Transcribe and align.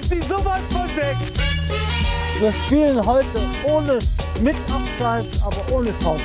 ist 0.00 0.10
sie 0.10 0.20
sowas 0.22 0.60
von 0.70 0.88
weg. 0.96 1.16
Wir 2.38 2.52
spielen 2.52 3.04
heute 3.04 3.28
ohne 3.68 3.98
mit 4.42 4.56
Abseits, 4.72 5.42
aber 5.42 5.60
ohne! 5.72 5.92
Oh, 6.04 6.06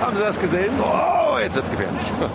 haben 0.00 0.16
Sie 0.16 0.22
das 0.22 0.40
gesehen? 0.40 0.72
Oh, 0.80 1.36
jetzt 1.38 1.54
wird's 1.54 1.70
gefährlich. 1.70 2.00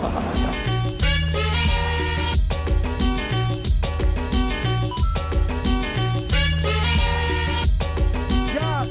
Ja, 8.54 8.86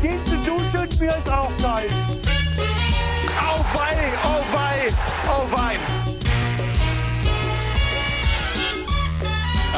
gehen 0.00 0.20
Sie 0.26 0.36
duschen 0.36 0.88
mir 1.00 1.08
ist 1.08 1.28
auch 1.28 1.50
kalt. 1.60 2.17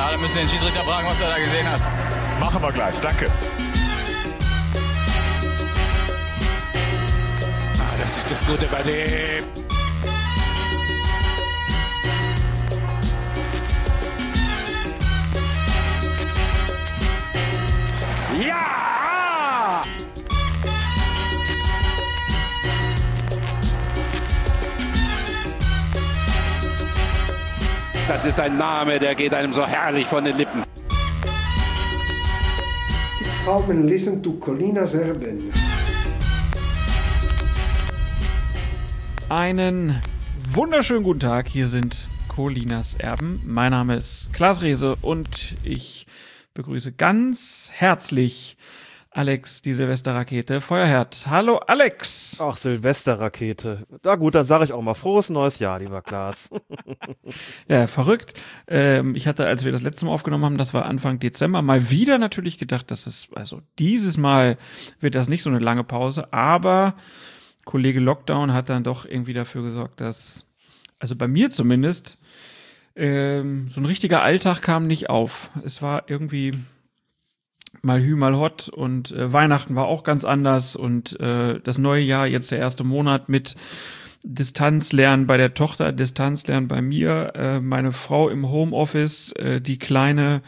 Ja, 0.00 0.08
dann 0.08 0.20
müssen 0.22 0.36
wir 0.36 0.42
den 0.44 0.48
Schiedsrichter 0.48 0.82
fragen, 0.82 1.06
was 1.06 1.20
er 1.20 1.28
da 1.28 1.36
gesehen 1.36 1.70
hat. 1.70 1.82
Machen 2.40 2.62
wir 2.62 2.72
gleich, 2.72 2.98
danke. 3.00 3.26
Ah, 7.78 7.96
das 8.00 8.16
ist 8.16 8.30
das 8.30 8.46
Gute 8.46 8.66
bei 8.68 8.82
dem. 8.82 9.59
Das 28.10 28.24
ist 28.24 28.40
ein 28.40 28.58
Name, 28.58 28.98
der 28.98 29.14
geht 29.14 29.32
einem 29.32 29.52
so 29.52 29.64
herrlich 29.64 30.04
von 30.04 30.24
den 30.24 30.36
Lippen. 30.36 30.64
Come 33.44 33.72
and 33.72 33.88
listen 33.88 34.20
to 34.20 34.32
Colina 34.32 34.84
Serben. 34.84 35.52
Einen 39.28 40.02
wunderschönen 40.52 41.04
guten 41.04 41.20
Tag. 41.20 41.46
Hier 41.46 41.68
sind 41.68 42.08
Colinas 42.26 42.96
Erben. 42.96 43.44
Mein 43.46 43.70
Name 43.70 43.94
ist 43.94 44.32
Klaas 44.32 44.62
Rehse 44.62 44.96
und 45.00 45.54
ich 45.62 46.08
begrüße 46.54 46.90
ganz 46.90 47.70
herzlich 47.72 48.56
Alex, 49.12 49.60
die 49.62 49.74
Silvesterrakete 49.74 50.60
Feuerherd. 50.60 51.26
Hallo 51.28 51.56
Alex. 51.58 52.40
Ach, 52.40 52.56
Silvesterrakete. 52.56 53.84
Na 54.04 54.14
gut, 54.14 54.36
dann 54.36 54.44
sage 54.44 54.62
ich 54.64 54.72
auch 54.72 54.82
mal 54.82 54.94
frohes 54.94 55.30
neues 55.30 55.58
Jahr, 55.58 55.80
lieber 55.80 56.00
Klaas. 56.02 56.50
Ja, 57.68 57.86
verrückt. 57.86 58.34
Ähm, 58.66 59.14
ich 59.14 59.28
hatte, 59.28 59.46
als 59.46 59.64
wir 59.64 59.70
das 59.70 59.82
letzte 59.82 60.04
Mal 60.04 60.12
aufgenommen 60.12 60.44
haben, 60.44 60.56
das 60.56 60.74
war 60.74 60.86
Anfang 60.86 61.20
Dezember, 61.20 61.62
mal 61.62 61.90
wieder 61.90 62.18
natürlich 62.18 62.58
gedacht, 62.58 62.90
dass 62.90 63.06
es, 63.06 63.28
also 63.34 63.62
dieses 63.78 64.16
Mal 64.16 64.58
wird 64.98 65.14
das 65.14 65.28
nicht 65.28 65.44
so 65.44 65.50
eine 65.50 65.60
lange 65.60 65.84
Pause, 65.84 66.32
aber 66.32 66.94
Kollege 67.64 68.00
Lockdown 68.00 68.52
hat 68.52 68.68
dann 68.68 68.82
doch 68.82 69.04
irgendwie 69.04 69.32
dafür 69.32 69.62
gesorgt, 69.62 70.00
dass, 70.00 70.48
also 70.98 71.14
bei 71.14 71.28
mir 71.28 71.50
zumindest, 71.50 72.18
ähm, 72.96 73.68
so 73.70 73.80
ein 73.80 73.86
richtiger 73.86 74.22
Alltag 74.22 74.62
kam 74.62 74.86
nicht 74.86 75.08
auf. 75.08 75.50
Es 75.64 75.82
war 75.82 76.04
irgendwie 76.08 76.54
mal 77.82 78.00
Hü, 78.02 78.16
mal 78.16 78.36
Hot 78.36 78.68
und 78.68 79.12
äh, 79.12 79.32
Weihnachten 79.32 79.74
war 79.74 79.86
auch 79.86 80.02
ganz 80.02 80.24
anders 80.24 80.76
und 80.76 81.18
äh, 81.20 81.60
das 81.60 81.78
neue 81.78 82.02
Jahr, 82.02 82.26
jetzt 82.26 82.50
der 82.50 82.58
erste 82.58 82.84
Monat 82.84 83.28
mit 83.28 83.56
Distanzlernen 84.22 85.26
bei 85.26 85.36
der 85.36 85.54
Tochter, 85.54 85.92
Distanzlernen 85.92 86.68
bei 86.68 86.82
mir, 86.82 87.32
äh, 87.34 87.60
meine 87.60 87.92
Frau 87.92 88.28
im 88.28 88.50
Homeoffice, 88.50 89.32
äh, 89.32 89.60
die 89.60 89.78
kleine 89.78 90.42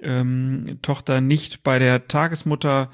ähm, 0.00 0.78
Tochter 0.82 1.20
nicht 1.20 1.62
bei 1.62 1.78
der 1.78 2.08
Tagesmutter. 2.08 2.90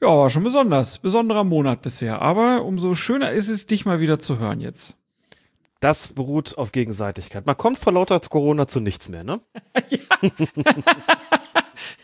Ja, 0.00 0.08
war 0.08 0.30
schon 0.30 0.44
besonders, 0.44 0.98
besonderer 0.98 1.44
Monat 1.44 1.82
bisher. 1.82 2.20
Aber 2.20 2.64
umso 2.64 2.94
schöner 2.94 3.32
ist 3.32 3.48
es, 3.48 3.66
dich 3.66 3.86
mal 3.86 4.00
wieder 4.00 4.18
zu 4.18 4.38
hören 4.38 4.60
jetzt. 4.60 4.94
Das 5.80 6.12
beruht 6.12 6.58
auf 6.58 6.72
Gegenseitigkeit. 6.72 7.46
Man 7.46 7.56
kommt 7.56 7.78
vor 7.78 7.92
lauter 7.92 8.18
Corona 8.20 8.66
zu 8.66 8.80
nichts 8.80 9.08
mehr, 9.08 9.24
ne? 9.24 9.40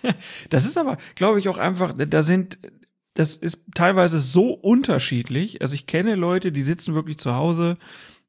Das 0.50 0.64
ist 0.64 0.78
aber, 0.78 0.96
glaube 1.14 1.38
ich, 1.38 1.48
auch 1.48 1.58
einfach, 1.58 1.94
da 1.96 2.22
sind, 2.22 2.58
das 3.14 3.36
ist 3.36 3.62
teilweise 3.74 4.18
so 4.18 4.52
unterschiedlich. 4.52 5.62
Also 5.62 5.74
ich 5.74 5.86
kenne 5.86 6.14
Leute, 6.14 6.52
die 6.52 6.62
sitzen 6.62 6.94
wirklich 6.94 7.18
zu 7.18 7.34
Hause, 7.34 7.78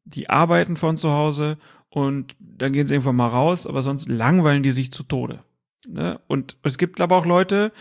die 0.05 0.29
arbeiten 0.29 0.77
von 0.77 0.97
zu 0.97 1.11
Hause 1.11 1.57
und 1.89 2.35
dann 2.39 2.73
gehen 2.73 2.87
sie 2.87 2.93
irgendwann 2.93 3.15
mal 3.15 3.27
raus, 3.27 3.67
aber 3.67 3.81
sonst 3.81 4.09
langweilen 4.09 4.63
die 4.63 4.71
sich 4.71 4.91
zu 4.91 5.03
Tode. 5.03 5.43
Ne? 5.87 6.19
Und 6.27 6.57
es 6.63 6.77
gibt 6.77 7.01
aber 7.01 7.17
auch 7.17 7.25
Leute, 7.25 7.71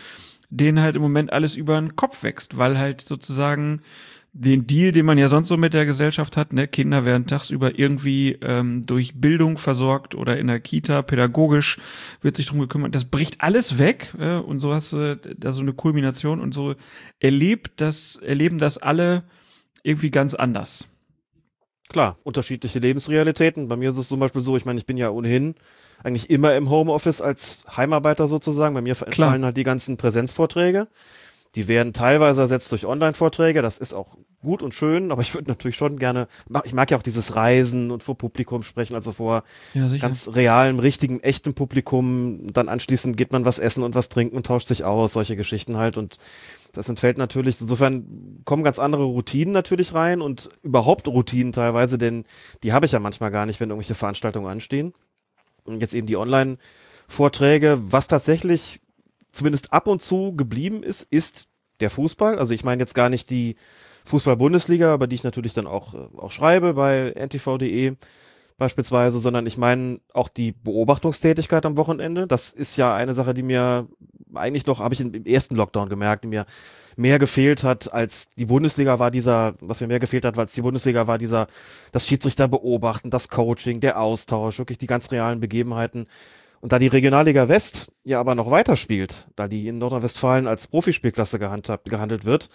denen 0.49 0.81
halt 0.81 0.95
im 0.95 1.01
Moment 1.01 1.33
alles 1.33 1.55
über 1.55 1.79
den 1.79 1.95
Kopf 1.95 2.23
wächst, 2.23 2.57
weil 2.57 2.77
halt 2.77 3.01
sozusagen 3.01 3.81
den 4.37 4.67
Deal, 4.67 4.91
den 4.91 5.05
man 5.05 5.17
ja 5.17 5.29
sonst 5.29 5.47
so 5.47 5.55
mit 5.55 5.73
der 5.73 5.85
Gesellschaft 5.85 6.35
hat, 6.35 6.51
ne, 6.51 6.67
Kinder 6.67 7.05
werden 7.05 7.25
tagsüber 7.25 7.79
irgendwie 7.79 8.33
ähm, 8.41 8.85
durch 8.85 9.13
Bildung 9.15 9.57
versorgt 9.57 10.13
oder 10.13 10.37
in 10.37 10.47
der 10.47 10.59
Kita 10.59 11.03
pädagogisch 11.03 11.79
wird 12.21 12.35
sich 12.35 12.45
drum 12.45 12.59
gekümmert. 12.59 12.93
Das 12.93 13.05
bricht 13.05 13.39
alles 13.39 13.79
weg 13.79 14.13
äh, 14.19 14.35
und 14.35 14.59
so 14.59 14.73
hast 14.73 14.91
du 14.91 15.15
da 15.15 15.53
so 15.53 15.61
eine 15.61 15.71
Kulmination 15.71 16.41
und 16.41 16.53
so 16.53 16.75
erlebt 17.21 17.79
das, 17.79 18.17
erleben 18.17 18.57
das 18.57 18.77
alle 18.77 19.23
irgendwie 19.83 20.11
ganz 20.11 20.33
anders. 20.33 20.91
Klar, 21.87 22.17
unterschiedliche 22.23 22.79
Lebensrealitäten. 22.79 23.69
Bei 23.69 23.77
mir 23.77 23.89
ist 23.89 23.97
es 23.97 24.09
zum 24.09 24.19
Beispiel 24.19 24.41
so, 24.41 24.57
ich 24.57 24.65
meine, 24.65 24.79
ich 24.79 24.85
bin 24.85 24.97
ja 24.97 25.11
ohnehin 25.11 25.55
eigentlich 26.03 26.29
immer 26.29 26.55
im 26.57 26.69
Homeoffice 26.69 27.21
als 27.21 27.63
Heimarbeiter 27.77 28.27
sozusagen. 28.27 28.75
Bei 28.75 28.81
mir 28.81 28.97
entfallen 29.01 29.45
halt 29.45 29.55
die 29.55 29.63
ganzen 29.63 29.95
Präsenzvorträge. 29.95 30.89
Die 31.55 31.67
werden 31.67 31.93
teilweise 31.93 32.41
ersetzt 32.41 32.71
durch 32.71 32.85
Online-Vorträge. 32.85 33.61
Das 33.61 33.77
ist 33.77 33.93
auch 33.93 34.17
gut 34.41 34.61
und 34.61 34.73
schön, 34.73 35.11
aber 35.11 35.21
ich 35.21 35.33
würde 35.33 35.49
natürlich 35.49 35.77
schon 35.77 35.97
gerne, 35.97 36.27
ich 36.65 36.73
mag 36.73 36.91
ja 36.91 36.97
auch 36.97 37.01
dieses 37.01 37.35
Reisen 37.35 37.91
und 37.91 38.03
vor 38.03 38.17
Publikum 38.17 38.63
sprechen, 38.63 38.95
also 38.95 39.11
vor 39.11 39.43
Ja, 39.73 39.87
ganz 39.97 40.35
realem, 40.35 40.79
richtigen, 40.79 41.19
echtem 41.21 41.53
Publikum. 41.53 42.53
Dann 42.53 42.69
anschließend 42.69 43.17
geht 43.17 43.31
man 43.31 43.45
was 43.45 43.59
essen 43.59 43.83
und 43.83 43.95
was 43.95 44.09
trinken 44.09 44.35
und 44.35 44.45
tauscht 44.45 44.67
sich 44.67 44.83
aus, 44.83 45.13
solche 45.13 45.35
Geschichten 45.35 45.77
halt. 45.77 45.97
Und 45.97 46.17
das 46.73 46.89
entfällt 46.89 47.17
natürlich, 47.17 47.59
insofern 47.61 48.41
kommen 48.45 48.63
ganz 48.63 48.77
andere 48.79 49.03
Routinen 49.03 49.53
natürlich 49.53 49.93
rein 49.93 50.21
und 50.21 50.49
überhaupt 50.61 51.07
Routinen 51.07 51.53
teilweise, 51.53 51.97
denn 51.97 52.25
die 52.63 52.73
habe 52.73 52.85
ich 52.85 52.91
ja 52.91 52.99
manchmal 52.99 53.31
gar 53.31 53.45
nicht, 53.45 53.59
wenn 53.59 53.69
irgendwelche 53.69 53.95
Veranstaltungen 53.95 54.47
anstehen. 54.47 54.93
Und 55.63 55.81
jetzt 55.81 55.95
eben 55.95 56.05
die 56.05 56.17
Online-Vorträge, 56.17 57.79
was 57.81 58.07
tatsächlich 58.07 58.81
zumindest 59.35 59.73
ab 59.73 59.87
und 59.87 60.01
zu 60.01 60.35
geblieben 60.35 60.83
ist, 60.83 61.01
ist 61.01 61.47
der 61.79 61.89
Fußball. 61.89 62.39
Also 62.39 62.53
ich 62.53 62.63
meine 62.63 62.81
jetzt 62.81 62.95
gar 62.95 63.09
nicht 63.09 63.29
die 63.29 63.55
Fußball-Bundesliga, 64.05 64.93
über 64.93 65.07
die 65.07 65.15
ich 65.15 65.23
natürlich 65.23 65.53
dann 65.53 65.67
auch, 65.67 65.93
äh, 65.93 66.07
auch 66.17 66.31
schreibe 66.31 66.73
bei 66.73 67.11
ntv.de 67.15 67.95
beispielsweise, 68.57 69.19
sondern 69.19 69.45
ich 69.45 69.57
meine 69.57 69.99
auch 70.13 70.29
die 70.29 70.53
Beobachtungstätigkeit 70.53 71.65
am 71.65 71.75
Wochenende. 71.75 72.25
Das 72.27 72.53
ist 72.53 72.77
ja 72.77 72.95
eine 72.95 73.13
Sache, 73.13 73.33
die 73.33 73.43
mir 73.43 73.87
eigentlich 74.33 74.65
noch, 74.65 74.79
habe 74.79 74.93
ich 74.93 75.01
im 75.01 75.25
ersten 75.25 75.55
Lockdown 75.55 75.89
gemerkt, 75.89 76.23
die 76.23 76.29
mir 76.29 76.45
mehr 76.95 77.19
gefehlt 77.19 77.63
hat 77.63 77.93
als 77.93 78.29
die 78.29 78.45
Bundesliga 78.45 78.99
war 78.99 79.11
dieser, 79.11 79.55
was 79.59 79.81
mir 79.81 79.87
mehr 79.87 79.99
gefehlt 79.99 80.23
hat, 80.23 80.37
als 80.37 80.53
die 80.53 80.61
Bundesliga 80.61 81.07
war 81.07 81.17
dieser, 81.17 81.47
das 81.91 82.07
Schiedsrichter 82.07 82.47
beobachten, 82.47 83.09
das 83.09 83.27
Coaching, 83.27 83.81
der 83.81 83.99
Austausch, 83.99 84.59
wirklich 84.59 84.77
die 84.77 84.87
ganz 84.87 85.11
realen 85.11 85.39
Begebenheiten. 85.39 86.07
Und 86.65 86.71
da 86.71 86.79
die 86.79 86.87
Regionalliga 86.87 87.47
West 87.47 87.91
ja 88.03 88.19
aber 88.19 88.33
noch 88.33 88.49
weiterspielt, 88.49 89.27
da 89.35 89.47
die 89.47 89.67
in 89.67 89.77
Nordrhein-Westfalen 89.77 90.47
als 90.47 90.65
Profispielklasse 90.65 91.37
gehandelt 91.37 92.25
wird, 92.25 92.49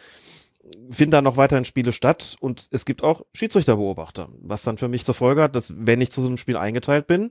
finden 0.91 1.13
da 1.13 1.23
noch 1.23 1.37
weiterhin 1.37 1.65
Spiele 1.65 1.93
statt 1.93 2.35
und 2.41 2.67
es 2.73 2.85
gibt 2.85 3.05
auch 3.05 3.25
Schiedsrichterbeobachter, 3.35 4.29
was 4.41 4.65
dann 4.65 4.79
für 4.79 4.89
mich 4.89 5.05
zur 5.05 5.15
Folge 5.15 5.43
hat, 5.43 5.55
dass 5.55 5.75
wenn 5.77 6.01
ich 6.01 6.11
zu 6.11 6.23
so 6.23 6.27
einem 6.27 6.39
Spiel 6.39 6.57
eingeteilt 6.57 7.07
bin, 7.07 7.31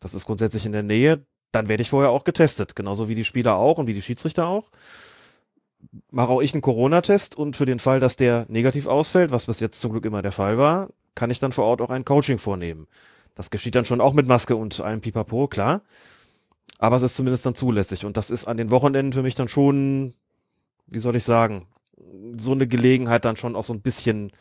das 0.00 0.14
ist 0.14 0.26
grundsätzlich 0.26 0.66
in 0.66 0.72
der 0.72 0.82
Nähe, 0.82 1.24
dann 1.52 1.68
werde 1.68 1.84
ich 1.84 1.90
vorher 1.90 2.10
auch 2.10 2.24
getestet, 2.24 2.74
genauso 2.74 3.08
wie 3.08 3.14
die 3.14 3.22
Spieler 3.22 3.54
auch 3.54 3.78
und 3.78 3.86
wie 3.86 3.94
die 3.94 4.02
Schiedsrichter 4.02 4.48
auch. 4.48 4.72
Mache 6.10 6.32
auch 6.32 6.42
ich 6.42 6.52
einen 6.52 6.62
Corona-Test 6.62 7.38
und 7.38 7.54
für 7.54 7.64
den 7.64 7.78
Fall, 7.78 8.00
dass 8.00 8.16
der 8.16 8.44
negativ 8.48 8.88
ausfällt, 8.88 9.30
was 9.30 9.46
bis 9.46 9.60
jetzt 9.60 9.80
zum 9.80 9.92
Glück 9.92 10.04
immer 10.04 10.22
der 10.22 10.32
Fall 10.32 10.58
war, 10.58 10.88
kann 11.14 11.30
ich 11.30 11.38
dann 11.38 11.52
vor 11.52 11.66
Ort 11.66 11.80
auch 11.80 11.90
ein 11.90 12.04
Coaching 12.04 12.38
vornehmen. 12.38 12.88
Das 13.38 13.50
geschieht 13.50 13.76
dann 13.76 13.84
schon 13.84 14.00
auch 14.00 14.14
mit 14.14 14.26
Maske 14.26 14.56
und 14.56 14.80
allem 14.80 15.00
Pipapo, 15.00 15.46
klar. 15.46 15.82
Aber 16.80 16.96
es 16.96 17.04
ist 17.04 17.14
zumindest 17.14 17.46
dann 17.46 17.54
zulässig. 17.54 18.04
Und 18.04 18.16
das 18.16 18.32
ist 18.32 18.48
an 18.48 18.56
den 18.56 18.72
Wochenenden 18.72 19.12
für 19.12 19.22
mich 19.22 19.36
dann 19.36 19.46
schon, 19.46 20.14
wie 20.88 20.98
soll 20.98 21.14
ich 21.14 21.22
sagen, 21.22 21.68
so 22.36 22.50
eine 22.50 22.66
Gelegenheit 22.66 23.24
dann 23.24 23.36
schon 23.36 23.54
auch 23.54 23.62
so 23.62 23.72
ein 23.72 23.80
bisschen 23.80 24.32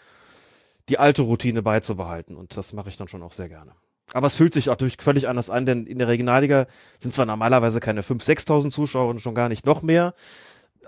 die 0.90 0.98
alte 0.98 1.22
Routine 1.22 1.62
beizubehalten. 1.62 2.36
Und 2.36 2.58
das 2.58 2.74
mache 2.74 2.90
ich 2.90 2.98
dann 2.98 3.08
schon 3.08 3.22
auch 3.22 3.34
sehr 3.34 3.50
gerne. 3.50 3.74
Aber 4.14 4.26
es 4.26 4.36
fühlt 4.36 4.54
sich 4.54 4.66
natürlich 4.66 4.98
völlig 5.00 5.28
anders 5.28 5.52
an, 5.52 5.68
denn 5.68 5.86
in 5.86 6.00
der 6.00 6.08
Regionalliga 6.08 6.66
sind 6.98 7.14
zwar 7.14 7.28
normalerweise 7.28 7.80
keine 7.80 8.02
5.000, 8.02 8.48
6.000 8.48 8.70
Zuschauer 8.72 9.12
und 9.12 9.22
schon 9.22 9.36
gar 9.36 9.48
nicht 9.48 9.68
noch 9.68 9.84
mehr. 9.84 10.16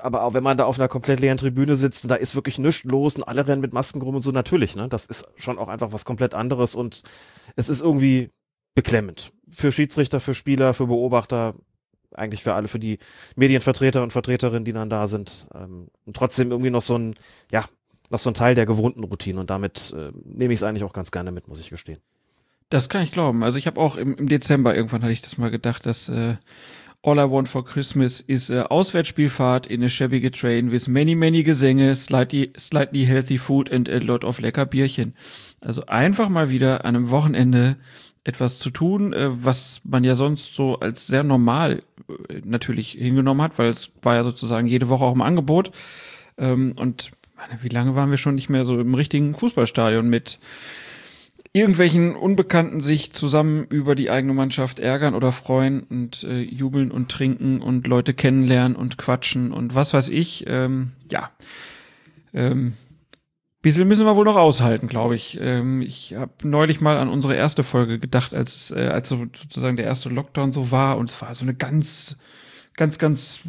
Aber 0.02 0.24
auch 0.24 0.34
wenn 0.34 0.44
man 0.44 0.58
da 0.58 0.66
auf 0.66 0.80
einer 0.80 0.88
komplett 0.88 1.20
leeren 1.20 1.38
Tribüne 1.38 1.76
sitzt 1.76 2.04
und 2.04 2.10
da 2.10 2.16
ist 2.16 2.36
wirklich 2.36 2.58
nichts 2.60 2.84
los 2.84 3.16
und 3.16 3.24
alle 3.24 3.48
rennen 3.48 3.62
mit 3.62 3.74
Masken 3.74 4.02
rum 4.02 4.16
und 4.16 4.22
so, 4.22 4.32
natürlich, 4.32 4.76
ne? 4.76 4.88
Das 4.88 5.06
ist 5.06 5.26
schon 5.38 5.58
auch 5.58 5.68
einfach 5.68 5.92
was 5.92 6.06
komplett 6.06 6.34
anderes 6.34 6.76
und 6.76 7.04
es 7.56 7.70
ist 7.70 7.82
irgendwie 7.82 8.32
beklemmend. 8.76 9.32
Für 9.50 9.72
Schiedsrichter, 9.72 10.20
für 10.20 10.34
Spieler, 10.34 10.74
für 10.74 10.88
Beobachter, 10.88 11.56
eigentlich 12.14 12.44
für 12.44 12.54
alle, 12.54 12.68
für 12.68 12.80
die 12.80 13.00
Medienvertreter 13.36 14.04
und 14.04 14.12
Vertreterinnen, 14.12 14.66
die 14.66 14.74
dann 14.74 14.90
da 14.90 15.08
sind. 15.08 15.48
Ähm, 15.54 15.88
und 16.06 16.16
trotzdem 16.16 16.52
irgendwie 16.52 16.72
noch 16.72 16.82
so 16.82 16.98
ein, 16.98 17.16
ja, 17.52 17.66
noch 18.10 18.20
so 18.20 18.30
ein 18.30 18.34
Teil 18.34 18.56
der 18.56 18.66
gewohnten 18.66 19.04
Routine 19.04 19.40
und 19.40 19.50
damit 19.50 19.94
äh, 19.96 20.12
nehme 20.24 20.54
ich 20.54 20.60
es 20.60 20.64
eigentlich 20.64 20.84
auch 20.84 20.94
ganz 20.94 21.12
gerne 21.12 21.32
mit, 21.32 21.48
muss 21.48 21.60
ich 21.60 21.70
gestehen. 21.70 22.00
Das 22.70 22.90
kann 22.90 23.02
ich 23.02 23.12
glauben. 23.12 23.44
Also 23.44 23.58
ich 23.58 23.68
habe 23.68 23.80
auch 23.82 23.96
im, 23.98 24.16
im 24.16 24.28
Dezember 24.28 24.76
irgendwann 24.76 25.02
hatte 25.02 25.12
ich 25.12 25.22
das 25.22 25.38
mal 25.38 25.52
gedacht, 25.52 25.86
dass 25.86 26.10
äh, 26.10 26.38
All 27.02 27.18
I 27.18 27.32
Want 27.32 27.48
for 27.48 27.64
Christmas 27.64 28.20
ist 28.20 28.50
äh, 28.50 28.60
Auswärtsspielfahrt 28.60 29.68
in 29.68 29.84
a 29.84 29.88
schäbige 29.88 30.32
Train 30.32 30.70
with 30.70 30.90
many, 30.90 31.16
many 31.16 31.44
Gesänge, 31.44 31.96
slightly, 31.96 32.52
slightly 32.58 33.06
healthy 33.06 33.38
food 33.38 33.72
and 33.72 33.88
a 33.88 34.00
lot 34.00 34.26
of 34.26 34.40
lecker 34.40 34.66
Bierchen. 34.66 35.14
Also 35.62 35.86
einfach 35.86 36.28
mal 36.28 36.50
wieder 36.50 36.84
an 36.84 36.98
einem 36.98 37.10
Wochenende 37.10 37.78
etwas 38.26 38.60
zu 38.60 38.70
tun, 38.70 39.14
äh, 39.14 39.30
was 39.32 39.82
man 39.86 40.04
ja 40.04 40.16
sonst 40.16 40.56
so 40.56 40.80
als 40.80 41.08
sehr 41.08 41.24
normal 41.24 41.84
äh, 42.28 42.42
natürlich 42.44 42.92
hingenommen 42.92 43.42
hat, 43.44 43.58
weil 43.58 43.70
es 43.70 43.92
war 44.02 44.16
ja 44.16 44.24
sozusagen 44.26 44.68
jede 44.68 44.90
Woche 44.90 45.06
auch 45.06 45.16
im 45.16 45.22
Angebot. 45.22 45.72
Ähm, 46.38 46.74
und 46.76 47.12
meine, 47.38 47.64
wie 47.64 47.70
lange 47.70 47.96
waren 47.96 48.10
wir 48.10 48.18
schon 48.18 48.36
nicht 48.36 48.50
mehr 48.50 48.66
so 48.66 48.78
im 48.78 48.94
richtigen 48.94 49.36
Fußballstadion 49.36 50.10
mit 50.10 50.40
irgendwelchen 51.52 52.16
Unbekannten 52.16 52.80
sich 52.80 53.12
zusammen 53.12 53.66
über 53.66 53.96
die 53.96 54.12
eigene 54.12 54.34
Mannschaft 54.34 54.80
ärgern 54.80 55.16
oder 55.16 55.32
freuen 55.32 55.82
und 55.82 56.24
äh, 56.24 56.42
jubeln 56.42 56.92
und 56.92 57.10
trinken 57.10 57.62
und 57.62 57.88
Leute 57.88 58.14
kennenlernen 58.14 58.76
und 58.76 58.98
quatschen 58.98 59.52
und 59.52 59.74
was 59.74 59.94
weiß 59.94 60.10
ich. 60.10 60.46
Ähm, 60.48 60.92
ja. 61.12 61.32
Ähm, 62.34 62.74
bisschen 63.62 63.88
müssen 63.88 64.06
wir 64.06 64.16
wohl 64.16 64.26
noch 64.26 64.38
aushalten, 64.38 64.88
glaube 64.88 65.16
ich. 65.16 65.40
Ähm, 65.42 65.82
ich 65.82 66.14
habe 66.16 66.32
neulich 66.44 66.82
mal 66.82 66.98
an 66.98 67.10
unsere 67.10 67.36
erste 67.36 67.64
Folge 67.64 68.00
gedacht, 68.00 68.34
als, 68.34 68.72
äh, 68.72 68.88
als 68.88 69.10
so 69.10 69.26
sozusagen 69.36 69.76
der 69.76 69.86
erste 69.86 70.10
Lockdown 70.10 70.52
so 70.52 70.72
war 70.72 70.98
und 70.98 71.10
es 71.10 71.22
war 71.22 71.34
so 71.34 71.44
eine 71.44 71.56
ganz 71.56 72.20
ganz, 72.80 72.98
ganz 72.98 73.42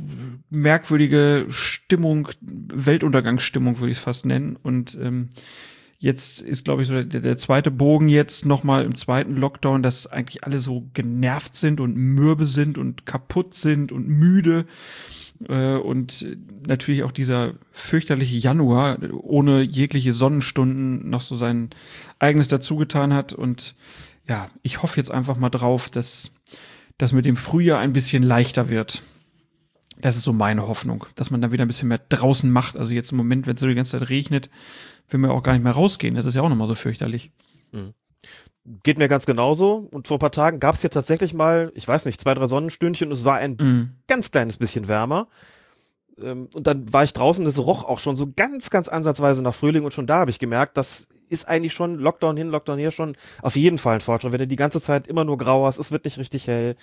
merkwürdige 0.51 1.47
Stimmung, 1.51 2.29
Weltuntergangsstimmung 2.41 3.79
würde 3.79 3.93
ich 3.93 3.99
es 3.99 4.03
fast 4.03 4.27
nennen. 4.27 4.57
Und 4.57 4.99
ähm, 5.01 5.31
Jetzt 6.03 6.41
ist, 6.41 6.65
glaube 6.65 6.81
ich, 6.81 6.89
so 6.89 7.03
der, 7.03 7.21
der 7.21 7.37
zweite 7.37 7.71
Bogen 7.71 8.09
jetzt 8.09 8.47
nochmal 8.47 8.87
im 8.87 8.97
zweiten 8.97 9.37
Lockdown, 9.37 9.83
dass 9.83 10.07
eigentlich 10.07 10.45
alle 10.45 10.59
so 10.59 10.89
genervt 10.95 11.55
sind 11.55 11.79
und 11.79 11.95
mürbe 11.95 12.47
sind 12.47 12.79
und 12.79 13.05
kaputt 13.05 13.53
sind 13.55 13.93
und 13.93 14.09
müde. 14.09 14.65
Äh, 15.47 15.77
und 15.77 16.27
natürlich 16.67 17.03
auch 17.03 17.13
dieser 17.13 17.53
fürchterliche 17.71 18.39
Januar 18.39 18.97
ohne 19.13 19.61
jegliche 19.61 20.15
Sonnenstunden 20.15 21.11
noch 21.11 21.21
so 21.21 21.37
sein 21.37 21.69
eigenes 22.19 22.49
dazugetan 22.49 23.13
hat. 23.13 23.35
Und 23.35 23.75
ja, 24.27 24.49
ich 24.63 24.83
hoffe 24.83 24.97
jetzt 24.97 25.11
einfach 25.11 25.37
mal 25.37 25.51
drauf, 25.51 25.91
dass 25.91 26.33
das 26.97 27.13
mit 27.13 27.27
dem 27.27 27.37
Frühjahr 27.37 27.79
ein 27.79 27.93
bisschen 27.93 28.23
leichter 28.23 28.71
wird. 28.71 29.03
Das 30.01 30.17
ist 30.17 30.23
so 30.23 30.33
meine 30.33 30.67
Hoffnung, 30.67 31.07
dass 31.15 31.31
man 31.31 31.41
da 31.41 31.53
wieder 31.53 31.65
ein 31.65 31.69
bisschen 31.69 31.89
mehr 31.89 32.01
draußen 32.09 32.51
macht. 32.51 32.77
Also 32.77 32.93
jetzt 32.93 33.13
im 33.13 33.19
Moment, 33.19 33.47
wenn 33.47 33.55
es 33.55 33.61
so 33.61 33.67
die 33.67 33.75
ganze 33.75 33.99
Zeit 33.99 34.09
regnet, 34.09 34.51
will 35.09 35.21
man 35.21 35.31
auch 35.31 35.43
gar 35.43 35.53
nicht 35.53 35.63
mehr 35.63 35.73
rausgehen. 35.73 36.15
Das 36.15 36.27
ist 36.27 36.35
ja 36.35 36.43
auch 36.43 36.49
nochmal 36.49 36.69
so 36.69 36.75
fürchterlich. 36.75 37.31
Mhm. 37.73 37.95
Geht 38.83 38.99
mir 38.99 39.09
ganz 39.09 39.27
genauso. 39.27 39.89
Und 39.91 40.09
vor 40.09 40.17
ein 40.17 40.21
paar 40.21 40.33
Tagen 40.33 40.61
gab 40.61 40.75
es 40.75 40.81
hier 40.83 40.91
tatsächlich 40.91 41.35
mal, 41.35 41.73
ich 41.75 41.87
weiß 41.87 42.07
nicht, 42.07 42.21
zwei, 42.21 42.35
drei 42.35 42.47
Sonnenstündchen 42.47 43.09
und 43.09 43.13
es 43.13 43.25
war 43.25 43.37
ein 43.37 43.57
mhm. 43.59 43.91
ganz 44.07 44.31
kleines 44.31 44.59
bisschen 44.59 44.89
wärmer. 44.89 45.29
Ähm, 46.23 46.49
und 46.55 46.67
dann 46.67 46.93
war 46.93 47.05
ich 47.05 47.13
draußen, 47.13 47.45
das 47.45 47.59
roch 47.59 47.85
auch 47.85 47.99
schon 47.99 48.17
so 48.17 48.29
ganz, 48.35 48.71
ganz 48.71 48.89
ansatzweise 48.89 49.43
nach 49.43 49.55
Frühling 49.55 49.85
und 49.85 49.95
schon 49.95 50.07
da 50.07 50.19
habe 50.19 50.31
ich 50.31 50.39
gemerkt, 50.39 50.77
das 50.77 51.09
ist 51.29 51.49
eigentlich 51.49 51.73
schon 51.73 51.97
Lockdown 51.97 52.37
hin, 52.37 52.49
Lockdown 52.49 52.79
her 52.79 52.91
schon 52.91 53.17
auf 53.43 53.57
jeden 53.57 53.79
Fall 53.79 53.97
ein 53.97 54.01
Fortschritt. 54.01 54.33
Wenn 54.33 54.41
du 54.41 54.47
die 54.47 54.57
ganze 54.57 54.81
Zeit 54.81 55.07
immer 55.07 55.25
nur 55.25 55.39
grau 55.39 55.67
hast, 55.67 55.79
es 55.79 55.93
wird 55.93 56.05
nicht 56.05 56.19
richtig 56.19 56.47
hell. 56.47 56.77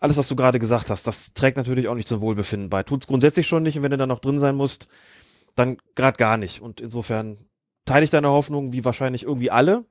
Alles, 0.00 0.16
was 0.16 0.28
du 0.28 0.36
gerade 0.36 0.58
gesagt 0.58 0.90
hast, 0.90 1.06
das 1.06 1.32
trägt 1.32 1.56
natürlich 1.56 1.88
auch 1.88 1.94
nicht 1.94 2.08
zum 2.08 2.20
Wohlbefinden 2.20 2.70
bei. 2.70 2.82
Tut's 2.82 3.06
grundsätzlich 3.06 3.46
schon 3.46 3.62
nicht 3.62 3.76
und 3.76 3.82
wenn 3.82 3.90
du 3.90 3.96
dann 3.96 4.08
noch 4.08 4.20
drin 4.20 4.38
sein 4.38 4.54
musst, 4.54 4.88
dann 5.54 5.78
gerade 5.94 6.16
gar 6.16 6.36
nicht. 6.36 6.60
Und 6.60 6.80
insofern 6.80 7.38
teile 7.84 8.04
ich 8.04 8.10
deine 8.10 8.28
Hoffnung, 8.28 8.72
wie 8.72 8.84
wahrscheinlich 8.84 9.24
irgendwie 9.24 9.50
alle. 9.50 9.84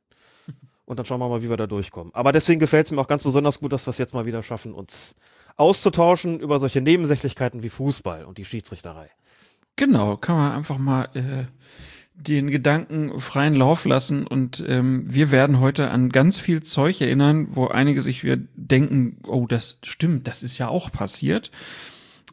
Und 0.85 0.97
dann 0.97 1.05
schauen 1.05 1.19
wir 1.19 1.27
mal, 1.27 1.43
wie 1.43 1.49
wir 1.49 1.57
da 1.57 1.67
durchkommen. 1.67 2.13
Aber 2.15 2.31
deswegen 2.31 2.61
gefällt 2.61 2.85
es 2.85 2.91
mir 2.93 3.01
auch 3.01 3.07
ganz 3.07 3.23
besonders 3.23 3.59
gut, 3.59 3.73
dass 3.73 3.85
wir 3.85 3.89
es 3.89 3.97
jetzt 3.97 4.13
mal 4.13 4.25
wieder 4.25 4.41
schaffen, 4.41 4.73
uns 4.73 5.15
auszutauschen 5.57 6.39
über 6.39 6.59
solche 6.59 6.79
Nebensächlichkeiten 6.79 7.61
wie 7.61 7.69
Fußball 7.69 8.23
und 8.23 8.37
die 8.37 8.45
Schiedsrichterei. 8.45 9.09
Genau, 9.75 10.15
kann 10.15 10.37
man 10.37 10.51
einfach 10.53 10.77
mal 10.77 11.09
äh, 11.13 11.45
den 12.17 12.49
Gedanken 12.49 13.19
freien 13.19 13.55
Lauf 13.55 13.85
lassen 13.85 14.25
und 14.25 14.63
ähm, 14.67 15.03
wir 15.07 15.31
werden 15.31 15.59
heute 15.59 15.91
an 15.91 16.09
ganz 16.09 16.39
viel 16.39 16.63
Zeug 16.63 16.99
erinnern, 16.99 17.49
wo 17.51 17.67
einige 17.67 18.01
sich 18.01 18.23
wieder 18.23 18.37
denken, 18.55 19.17
oh, 19.27 19.45
das 19.47 19.79
stimmt, 19.83 20.27
das 20.27 20.41
ist 20.41 20.57
ja 20.57 20.67
auch 20.67 20.91
passiert. 20.91 21.51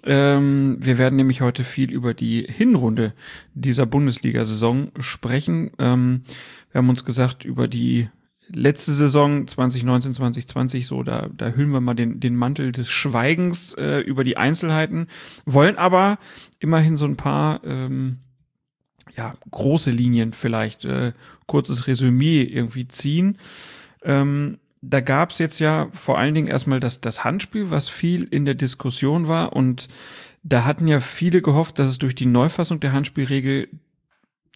Ähm, 0.02 0.76
wir 0.80 0.98
werden 0.98 1.16
nämlich 1.16 1.42
heute 1.42 1.64
viel 1.64 1.90
über 1.90 2.14
die 2.14 2.46
Hinrunde 2.48 3.12
dieser 3.54 3.86
Bundesliga-Saison 3.86 4.90
sprechen. 5.00 5.70
Ähm, 5.78 6.22
wir 6.72 6.78
haben 6.78 6.88
uns 6.88 7.04
gesagt, 7.04 7.44
über 7.44 7.68
die 7.68 8.08
letzte 8.48 8.92
Saison 8.92 9.46
2019, 9.46 10.14
2020, 10.14 10.86
so, 10.86 11.02
da, 11.02 11.28
da 11.34 11.50
hüllen 11.50 11.70
wir 11.70 11.80
mal 11.80 11.94
den, 11.94 12.20
den 12.20 12.36
Mantel 12.36 12.72
des 12.72 12.88
Schweigens 12.88 13.74
äh, 13.74 14.00
über 14.00 14.24
die 14.24 14.36
Einzelheiten, 14.36 15.08
wollen 15.46 15.76
aber 15.76 16.18
immerhin 16.58 16.96
so 16.96 17.06
ein 17.06 17.16
paar 17.16 17.62
ähm, 17.64 18.18
ja, 19.16 19.34
große 19.50 19.90
Linien 19.90 20.32
vielleicht, 20.32 20.84
äh, 20.84 21.12
kurzes 21.46 21.86
Resümee 21.86 22.42
irgendwie 22.42 22.88
ziehen. 22.88 23.38
Ähm, 24.02 24.58
da 24.82 25.00
gab 25.00 25.30
es 25.30 25.38
jetzt 25.38 25.60
ja 25.60 25.88
vor 25.92 26.18
allen 26.18 26.34
Dingen 26.34 26.46
erstmal 26.46 26.80
das, 26.80 27.00
das 27.00 27.24
Handspiel, 27.24 27.70
was 27.70 27.88
viel 27.88 28.24
in 28.24 28.44
der 28.44 28.54
Diskussion 28.54 29.28
war. 29.28 29.54
Und 29.54 29.88
da 30.42 30.64
hatten 30.64 30.86
ja 30.86 31.00
viele 31.00 31.42
gehofft, 31.42 31.78
dass 31.78 31.88
es 31.88 31.98
durch 31.98 32.14
die 32.14 32.26
Neufassung 32.26 32.80
der 32.80 32.92
Handspielregel, 32.92 33.68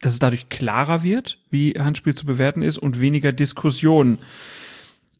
dass 0.01 0.13
es 0.13 0.19
dadurch 0.19 0.49
klarer 0.49 1.03
wird, 1.03 1.39
wie 1.51 1.73
Handspiel 1.73 2.15
zu 2.15 2.27
bewerten 2.27 2.63
ist 2.63 2.79
und 2.79 3.01
weniger 3.01 3.33
Diskussion. 3.33 4.19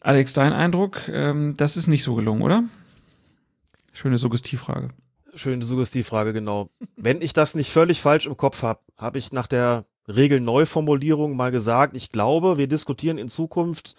Alex, 0.01 0.33
dein 0.35 0.53
Eindruck, 0.53 1.09
ähm, 1.09 1.55
das 1.57 1.77
ist 1.77 1.87
nicht 1.87 2.05
so 2.05 2.15
gelungen, 2.15 2.43
oder? 2.43 2.65
Schöne 3.93 4.19
Suggestivfrage. 4.19 4.91
Schöne 5.39 5.65
Suggestivfrage, 5.65 6.33
genau. 6.33 6.71
Wenn 6.97 7.23
ich 7.23 7.33
das 7.33 7.55
nicht 7.55 7.71
völlig 7.71 8.01
falsch 8.01 8.27
im 8.27 8.37
Kopf 8.37 8.63
habe, 8.63 8.81
habe 8.97 9.19
ich 9.19 9.33
nach 9.33 9.47
der 9.47 9.85
Regelneuformulierung 10.09 11.37
mal 11.37 11.51
gesagt, 11.51 11.97
ich 11.97 12.11
glaube, 12.11 12.59
wir 12.59 12.67
diskutieren 12.67 13.19
in 13.19 13.29
Zukunft 13.29 13.95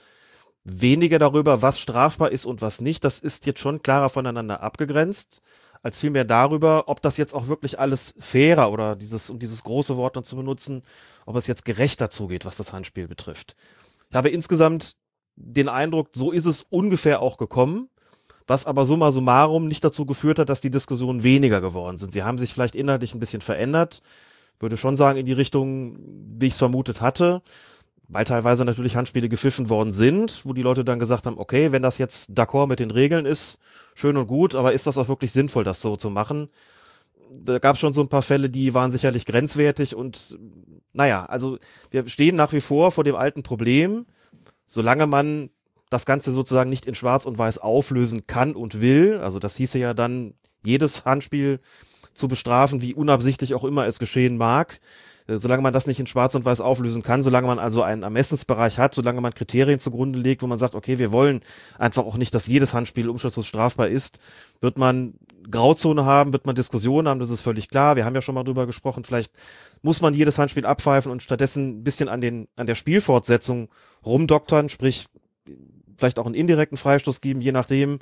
weniger 0.63 1.17
darüber, 1.17 1.61
was 1.61 1.79
strafbar 1.79 2.31
ist 2.31 2.45
und 2.45 2.61
was 2.61 2.81
nicht. 2.81 3.05
Das 3.05 3.19
ist 3.19 3.45
jetzt 3.45 3.61
schon 3.61 3.81
klarer 3.81 4.09
voneinander 4.09 4.61
abgegrenzt, 4.61 5.41
als 5.81 6.01
vielmehr 6.01 6.25
darüber, 6.25 6.89
ob 6.89 7.01
das 7.01 7.15
jetzt 7.15 7.33
auch 7.33 7.47
wirklich 7.47 7.79
alles 7.79 8.15
fairer 8.19 8.71
oder 8.71 8.97
dieses, 8.97 9.29
um 9.29 9.39
dieses 9.39 9.63
große 9.63 9.95
Wort 9.95 10.15
noch 10.15 10.23
zu 10.23 10.35
benutzen, 10.35 10.83
ob 11.25 11.37
es 11.37 11.47
jetzt 11.47 11.63
gerechter 11.63 12.09
zugeht, 12.09 12.43
was 12.43 12.57
das 12.57 12.73
Handspiel 12.73 13.07
betrifft. 13.07 13.55
Ich 14.09 14.15
habe 14.15 14.29
insgesamt 14.29 14.97
den 15.35 15.69
Eindruck, 15.69 16.09
so 16.11 16.31
ist 16.31 16.45
es 16.45 16.63
ungefähr 16.63 17.21
auch 17.21 17.37
gekommen, 17.37 17.89
was 18.49 18.65
aber 18.65 18.85
summa 18.85 19.11
summarum 19.11 19.67
nicht 19.67 19.83
dazu 19.83 20.05
geführt 20.05 20.39
hat, 20.39 20.49
dass 20.49 20.61
die 20.61 20.71
Diskussionen 20.71 21.23
weniger 21.23 21.61
geworden 21.61 21.97
sind. 21.97 22.11
Sie 22.11 22.23
haben 22.23 22.37
sich 22.37 22.53
vielleicht 22.53 22.75
inhaltlich 22.75 23.13
ein 23.13 23.19
bisschen 23.19 23.41
verändert, 23.41 24.01
würde 24.59 24.75
schon 24.75 24.95
sagen 24.95 25.19
in 25.19 25.25
die 25.25 25.33
Richtung, 25.33 25.97
wie 26.37 26.47
ich 26.47 26.53
es 26.53 26.59
vermutet 26.59 27.01
hatte 27.01 27.41
weil 28.09 28.25
teilweise 28.25 28.65
natürlich 28.65 28.95
Handspiele 28.95 29.29
gepfiffen 29.29 29.69
worden 29.69 29.93
sind, 29.93 30.43
wo 30.43 30.53
die 30.53 30.63
Leute 30.63 30.83
dann 30.83 30.99
gesagt 30.99 31.27
haben, 31.27 31.37
okay, 31.37 31.71
wenn 31.71 31.83
das 31.83 31.99
jetzt 31.99 32.31
d'accord 32.31 32.67
mit 32.67 32.79
den 32.79 32.91
Regeln 32.91 33.25
ist, 33.25 33.59
schön 33.95 34.17
und 34.17 34.27
gut, 34.27 34.55
aber 34.55 34.73
ist 34.73 34.87
das 34.87 34.97
auch 34.97 35.07
wirklich 35.07 35.31
sinnvoll, 35.31 35.63
das 35.63 35.81
so 35.81 35.95
zu 35.95 36.09
machen? 36.09 36.49
Da 37.31 37.59
gab 37.59 37.75
es 37.75 37.79
schon 37.79 37.93
so 37.93 38.01
ein 38.01 38.09
paar 38.09 38.23
Fälle, 38.23 38.49
die 38.49 38.73
waren 38.73 38.89
sicherlich 38.89 39.27
grenzwertig 39.27 39.95
und 39.95 40.39
naja, 40.91 41.25
also 41.25 41.59
wir 41.91 42.07
stehen 42.07 42.35
nach 42.35 42.51
wie 42.51 42.61
vor 42.61 42.91
vor 42.91 43.03
dem 43.03 43.15
alten 43.15 43.43
Problem, 43.43 44.07
solange 44.65 45.05
man 45.05 45.51
das 45.89 46.05
Ganze 46.05 46.31
sozusagen 46.31 46.69
nicht 46.69 46.85
in 46.85 46.95
Schwarz 46.95 47.25
und 47.25 47.37
Weiß 47.37 47.57
auflösen 47.57 48.27
kann 48.27 48.55
und 48.55 48.81
will, 48.81 49.17
also 49.17 49.39
das 49.39 49.55
hieße 49.57 49.79
ja 49.79 49.93
dann, 49.93 50.33
jedes 50.63 51.05
Handspiel 51.05 51.59
zu 52.13 52.27
bestrafen, 52.27 52.81
wie 52.81 52.93
unabsichtlich 52.93 53.53
auch 53.55 53.63
immer 53.63 53.87
es 53.87 53.97
geschehen 53.97 54.37
mag, 54.37 54.79
äh, 55.27 55.37
solange 55.37 55.61
man 55.61 55.73
das 55.73 55.87
nicht 55.87 55.99
in 55.99 56.07
Schwarz 56.07 56.35
und 56.35 56.45
Weiß 56.45 56.61
auflösen 56.61 57.01
kann, 57.01 57.23
solange 57.23 57.47
man 57.47 57.59
also 57.59 57.81
einen 57.81 58.03
Ermessensbereich 58.03 58.77
hat, 58.77 58.93
solange 58.93 59.21
man 59.21 59.33
Kriterien 59.33 59.79
zugrunde 59.79 60.19
legt, 60.19 60.41
wo 60.41 60.47
man 60.47 60.57
sagt, 60.57 60.75
okay, 60.75 60.97
wir 60.97 61.11
wollen 61.11 61.41
einfach 61.77 62.03
auch 62.03 62.17
nicht, 62.17 62.33
dass 62.35 62.47
jedes 62.47 62.73
Handspiel 62.73 63.09
umschutzlos 63.09 63.47
strafbar 63.47 63.87
ist, 63.87 64.19
wird 64.59 64.77
man 64.77 65.13
Grauzone 65.49 66.05
haben, 66.05 66.33
wird 66.33 66.45
man 66.45 66.55
Diskussionen 66.55 67.07
haben, 67.07 67.19
das 67.19 67.29
ist 67.29 67.41
völlig 67.41 67.69
klar. 67.69 67.95
Wir 67.95 68.05
haben 68.05 68.13
ja 68.13 68.21
schon 68.21 68.35
mal 68.35 68.43
drüber 68.43 68.67
gesprochen, 68.67 69.03
vielleicht 69.03 69.31
muss 69.81 70.01
man 70.01 70.13
jedes 70.13 70.37
Handspiel 70.37 70.65
abpfeifen 70.65 71.11
und 71.11 71.23
stattdessen 71.23 71.79
ein 71.79 71.83
bisschen 71.83 72.09
an 72.09 72.21
den, 72.21 72.47
an 72.55 72.67
der 72.67 72.75
Spielfortsetzung 72.75 73.69
rumdoktern, 74.05 74.69
sprich, 74.69 75.05
vielleicht 75.99 76.19
auch 76.19 76.25
einen 76.25 76.35
indirekten 76.35 76.77
Freistoß 76.77 77.21
geben, 77.21 77.41
je 77.41 77.51
nachdem. 77.51 77.99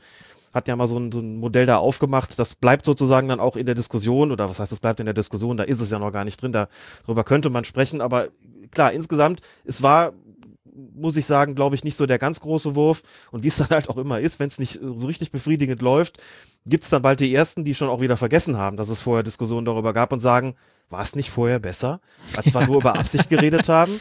hat 0.53 0.67
ja 0.67 0.75
mal 0.75 0.87
so 0.87 0.97
ein, 0.97 1.11
so 1.11 1.19
ein 1.19 1.35
Modell 1.37 1.65
da 1.65 1.77
aufgemacht. 1.77 2.39
Das 2.39 2.55
bleibt 2.55 2.85
sozusagen 2.85 3.27
dann 3.27 3.39
auch 3.39 3.57
in 3.57 3.65
der 3.65 3.75
Diskussion 3.75 4.31
oder 4.31 4.49
was 4.49 4.59
heißt, 4.59 4.71
es 4.71 4.79
bleibt 4.79 4.99
in 4.99 5.05
der 5.05 5.13
Diskussion, 5.13 5.57
da 5.57 5.63
ist 5.63 5.81
es 5.81 5.91
ja 5.91 5.99
noch 5.99 6.11
gar 6.11 6.23
nicht 6.23 6.41
drin, 6.41 6.53
da, 6.53 6.67
darüber 7.05 7.23
könnte 7.23 7.49
man 7.49 7.63
sprechen, 7.63 8.01
aber 8.01 8.29
klar, 8.71 8.91
insgesamt, 8.91 9.41
es 9.65 9.83
war 9.83 10.13
muss 10.93 11.17
ich 11.17 11.25
sagen, 11.25 11.55
glaube 11.55 11.75
ich, 11.75 11.83
nicht 11.83 11.95
so 11.95 12.05
der 12.05 12.19
ganz 12.19 12.39
große 12.39 12.75
Wurf. 12.75 13.03
Und 13.31 13.43
wie 13.43 13.47
es 13.47 13.57
dann 13.57 13.69
halt 13.69 13.89
auch 13.89 13.97
immer 13.97 14.19
ist, 14.19 14.39
wenn 14.39 14.47
es 14.47 14.59
nicht 14.59 14.79
so 14.81 15.07
richtig 15.07 15.31
befriedigend 15.31 15.81
läuft, 15.81 16.21
gibt 16.65 16.83
es 16.83 16.89
dann 16.89 17.01
bald 17.01 17.19
die 17.19 17.33
Ersten, 17.33 17.63
die 17.63 17.75
schon 17.75 17.89
auch 17.89 18.01
wieder 18.01 18.17
vergessen 18.17 18.57
haben, 18.57 18.77
dass 18.77 18.89
es 18.89 19.01
vorher 19.01 19.23
Diskussionen 19.23 19.65
darüber 19.65 19.93
gab 19.93 20.11
und 20.11 20.19
sagen, 20.19 20.55
war 20.89 21.01
es 21.01 21.15
nicht 21.15 21.31
vorher 21.31 21.59
besser, 21.59 21.99
als 22.35 22.53
wir 22.53 22.65
nur 22.65 22.77
über 22.77 22.97
Absicht 22.97 23.29
geredet 23.29 23.67
haben? 23.67 23.99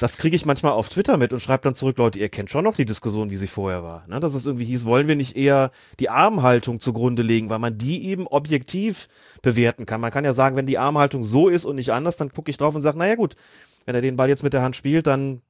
Das 0.00 0.16
kriege 0.16 0.36
ich 0.36 0.46
manchmal 0.46 0.72
auf 0.72 0.88
Twitter 0.88 1.16
mit 1.16 1.32
und 1.32 1.40
schreibe 1.40 1.62
dann 1.64 1.74
zurück, 1.74 1.98
Leute, 1.98 2.18
ihr 2.18 2.30
kennt 2.30 2.50
schon 2.50 2.64
noch 2.64 2.76
die 2.76 2.86
Diskussion, 2.86 3.30
wie 3.30 3.36
sie 3.36 3.46
vorher 3.46 3.82
war. 3.82 4.06
Ne? 4.08 4.20
Dass 4.20 4.34
es 4.34 4.46
irgendwie 4.46 4.64
hieß, 4.64 4.86
wollen 4.86 5.08
wir 5.08 5.16
nicht 5.16 5.36
eher 5.36 5.70
die 6.00 6.08
Armhaltung 6.08 6.80
zugrunde 6.80 7.22
legen, 7.22 7.50
weil 7.50 7.58
man 7.58 7.76
die 7.76 8.06
eben 8.06 8.26
objektiv 8.26 9.08
bewerten 9.42 9.84
kann. 9.84 10.00
Man 10.00 10.12
kann 10.12 10.24
ja 10.24 10.32
sagen, 10.32 10.56
wenn 10.56 10.66
die 10.66 10.78
Armhaltung 10.78 11.24
so 11.24 11.48
ist 11.48 11.64
und 11.64 11.76
nicht 11.76 11.92
anders, 11.92 12.16
dann 12.16 12.32
gucke 12.32 12.50
ich 12.50 12.56
drauf 12.56 12.74
und 12.74 12.82
sage, 12.82 12.98
naja 12.98 13.16
gut, 13.16 13.36
wenn 13.84 13.94
er 13.94 14.00
den 14.00 14.16
Ball 14.16 14.28
jetzt 14.28 14.42
mit 14.42 14.54
der 14.54 14.62
Hand 14.62 14.76
spielt, 14.76 15.06
dann 15.06 15.42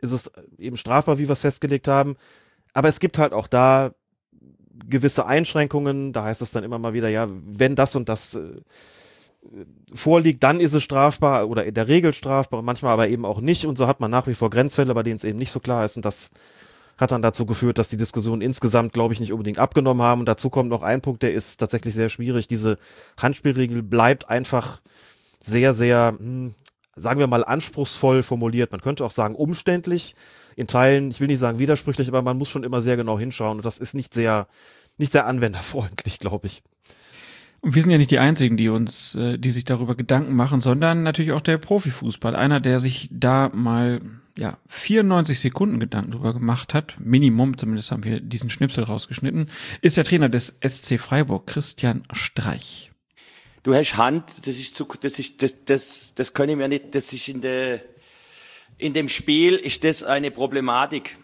ist 0.00 0.12
es 0.12 0.32
eben 0.58 0.76
strafbar, 0.76 1.18
wie 1.18 1.28
wir 1.28 1.32
es 1.32 1.40
festgelegt 1.40 1.88
haben. 1.88 2.16
Aber 2.72 2.88
es 2.88 3.00
gibt 3.00 3.18
halt 3.18 3.32
auch 3.32 3.46
da 3.46 3.92
gewisse 4.88 5.26
Einschränkungen. 5.26 6.12
Da 6.12 6.24
heißt 6.24 6.42
es 6.42 6.52
dann 6.52 6.64
immer 6.64 6.78
mal 6.78 6.92
wieder, 6.92 7.08
ja, 7.08 7.28
wenn 7.30 7.76
das 7.76 7.96
und 7.96 8.08
das 8.08 8.34
äh, 8.34 8.62
vorliegt, 9.92 10.42
dann 10.42 10.60
ist 10.60 10.74
es 10.74 10.82
strafbar 10.82 11.48
oder 11.48 11.64
in 11.64 11.74
der 11.74 11.88
Regel 11.88 12.12
strafbar, 12.14 12.62
manchmal 12.62 12.92
aber 12.92 13.08
eben 13.08 13.24
auch 13.24 13.40
nicht. 13.40 13.66
Und 13.66 13.78
so 13.78 13.86
hat 13.86 14.00
man 14.00 14.10
nach 14.10 14.26
wie 14.26 14.34
vor 14.34 14.50
Grenzfälle, 14.50 14.94
bei 14.94 15.02
denen 15.02 15.16
es 15.16 15.24
eben 15.24 15.38
nicht 15.38 15.50
so 15.50 15.60
klar 15.60 15.84
ist. 15.84 15.96
Und 15.96 16.04
das 16.04 16.32
hat 17.00 17.12
dann 17.12 17.22
dazu 17.22 17.46
geführt, 17.46 17.78
dass 17.78 17.88
die 17.88 17.96
Diskussionen 17.96 18.42
insgesamt, 18.42 18.92
glaube 18.92 19.14
ich, 19.14 19.20
nicht 19.20 19.32
unbedingt 19.32 19.58
abgenommen 19.58 20.02
haben. 20.02 20.20
Und 20.20 20.26
dazu 20.26 20.50
kommt 20.50 20.68
noch 20.68 20.82
ein 20.82 21.00
Punkt, 21.00 21.22
der 21.22 21.32
ist 21.32 21.56
tatsächlich 21.56 21.94
sehr 21.94 22.10
schwierig. 22.10 22.46
Diese 22.46 22.78
Handspielregel 23.16 23.82
bleibt 23.82 24.28
einfach 24.28 24.80
sehr, 25.38 25.72
sehr, 25.72 26.14
hm, 26.18 26.54
sagen 27.00 27.20
wir 27.20 27.26
mal, 27.26 27.44
anspruchsvoll 27.44 28.22
formuliert. 28.22 28.72
Man 28.72 28.80
könnte 28.80 29.04
auch 29.04 29.10
sagen, 29.10 29.34
umständlich. 29.34 30.14
In 30.56 30.66
Teilen, 30.66 31.10
ich 31.10 31.20
will 31.20 31.28
nicht 31.28 31.38
sagen 31.38 31.58
widersprüchlich, 31.58 32.08
aber 32.08 32.22
man 32.22 32.36
muss 32.36 32.48
schon 32.48 32.64
immer 32.64 32.80
sehr 32.80 32.96
genau 32.96 33.18
hinschauen. 33.18 33.58
Und 33.58 33.66
das 33.66 33.78
ist 33.78 33.94
nicht 33.94 34.12
sehr, 34.14 34.46
nicht 34.98 35.12
sehr 35.12 35.26
anwenderfreundlich, 35.26 36.18
glaube 36.18 36.46
ich. 36.46 36.62
Und 37.60 37.74
wir 37.74 37.82
sind 37.82 37.90
ja 37.90 37.98
nicht 37.98 38.10
die 38.10 38.18
Einzigen, 38.18 38.56
die 38.56 38.68
uns, 38.68 39.14
äh, 39.14 39.38
die 39.38 39.50
sich 39.50 39.64
darüber 39.64 39.94
Gedanken 39.94 40.34
machen, 40.34 40.60
sondern 40.60 41.02
natürlich 41.02 41.32
auch 41.32 41.42
der 41.42 41.58
Profifußball. 41.58 42.34
Einer, 42.34 42.60
der 42.60 42.80
sich 42.80 43.08
da 43.12 43.50
mal 43.52 44.00
ja 44.36 44.56
94 44.68 45.38
Sekunden 45.38 45.80
Gedanken 45.80 46.12
drüber 46.12 46.32
gemacht 46.32 46.72
hat, 46.72 46.96
Minimum, 46.98 47.58
zumindest 47.58 47.90
haben 47.90 48.04
wir 48.04 48.20
diesen 48.20 48.48
Schnipsel 48.48 48.84
rausgeschnitten, 48.84 49.50
ist 49.82 49.98
der 49.98 50.04
Trainer 50.04 50.30
des 50.30 50.58
SC 50.66 50.98
Freiburg, 50.98 51.46
Christian 51.46 52.02
Streich. 52.12 52.89
Du 53.62 53.74
hast 53.74 53.96
Hand, 53.96 54.38
das 54.38 54.48
ist 54.48 54.74
zu, 54.74 54.86
das 55.00 55.18
ist, 55.18 55.42
das, 55.42 55.54
das, 55.64 56.14
das 56.14 56.32
können 56.32 56.58
wir 56.58 56.68
nicht, 56.68 56.94
das 56.94 57.12
ist 57.12 57.28
in 57.28 57.40
der, 57.40 57.82
in 58.78 58.94
dem 58.94 59.08
Spiel 59.08 59.56
ist 59.56 59.84
das 59.84 60.02
eine 60.02 60.30
Problematik. 60.30 61.18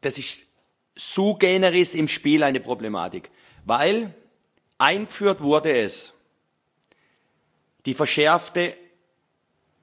Das 0.00 0.18
ist 0.18 0.46
su 0.94 1.34
generis 1.34 1.94
im 1.94 2.06
Spiel 2.06 2.42
eine 2.42 2.60
Problematik, 2.60 3.30
weil 3.64 4.14
Eingeführt 4.78 5.42
wurde 5.42 5.76
es 5.76 6.12
die 7.84 7.94
verschärfte 7.94 8.76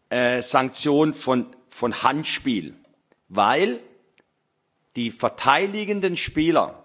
äh, 0.10 0.41
Sanktion 0.41 1.13
von, 1.13 1.53
von 1.67 2.01
Handspiel, 2.01 2.75
weil 3.27 3.82
die 4.96 5.12
verteidigenden 5.12 6.15
Spieler 6.15 6.85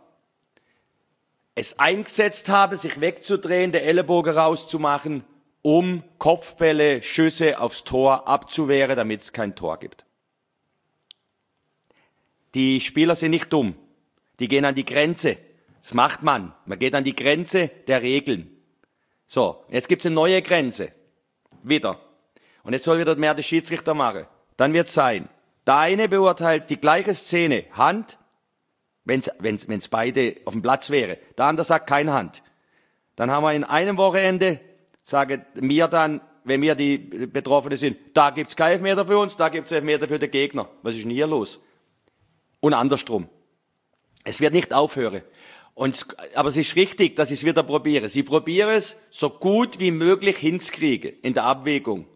es 1.55 1.79
eingesetzt 1.79 2.49
haben, 2.49 2.77
sich 2.77 3.01
wegzudrehen, 3.01 3.73
der 3.73 3.85
Ellenbogen 3.85 4.35
rauszumachen, 4.35 5.25
um 5.63 6.03
Kopfbälle, 6.19 7.03
Schüsse 7.03 7.61
aufs 7.61 7.85
Tor 7.85 8.29
abzuwehren, 8.29 8.97
damit 8.97 9.21
es 9.21 9.33
kein 9.33 9.55
Tor 9.55 9.79
gibt. 9.79 10.05
Die 12.55 12.81
Spieler 12.81 13.15
sind 13.15 13.31
nicht 13.31 13.53
dumm. 13.53 13.75
Die 14.41 14.49
gehen 14.49 14.65
an 14.65 14.75
die 14.75 14.85
Grenze. 14.85 15.37
Das 15.83 15.95
macht 15.95 16.23
man. 16.23 16.55
Man 16.67 16.79
geht 16.79 16.95
an 16.95 17.05
die 17.05 17.15
Grenze 17.15 17.71
der 17.87 18.03
Regeln. 18.03 18.51
So, 19.27 19.65
jetzt 19.69 19.89
gibt's 19.89 20.07
eine 20.07 20.15
neue 20.15 20.43
Grenze. 20.43 20.93
Wieder. 21.63 22.01
Und 22.63 22.73
jetzt 22.73 22.85
soll 22.85 22.99
wieder 22.99 23.15
mehr 23.17 23.35
der 23.35 23.43
Schiedsrichter 23.43 23.95
machen. 23.95 24.27
Dann 24.57 24.73
wird's 24.73 24.95
sein. 24.95 25.29
Der 25.67 25.77
eine 25.77 26.09
beurteilt 26.09 26.71
die 26.71 26.81
gleiche 26.81 27.15
Szene, 27.15 27.65
Hand, 27.73 28.19
wenn's, 29.11 29.31
wenn's, 29.41 29.69
wenn's 29.69 29.89
beide 29.89 30.37
auf 30.45 30.53
dem 30.53 30.63
Platz 30.63 30.89
wäre. 30.91 31.19
Der 31.37 31.47
andere 31.47 31.67
sagt 31.67 31.89
keine 31.89 32.13
Hand. 32.13 32.43
Dann 33.17 33.31
haben 33.31 33.43
wir 33.43 33.53
in 33.53 33.65
einem 33.65 33.97
Wochenende, 33.97 34.61
sagen 35.03 35.45
mir 35.55 35.89
dann, 35.89 36.21
wenn 36.45 36.63
wir 36.63 36.75
die 36.75 36.97
Betroffenen 36.97 37.77
sind, 37.77 37.99
da 38.15 38.31
gibt's 38.31 38.57
keinen 38.57 38.73
Elfmeter 38.75 39.05
für 39.05 39.19
uns, 39.19 39.37
da 39.37 39.49
gibt's 39.49 39.73
Elfmeter 39.73 40.09
für 40.09 40.19
den 40.19 40.31
Gegner. 40.31 40.71
Was 40.83 40.95
ist 40.95 41.03
denn 41.03 41.11
hier 41.11 41.27
los? 41.27 41.63
Und 42.61 42.73
andersrum. 42.73 43.29
Es 44.25 44.41
wird 44.41 44.53
nicht 44.53 44.73
aufhören. 44.73 45.23
Und, 45.75 46.07
aber 46.35 46.49
es 46.49 46.57
ist 46.57 46.77
richtig, 46.77 47.17
dass 47.17 47.31
ich 47.31 47.41
es 47.41 47.45
wieder 47.45 47.63
probiere. 47.63 48.09
Sie 48.09 48.23
probiere 48.23 48.73
es 48.75 48.97
so 49.11 49.31
gut 49.31 49.81
wie 49.81 49.91
möglich 49.91 50.37
hinzukriegen 50.39 51.13
in 51.23 51.35
der 51.35 51.45
Abwägung. 51.45 52.07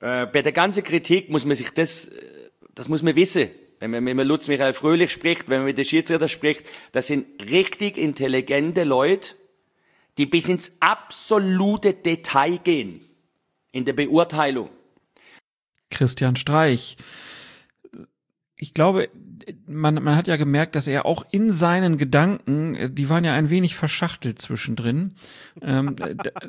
Äh, 0.00 0.26
bei 0.26 0.42
der 0.42 0.52
ganzen 0.52 0.84
Kritik 0.84 1.30
muss 1.30 1.44
man 1.44 1.56
sich 1.56 1.70
das, 1.70 2.06
äh, 2.06 2.50
das 2.74 2.88
muss 2.88 3.02
man 3.02 3.16
wissen. 3.16 3.50
Wenn 3.78 3.90
man 3.90 4.04
mit 4.04 4.26
Lutz 4.26 4.48
Michael 4.48 4.72
Fröhlich 4.72 5.12
spricht, 5.12 5.48
wenn 5.48 5.58
man 5.58 5.66
mit 5.66 5.78
den 5.78 5.84
Schiedsrichter 5.84 6.28
spricht, 6.28 6.64
das 6.92 7.06
sind 7.06 7.26
richtig 7.50 7.98
intelligente 7.98 8.84
Leute, 8.84 9.34
die 10.18 10.26
bis 10.26 10.48
ins 10.48 10.72
absolute 10.80 11.92
Detail 11.92 12.58
gehen 12.58 13.00
in 13.72 13.84
der 13.84 13.92
Beurteilung. 13.92 14.70
Christian 15.90 16.36
Streich. 16.36 16.96
Ich 18.56 18.72
glaube, 18.72 19.10
man, 19.66 20.02
man 20.02 20.16
hat 20.16 20.26
ja 20.28 20.36
gemerkt, 20.36 20.74
dass 20.74 20.88
er 20.88 21.04
auch 21.04 21.26
in 21.30 21.50
seinen 21.50 21.98
Gedanken, 21.98 22.94
die 22.94 23.08
waren 23.10 23.24
ja 23.24 23.34
ein 23.34 23.50
wenig 23.50 23.76
verschachtelt 23.76 24.40
zwischendrin, 24.40 25.14
ähm, 25.60 25.94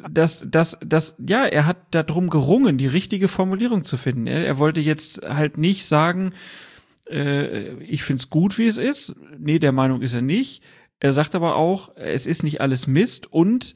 dass, 0.09 0.45
dass, 0.47 0.77
dass, 0.83 1.17
ja, 1.27 1.45
er 1.45 1.65
hat 1.65 1.77
darum 1.91 2.29
gerungen, 2.29 2.77
die 2.77 2.87
richtige 2.87 3.27
Formulierung 3.27 3.83
zu 3.83 3.97
finden. 3.97 4.25
Er, 4.25 4.45
er 4.45 4.57
wollte 4.57 4.79
jetzt 4.79 5.21
halt 5.27 5.57
nicht 5.57 5.85
sagen, 5.85 6.31
äh, 7.09 7.81
ich 7.83 8.03
find's 8.03 8.29
gut, 8.29 8.57
wie 8.57 8.67
es 8.67 8.77
ist. 8.77 9.15
Nee, 9.37 9.59
der 9.59 9.71
Meinung 9.71 10.01
ist 10.01 10.13
er 10.13 10.21
nicht. 10.21 10.63
Er 10.99 11.13
sagt 11.13 11.35
aber 11.35 11.55
auch, 11.55 11.95
es 11.95 12.25
ist 12.25 12.43
nicht 12.43 12.61
alles 12.61 12.87
Mist 12.87 13.31
und 13.31 13.73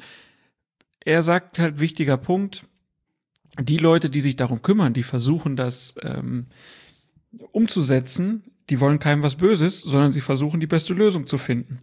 er 1.04 1.24
sagt 1.24 1.60
halt 1.60 1.80
wichtiger 1.80 2.18
Punkt, 2.18 2.66
die 3.60 3.78
Leute, 3.78 4.10
die 4.10 4.22
sich 4.22 4.36
darum 4.36 4.62
kümmern, 4.62 4.94
die 4.94 5.04
versuchen 5.04 5.56
das 5.56 5.96
ähm, 6.02 6.48
umzusetzen, 7.52 8.44
die 8.70 8.80
wollen 8.80 9.00
keinem 9.00 9.24
was 9.24 9.36
Böses, 9.36 9.82
sondern 9.82 10.14
sie 10.14 10.22
versuchen 10.22 10.60
die 10.60 10.68
beste 10.68 10.94
Lösung 10.94 11.28
zu 11.28 11.38
finden. 11.38 11.80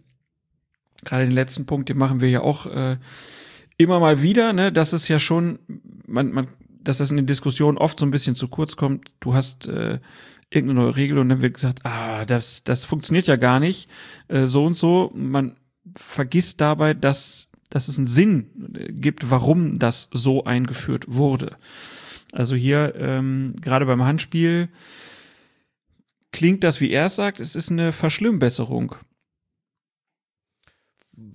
Gerade 1.05 1.25
den 1.25 1.31
letzten 1.31 1.65
Punkt, 1.65 1.89
den 1.89 1.97
machen 1.97 2.21
wir 2.21 2.29
ja 2.29 2.41
auch 2.41 2.65
äh, 2.65 2.97
immer 3.77 3.99
mal 3.99 4.21
wieder, 4.21 4.51
ne? 4.51 4.71
Das 4.71 4.91
ist 4.91 5.07
ja 5.07 5.19
schon, 5.19 5.59
man, 6.05 6.31
man, 6.31 6.47
dass 6.81 6.97
das 6.97 7.11
in 7.11 7.17
den 7.17 7.27
Diskussionen 7.27 7.77
oft 7.77 7.99
so 7.99 8.05
ein 8.05 8.11
bisschen 8.11 8.35
zu 8.35 8.47
kurz 8.47 8.75
kommt. 8.75 9.13
Du 9.19 9.33
hast 9.33 9.67
äh, 9.67 9.99
irgendeine 10.49 10.81
neue 10.81 10.95
Regel 10.95 11.19
und 11.19 11.29
dann 11.29 11.41
wird 11.41 11.55
gesagt, 11.55 11.85
ah, 11.85 12.25
das, 12.25 12.63
das 12.63 12.85
funktioniert 12.85 13.27
ja 13.27 13.35
gar 13.35 13.59
nicht, 13.59 13.89
äh, 14.27 14.45
so 14.45 14.65
und 14.65 14.73
so. 14.73 15.11
Man 15.13 15.57
vergisst 15.95 16.61
dabei, 16.61 16.93
dass, 16.93 17.49
dass 17.69 17.87
es 17.87 17.97
einen 17.97 18.07
Sinn 18.07 18.47
gibt, 18.89 19.29
warum 19.29 19.79
das 19.79 20.09
so 20.11 20.43
eingeführt 20.43 21.05
wurde. 21.07 21.57
Also 22.31 22.55
hier 22.55 22.95
ähm, 22.97 23.55
gerade 23.61 23.85
beim 23.85 24.03
Handspiel 24.03 24.69
klingt 26.31 26.63
das, 26.63 26.79
wie 26.81 26.91
er 26.91 27.05
es 27.05 27.15
sagt, 27.15 27.39
es 27.39 27.55
ist 27.55 27.71
eine 27.71 27.91
Verschlimmbesserung. 27.91 28.95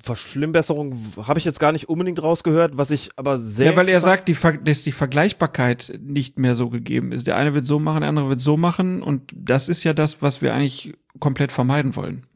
Verschlimmbesserung 0.03 0.97
habe 1.27 1.39
ich 1.39 1.45
jetzt 1.45 1.61
gar 1.61 1.73
nicht 1.73 1.89
unbedingt 1.89 2.23
rausgehört, 2.23 2.77
was 2.77 2.91
ich 2.91 3.11
aber 3.17 3.39
sehr. 3.39 3.71
Ja, 3.71 3.77
weil 3.77 3.89
er 3.89 4.01
sagt, 4.01 4.29
die, 4.29 4.37
dass 4.65 4.83
die 4.83 4.93
Vergleichbarkeit 4.93 5.99
nicht 6.01 6.39
mehr 6.39 6.55
so 6.55 6.69
gegeben 6.69 7.13
ist. 7.13 7.27
Der 7.27 7.37
eine 7.37 7.55
wird 7.55 7.67
so 7.67 7.79
machen, 7.79 8.01
der 8.01 8.09
andere 8.11 8.29
wird 8.29 8.41
so 8.41 8.57
machen 8.57 9.03
und 9.03 9.33
das 9.35 9.69
ist 9.69 9.85
ja 9.85 9.95
das, 9.95 10.23
was 10.23 10.43
wir 10.43 10.55
eigentlich 10.55 10.95
komplett 11.21 11.53
vermeiden 11.53 11.97
wollen. 11.97 12.27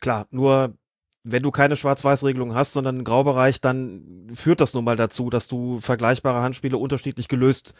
Klar, 0.00 0.26
nur 0.30 0.76
wenn 1.22 1.42
du 1.42 1.50
keine 1.50 1.76
Schwarz-Weiß-Regelung 1.76 2.54
hast, 2.54 2.74
sondern 2.74 2.96
einen 2.96 3.04
Graubereich, 3.04 3.60
dann 3.60 4.28
führt 4.32 4.60
das 4.60 4.74
nun 4.74 4.84
mal 4.84 4.96
dazu, 4.96 5.30
dass 5.30 5.48
du 5.48 5.80
vergleichbare 5.80 6.42
Handspiele 6.42 6.76
unterschiedlich 6.76 7.28
gelöst 7.28 7.74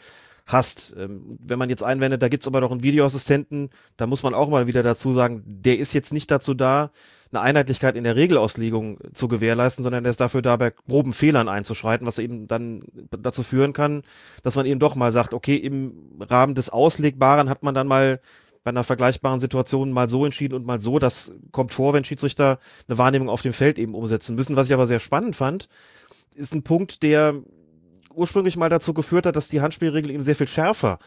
hast. 0.45 0.95
Ähm, 0.97 1.37
wenn 1.39 1.59
man 1.59 1.69
jetzt 1.69 1.83
einwendet, 1.83 2.21
da 2.21 2.27
gibt's 2.27 2.47
aber 2.47 2.61
doch 2.61 2.71
einen 2.71 2.83
Videoassistenten, 2.83 3.69
da 3.97 4.07
muss 4.07 4.23
man 4.23 4.33
auch 4.33 4.49
mal 4.49 4.67
wieder 4.67 4.83
dazu 4.83 5.11
sagen, 5.11 5.43
der 5.45 5.79
ist 5.79 5.93
jetzt 5.93 6.13
nicht 6.13 6.29
dazu 6.29 6.53
da, 6.53 6.91
eine 7.31 7.41
Einheitlichkeit 7.41 7.95
in 7.95 8.03
der 8.03 8.15
Regelauslegung 8.15 8.99
zu 9.13 9.27
gewährleisten, 9.27 9.83
sondern 9.83 10.03
der 10.03 10.11
ist 10.11 10.21
dafür 10.21 10.41
da, 10.41 10.55
bei 10.55 10.71
groben 10.71 11.13
Fehlern 11.13 11.49
einzuschreiten, 11.49 12.07
was 12.07 12.19
eben 12.19 12.47
dann 12.47 12.83
dazu 13.09 13.43
führen 13.43 13.73
kann, 13.73 14.03
dass 14.43 14.55
man 14.55 14.65
eben 14.65 14.79
doch 14.79 14.95
mal 14.95 15.11
sagt, 15.11 15.33
okay, 15.33 15.55
im 15.55 16.13
Rahmen 16.19 16.55
des 16.55 16.69
Auslegbaren 16.69 17.49
hat 17.49 17.63
man 17.63 17.75
dann 17.75 17.87
mal 17.87 18.19
bei 18.63 18.69
einer 18.69 18.83
vergleichbaren 18.83 19.39
Situation 19.39 19.91
mal 19.91 20.09
so 20.09 20.25
entschieden 20.25 20.55
und 20.55 20.65
mal 20.65 20.79
so. 20.79 20.97
Das 20.97 21.35
kommt 21.51 21.73
vor, 21.73 21.93
wenn 21.93 22.03
Schiedsrichter 22.03 22.59
eine 22.87 22.97
Wahrnehmung 22.97 23.29
auf 23.29 23.43
dem 23.43 23.53
Feld 23.53 23.77
eben 23.77 23.93
umsetzen 23.93 24.35
müssen. 24.35 24.55
Was 24.55 24.67
ich 24.67 24.73
aber 24.73 24.87
sehr 24.87 24.99
spannend 24.99 25.35
fand, 25.35 25.69
ist 26.33 26.53
ein 26.53 26.63
Punkt, 26.63 27.03
der 27.03 27.35
ursprünglich 28.15 28.57
mal 28.57 28.69
dazu 28.69 28.93
geführt 28.93 29.25
hat, 29.25 29.35
dass 29.35 29.49
die 29.49 29.61
Handspielregel 29.61 30.11
eben 30.11 30.23
sehr 30.23 30.35
viel 30.35 30.47
schärfer 30.47 30.99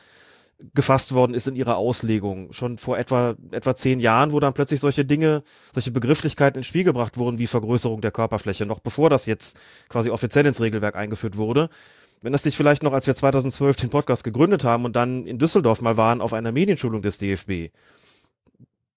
gefasst 0.74 1.14
worden 1.14 1.34
ist 1.34 1.46
in 1.46 1.54
ihrer 1.54 1.76
Auslegung. 1.76 2.52
Schon 2.52 2.78
vor 2.78 2.98
etwa, 2.98 3.36
etwa 3.52 3.74
zehn 3.74 4.00
Jahren, 4.00 4.32
wo 4.32 4.40
dann 4.40 4.54
plötzlich 4.54 4.80
solche 4.80 5.04
Dinge, 5.04 5.44
solche 5.72 5.92
Begrifflichkeiten 5.92 6.58
ins 6.58 6.66
Spiel 6.66 6.84
gebracht 6.84 7.16
wurden, 7.16 7.38
wie 7.38 7.46
Vergrößerung 7.46 8.00
der 8.00 8.10
Körperfläche, 8.10 8.66
noch 8.66 8.80
bevor 8.80 9.08
das 9.08 9.26
jetzt 9.26 9.56
quasi 9.88 10.10
offiziell 10.10 10.46
ins 10.46 10.60
Regelwerk 10.60 10.96
eingeführt 10.96 11.36
wurde. 11.36 11.70
Wenn 12.20 12.32
das 12.32 12.42
dich 12.42 12.56
vielleicht 12.56 12.82
noch, 12.82 12.92
als 12.92 13.06
wir 13.06 13.14
2012 13.14 13.76
den 13.76 13.90
Podcast 13.90 14.24
gegründet 14.24 14.64
haben 14.64 14.84
und 14.84 14.96
dann 14.96 15.24
in 15.26 15.38
Düsseldorf 15.38 15.80
mal 15.80 15.96
waren 15.96 16.20
auf 16.20 16.32
einer 16.32 16.50
Medienschulung 16.50 17.02
des 17.02 17.18
DFB, 17.18 17.70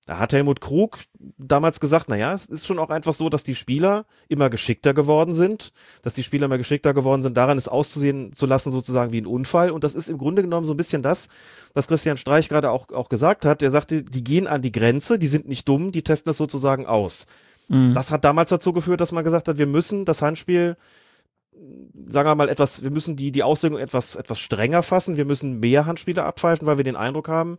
da 0.07 0.17
hat 0.17 0.33
Helmut 0.33 0.61
Krug 0.61 0.97
damals 1.37 1.79
gesagt, 1.79 2.09
naja, 2.09 2.33
es 2.33 2.47
ist 2.47 2.65
schon 2.65 2.79
auch 2.79 2.89
einfach 2.89 3.13
so, 3.13 3.29
dass 3.29 3.43
die 3.43 3.53
Spieler 3.53 4.05
immer 4.29 4.49
geschickter 4.49 4.95
geworden 4.95 5.31
sind, 5.31 5.73
dass 6.01 6.15
die 6.15 6.23
Spieler 6.23 6.45
immer 6.45 6.57
geschickter 6.57 6.93
geworden 6.93 7.21
sind, 7.21 7.37
daran 7.37 7.57
es 7.57 7.67
auszusehen 7.67 8.33
zu 8.33 8.47
lassen, 8.47 8.71
sozusagen 8.71 9.11
wie 9.11 9.21
ein 9.21 9.27
Unfall. 9.27 9.69
Und 9.69 9.83
das 9.83 9.93
ist 9.93 10.09
im 10.09 10.17
Grunde 10.17 10.41
genommen 10.41 10.65
so 10.65 10.73
ein 10.73 10.77
bisschen 10.77 11.03
das, 11.03 11.27
was 11.75 11.87
Christian 11.87 12.17
Streich 12.17 12.49
gerade 12.49 12.71
auch, 12.71 12.89
auch 12.89 13.09
gesagt 13.09 13.45
hat. 13.45 13.61
Er 13.61 13.69
sagte, 13.69 14.01
die 14.01 14.23
gehen 14.23 14.47
an 14.47 14.63
die 14.63 14.71
Grenze, 14.71 15.19
die 15.19 15.27
sind 15.27 15.47
nicht 15.47 15.67
dumm, 15.67 15.91
die 15.91 16.01
testen 16.01 16.31
das 16.31 16.37
sozusagen 16.37 16.87
aus. 16.87 17.27
Mhm. 17.67 17.93
Das 17.93 18.11
hat 18.11 18.23
damals 18.23 18.49
dazu 18.49 18.73
geführt, 18.73 19.01
dass 19.01 19.11
man 19.11 19.23
gesagt 19.23 19.47
hat, 19.47 19.59
wir 19.59 19.67
müssen 19.67 20.05
das 20.05 20.23
Handspiel 20.23 20.77
sagen 22.07 22.27
wir 22.27 22.35
mal 22.35 22.49
etwas, 22.49 22.83
wir 22.83 22.89
müssen 22.89 23.15
die, 23.15 23.31
die 23.31 23.43
Auslegung 23.43 23.77
etwas, 23.77 24.15
etwas 24.15 24.39
strenger 24.39 24.83
fassen. 24.83 25.17
Wir 25.17 25.25
müssen 25.25 25.59
mehr 25.59 25.85
Handspiele 25.85 26.23
abpfeifen, 26.23 26.67
weil 26.67 26.77
wir 26.77 26.83
den 26.83 26.95
Eindruck 26.95 27.27
haben, 27.27 27.57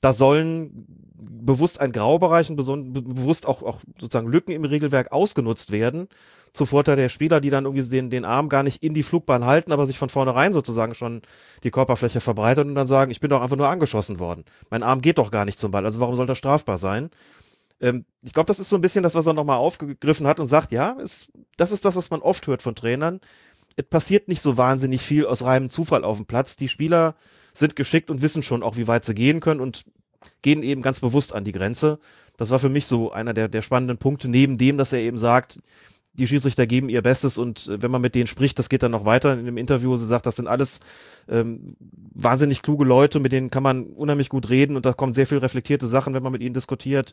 da 0.00 0.12
sollen 0.12 0.86
bewusst 1.16 1.80
ein 1.80 1.92
Graubereich 1.92 2.50
und 2.50 2.56
bewusst 2.56 3.46
auch, 3.46 3.62
auch 3.62 3.80
sozusagen 3.98 4.28
Lücken 4.28 4.52
im 4.52 4.64
Regelwerk 4.64 5.12
ausgenutzt 5.12 5.72
werden, 5.72 6.08
zu 6.52 6.66
Vorteil 6.66 6.96
der 6.96 7.08
Spieler, 7.08 7.40
die 7.40 7.50
dann 7.50 7.64
irgendwie 7.64 7.88
den, 7.88 8.10
den 8.10 8.24
Arm 8.24 8.48
gar 8.48 8.62
nicht 8.62 8.82
in 8.82 8.94
die 8.94 9.02
Flugbahn 9.02 9.44
halten, 9.44 9.72
aber 9.72 9.86
sich 9.86 9.98
von 9.98 10.08
vornherein 10.08 10.52
sozusagen 10.52 10.94
schon 10.94 11.22
die 11.64 11.70
Körperfläche 11.70 12.20
verbreitern 12.20 12.68
und 12.68 12.74
dann 12.74 12.86
sagen, 12.86 13.10
ich 13.10 13.20
bin 13.20 13.30
doch 13.30 13.42
einfach 13.42 13.56
nur 13.56 13.68
angeschossen 13.68 14.20
worden. 14.20 14.44
Mein 14.70 14.82
Arm 14.82 15.00
geht 15.00 15.18
doch 15.18 15.30
gar 15.30 15.44
nicht 15.44 15.58
zum 15.58 15.72
Ball, 15.72 15.84
also 15.84 16.00
warum 16.00 16.16
soll 16.16 16.26
das 16.26 16.38
strafbar 16.38 16.78
sein? 16.78 17.10
Ähm, 17.80 18.04
ich 18.22 18.32
glaube, 18.32 18.46
das 18.46 18.60
ist 18.60 18.68
so 18.68 18.76
ein 18.76 18.82
bisschen 18.82 19.02
das, 19.02 19.14
was 19.14 19.26
er 19.26 19.34
nochmal 19.34 19.58
aufgegriffen 19.58 20.26
hat 20.26 20.40
und 20.40 20.46
sagt, 20.46 20.72
ja, 20.72 20.96
es, 21.02 21.28
das 21.56 21.72
ist 21.72 21.84
das, 21.84 21.96
was 21.96 22.10
man 22.10 22.20
oft 22.20 22.46
hört 22.46 22.62
von 22.62 22.74
Trainern. 22.74 23.20
Es 23.76 23.84
passiert 23.84 24.28
nicht 24.28 24.40
so 24.40 24.56
wahnsinnig 24.56 25.00
viel 25.00 25.26
aus 25.26 25.44
reinem 25.44 25.68
Zufall 25.68 26.04
auf 26.04 26.18
dem 26.18 26.26
Platz. 26.26 26.56
Die 26.56 26.68
Spieler 26.68 27.14
sind 27.52 27.76
geschickt 27.76 28.10
und 28.10 28.22
wissen 28.22 28.42
schon 28.42 28.62
auch, 28.62 28.76
wie 28.76 28.86
weit 28.86 29.04
sie 29.04 29.14
gehen 29.14 29.40
können 29.40 29.60
und 29.60 29.84
gehen 30.42 30.62
eben 30.62 30.82
ganz 30.82 31.00
bewusst 31.00 31.34
an 31.34 31.44
die 31.44 31.52
Grenze. 31.52 31.98
Das 32.36 32.50
war 32.50 32.58
für 32.58 32.68
mich 32.68 32.86
so 32.86 33.12
einer 33.12 33.34
der, 33.34 33.48
der 33.48 33.62
spannenden 33.62 33.98
Punkte, 33.98 34.28
neben 34.28 34.58
dem, 34.58 34.78
dass 34.78 34.92
er 34.92 35.00
eben 35.00 35.18
sagt, 35.18 35.58
die 36.14 36.28
Schiedsrichter 36.28 36.66
geben 36.66 36.88
ihr 36.88 37.02
Bestes 37.02 37.38
und 37.38 37.68
äh, 37.68 37.82
wenn 37.82 37.90
man 37.90 38.00
mit 38.00 38.14
denen 38.14 38.26
spricht, 38.26 38.58
das 38.58 38.68
geht 38.68 38.82
dann 38.82 38.92
noch 38.92 39.04
weiter 39.04 39.34
in 39.34 39.46
dem 39.46 39.56
Interview. 39.56 39.96
Sie 39.96 40.06
sagt, 40.06 40.26
das 40.26 40.36
sind 40.36 40.46
alles 40.46 40.80
ähm, 41.28 41.76
wahnsinnig 42.14 42.62
kluge 42.62 42.84
Leute, 42.84 43.18
mit 43.18 43.32
denen 43.32 43.50
kann 43.50 43.64
man 43.64 43.84
unheimlich 43.86 44.28
gut 44.28 44.48
reden 44.48 44.76
und 44.76 44.86
da 44.86 44.92
kommen 44.92 45.12
sehr 45.12 45.26
viel 45.26 45.38
reflektierte 45.38 45.86
Sachen, 45.86 46.14
wenn 46.14 46.22
man 46.22 46.32
mit 46.32 46.42
ihnen 46.42 46.54
diskutiert. 46.54 47.12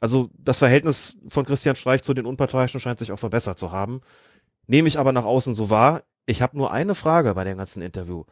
Also 0.00 0.30
das 0.38 0.58
Verhältnis 0.58 1.16
von 1.28 1.44
Christian 1.44 1.76
Streich 1.76 2.02
zu 2.02 2.12
den 2.12 2.26
Unparteiischen 2.26 2.80
scheint 2.80 2.98
sich 2.98 3.12
auch 3.12 3.18
verbessert 3.18 3.58
zu 3.58 3.70
haben. 3.70 4.00
Nehme 4.70 4.86
ich 4.86 5.00
aber 5.00 5.10
nach 5.10 5.24
außen 5.24 5.52
so 5.52 5.68
wahr. 5.68 6.04
Ich 6.26 6.42
habe 6.42 6.56
nur 6.56 6.70
eine 6.70 6.94
Frage 6.94 7.34
bei 7.34 7.42
dem 7.42 7.58
ganzen 7.58 7.82
Interview. 7.82 8.22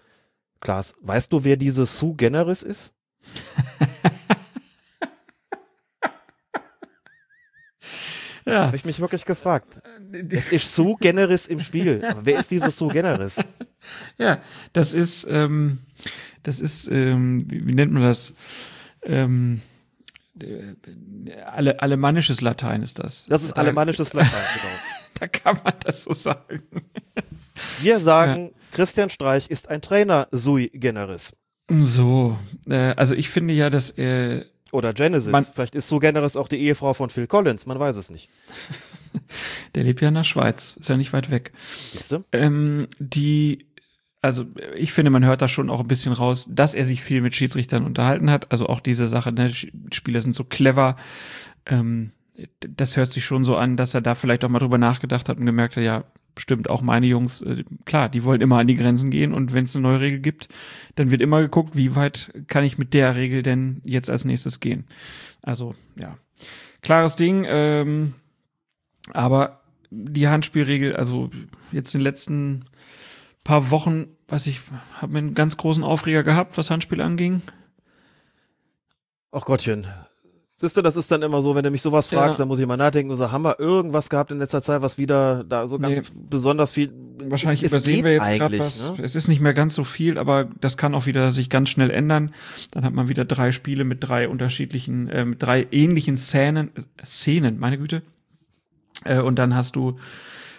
Klaas, 0.60 0.94
weißt 1.00 1.32
du, 1.32 1.42
wer 1.42 1.56
diese 1.56 1.84
Sue 1.84 2.14
Generis 2.14 2.62
ist? 2.62 2.94
Das 8.44 8.60
ja. 8.60 8.64
habe 8.64 8.76
ich 8.76 8.86
mich 8.86 8.98
wirklich 8.98 9.26
gefragt. 9.26 9.82
Es 10.30 10.50
ist 10.50 10.74
Sue 10.74 10.96
Generis 10.98 11.46
im 11.48 11.60
Spiel. 11.60 12.02
Aber 12.02 12.24
wer 12.24 12.38
ist 12.38 12.50
diese 12.50 12.70
Sue 12.70 12.90
Generis? 12.90 13.44
Ja, 14.16 14.40
das 14.72 14.94
ist, 14.94 15.26
ähm, 15.28 15.80
das 16.44 16.58
ist, 16.58 16.88
ähm, 16.88 17.44
wie, 17.46 17.68
wie, 17.68 17.74
nennt 17.74 17.92
man 17.92 18.02
das? 18.04 18.34
Ähm, 19.02 19.60
alle, 21.46 21.80
alemannisches 21.80 22.40
Latein 22.40 22.82
ist 22.82 22.98
das. 22.98 23.26
Das 23.28 23.42
ist 23.42 23.56
alemannisches 23.56 24.12
Latein, 24.14 24.44
genau. 24.54 24.74
da 25.20 25.26
kann 25.28 25.60
man 25.64 25.74
das 25.80 26.02
so 26.04 26.12
sagen. 26.12 26.62
Wir 27.80 27.98
sagen, 28.00 28.46
ja. 28.46 28.50
Christian 28.72 29.10
Streich 29.10 29.50
ist 29.50 29.68
ein 29.68 29.82
Trainer 29.82 30.28
sui 30.30 30.70
generis. 30.74 31.34
So, 31.68 32.38
äh, 32.68 32.94
also 32.96 33.14
ich 33.14 33.28
finde 33.28 33.54
ja, 33.54 33.68
dass 33.68 33.90
äh, 33.98 34.44
oder 34.70 34.92
Genesis. 34.92 35.30
Man, 35.30 35.44
Vielleicht 35.44 35.74
ist 35.74 35.88
so 35.88 35.98
generis 35.98 36.36
auch 36.36 36.48
die 36.48 36.60
Ehefrau 36.60 36.92
von 36.92 37.10
Phil 37.10 37.26
Collins, 37.26 37.66
man 37.66 37.78
weiß 37.78 37.96
es 37.96 38.10
nicht. 38.10 38.28
Der 39.74 39.84
lebt 39.84 40.00
ja 40.00 40.08
in 40.08 40.14
der 40.14 40.24
Schweiz, 40.24 40.76
ist 40.78 40.88
ja 40.88 40.96
nicht 40.96 41.12
weit 41.12 41.30
weg. 41.30 41.52
Siehst 41.90 42.12
du? 42.12 42.24
Ähm, 42.32 42.88
die, 42.98 43.66
also 44.20 44.46
ich 44.76 44.92
finde, 44.92 45.10
man 45.10 45.24
hört 45.24 45.42
da 45.42 45.48
schon 45.48 45.70
auch 45.70 45.80
ein 45.80 45.88
bisschen 45.88 46.12
raus, 46.12 46.48
dass 46.50 46.74
er 46.74 46.84
sich 46.84 47.02
viel 47.02 47.20
mit 47.20 47.34
Schiedsrichtern 47.34 47.84
unterhalten 47.84 48.30
hat. 48.30 48.50
Also 48.50 48.66
auch 48.66 48.80
diese 48.80 49.08
Sache, 49.08 49.32
ne, 49.32 49.52
Spieler 49.92 50.20
sind 50.20 50.34
so 50.34 50.44
clever. 50.44 50.96
Ähm, 51.66 52.12
das 52.60 52.96
hört 52.96 53.12
sich 53.12 53.24
schon 53.24 53.44
so 53.44 53.56
an, 53.56 53.76
dass 53.76 53.94
er 53.94 54.00
da 54.00 54.14
vielleicht 54.14 54.44
auch 54.44 54.48
mal 54.48 54.58
drüber 54.58 54.78
nachgedacht 54.78 55.28
hat 55.28 55.38
und 55.38 55.46
gemerkt 55.46 55.76
hat, 55.76 55.84
ja, 55.84 56.04
stimmt, 56.36 56.70
auch 56.70 56.82
meine 56.82 57.06
Jungs, 57.06 57.42
äh, 57.42 57.64
klar, 57.84 58.08
die 58.08 58.24
wollen 58.24 58.40
immer 58.40 58.58
an 58.58 58.66
die 58.66 58.76
Grenzen 58.76 59.10
gehen 59.10 59.34
und 59.34 59.52
wenn 59.52 59.64
es 59.64 59.74
eine 59.74 59.82
neue 59.82 60.00
Regel 60.00 60.20
gibt, 60.20 60.48
dann 60.94 61.10
wird 61.10 61.20
immer 61.20 61.40
geguckt, 61.40 61.76
wie 61.76 61.96
weit 61.96 62.32
kann 62.46 62.64
ich 62.64 62.78
mit 62.78 62.94
der 62.94 63.16
Regel 63.16 63.42
denn 63.42 63.80
jetzt 63.84 64.10
als 64.10 64.24
nächstes 64.24 64.60
gehen. 64.60 64.84
Also, 65.42 65.74
ja, 66.00 66.16
klares 66.82 67.16
Ding, 67.16 67.44
ähm, 67.48 68.14
aber 69.12 69.62
die 69.90 70.28
Handspielregel, 70.28 70.96
also 70.96 71.30
jetzt 71.72 71.94
den 71.94 72.02
letzten 72.02 72.66
paar 73.44 73.70
Wochen, 73.70 74.06
weiß 74.28 74.46
ich, 74.46 74.60
habe 74.94 75.12
mir 75.12 75.18
einen 75.20 75.34
ganz 75.34 75.56
großen 75.56 75.84
Aufreger 75.84 76.22
gehabt, 76.22 76.58
was 76.58 76.70
Handspiel 76.70 77.00
anging. 77.00 77.42
Ach 79.30 79.44
Gottchen, 79.44 79.86
Siehst 80.60 80.76
du, 80.76 80.82
das 80.82 80.96
ist 80.96 81.08
dann 81.12 81.22
immer 81.22 81.40
so, 81.40 81.54
wenn 81.54 81.62
du 81.62 81.70
mich 81.70 81.82
sowas 81.82 82.08
fragst, 82.08 82.36
ja. 82.36 82.42
dann 82.42 82.48
muss 82.48 82.58
ich 82.58 82.66
mal 82.66 82.76
nachdenken 82.76 83.12
und 83.12 83.16
so, 83.16 83.30
haben 83.30 83.44
wir 83.44 83.60
irgendwas 83.60 84.10
gehabt 84.10 84.32
in 84.32 84.40
letzter 84.40 84.60
Zeit, 84.60 84.82
was 84.82 84.98
wieder 84.98 85.44
da 85.44 85.68
so 85.68 85.78
ganz 85.78 85.98
nee. 85.98 86.20
besonders 86.28 86.72
viel. 86.72 86.92
Wahrscheinlich 87.22 87.62
es, 87.62 87.70
übersehen 87.70 87.98
es 87.98 88.04
wir 88.04 88.12
jetzt 88.14 88.38
gerade 88.38 88.58
was. 88.58 88.90
Ne? 88.90 89.04
Es 89.04 89.14
ist 89.14 89.28
nicht 89.28 89.40
mehr 89.40 89.54
ganz 89.54 89.76
so 89.76 89.84
viel, 89.84 90.18
aber 90.18 90.48
das 90.60 90.76
kann 90.76 90.96
auch 90.96 91.06
wieder 91.06 91.30
sich 91.30 91.48
ganz 91.48 91.68
schnell 91.68 91.90
ändern. 91.90 92.32
Dann 92.72 92.84
hat 92.84 92.92
man 92.92 93.06
wieder 93.06 93.24
drei 93.24 93.52
Spiele 93.52 93.84
mit 93.84 93.98
drei 94.00 94.28
unterschiedlichen, 94.28 95.08
äh, 95.08 95.24
mit 95.26 95.40
drei 95.40 95.64
ähnlichen 95.70 96.16
Szenen, 96.16 96.72
Szenen, 97.04 97.60
meine 97.60 97.78
Güte. 97.78 98.02
Äh, 99.04 99.20
und 99.20 99.36
dann 99.36 99.54
hast 99.54 99.76
du 99.76 100.00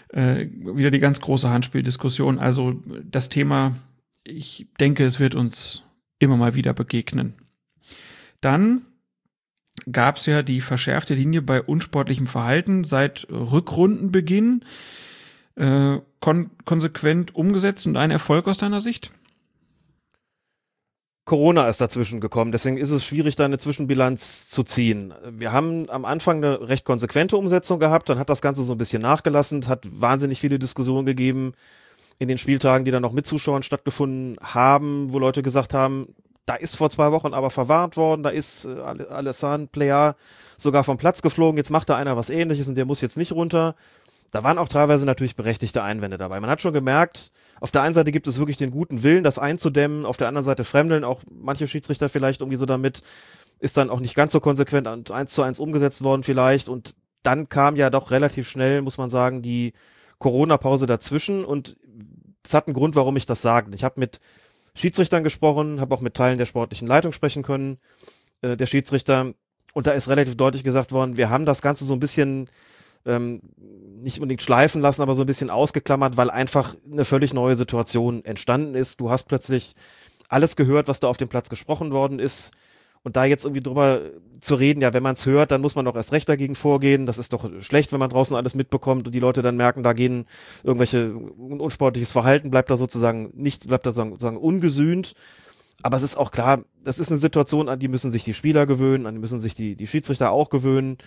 äh, 0.10 0.48
wieder 0.62 0.91
die 0.91 1.00
ganz 1.00 1.22
große 1.22 1.50
Handspieldiskussion. 1.50 2.39
Also 2.39 2.82
das 3.04 3.30
Thema, 3.30 3.76
ich 4.24 4.67
denke, 4.80 5.06
es 5.06 5.19
wird 5.19 5.36
uns 5.36 5.84
immer 6.19 6.38
mal 6.38 6.56
wieder 6.56 6.74
begegnen. 6.74 7.36
Dann 8.41 8.86
gab 9.91 10.17
es 10.17 10.26
ja 10.26 10.43
die 10.43 10.62
verschärfte 10.62 11.15
Linie 11.15 11.41
bei 11.41 11.62
unsportlichem 11.62 12.28
Verhalten 12.28 12.84
seit 12.84 13.28
Rückrundenbeginn. 13.30 14.65
Äh, 15.56 16.00
kon 16.19 16.52
konsequent 16.65 17.36
umgesetzt 17.36 17.88
und 17.88 17.98
ein 17.98 18.12
Erfolg 18.12 18.48
aus 18.48 18.58
deiner 18.58 18.82
Sicht? 18.82 19.12
Corona 21.30 21.68
ist 21.68 21.80
dazwischen 21.80 22.22
gekommen, 22.22 22.52
deswegen 22.52 22.78
ist 22.78 22.89
es 22.89 23.06
schwierig, 23.06 23.36
da 23.36 23.46
eine 23.46 23.60
Zwischenbilanz 23.60 24.50
zu 24.50 24.63
ziehen. 24.63 25.13
Wir 25.30 25.52
haben 25.52 25.88
am 25.92 26.04
Anfang 26.04 26.38
eine 26.38 26.68
recht 26.68 26.86
konsequente 26.86 27.38
Umsetzung 27.38 27.78
gehabt, 27.78 28.10
dann 28.10 28.18
hat 28.18 28.32
das 28.32 28.42
Ganze 28.42 28.63
so 28.63 28.74
ein 28.74 28.80
bisschen 28.80 29.04
nachgelassen, 29.04 29.68
hat 29.68 29.88
wahnsinnig 29.92 30.39
viele 30.39 30.58
Diskussionen 30.58 31.06
gegeben 31.06 31.54
in 32.18 32.30
den 32.30 32.39
Spieltagen, 32.39 32.84
die 32.84 32.89
dann 32.89 33.04
noch 33.04 33.12
mit 33.12 33.28
Zuschauern 33.28 33.62
stattgefunden 33.62 34.38
haben, 34.42 35.13
wo 35.13 35.20
Leute 35.20 35.44
gesagt 35.44 35.76
haben, 35.76 36.15
da 36.48 36.56
ist 36.56 36.78
vor 36.78 36.89
zwei 36.89 37.12
Wochen 37.12 37.36
aber 37.36 37.52
verwarnt 37.52 37.96
worden, 37.96 38.24
da 38.24 38.30
ist 38.30 38.65
äh, 38.65 38.80
Alessandro 38.80 39.70
Player 39.72 40.15
sogar 40.58 40.84
vom 40.84 40.98
Platz 40.98 41.22
geflogen, 41.22 41.58
jetzt 41.58 41.70
macht 41.70 41.92
da 41.92 41.96
einer 41.96 42.18
was 42.18 42.32
ähnliches 42.32 42.68
und 42.68 42.76
der 42.76 42.86
muss 42.86 43.02
jetzt 43.02 43.18
nicht 43.18 43.34
runter. 43.34 43.76
Da 44.32 44.44
waren 44.44 44.58
auch 44.58 44.68
teilweise 44.68 45.06
natürlich 45.06 45.36
berechtigte 45.36 45.84
Einwände 45.84 46.18
dabei. 46.18 46.39
Man 46.39 46.50
hat 46.50 46.62
schon 46.62 46.74
gemerkt, 46.74 47.32
auf 47.62 47.72
der 47.72 47.82
einen 47.82 47.93
Seite 47.93 48.12
gibt 48.12 48.28
es 48.28 48.39
wirklich 48.39 48.58
den 48.58 48.72
guten 48.72 49.04
Willen, 49.04 49.24
das 49.24 49.39
einzudämmen, 49.39 50.06
auf 50.06 50.17
der 50.17 50.28
anderen 50.28 50.45
Seite 50.45 50.63
fremdeln 50.63 51.04
auch 51.04 51.24
manche 51.30 51.67
Schiedsrichter 51.67 52.10
vielleicht 52.10 52.41
irgendwie 52.41 52.58
so 52.58 52.65
damit, 52.65 53.02
ist 53.60 53.78
dann 53.78 53.89
auch 53.89 54.00
nicht 54.00 54.15
ganz 54.15 54.34
so 54.34 54.39
konsequent 54.39 54.88
und 54.88 55.12
eins 55.12 55.34
zu 55.34 55.43
eins 55.43 55.60
umgesetzt 55.60 56.04
worden 56.04 56.24
vielleicht 56.24 56.69
und 56.69 56.95
dann 57.24 57.50
kam 57.50 57.76
ja 57.76 57.89
doch 57.89 58.12
relativ 58.12 58.48
schnell, 58.48 58.82
muss 58.82 58.98
man 58.98 59.10
sagen, 59.10 59.41
die 59.41 59.74
Corona-Pause 60.19 60.86
dazwischen 60.86 61.43
und 61.43 61.78
es 62.45 62.54
hat 62.54 62.67
einen 62.67 62.74
Grund, 62.74 62.95
warum 62.95 63.17
ich 63.17 63.26
das 63.26 63.41
sage. 63.41 63.72
Ich 63.76 63.84
habe 63.84 64.00
mit 64.00 64.19
Schiedsrichtern 64.76 65.24
gesprochen, 65.24 65.82
habe 65.82 65.93
auch 65.93 66.02
mit 66.02 66.13
Teilen 66.13 66.38
der 66.38 66.45
sportlichen 66.45 66.88
Leitung 66.88 67.12
sprechen 67.12 67.43
können, 67.43 67.80
äh, 68.41 68.56
der 68.56 68.65
Schiedsrichter. 68.65 69.34
Und 69.74 69.88
da 69.88 69.91
ist 69.91 70.08
relativ 70.08 70.36
deutlich 70.36 70.63
gesagt 70.63 70.91
worden, 70.91 71.17
wir 71.17 71.30
haben 71.30 71.45
das 71.45 71.62
Ganze 71.62 71.86
so 71.86 71.93
ein 71.93 72.00
bisschen 72.00 72.50
ähm, 73.06 73.42
nicht 74.02 74.18
unbedingt 74.18 74.42
schleifen 74.42 74.82
lassen, 74.82 75.02
aber 75.02 75.16
so 75.16 75.24
ein 75.24 75.28
bisschen 75.28 75.50
ausgeklammert, 75.50 76.18
weil 76.18 76.30
einfach 76.30 76.76
eine 76.92 77.06
völlig 77.06 77.34
neue 77.34 77.56
Situation 77.56 78.24
entstanden 78.26 78.76
ist. 78.76 79.00
Du 79.00 79.10
hast 79.10 79.28
plötzlich 79.28 79.76
alles 80.28 80.56
gehört, 80.56 80.88
was 80.88 81.00
da 81.00 81.08
auf 81.08 81.18
dem 81.18 81.30
Platz 81.30 81.50
gesprochen 81.50 81.92
worden 81.92 82.20
ist. 82.20 82.52
Und 83.02 83.16
da 83.16 83.24
jetzt 83.24 83.46
irgendwie 83.46 83.64
drüber 83.64 84.02
zu 84.42 84.56
reden, 84.56 84.82
ja, 84.82 84.94
wenn 84.94 85.04
man 85.04 85.14
es 85.14 85.26
hört, 85.26 85.52
dann 85.52 85.62
muss 85.62 85.76
man 85.76 85.86
doch 85.86 85.96
erst 85.96 86.12
recht 86.12 86.28
dagegen 86.28 86.54
vorgehen. 86.54 87.06
Das 87.06 87.18
ist 87.18 87.32
doch 87.32 87.50
schlecht, 87.62 87.94
wenn 87.94 88.00
man 88.00 88.10
draußen 88.10 88.36
alles 88.36 88.56
mitbekommt 88.56 89.08
und 89.08 89.16
die 89.16 89.22
Leute 89.22 89.42
dann 89.42 89.56
merken, 89.56 89.84
da 89.84 89.94
gehen 89.94 90.26
irgendwelche 90.64 91.14
unsportliches 91.16 92.12
Verhalten, 92.12 92.52
bleibt 92.52 92.70
da 92.70 92.76
sozusagen 92.76 93.32
nicht, 93.34 93.68
bleibt 93.68 93.86
da 93.86 93.94
sozusagen 93.94 94.38
ungesühnt. 94.38 95.14
Aber 95.82 95.96
es 95.96 96.04
ist 96.04 96.18
auch 96.18 96.32
klar, 96.32 96.66
das 96.84 97.00
ist 97.00 97.10
eine 97.10 97.20
Situation, 97.20 97.70
an 97.70 97.80
die 97.80 97.88
müssen 97.88 98.12
sich 98.12 98.26
die 98.26 98.34
Spieler 98.34 98.66
gewöhnen, 98.66 99.06
an 99.06 99.16
die 99.16 99.22
müssen 99.22 99.40
sich 99.40 99.56
die, 99.56 99.78
die 99.78 99.88
Schiedsrichter 99.88 100.32
auch 100.32 100.50
gewöhnen. 100.50 100.98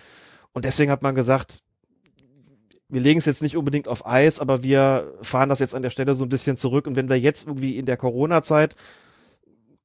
Und 0.54 0.64
deswegen 0.64 0.90
hat 0.90 1.02
man 1.02 1.14
gesagt, 1.14 1.62
wir 2.92 3.00
legen 3.00 3.18
es 3.18 3.24
jetzt 3.24 3.42
nicht 3.42 3.56
unbedingt 3.56 3.88
auf 3.88 4.06
Eis, 4.06 4.38
aber 4.38 4.62
wir 4.62 5.14
fahren 5.22 5.48
das 5.48 5.60
jetzt 5.60 5.74
an 5.74 5.80
der 5.80 5.88
Stelle 5.88 6.14
so 6.14 6.26
ein 6.26 6.28
bisschen 6.28 6.58
zurück. 6.58 6.86
Und 6.86 6.94
wenn 6.94 7.08
wir 7.08 7.18
jetzt 7.18 7.46
irgendwie 7.46 7.78
in 7.78 7.86
der 7.86 7.96
Corona-Zeit 7.96 8.76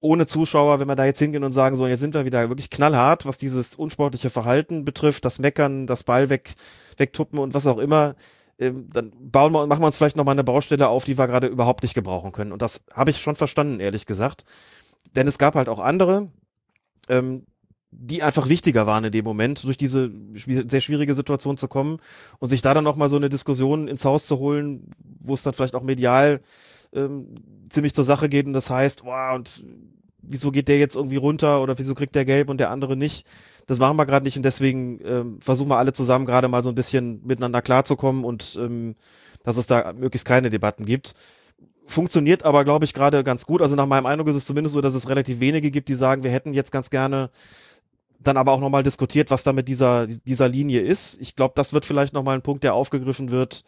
ohne 0.02 0.28
Zuschauer, 0.28 0.82
wenn 0.82 0.90
wir 0.90 0.96
da 0.96 1.06
jetzt 1.06 1.20
hingehen 1.20 1.46
und 1.46 1.54
sagen, 1.54 1.78
so, 1.78 1.88
jetzt 1.88 2.02
sind 2.02 2.14
wir 2.14 2.26
wieder 2.26 2.50
wirklich 2.50 2.70
knallhart, 2.70 3.26
was 3.26 3.38
dieses 3.38 3.76
unsportliche 3.76 4.30
Verhalten 4.30 4.84
betrifft, 4.84 5.24
das 5.24 5.40
Meckern, 5.40 5.88
das 5.88 6.04
Ball 6.04 6.30
weg, 6.30 6.56
wegtuppen 6.98 7.40
und 7.40 7.54
was 7.54 7.66
auch 7.66 7.78
immer, 7.78 8.16
ähm, 8.60 8.90
dann 8.92 9.14
bauen 9.18 9.54
wir, 9.54 9.66
machen 9.68 9.82
wir 9.82 9.86
uns 9.86 9.96
vielleicht 9.96 10.18
nochmal 10.18 10.36
eine 10.36 10.44
Baustelle 10.44 10.90
auf, 10.90 11.06
die 11.06 11.18
wir 11.18 11.28
gerade 11.28 11.48
überhaupt 11.48 11.84
nicht 11.84 11.94
gebrauchen 11.94 12.34
können. 12.34 12.52
Und 12.52 12.62
das 12.62 12.84
habe 12.92 13.12
ich 13.12 13.22
schon 13.22 13.38
verstanden, 13.38 13.80
ehrlich 13.80 14.06
gesagt. 14.06 14.44
Denn 15.16 15.28
es 15.28 15.38
gab 15.38 15.56
halt 15.56 15.70
auch 15.70 15.80
andere, 15.80 16.30
ähm, 17.08 17.46
die 17.92 18.22
einfach 18.22 18.50
wichtiger 18.50 18.86
waren 18.86 19.06
in 19.06 19.12
dem 19.12 19.26
Moment, 19.26 19.64
durch 19.64 19.78
diese 19.78 20.12
sehr 20.36 20.82
schwierige 20.82 21.14
Situation 21.14 21.58
zu 21.58 21.68
kommen 21.68 22.00
und 22.40 22.50
sich 22.50 22.62
da 22.62 22.74
dann 22.74 22.84
nochmal 22.84 23.10
so 23.10 23.16
eine 23.16 23.30
Diskussion 23.30 23.88
ins 23.88 24.06
Haus 24.06 24.28
zu 24.28 24.40
holen, 24.40 24.90
wo 25.20 25.34
es 25.34 25.44
dann 25.44 25.54
vielleicht 25.54 25.76
auch 25.76 25.84
medial 25.84 26.42
ähm, 26.94 27.36
ziemlich 27.70 27.94
zur 27.94 28.04
Sache 28.04 28.30
geht 28.30 28.46
und 28.46 28.54
das 28.54 28.70
heißt, 28.70 29.06
wow, 29.06 29.36
und 29.36 29.64
wieso 30.22 30.52
geht 30.52 30.68
der 30.68 30.80
jetzt 30.80 30.96
irgendwie 30.96 31.16
runter 31.16 31.62
oder 31.62 31.78
wieso 31.78 31.96
kriegt 31.96 32.16
der 32.16 32.26
gelb 32.26 32.50
und 32.50 32.60
der 32.60 32.72
andere 32.72 32.98
nicht? 32.98 33.26
Das 33.66 33.80
machen 33.80 33.98
wir 33.98 34.06
gerade 34.06 34.26
nicht 34.26 34.38
und 34.38 34.44
deswegen 34.44 35.00
ähm, 35.04 35.40
versuchen 35.42 35.70
wir 35.70 35.78
alle 35.78 35.94
zusammen 35.94 36.26
gerade 36.26 36.48
mal 36.48 36.64
so 36.64 36.70
ein 36.70 36.76
bisschen 36.76 37.26
miteinander 37.26 37.62
klarzukommen 37.62 38.26
und 38.26 38.58
ähm, 38.62 38.96
dass 39.44 39.58
es 39.58 39.68
da 39.68 39.94
möglichst 39.94 40.28
keine 40.28 40.50
Debatten 40.50 40.86
gibt. 40.86 41.14
Funktioniert 41.86 42.44
aber, 42.44 42.66
glaube 42.66 42.84
ich, 42.84 42.94
gerade 42.94 43.24
ganz 43.24 43.46
gut. 43.46 43.62
Also 43.62 43.78
nach 43.78 43.86
meinem 43.86 44.06
Eindruck 44.06 44.28
ist 44.28 44.36
es 44.36 44.46
zumindest 44.46 44.74
so, 44.74 44.82
dass 44.82 44.94
es 44.94 45.08
relativ 45.08 45.40
wenige 45.40 45.72
gibt, 45.72 45.88
die 45.88 45.94
sagen, 45.94 46.24
wir 46.24 46.32
hätten 46.32 46.54
jetzt 46.54 46.74
ganz 46.74 46.90
gerne 46.90 47.30
dann 48.20 48.38
aber 48.38 48.52
auch 48.52 48.60
nochmal 48.60 48.84
diskutiert, 48.84 49.32
was 49.32 49.44
da 49.44 49.54
mit 49.54 49.68
dieser, 49.68 50.08
dieser 50.08 50.48
Linie 50.48 50.82
ist. 50.82 51.20
Ich 51.22 51.36
glaube, 51.36 51.54
das 51.56 51.74
wird 51.74 51.86
vielleicht 51.86 52.14
nochmal 52.14 52.36
ein 52.36 52.42
Punkt, 52.42 52.64
der 52.64 52.74
aufgegriffen 52.74 53.32
wird, 53.32 53.64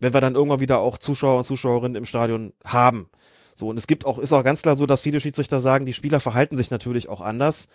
wenn 0.00 0.14
wir 0.14 0.20
dann 0.20 0.34
irgendwann 0.34 0.60
wieder 0.60 0.80
auch 0.80 0.98
Zuschauer 0.98 1.38
und 1.38 1.44
Zuschauerinnen 1.44 1.96
im 1.96 2.04
Stadion 2.04 2.52
haben. 2.64 3.08
So, 3.54 3.68
und 3.68 3.78
es 3.78 3.86
gibt 3.86 4.04
auch, 4.04 4.18
ist 4.18 4.32
auch 4.32 4.42
ganz 4.42 4.62
klar 4.62 4.76
so, 4.76 4.86
dass 4.86 5.02
viele 5.02 5.20
Schiedsrichter 5.20 5.60
sagen, 5.60 5.86
die 5.86 5.92
Spieler 5.92 6.18
verhalten 6.18 6.56
sich 6.56 6.70
natürlich 6.70 7.08
auch 7.08 7.20
anders. 7.20 7.68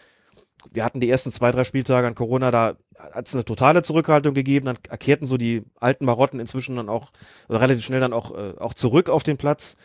Wir 0.73 0.83
hatten 0.83 0.99
die 0.99 1.09
ersten 1.09 1.31
zwei, 1.31 1.51
drei 1.51 1.63
Spieltage 1.63 2.05
an 2.05 2.15
Corona, 2.15 2.51
da 2.51 2.75
hat 2.97 3.27
es 3.27 3.33
eine 3.33 3.45
totale 3.45 3.81
Zurückhaltung 3.81 4.33
gegeben, 4.33 4.65
dann 4.65 4.77
erkehrten 4.89 5.25
so 5.25 5.37
die 5.37 5.63
alten 5.79 6.03
Marotten 6.03 6.39
inzwischen 6.39 6.75
dann 6.75 6.89
auch, 6.89 7.11
oder 7.47 7.61
relativ 7.61 7.85
schnell 7.85 8.01
dann 8.01 8.11
auch, 8.11 8.35
äh, 8.35 8.55
auch 8.59 8.73
zurück 8.73 9.07
auf 9.07 9.23
den 9.23 9.37
Platz. 9.37 9.77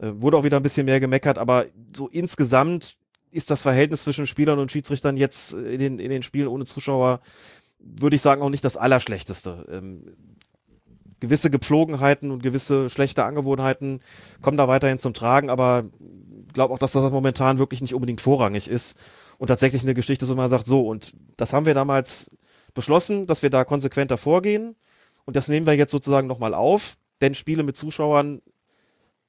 Äh, 0.00 0.12
wurde 0.14 0.38
auch 0.38 0.44
wieder 0.44 0.56
ein 0.56 0.62
bisschen 0.62 0.86
mehr 0.86 1.00
gemeckert, 1.00 1.36
aber 1.36 1.66
so 1.94 2.08
insgesamt 2.08 2.96
ist 3.32 3.50
das 3.50 3.62
Verhältnis 3.62 4.04
zwischen 4.04 4.26
Spielern 4.26 4.58
und 4.58 4.70
Schiedsrichtern 4.70 5.16
jetzt 5.16 5.54
in 5.54 5.78
den, 5.78 5.98
in 5.98 6.10
den 6.10 6.22
Spielen 6.22 6.48
ohne 6.48 6.64
Zuschauer, 6.64 7.20
würde 7.78 8.14
ich 8.16 8.22
sagen, 8.22 8.42
auch 8.42 8.50
nicht 8.50 8.64
das 8.64 8.76
Allerschlechteste. 8.76 9.66
Ähm, 9.70 10.16
gewisse 11.18 11.50
Gepflogenheiten 11.50 12.30
und 12.30 12.42
gewisse 12.42 12.90
schlechte 12.90 13.24
Angewohnheiten 13.24 14.00
kommen 14.42 14.56
da 14.56 14.68
weiterhin 14.68 14.98
zum 14.98 15.14
Tragen, 15.14 15.50
aber 15.50 15.84
ich 16.46 16.52
glaube 16.52 16.74
auch, 16.74 16.78
dass 16.78 16.92
das 16.92 17.10
momentan 17.10 17.58
wirklich 17.58 17.80
nicht 17.80 17.94
unbedingt 17.94 18.20
vorrangig 18.20 18.68
ist 18.68 18.98
und 19.38 19.46
tatsächlich 19.46 19.82
eine 19.82 19.94
Geschichte 19.94 20.28
wo 20.28 20.34
man 20.34 20.50
sagt, 20.50 20.66
so, 20.66 20.86
und 20.86 21.12
das 21.36 21.52
haben 21.52 21.64
wir 21.64 21.74
damals 21.74 22.30
beschlossen, 22.74 23.26
dass 23.26 23.42
wir 23.42 23.50
da 23.50 23.64
konsequenter 23.64 24.18
vorgehen 24.18 24.76
und 25.24 25.36
das 25.36 25.48
nehmen 25.48 25.64
wir 25.64 25.74
jetzt 25.74 25.92
sozusagen 25.92 26.26
nochmal 26.26 26.54
auf, 26.54 26.96
denn 27.20 27.34
Spiele 27.34 27.62
mit 27.62 27.76
Zuschauern 27.76 28.42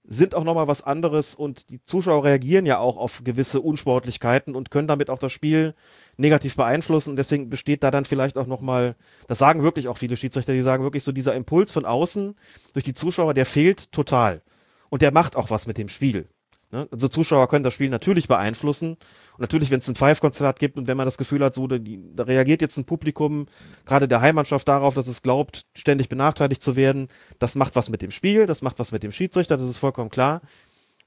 sind 0.06 0.36
auch 0.36 0.44
nochmal 0.44 0.68
was 0.68 0.84
anderes 0.84 1.34
und 1.34 1.70
die 1.70 1.82
Zuschauer 1.84 2.26
reagieren 2.26 2.66
ja 2.66 2.80
auch 2.80 2.98
auf 2.98 3.24
gewisse 3.24 3.62
Unsportlichkeiten 3.62 4.56
und 4.56 4.70
können 4.70 4.88
damit 4.88 5.10
auch 5.10 5.18
das 5.18 5.32
Spiel 5.32 5.76
negativ 6.18 6.56
beeinflussen 6.56 7.12
und 7.12 7.16
deswegen 7.16 7.50
besteht 7.50 7.84
da 7.84 7.92
dann 7.92 8.06
vielleicht 8.06 8.38
auch 8.38 8.48
nochmal, 8.48 8.96
das 9.28 9.40
sagen 9.40 9.64
wirklich 9.64 9.88
auch 9.88 9.98
viele 9.98 10.18
Schiedsrichter, 10.18 10.54
die 10.54 10.62
sagen 10.62 10.84
wirklich 10.84 11.04
so 11.04 11.14
dieser 11.14 11.36
Impuls 11.36 11.72
von 11.72 11.86
außen 11.86 12.36
durch 12.74 12.84
die 12.84 12.94
Zuschauer, 12.94 13.34
der 13.34 13.46
fehlt 13.46 13.92
total 13.92 14.42
und 14.90 15.02
der 15.02 15.12
macht 15.12 15.36
auch 15.36 15.50
was 15.50 15.68
mit 15.68 15.78
dem 15.78 15.88
Spiel. 15.88 16.28
Ne? 16.74 16.88
Also 16.92 17.08
Zuschauer 17.08 17.48
können 17.50 17.64
das 17.64 17.76
Spiel 17.76 17.90
natürlich 17.90 18.28
beeinflussen. 18.28 18.98
Und 19.34 19.40
natürlich, 19.40 19.70
wenn 19.70 19.78
es 19.78 19.88
ein 19.88 19.96
Five-Konzert 19.96 20.58
gibt 20.58 20.76
und 20.78 20.88
wenn 20.88 20.98
man 20.98 21.06
das 21.06 21.20
Gefühl 21.20 21.44
hat, 21.44 21.54
so, 21.54 21.68
da, 21.68 21.78
da 21.78 22.24
reagiert 22.24 22.62
jetzt 22.62 22.78
ein 22.78 22.86
Publikum, 22.86 23.46
gerade 23.86 24.08
der 24.08 24.22
Heimmannschaft 24.22 24.68
darauf, 24.68 24.96
dass 24.96 25.08
es 25.08 25.22
glaubt, 25.22 25.68
ständig 25.76 26.10
benachteiligt 26.10 26.64
zu 26.64 26.76
werden, 26.76 27.10
das 27.38 27.54
macht 27.54 27.76
was 27.76 27.92
mit 27.92 28.02
dem 28.02 28.10
Spiel, 28.10 28.48
das 28.48 28.64
macht 28.64 28.80
was 28.80 28.92
mit 28.92 29.04
dem 29.04 29.12
Schiedsrichter, 29.12 29.56
das 29.56 29.70
ist 29.70 29.78
vollkommen 29.78 30.10
klar. 30.10 30.42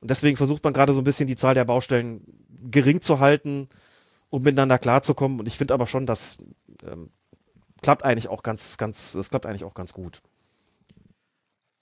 Und 0.00 0.08
deswegen 0.08 0.36
versucht 0.36 0.62
man 0.62 0.72
gerade 0.72 0.92
so 0.92 1.00
ein 1.00 1.04
bisschen 1.04 1.26
die 1.26 1.36
Zahl 1.36 1.54
der 1.54 1.64
Baustellen 1.64 2.20
gering 2.70 3.00
zu 3.00 3.18
halten, 3.18 3.68
um 4.30 4.42
miteinander 4.42 4.78
klarzukommen. 4.78 5.40
Und 5.40 5.46
ich 5.46 5.56
finde 5.56 5.74
aber 5.74 5.88
schon, 5.88 6.06
das 6.06 6.38
ähm, 6.84 7.10
klappt 7.82 8.04
eigentlich 8.04 8.28
auch 8.28 8.44
ganz, 8.44 8.76
ganz, 8.76 9.14
das 9.14 9.30
klappt 9.30 9.46
eigentlich 9.46 9.64
auch 9.64 9.74
ganz 9.74 9.92
gut. 9.92 10.22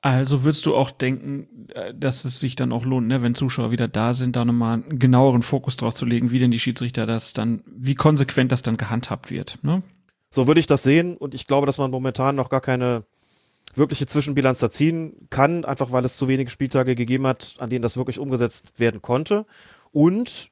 Also 0.05 0.45
würdest 0.45 0.67
du 0.67 0.75
auch 0.77 0.91
denken, 0.91 1.49
äh, 1.73 1.95
dass 1.95 2.27
es 2.27 2.39
sich 2.39 2.57
dann 2.57 2.73
auch 2.73 2.85
lohnt, 2.85 3.07
ne, 3.07 3.23
wenn 3.23 3.35
Zuschauer 3.35 3.71
wieder 3.71 3.89
da 3.89 4.13
sind, 4.13 4.37
da 4.37 4.45
nochmal 4.45 4.75
einen 4.75 4.99
genaueren 4.99 5.41
Fokus 5.41 5.79
drauf 5.79 5.95
zu 5.95 6.05
legen, 6.05 6.31
wie 6.31 6.39
denn 6.39 6.51
die 6.51 6.59
Schiedsrichter 6.59 7.07
das 7.07 7.33
dann, 7.33 7.63
wie 7.75 7.95
konsequent 7.95 8.53
das 8.53 8.61
dann 8.61 8.77
gehandhabt 8.77 9.31
wird. 9.31 9.59
Ne? 9.63 9.83
So 10.29 10.47
würde 10.47 10.61
ich 10.61 10.67
das 10.67 10.83
sehen 10.83 11.17
und 11.17 11.33
ich 11.33 11.47
glaube, 11.47 11.65
dass 11.65 11.79
man 11.79 11.91
momentan 11.91 12.37
noch 12.37 12.51
gar 12.51 12.61
keine 12.61 13.05
wirkliche 13.75 14.05
Zwischenbilanz 14.05 14.59
da 14.59 14.69
ziehen 14.69 15.27
kann, 15.31 15.65
einfach 15.65 15.91
weil 15.91 16.05
es 16.05 16.19
zu 16.19 16.29
wenige 16.29 16.51
Spieltage 16.51 16.97
gegeben 16.97 17.27
hat, 17.27 17.55
an 17.61 17.71
denen 17.71 17.83
das 17.83 17.97
wirklich 17.97 18.19
umgesetzt 18.19 18.79
werden 18.79 19.01
konnte. 19.01 19.47
Und 19.91 20.51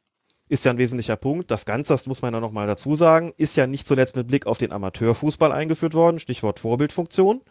ist 0.49 0.65
ja 0.65 0.71
ein 0.71 0.79
wesentlicher 0.79 1.17
Punkt. 1.17 1.51
Das 1.51 1.67
Ganze, 1.67 1.93
das 1.93 2.07
muss 2.07 2.23
man 2.23 2.33
ja 2.33 2.41
nochmal 2.41 2.67
dazu 2.67 2.95
sagen, 2.95 3.35
ist 3.37 3.59
ja 3.59 3.67
nicht 3.67 3.87
zuletzt 3.87 4.17
mit 4.17 4.29
Blick 4.29 4.47
auf 4.47 4.57
den 4.57 4.73
Amateurfußball 4.73 5.53
eingeführt 5.53 5.93
worden, 5.93 6.19
Stichwort 6.19 6.59
Vorbildfunktion 6.59 7.43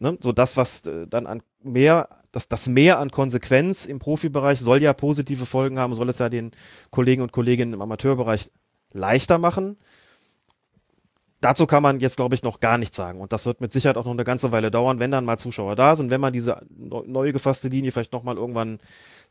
ne, 0.00 0.18
so 0.20 0.32
das, 0.32 0.56
was 0.56 0.86
äh, 0.86 1.06
dann 1.06 1.26
an 1.26 1.42
mehr, 1.62 2.08
das, 2.32 2.48
das 2.48 2.68
Mehr 2.68 2.98
an 2.98 3.10
Konsequenz 3.10 3.86
im 3.86 3.98
Profibereich 3.98 4.60
soll 4.60 4.82
ja 4.82 4.92
positive 4.92 5.46
Folgen 5.46 5.78
haben, 5.78 5.94
soll 5.94 6.08
es 6.08 6.18
ja 6.18 6.28
den 6.28 6.52
Kollegen 6.90 7.22
und 7.22 7.32
Kolleginnen 7.32 7.74
im 7.74 7.82
Amateurbereich 7.82 8.50
leichter 8.92 9.38
machen. 9.38 9.76
Dazu 11.42 11.66
kann 11.66 11.82
man 11.82 12.00
jetzt, 12.00 12.16
glaube 12.16 12.34
ich, 12.34 12.42
noch 12.42 12.60
gar 12.60 12.76
nichts 12.76 12.98
sagen. 12.98 13.20
Und 13.20 13.32
das 13.32 13.46
wird 13.46 13.62
mit 13.62 13.72
Sicherheit 13.72 13.96
auch 13.96 14.04
noch 14.04 14.12
eine 14.12 14.24
ganze 14.24 14.52
Weile 14.52 14.70
dauern, 14.70 14.98
wenn 14.98 15.10
dann 15.10 15.24
mal 15.24 15.38
Zuschauer 15.38 15.74
da 15.74 15.96
sind, 15.96 16.10
wenn 16.10 16.20
man 16.20 16.34
diese 16.34 16.60
neu 16.76 17.32
gefasste 17.32 17.68
Linie 17.68 17.92
vielleicht 17.92 18.12
nochmal 18.12 18.36
irgendwann 18.36 18.78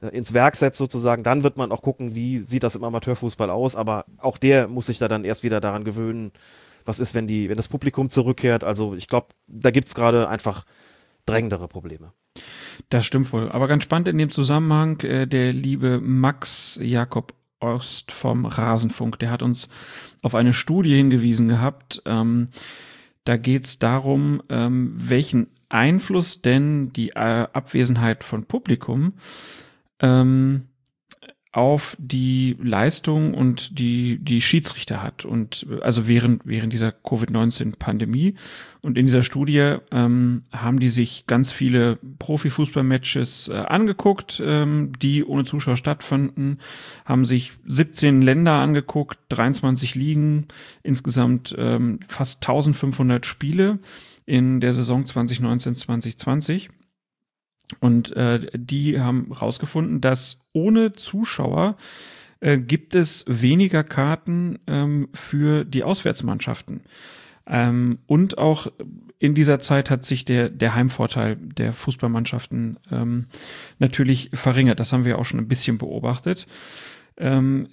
äh, 0.01 0.07
ins 0.07 0.33
Werk 0.33 0.55
setzt 0.55 0.79
sozusagen, 0.79 1.23
dann 1.23 1.43
wird 1.43 1.57
man 1.57 1.71
auch 1.71 1.83
gucken, 1.83 2.15
wie 2.15 2.39
sieht 2.39 2.63
das 2.63 2.75
im 2.75 2.83
Amateurfußball 2.83 3.51
aus. 3.51 3.75
Aber 3.75 4.05
auch 4.17 4.37
der 4.37 4.67
muss 4.67 4.87
sich 4.87 4.97
da 4.97 5.07
dann 5.07 5.23
erst 5.23 5.43
wieder 5.43 5.61
daran 5.61 5.83
gewöhnen, 5.83 6.31
was 6.89 6.99
ist, 6.99 7.15
wenn 7.15 7.27
die, 7.27 7.47
wenn 7.47 7.55
das 7.55 7.69
Publikum 7.69 8.09
zurückkehrt. 8.09 8.65
Also 8.65 8.95
ich 8.95 9.07
glaube, 9.07 9.27
da 9.47 9.71
gibt 9.71 9.87
es 9.87 9.95
gerade 9.95 10.27
einfach 10.27 10.65
drängendere 11.25 11.67
Probleme. 11.67 12.11
Das 12.89 13.05
stimmt 13.05 13.31
wohl. 13.31 13.49
Aber 13.49 13.67
ganz 13.67 13.83
spannend 13.83 14.07
in 14.07 14.17
dem 14.17 14.31
Zusammenhang, 14.31 14.99
äh, 15.01 15.27
der 15.27 15.53
liebe 15.53 16.01
Max 16.01 16.79
Jakob 16.81 17.33
Ost 17.61 18.11
vom 18.11 18.45
Rasenfunk, 18.45 19.19
der 19.19 19.31
hat 19.31 19.43
uns 19.43 19.69
auf 20.21 20.33
eine 20.33 20.53
Studie 20.53 20.95
hingewiesen 20.95 21.47
gehabt. 21.47 22.01
Ähm, 22.05 22.49
da 23.25 23.37
geht 23.37 23.65
es 23.65 23.79
darum, 23.79 24.41
ähm, 24.49 24.93
welchen 24.95 25.47
Einfluss 25.67 26.41
denn 26.41 26.91
die 26.93 27.09
äh, 27.09 27.47
Abwesenheit 27.53 28.23
von 28.23 28.45
Publikum 28.45 29.13
ähm, 29.99 30.69
auf 31.51 31.97
die 31.99 32.55
Leistung 32.61 33.33
und 33.33 33.79
die, 33.79 34.19
die 34.19 34.39
Schiedsrichter 34.39 35.01
hat. 35.01 35.25
Und 35.25 35.65
also 35.81 36.07
während, 36.07 36.45
während 36.45 36.73
dieser 36.73 36.91
Covid-19-Pandemie. 36.91 38.35
Und 38.81 38.99
in 38.99 39.07
dieser 39.07 39.23
Studie 39.23 39.77
ähm, 39.91 40.43
haben 40.51 40.79
die 40.79 40.89
sich 40.89 41.25
ganz 41.25 41.51
viele 41.51 41.97
Profifußballmatches 42.19 43.47
äh, 43.47 43.53
angeguckt, 43.53 44.41
ähm, 44.45 44.91
die 45.01 45.25
ohne 45.25 45.43
Zuschauer 45.43 45.75
stattfanden, 45.75 46.59
haben 47.05 47.25
sich 47.25 47.53
17 47.65 48.21
Länder 48.21 48.53
angeguckt, 48.53 49.17
23 49.29 49.95
Ligen, 49.95 50.45
insgesamt 50.83 51.55
ähm, 51.57 51.99
fast 52.07 52.43
1500 52.47 53.25
Spiele 53.25 53.79
in 54.27 54.59
der 54.59 54.73
Saison 54.73 55.03
2019-2020 55.03 56.69
und 57.79 58.15
äh, 58.15 58.47
die 58.53 58.99
haben 58.99 59.31
rausgefunden, 59.31 60.01
dass 60.01 60.41
ohne 60.53 60.93
Zuschauer 60.93 61.77
äh, 62.39 62.57
gibt 62.57 62.95
es 62.95 63.25
weniger 63.27 63.83
Karten 63.83 64.59
ähm, 64.67 65.09
für 65.13 65.65
die 65.65 65.83
Auswärtsmannschaften. 65.83 66.81
Ähm, 67.45 67.99
und 68.07 68.37
auch 68.37 68.71
in 69.17 69.35
dieser 69.35 69.59
Zeit 69.59 69.89
hat 69.89 70.05
sich 70.05 70.23
der, 70.23 70.49
der 70.49 70.75
Heimvorteil 70.75 71.35
der 71.35 71.73
Fußballmannschaften 71.73 72.79
ähm, 72.91 73.25
natürlich 73.79 74.29
verringert. 74.33 74.79
Das 74.79 74.93
haben 74.93 75.05
wir 75.05 75.19
auch 75.19 75.25
schon 75.25 75.39
ein 75.39 75.47
bisschen 75.47 75.77
beobachtet. 75.77 76.47
Ähm, 77.17 77.67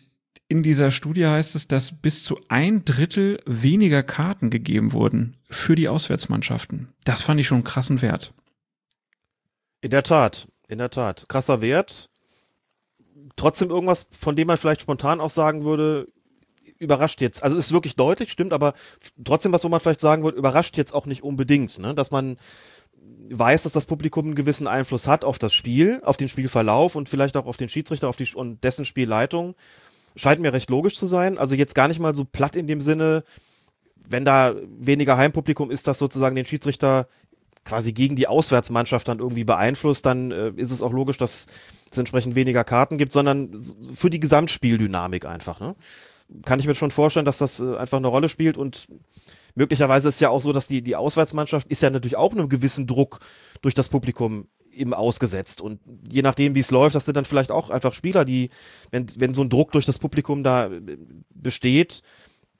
in 0.48 0.62
dieser 0.62 0.90
Studie 0.90 1.26
heißt 1.26 1.56
es, 1.56 1.68
dass 1.68 1.92
bis 1.92 2.22
zu 2.24 2.38
ein 2.48 2.84
Drittel 2.84 3.40
weniger 3.46 4.02
Karten 4.02 4.50
gegeben 4.50 4.92
wurden 4.92 5.36
für 5.50 5.74
die 5.74 5.88
Auswärtsmannschaften. 5.88 6.88
Das 7.04 7.22
fand 7.22 7.40
ich 7.40 7.46
schon 7.46 7.56
einen 7.56 7.64
krassen 7.64 8.00
Wert. 8.00 8.32
In 9.86 9.92
der 9.92 10.02
Tat, 10.02 10.48
in 10.66 10.78
der 10.78 10.90
Tat. 10.90 11.28
Krasser 11.28 11.60
Wert. 11.60 12.10
Trotzdem 13.36 13.70
irgendwas, 13.70 14.08
von 14.10 14.34
dem 14.34 14.48
man 14.48 14.56
vielleicht 14.56 14.80
spontan 14.80 15.20
auch 15.20 15.30
sagen 15.30 15.62
würde, 15.62 16.08
überrascht 16.80 17.20
jetzt. 17.20 17.44
Also 17.44 17.56
ist 17.56 17.70
wirklich 17.70 17.94
deutlich, 17.94 18.32
stimmt, 18.32 18.52
aber 18.52 18.74
trotzdem 19.24 19.52
was, 19.52 19.62
wo 19.62 19.68
man 19.68 19.78
vielleicht 19.78 20.00
sagen 20.00 20.24
würde, 20.24 20.38
überrascht 20.38 20.76
jetzt 20.76 20.92
auch 20.92 21.06
nicht 21.06 21.22
unbedingt, 21.22 21.78
ne? 21.78 21.94
Dass 21.94 22.10
man 22.10 22.36
weiß, 23.30 23.62
dass 23.62 23.74
das 23.74 23.86
Publikum 23.86 24.24
einen 24.24 24.34
gewissen 24.34 24.66
Einfluss 24.66 25.06
hat 25.06 25.24
auf 25.24 25.38
das 25.38 25.54
Spiel, 25.54 26.00
auf 26.02 26.16
den 26.16 26.28
Spielverlauf 26.28 26.96
und 26.96 27.08
vielleicht 27.08 27.36
auch 27.36 27.46
auf 27.46 27.56
den 27.56 27.68
Schiedsrichter 27.68 28.08
auf 28.08 28.16
die, 28.16 28.34
und 28.34 28.64
dessen 28.64 28.84
Spielleitung. 28.84 29.54
Scheint 30.16 30.40
mir 30.40 30.52
recht 30.52 30.68
logisch 30.68 30.96
zu 30.96 31.06
sein. 31.06 31.38
Also 31.38 31.54
jetzt 31.54 31.76
gar 31.76 31.86
nicht 31.86 32.00
mal 32.00 32.12
so 32.12 32.24
platt 32.24 32.56
in 32.56 32.66
dem 32.66 32.80
Sinne, 32.80 33.22
wenn 34.08 34.24
da 34.24 34.56
weniger 34.66 35.16
Heimpublikum 35.16 35.70
ist, 35.70 35.86
das 35.86 36.00
sozusagen 36.00 36.34
den 36.34 36.44
Schiedsrichter 36.44 37.06
quasi 37.66 37.92
gegen 37.92 38.16
die 38.16 38.28
Auswärtsmannschaft 38.28 39.08
dann 39.08 39.18
irgendwie 39.18 39.44
beeinflusst, 39.44 40.06
dann 40.06 40.30
äh, 40.30 40.52
ist 40.56 40.70
es 40.70 40.80
auch 40.80 40.92
logisch, 40.92 41.18
dass 41.18 41.46
es 41.90 41.98
entsprechend 41.98 42.34
weniger 42.34 42.64
Karten 42.64 42.96
gibt, 42.96 43.12
sondern 43.12 43.60
für 43.92 44.08
die 44.08 44.20
Gesamtspieldynamik 44.20 45.26
einfach. 45.26 45.60
Ne? 45.60 45.76
Kann 46.44 46.60
ich 46.60 46.66
mir 46.66 46.74
schon 46.74 46.90
vorstellen, 46.90 47.26
dass 47.26 47.38
das 47.38 47.60
äh, 47.60 47.76
einfach 47.76 47.98
eine 47.98 48.06
Rolle 48.06 48.28
spielt 48.28 48.56
und 48.56 48.88
möglicherweise 49.54 50.08
ist 50.08 50.20
ja 50.20 50.30
auch 50.30 50.40
so, 50.40 50.52
dass 50.52 50.68
die, 50.68 50.80
die 50.80 50.96
Auswärtsmannschaft 50.96 51.68
ist 51.68 51.82
ja 51.82 51.90
natürlich 51.90 52.16
auch 52.16 52.32
einem 52.32 52.48
gewissen 52.48 52.86
Druck 52.86 53.20
durch 53.62 53.74
das 53.74 53.88
Publikum 53.88 54.48
eben 54.72 54.94
ausgesetzt. 54.94 55.60
Und 55.60 55.80
je 56.08 56.22
nachdem, 56.22 56.54
wie 56.54 56.60
es 56.60 56.70
läuft, 56.70 56.94
das 56.94 57.06
sind 57.06 57.16
dann 57.16 57.24
vielleicht 57.24 57.50
auch 57.50 57.70
einfach 57.70 57.94
Spieler, 57.94 58.24
die, 58.24 58.50
wenn, 58.90 59.06
wenn 59.16 59.34
so 59.34 59.42
ein 59.42 59.50
Druck 59.50 59.72
durch 59.72 59.86
das 59.86 59.98
Publikum 59.98 60.44
da 60.44 60.66
äh, 60.66 60.98
besteht, 61.34 62.02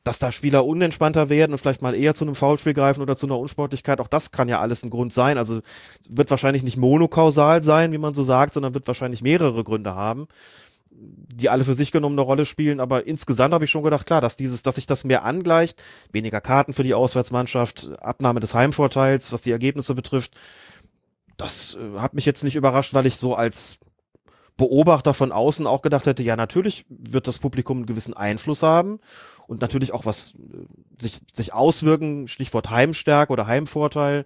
dass 0.07 0.21
da 0.21 0.31
Spieler 0.31 0.65
unentspannter 0.65 1.29
werden 1.31 1.51
und 1.51 1.59
vielleicht 1.59 1.83
mal 1.83 1.93
eher 1.93 2.15
zu 2.15 2.25
einem 2.25 2.37
Foulspiel 2.37 2.75
greifen 2.75 3.03
oder 3.03 3.17
zu 3.17 3.27
einer 3.27 3.41
Unsportlichkeit, 3.41 4.01
auch 4.01 4.07
das 4.07 4.31
kann 4.31 4.49
ja 4.49 4.61
alles 4.61 4.85
ein 4.85 4.91
Grund 4.91 5.13
sein. 5.13 5.37
Also 5.37 5.63
wird 6.09 6.31
wahrscheinlich 6.31 6.63
nicht 6.63 6.77
monokausal 6.77 7.65
sein, 7.65 7.91
wie 7.91 7.99
man 7.99 8.15
so 8.15 8.23
sagt, 8.23 8.55
sondern 8.55 8.73
wird 8.73 8.87
wahrscheinlich 8.87 9.21
mehrere 9.21 9.65
Gründe 9.65 9.97
haben, 9.97 10.29
die 10.93 11.49
alle 11.49 11.65
für 11.65 11.75
sich 11.75 11.91
genommen 11.91 12.17
eine 12.17 12.25
Rolle 12.25 12.45
spielen. 12.45 12.79
Aber 12.79 13.05
insgesamt 13.09 13.53
habe 13.53 13.65
ich 13.65 13.71
schon 13.73 13.83
gedacht, 13.83 14.07
klar, 14.07 14.21
dass 14.21 14.37
dieses, 14.37 14.63
dass 14.63 14.77
sich 14.77 14.87
das 14.87 15.03
mehr 15.03 15.25
angleicht, 15.25 15.83
weniger 16.13 16.41
Karten 16.41 16.73
für 16.73 16.85
die 16.85 16.95
Auswärtsmannschaft, 16.95 17.91
Abnahme 18.01 18.39
des 18.39 18.55
Heimvorteils, 18.55 19.33
was 19.33 19.43
die 19.43 19.51
Ergebnisse 19.51 19.97
betrifft, 19.97 20.37
das 21.37 21.77
äh, 21.81 21.99
hat 21.99 22.15
mich 22.15 22.27
jetzt 22.27 22.45
nicht 22.45 22.55
überrascht, 22.55 22.95
weil 22.95 23.07
ich 23.07 23.17
so 23.17 23.35
als 23.35 23.81
Beobachter 24.57 25.13
von 25.13 25.33
außen 25.33 25.67
auch 25.67 25.83
gedacht 25.83 26.07
hätte, 26.07 26.23
ja, 26.23 26.37
natürlich 26.37 26.87
wird 26.89 27.27
das 27.27 27.39
Publikum 27.39 27.79
einen 27.79 27.87
gewissen 27.87 28.15
Einfluss 28.15 28.63
haben 28.63 29.01
und 29.47 29.61
natürlich 29.61 29.93
auch 29.93 30.07
was 30.07 30.35
äh, 30.35 31.03
sich, 31.03 31.21
sich 31.33 31.53
auswirken, 31.53 32.29
Stichwort 32.29 32.71
Heimstärke 32.71 33.33
oder 33.33 33.47
Heimvorteil. 33.47 34.25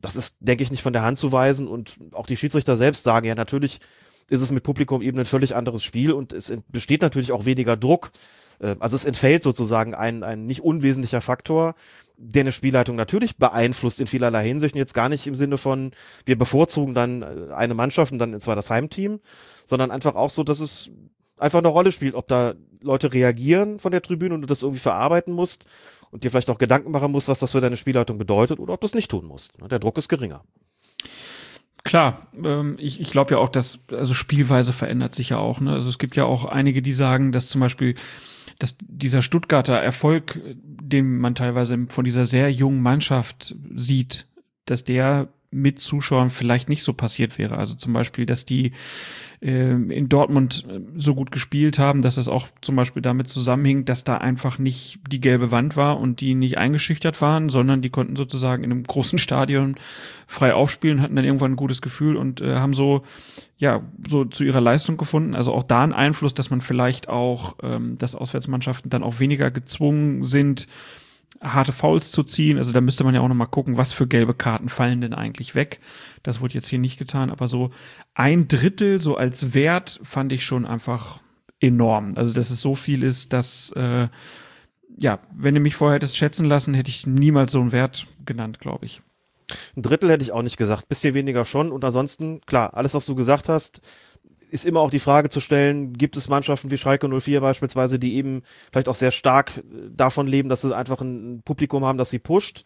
Das 0.00 0.16
ist, 0.16 0.36
denke 0.40 0.62
ich, 0.62 0.70
nicht 0.70 0.82
von 0.82 0.92
der 0.92 1.02
Hand 1.02 1.18
zu 1.18 1.32
weisen 1.32 1.68
und 1.68 1.96
auch 2.12 2.26
die 2.26 2.36
Schiedsrichter 2.36 2.76
selbst 2.76 3.04
sagen 3.04 3.26
ja, 3.26 3.34
natürlich 3.34 3.80
ist 4.28 4.40
es 4.40 4.52
mit 4.52 4.62
Publikum 4.62 5.02
eben 5.02 5.18
ein 5.18 5.24
völlig 5.24 5.54
anderes 5.54 5.82
Spiel 5.84 6.12
und 6.12 6.32
es 6.32 6.54
besteht 6.68 7.02
natürlich 7.02 7.32
auch 7.32 7.44
weniger 7.44 7.76
Druck. 7.76 8.12
Äh, 8.60 8.76
also 8.78 8.96
es 8.96 9.04
entfällt 9.04 9.42
sozusagen 9.42 9.94
ein, 9.94 10.22
ein 10.22 10.46
nicht 10.46 10.62
unwesentlicher 10.62 11.20
Faktor, 11.20 11.74
der 12.22 12.42
eine 12.42 12.52
Spielleitung 12.52 12.96
natürlich 12.96 13.36
beeinflusst 13.36 14.00
in 14.00 14.06
vielerlei 14.06 14.46
Hinsicht. 14.46 14.76
Jetzt 14.76 14.94
gar 14.94 15.08
nicht 15.08 15.26
im 15.26 15.34
Sinne 15.34 15.58
von, 15.58 15.90
wir 16.24 16.38
bevorzugen 16.38 16.94
dann 16.94 17.22
äh, 17.22 17.52
eine 17.52 17.74
Mannschaft 17.74 18.12
und 18.12 18.18
dann 18.18 18.38
zwar 18.40 18.56
das 18.56 18.70
Heimteam, 18.70 19.20
sondern 19.64 19.90
einfach 19.90 20.14
auch 20.14 20.30
so, 20.30 20.44
dass 20.44 20.60
es 20.60 20.90
einfach 21.36 21.58
eine 21.58 21.68
Rolle 21.68 21.90
spielt, 21.90 22.14
ob 22.14 22.28
da 22.28 22.54
Leute 22.80 23.12
reagieren 23.12 23.78
von 23.80 23.90
der 23.90 24.02
Tribüne 24.02 24.34
und 24.34 24.42
du 24.42 24.46
das 24.46 24.62
irgendwie 24.62 24.80
verarbeiten 24.80 25.34
musst 25.34 25.66
und 26.10 26.22
dir 26.22 26.30
vielleicht 26.30 26.50
auch 26.50 26.58
Gedanken 26.58 26.92
machen 26.92 27.10
musst, 27.10 27.28
was 27.28 27.40
das 27.40 27.52
für 27.52 27.60
deine 27.60 27.76
Spielleitung 27.76 28.18
bedeutet 28.18 28.60
oder 28.60 28.74
ob 28.74 28.80
du 28.80 28.86
es 28.86 28.94
nicht 28.94 29.10
tun 29.10 29.24
musst. 29.24 29.52
Der 29.70 29.80
Druck 29.80 29.98
ist 29.98 30.08
geringer. 30.08 30.44
Klar, 31.84 32.28
ähm, 32.42 32.76
ich, 32.78 33.00
ich 33.00 33.10
glaube 33.10 33.34
ja 33.34 33.38
auch, 33.38 33.48
dass, 33.48 33.80
also 33.90 34.14
Spielweise 34.14 34.72
verändert 34.72 35.14
sich 35.14 35.30
ja 35.30 35.38
auch. 35.38 35.60
Ne? 35.60 35.72
Also 35.72 35.90
es 35.90 35.98
gibt 35.98 36.16
ja 36.16 36.24
auch 36.24 36.44
einige, 36.44 36.80
die 36.80 36.92
sagen, 36.92 37.32
dass 37.32 37.48
zum 37.48 37.60
Beispiel 37.60 37.94
dass 38.58 38.76
dieser 38.80 39.22
Stuttgarter 39.22 39.74
Erfolg, 39.74 40.40
den 40.54 41.18
man 41.18 41.34
teilweise 41.34 41.86
von 41.88 42.04
dieser 42.04 42.26
sehr 42.26 42.52
jungen 42.52 42.80
Mannschaft 42.80 43.56
sieht, 43.74 44.26
dass 44.66 44.84
der 44.84 45.28
mit 45.52 45.78
Zuschauern 45.78 46.30
vielleicht 46.30 46.68
nicht 46.68 46.82
so 46.82 46.92
passiert 46.92 47.38
wäre. 47.38 47.58
Also 47.58 47.74
zum 47.74 47.92
Beispiel, 47.92 48.26
dass 48.26 48.46
die 48.46 48.72
äh, 49.42 49.72
in 49.72 50.08
Dortmund 50.08 50.64
äh, 50.68 50.80
so 50.96 51.14
gut 51.14 51.30
gespielt 51.30 51.78
haben, 51.78 52.00
dass 52.02 52.16
es 52.16 52.28
auch 52.28 52.48
zum 52.62 52.76
Beispiel 52.76 53.02
damit 53.02 53.28
zusammenhing, 53.28 53.84
dass 53.84 54.04
da 54.04 54.16
einfach 54.16 54.58
nicht 54.58 55.00
die 55.10 55.20
gelbe 55.20 55.50
Wand 55.50 55.76
war 55.76 56.00
und 56.00 56.20
die 56.20 56.34
nicht 56.34 56.58
eingeschüchtert 56.58 57.20
waren, 57.20 57.50
sondern 57.50 57.82
die 57.82 57.90
konnten 57.90 58.16
sozusagen 58.16 58.64
in 58.64 58.72
einem 58.72 58.84
großen 58.84 59.18
Stadion 59.20 59.76
frei 60.26 60.54
aufspielen, 60.54 61.02
hatten 61.02 61.16
dann 61.16 61.24
irgendwann 61.24 61.52
ein 61.52 61.56
gutes 61.56 61.82
Gefühl 61.82 62.16
und 62.16 62.40
äh, 62.40 62.56
haben 62.56 62.72
so 62.72 63.02
ja 63.58 63.82
so 64.08 64.24
zu 64.24 64.44
ihrer 64.44 64.60
Leistung 64.60 64.96
gefunden. 64.96 65.34
Also 65.34 65.52
auch 65.52 65.64
da 65.64 65.82
ein 65.82 65.92
Einfluss, 65.92 66.34
dass 66.34 66.50
man 66.50 66.60
vielleicht 66.60 67.08
auch, 67.08 67.56
ähm, 67.62 67.98
dass 67.98 68.14
Auswärtsmannschaften 68.14 68.90
dann 68.90 69.02
auch 69.02 69.20
weniger 69.20 69.50
gezwungen 69.50 70.22
sind, 70.22 70.66
harte 71.42 71.72
Fouls 71.72 72.12
zu 72.12 72.22
ziehen. 72.22 72.58
Also 72.58 72.72
da 72.72 72.80
müsste 72.80 73.04
man 73.04 73.14
ja 73.14 73.20
auch 73.20 73.28
nochmal 73.28 73.48
gucken, 73.48 73.76
was 73.76 73.92
für 73.92 74.06
gelbe 74.06 74.34
Karten 74.34 74.68
fallen 74.68 75.00
denn 75.00 75.14
eigentlich 75.14 75.54
weg. 75.54 75.80
Das 76.22 76.40
wurde 76.40 76.54
jetzt 76.54 76.68
hier 76.68 76.78
nicht 76.78 76.98
getan, 76.98 77.30
aber 77.30 77.48
so 77.48 77.70
ein 78.14 78.48
Drittel 78.48 79.00
so 79.00 79.16
als 79.16 79.54
Wert 79.54 80.00
fand 80.02 80.32
ich 80.32 80.44
schon 80.44 80.64
einfach 80.66 81.20
enorm. 81.60 82.12
Also 82.16 82.32
dass 82.32 82.50
es 82.50 82.60
so 82.60 82.74
viel 82.74 83.02
ist, 83.02 83.32
dass 83.32 83.72
äh, 83.72 84.08
ja, 84.96 85.18
wenn 85.34 85.54
du 85.54 85.60
mich 85.60 85.74
vorher 85.74 85.96
hättest 85.96 86.16
schätzen 86.16 86.44
lassen, 86.44 86.74
hätte 86.74 86.90
ich 86.90 87.06
niemals 87.06 87.52
so 87.52 87.60
einen 87.60 87.72
Wert 87.72 88.06
genannt, 88.24 88.58
glaube 88.60 88.86
ich. 88.86 89.02
Ein 89.76 89.82
Drittel 89.82 90.10
hätte 90.10 90.24
ich 90.24 90.32
auch 90.32 90.42
nicht 90.42 90.56
gesagt, 90.56 90.88
bisschen 90.88 91.14
weniger 91.14 91.44
schon. 91.44 91.72
Und 91.72 91.84
ansonsten, 91.84 92.40
klar, 92.42 92.74
alles, 92.74 92.94
was 92.94 93.06
du 93.06 93.14
gesagt 93.14 93.48
hast, 93.48 93.80
ist 94.52 94.66
immer 94.66 94.80
auch 94.80 94.90
die 94.90 94.98
Frage 94.98 95.30
zu 95.30 95.40
stellen, 95.40 95.94
gibt 95.94 96.16
es 96.16 96.28
Mannschaften 96.28 96.70
wie 96.70 96.76
Schalke 96.76 97.08
04 97.08 97.40
beispielsweise, 97.40 97.98
die 97.98 98.16
eben 98.16 98.42
vielleicht 98.70 98.88
auch 98.88 98.94
sehr 98.94 99.10
stark 99.10 99.56
äh, 99.56 99.62
davon 99.96 100.26
leben, 100.26 100.48
dass 100.50 100.60
sie 100.60 100.76
einfach 100.76 101.00
ein 101.00 101.40
Publikum 101.44 101.84
haben, 101.84 101.96
das 101.96 102.10
sie 102.10 102.18
pusht, 102.18 102.64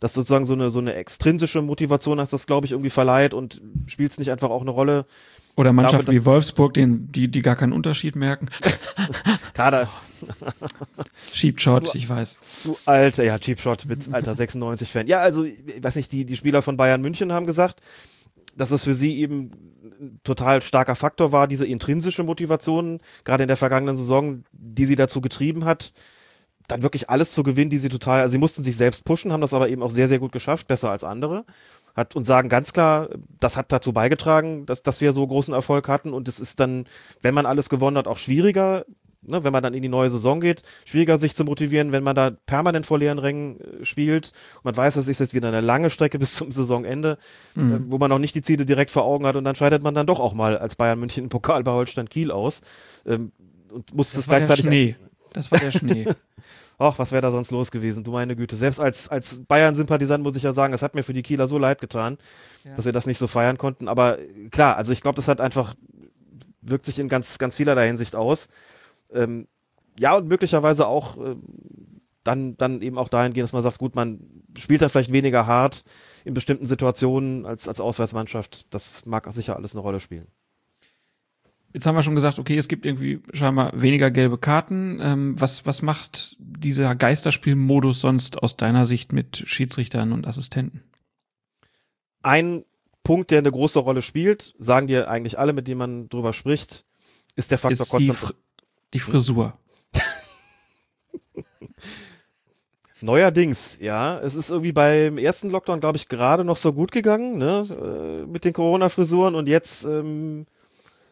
dass 0.00 0.14
sozusagen 0.14 0.46
so 0.46 0.54
eine, 0.54 0.70
so 0.70 0.78
eine 0.78 0.94
extrinsische 0.94 1.60
Motivation 1.60 2.20
hast, 2.20 2.32
das 2.32 2.46
glaube 2.46 2.64
ich 2.64 2.72
irgendwie 2.72 2.90
verleiht 2.90 3.34
und 3.34 3.60
spielt 3.86 4.12
es 4.12 4.18
nicht 4.18 4.32
einfach 4.32 4.48
auch 4.48 4.62
eine 4.62 4.70
Rolle. 4.70 5.04
Oder 5.56 5.72
Mannschaften 5.72 6.10
wie 6.10 6.24
Wolfsburg, 6.24 6.74
den, 6.74 7.12
die, 7.12 7.28
die 7.28 7.42
gar 7.42 7.56
keinen 7.56 7.72
Unterschied 7.72 8.16
merken. 8.16 8.48
Kader. 9.54 9.88
Cheap 11.32 11.60
Shot, 11.60 11.94
ich 11.94 12.08
weiß. 12.08 12.36
Du 12.64 12.76
alter, 12.86 13.24
ja, 13.24 13.38
Cheap 13.38 13.60
Shot 13.60 13.84
mit 13.86 14.12
alter 14.12 14.32
96-Fan. 14.34 15.06
Ja, 15.06 15.20
also, 15.20 15.44
ich 15.44 15.58
weiß 15.82 15.96
nicht, 15.96 16.12
die, 16.12 16.24
die 16.24 16.36
Spieler 16.36 16.62
von 16.62 16.76
Bayern 16.76 17.00
München 17.00 17.32
haben 17.32 17.46
gesagt, 17.46 17.80
dass 18.56 18.70
es 18.70 18.84
für 18.84 18.94
sie 18.94 19.18
eben 19.18 19.50
total 20.24 20.62
starker 20.62 20.94
Faktor 20.94 21.32
war, 21.32 21.48
diese 21.48 21.66
intrinsische 21.66 22.22
Motivation, 22.22 23.00
gerade 23.24 23.44
in 23.44 23.48
der 23.48 23.56
vergangenen 23.56 23.96
Saison, 23.96 24.44
die 24.52 24.84
sie 24.84 24.96
dazu 24.96 25.20
getrieben 25.20 25.64
hat, 25.64 25.92
dann 26.68 26.82
wirklich 26.82 27.10
alles 27.10 27.32
zu 27.32 27.42
gewinnen, 27.42 27.70
die 27.70 27.78
sie 27.78 27.88
total, 27.88 28.22
also 28.22 28.32
sie 28.32 28.38
mussten 28.38 28.62
sich 28.62 28.76
selbst 28.76 29.04
pushen, 29.04 29.32
haben 29.32 29.40
das 29.40 29.54
aber 29.54 29.68
eben 29.68 29.82
auch 29.82 29.90
sehr, 29.90 30.08
sehr 30.08 30.18
gut 30.18 30.32
geschafft, 30.32 30.66
besser 30.66 30.90
als 30.90 31.04
andere. 31.04 31.44
Hat 31.94 32.14
und 32.14 32.24
sagen 32.24 32.48
ganz 32.48 32.72
klar, 32.72 33.08
das 33.40 33.56
hat 33.56 33.72
dazu 33.72 33.92
beigetragen, 33.92 34.66
dass, 34.66 34.82
dass 34.82 35.00
wir 35.00 35.12
so 35.12 35.26
großen 35.26 35.54
Erfolg 35.54 35.88
hatten 35.88 36.12
und 36.12 36.28
es 36.28 36.40
ist 36.40 36.60
dann, 36.60 36.86
wenn 37.22 37.34
man 37.34 37.46
alles 37.46 37.70
gewonnen 37.70 37.96
hat, 37.96 38.06
auch 38.06 38.18
schwieriger, 38.18 38.84
ne, 39.26 39.44
wenn 39.44 39.52
man 39.52 39.62
dann 39.62 39.74
in 39.74 39.82
die 39.82 39.88
neue 39.88 40.10
Saison 40.10 40.40
geht, 40.40 40.62
schwieriger 40.84 41.18
sich 41.18 41.34
zu 41.34 41.44
motivieren, 41.44 41.92
wenn 41.92 42.02
man 42.02 42.16
da 42.16 42.30
permanent 42.46 42.86
vor 42.86 42.98
leeren 42.98 43.18
Rängen 43.18 43.60
äh, 43.60 43.84
spielt. 43.84 44.32
Und 44.56 44.64
man 44.64 44.76
weiß, 44.76 44.94
das 44.94 45.08
ist 45.08 45.20
jetzt 45.20 45.34
wieder 45.34 45.48
eine 45.48 45.60
lange 45.60 45.90
Strecke 45.90 46.18
bis 46.20 46.34
zum 46.34 46.50
Saisonende, 46.50 47.18
mhm. 47.54 47.74
äh, 47.74 47.80
wo 47.90 47.98
man 47.98 48.10
noch 48.10 48.18
nicht 48.18 48.34
die 48.34 48.42
Ziele 48.42 48.64
direkt 48.64 48.90
vor 48.90 49.04
Augen 49.04 49.26
hat 49.26 49.36
und 49.36 49.44
dann 49.44 49.56
scheidet 49.56 49.82
man 49.82 49.94
dann 49.94 50.06
doch 50.06 50.20
auch 50.20 50.34
mal 50.34 50.58
als 50.58 50.76
Bayern 50.76 50.98
München 50.98 51.24
im 51.24 51.28
Pokal 51.28 51.62
bei 51.62 51.72
Holstein 51.72 52.08
Kiel 52.08 52.30
aus 52.30 52.62
ähm, 53.06 53.32
und 53.72 53.94
muss 53.94 54.08
das, 54.08 54.16
das 54.16 54.28
gleichzeitig. 54.28 54.64
Der 54.64 54.70
Schnee. 54.70 54.96
Das 55.32 55.52
war 55.52 55.58
der 55.58 55.70
Schnee. 55.70 56.06
Ach, 56.78 56.98
was 56.98 57.12
wäre 57.12 57.22
da 57.22 57.30
sonst 57.30 57.50
los 57.50 57.70
gewesen? 57.70 58.04
Du 58.04 58.12
meine 58.12 58.36
Güte. 58.36 58.56
Selbst 58.56 58.80
als, 58.80 59.08
als 59.08 59.42
Bayern-Sympathisant 59.44 60.22
muss 60.22 60.36
ich 60.36 60.42
ja 60.42 60.52
sagen, 60.52 60.74
es 60.74 60.82
hat 60.82 60.94
mir 60.94 61.02
für 61.02 61.12
die 61.12 61.22
Kieler 61.22 61.46
so 61.46 61.58
leid 61.58 61.80
getan, 61.80 62.18
ja. 62.64 62.74
dass 62.74 62.84
sie 62.84 62.92
das 62.92 63.06
nicht 63.06 63.18
so 63.18 63.26
feiern 63.26 63.56
konnten. 63.58 63.88
Aber 63.88 64.18
klar, 64.50 64.76
also 64.76 64.92
ich 64.92 65.02
glaube, 65.02 65.16
das 65.16 65.28
hat 65.28 65.40
einfach, 65.40 65.74
wirkt 66.60 66.86
sich 66.86 66.98
in 66.98 67.08
ganz, 67.08 67.38
ganz 67.38 67.56
vielerlei 67.56 67.86
Hinsicht 67.86 68.14
aus. 68.14 68.48
Ähm, 69.12 69.48
ja, 69.98 70.16
und 70.16 70.28
möglicherweise 70.28 70.86
auch 70.86 71.16
äh, 71.16 71.36
dann, 72.24 72.56
dann 72.56 72.82
eben 72.82 72.98
auch 72.98 73.08
dahingehend, 73.08 73.44
dass 73.44 73.52
man 73.52 73.62
sagt, 73.62 73.78
gut, 73.78 73.94
man 73.94 74.20
spielt 74.56 74.82
da 74.82 74.88
vielleicht 74.88 75.12
weniger 75.12 75.46
hart 75.46 75.84
in 76.24 76.34
bestimmten 76.34 76.66
Situationen 76.66 77.46
als, 77.46 77.68
als 77.68 77.80
Auswärtsmannschaft. 77.80 78.66
Das 78.74 79.06
mag 79.06 79.32
sicher 79.32 79.56
alles 79.56 79.74
eine 79.74 79.82
Rolle 79.82 80.00
spielen. 80.00 80.26
Jetzt 81.72 81.86
haben 81.86 81.94
wir 81.94 82.02
schon 82.02 82.14
gesagt, 82.14 82.38
okay, 82.38 82.56
es 82.56 82.68
gibt 82.68 82.86
irgendwie 82.86 83.20
scheinbar 83.32 83.80
weniger 83.80 84.10
gelbe 84.10 84.38
Karten. 84.38 84.98
Ähm, 85.02 85.40
was, 85.40 85.66
was 85.66 85.82
macht 85.82 86.36
dieser 86.38 86.94
Geisterspielmodus 86.94 88.00
sonst 88.00 88.42
aus 88.42 88.56
deiner 88.56 88.86
Sicht 88.86 89.12
mit 89.12 89.42
Schiedsrichtern 89.46 90.12
und 90.12 90.26
Assistenten? 90.26 90.82
Ein 92.22 92.64
Punkt, 93.04 93.30
der 93.30 93.38
eine 93.38 93.52
große 93.52 93.78
Rolle 93.78 94.02
spielt, 94.02 94.54
sagen 94.58 94.86
dir 94.86 95.10
eigentlich 95.10 95.38
alle, 95.38 95.52
mit 95.52 95.68
denen 95.68 95.78
man 95.78 96.08
drüber 96.08 96.32
spricht, 96.32 96.86
ist 97.36 97.50
der 97.50 97.58
Faktor 97.58 98.00
ist 98.00 98.12
Fr 98.12 98.32
die 98.96 99.00
Frisur. 99.00 99.52
Neuerdings, 103.02 103.78
ja. 103.78 104.18
Es 104.20 104.34
ist 104.34 104.48
irgendwie 104.48 104.72
beim 104.72 105.18
ersten 105.18 105.50
Lockdown, 105.50 105.80
glaube 105.80 105.98
ich, 105.98 106.08
gerade 106.08 106.44
noch 106.44 106.56
so 106.56 106.72
gut 106.72 106.92
gegangen, 106.92 107.36
ne? 107.36 107.66
Äh, 107.70 108.26
mit 108.26 108.46
den 108.46 108.54
Corona-Frisuren 108.54 109.34
und 109.34 109.48
jetzt 109.48 109.84
ähm, 109.84 110.46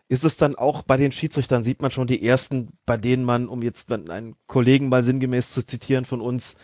ist 0.09 0.25
es 0.25 0.39
dann 0.39 0.55
auch 0.55 0.81
bei 0.81 0.97
den 0.97 1.13
Schiedsrichtern, 1.13 1.63
sieht 1.63 1.83
man 1.83 1.91
schon 1.91 2.07
die 2.07 2.27
ersten, 2.27 2.71
bei 2.87 2.97
denen 2.97 3.23
man, 3.23 3.49
um 3.49 3.61
jetzt 3.61 3.93
einen 3.93 4.35
Kollegen 4.47 4.89
mal 4.89 5.05
sinngemäß 5.05 5.53
zu 5.53 5.67
zitieren 5.67 6.07
von 6.07 6.23
uns, 6.23 6.57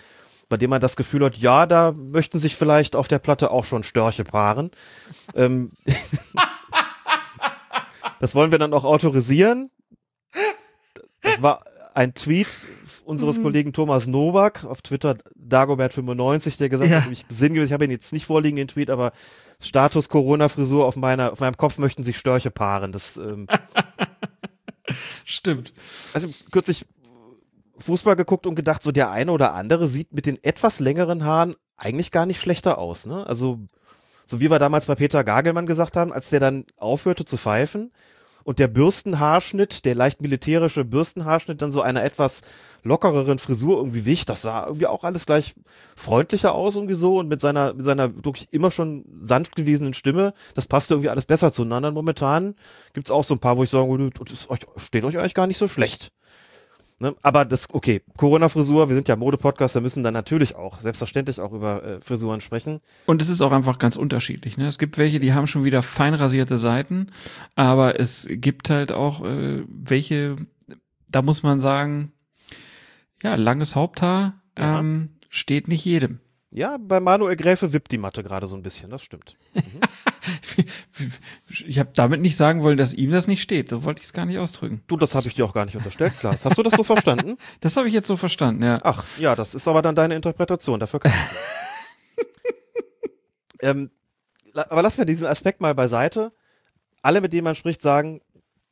bei 0.49 0.57
dem 0.57 0.71
man 0.71 0.81
das 0.81 0.97
Gefühl 0.97 1.27
hat, 1.27 1.37
ja, 1.37 1.67
da 1.67 1.93
möchten 1.93 2.39
sich 2.39 2.57
vielleicht 2.57 2.97
auf 2.97 3.09
der 3.09 3.19
Platte 3.19 3.51
auch 3.51 3.67
schon 3.67 3.83
Störche 3.83 4.25
paaren. 4.25 4.71
ähm, 5.35 5.73
das 8.21 8.35
wollen 8.35 8.53
wir 8.53 8.59
dann 8.59 8.73
auch 8.73 8.85
autorisieren. 8.85 9.71
Das 11.23 11.43
war 11.43 11.63
ein 11.95 12.15
Tweet 12.15 12.69
unseres 13.05 13.39
Mhm. 13.39 13.43
Kollegen 13.43 13.73
Thomas 13.73 14.07
Nowak 14.07 14.65
auf 14.65 14.81
Twitter, 14.83 15.17
Dagobert95, 15.39 16.57
der 16.59 16.69
gesagt 16.69 16.91
Ja. 16.91 17.05
hat, 17.05 17.11
ich 17.13 17.25
sinngemäß, 17.29 17.69
ich 17.69 17.73
habe 17.73 17.85
ihn 17.85 17.91
jetzt 17.91 18.13
nicht 18.13 18.27
vorliegen, 18.27 18.57
den 18.57 18.69
Tweet, 18.69 18.91
aber 18.91 19.13
Status 19.61 20.09
Corona-Frisur 20.09 20.87
auf 20.87 20.97
meiner, 20.97 21.33
auf 21.33 21.41
meinem 21.41 21.57
Kopf 21.57 21.79
möchten 21.79 22.03
sich 22.03 22.17
Störche 22.19 22.51
paaren. 22.51 22.93
Das, 22.93 23.17
ähm, 23.17 23.47
Stimmt. 25.25 25.73
also 26.15 26.29
kürzlich 26.51 26.87
Fußball 27.79 28.17
geguckt 28.17 28.47
und 28.47 28.55
gedacht, 28.57 28.83
so 28.83 28.93
der 28.93 29.11
eine 29.11 29.33
oder 29.33 29.55
andere 29.55 29.87
sieht 29.87 30.13
mit 30.13 30.27
den 30.27 30.43
etwas 30.43 30.81
längeren 30.81 31.25
Haaren 31.25 31.55
eigentlich 31.77 32.11
gar 32.11 32.27
nicht 32.27 32.41
schlechter 32.41 32.79
aus, 32.79 33.07
ne? 33.07 33.27
Also, 33.27 33.59
so 34.27 34.41
wie 34.41 34.51
wir 34.51 34.59
damals 34.59 34.87
bei 34.87 34.95
Peter 34.95 35.25
Gagelmann 35.25 35.67
gesagt 35.67 35.97
haben, 35.97 36.13
als 36.13 36.31
der 36.31 36.41
dann 36.41 36.65
aufhörte 36.77 37.25
zu 37.25 37.37
pfeifen 37.37 37.91
und 38.45 38.59
der 38.59 38.69
Bürstenhaarschnitt, 38.69 39.85
der 39.85 39.95
leicht 39.95 40.21
militärische 40.21 40.85
Bürstenhaarschnitt 40.85 41.61
dann 41.63 41.73
so 41.73 41.83
einer 41.83 42.05
etwas 42.05 42.43
lockereren 42.83 43.39
Frisur 43.39 43.77
irgendwie 43.79 44.07
wich, 44.07 44.25
das 44.25 44.43
sah 44.43 44.67
irgendwie 44.67 44.87
auch 44.87 45.05
alles 45.05 45.27
gleich 45.27 45.55
freundlicher 45.97 46.55
aus 46.55 46.77
irgendwie 46.77 46.95
so 46.95 47.19
und 47.19 47.29
mit 47.29 47.41
seiner, 47.41 47.75
mit 47.75 47.85
seiner 47.85 48.25
wirklich 48.25 48.49
immer 48.53 48.71
schon 48.71 49.05
sanft 49.19 49.57
gewesenen 49.57 49.95
Stimme, 49.95 50.33
das 50.55 50.67
passte 50.67 50.95
irgendwie 50.95 51.11
alles 51.11 51.27
besser 51.27 51.53
zueinander. 51.53 51.91
Momentan 51.91 52.55
gibt's 52.95 53.11
auch 53.11 53.25
so 53.25 53.35
ein 53.35 53.41
paar, 53.41 53.57
wo 53.57 53.65
ich 53.65 53.71
sagen 53.71 53.91
würde, 53.91 54.11
das 54.11 54.33
ist 54.33 54.51
euch, 54.51 54.61
steht 54.77 55.05
euch 55.05 55.19
eigentlich 55.19 55.35
gar 55.35 55.47
nicht 55.47 55.59
so 55.59 55.69
schlecht. 55.69 56.13
Ne? 57.01 57.17
Aber 57.23 57.47
das, 57.47 57.69
okay, 57.73 58.03
Corona-Frisur, 58.19 58.89
wir 58.89 58.95
sind 58.95 59.09
ja 59.09 59.17
Mode-Podcast, 59.17 59.75
da 59.75 59.81
müssen 59.81 60.05
dann 60.05 60.13
natürlich 60.13 60.55
auch, 60.55 60.79
selbstverständlich 60.79 61.41
auch 61.41 61.53
über 61.53 61.83
äh, 61.83 62.01
Frisuren 62.01 62.43
sprechen. 62.43 62.81
Und 63.07 63.23
es 63.23 63.31
ist 63.31 63.41
auch 63.41 63.53
einfach 63.53 63.79
ganz 63.79 63.97
unterschiedlich. 63.97 64.59
Ne? 64.59 64.67
Es 64.67 64.79
gibt 64.79 64.99
welche, 64.99 65.19
die 65.19 65.33
haben 65.33 65.47
schon 65.47 65.65
wieder 65.65 65.83
fein 65.83 66.13
rasierte 66.13 66.59
Seiten, 66.59 67.07
aber 67.57 67.99
es 67.99 68.29
gibt 68.31 68.69
halt 68.69 68.93
auch 68.93 69.25
äh, 69.25 69.65
welche, 69.67 70.37
da 71.09 71.23
muss 71.23 71.43
man 71.43 71.59
sagen, 71.59 72.13
ja, 73.23 73.35
langes 73.35 73.75
Haupthaar 73.75 74.43
Ja. 74.59 74.81
ähm, 74.81 75.11
steht 75.31 75.69
nicht 75.69 75.85
jedem. 75.87 76.21
Ja, 76.53 76.79
bei 76.79 76.99
Manuel 76.99 77.37
Gräfe 77.37 77.73
wippt 77.73 77.93
die 77.93 77.99
Matte 77.99 78.25
gerade 78.25 78.49
so 78.49 78.57
ein 78.57 78.63
bisschen, 78.63 78.91
das 78.91 79.03
stimmt. 79.03 79.37
Ich 81.67 81.79
habe 81.79 81.91
damit 81.95 82.21
nicht 82.21 82.37
sagen 82.37 82.63
wollen, 82.63 82.77
dass 82.77 82.93
ihm 82.93 83.11
das 83.11 83.27
nicht 83.27 83.41
steht. 83.41 83.71
So 83.71 83.85
wollte 83.85 84.01
ich 84.01 84.09
es 84.09 84.13
gar 84.13 84.27
nicht 84.27 84.39
ausdrücken. 84.39 84.83
Du, 84.87 84.97
das 84.97 85.15
habe 85.15 85.27
ich 85.27 85.35
dir 85.35 85.45
auch 85.45 85.55
gar 85.55 85.65
nicht 85.65 85.77
unterstellt, 85.77 86.13
Klaas. 86.21 86.45
Hast 86.45 86.59
du 86.59 86.63
das 86.63 86.75
so 86.75 86.85
verstanden? 86.85 87.37
Das 87.61 87.77
habe 87.77 87.89
ich 87.89 87.95
jetzt 87.95 88.07
so 88.07 88.17
verstanden, 88.17 88.63
ja. 88.63 88.81
Ach, 88.83 89.05
ja, 89.19 89.35
das 89.35 89.55
ist 89.55 89.67
aber 89.67 89.83
dann 89.83 89.95
deine 89.95 90.15
Interpretation, 90.15 90.79
dafür 90.79 91.01
kann 91.01 91.13
ich 91.13 92.27
ähm, 93.61 93.91
aber 94.55 94.83
lassen 94.83 94.99
wir 94.99 95.05
diesen 95.07 95.27
Aspekt 95.27 95.61
mal 95.61 95.75
beiseite. 95.75 96.33
Alle, 97.03 97.21
mit 97.21 97.33
denen 97.33 97.45
man 97.45 97.55
spricht, 97.55 97.81
sagen, 97.81 98.21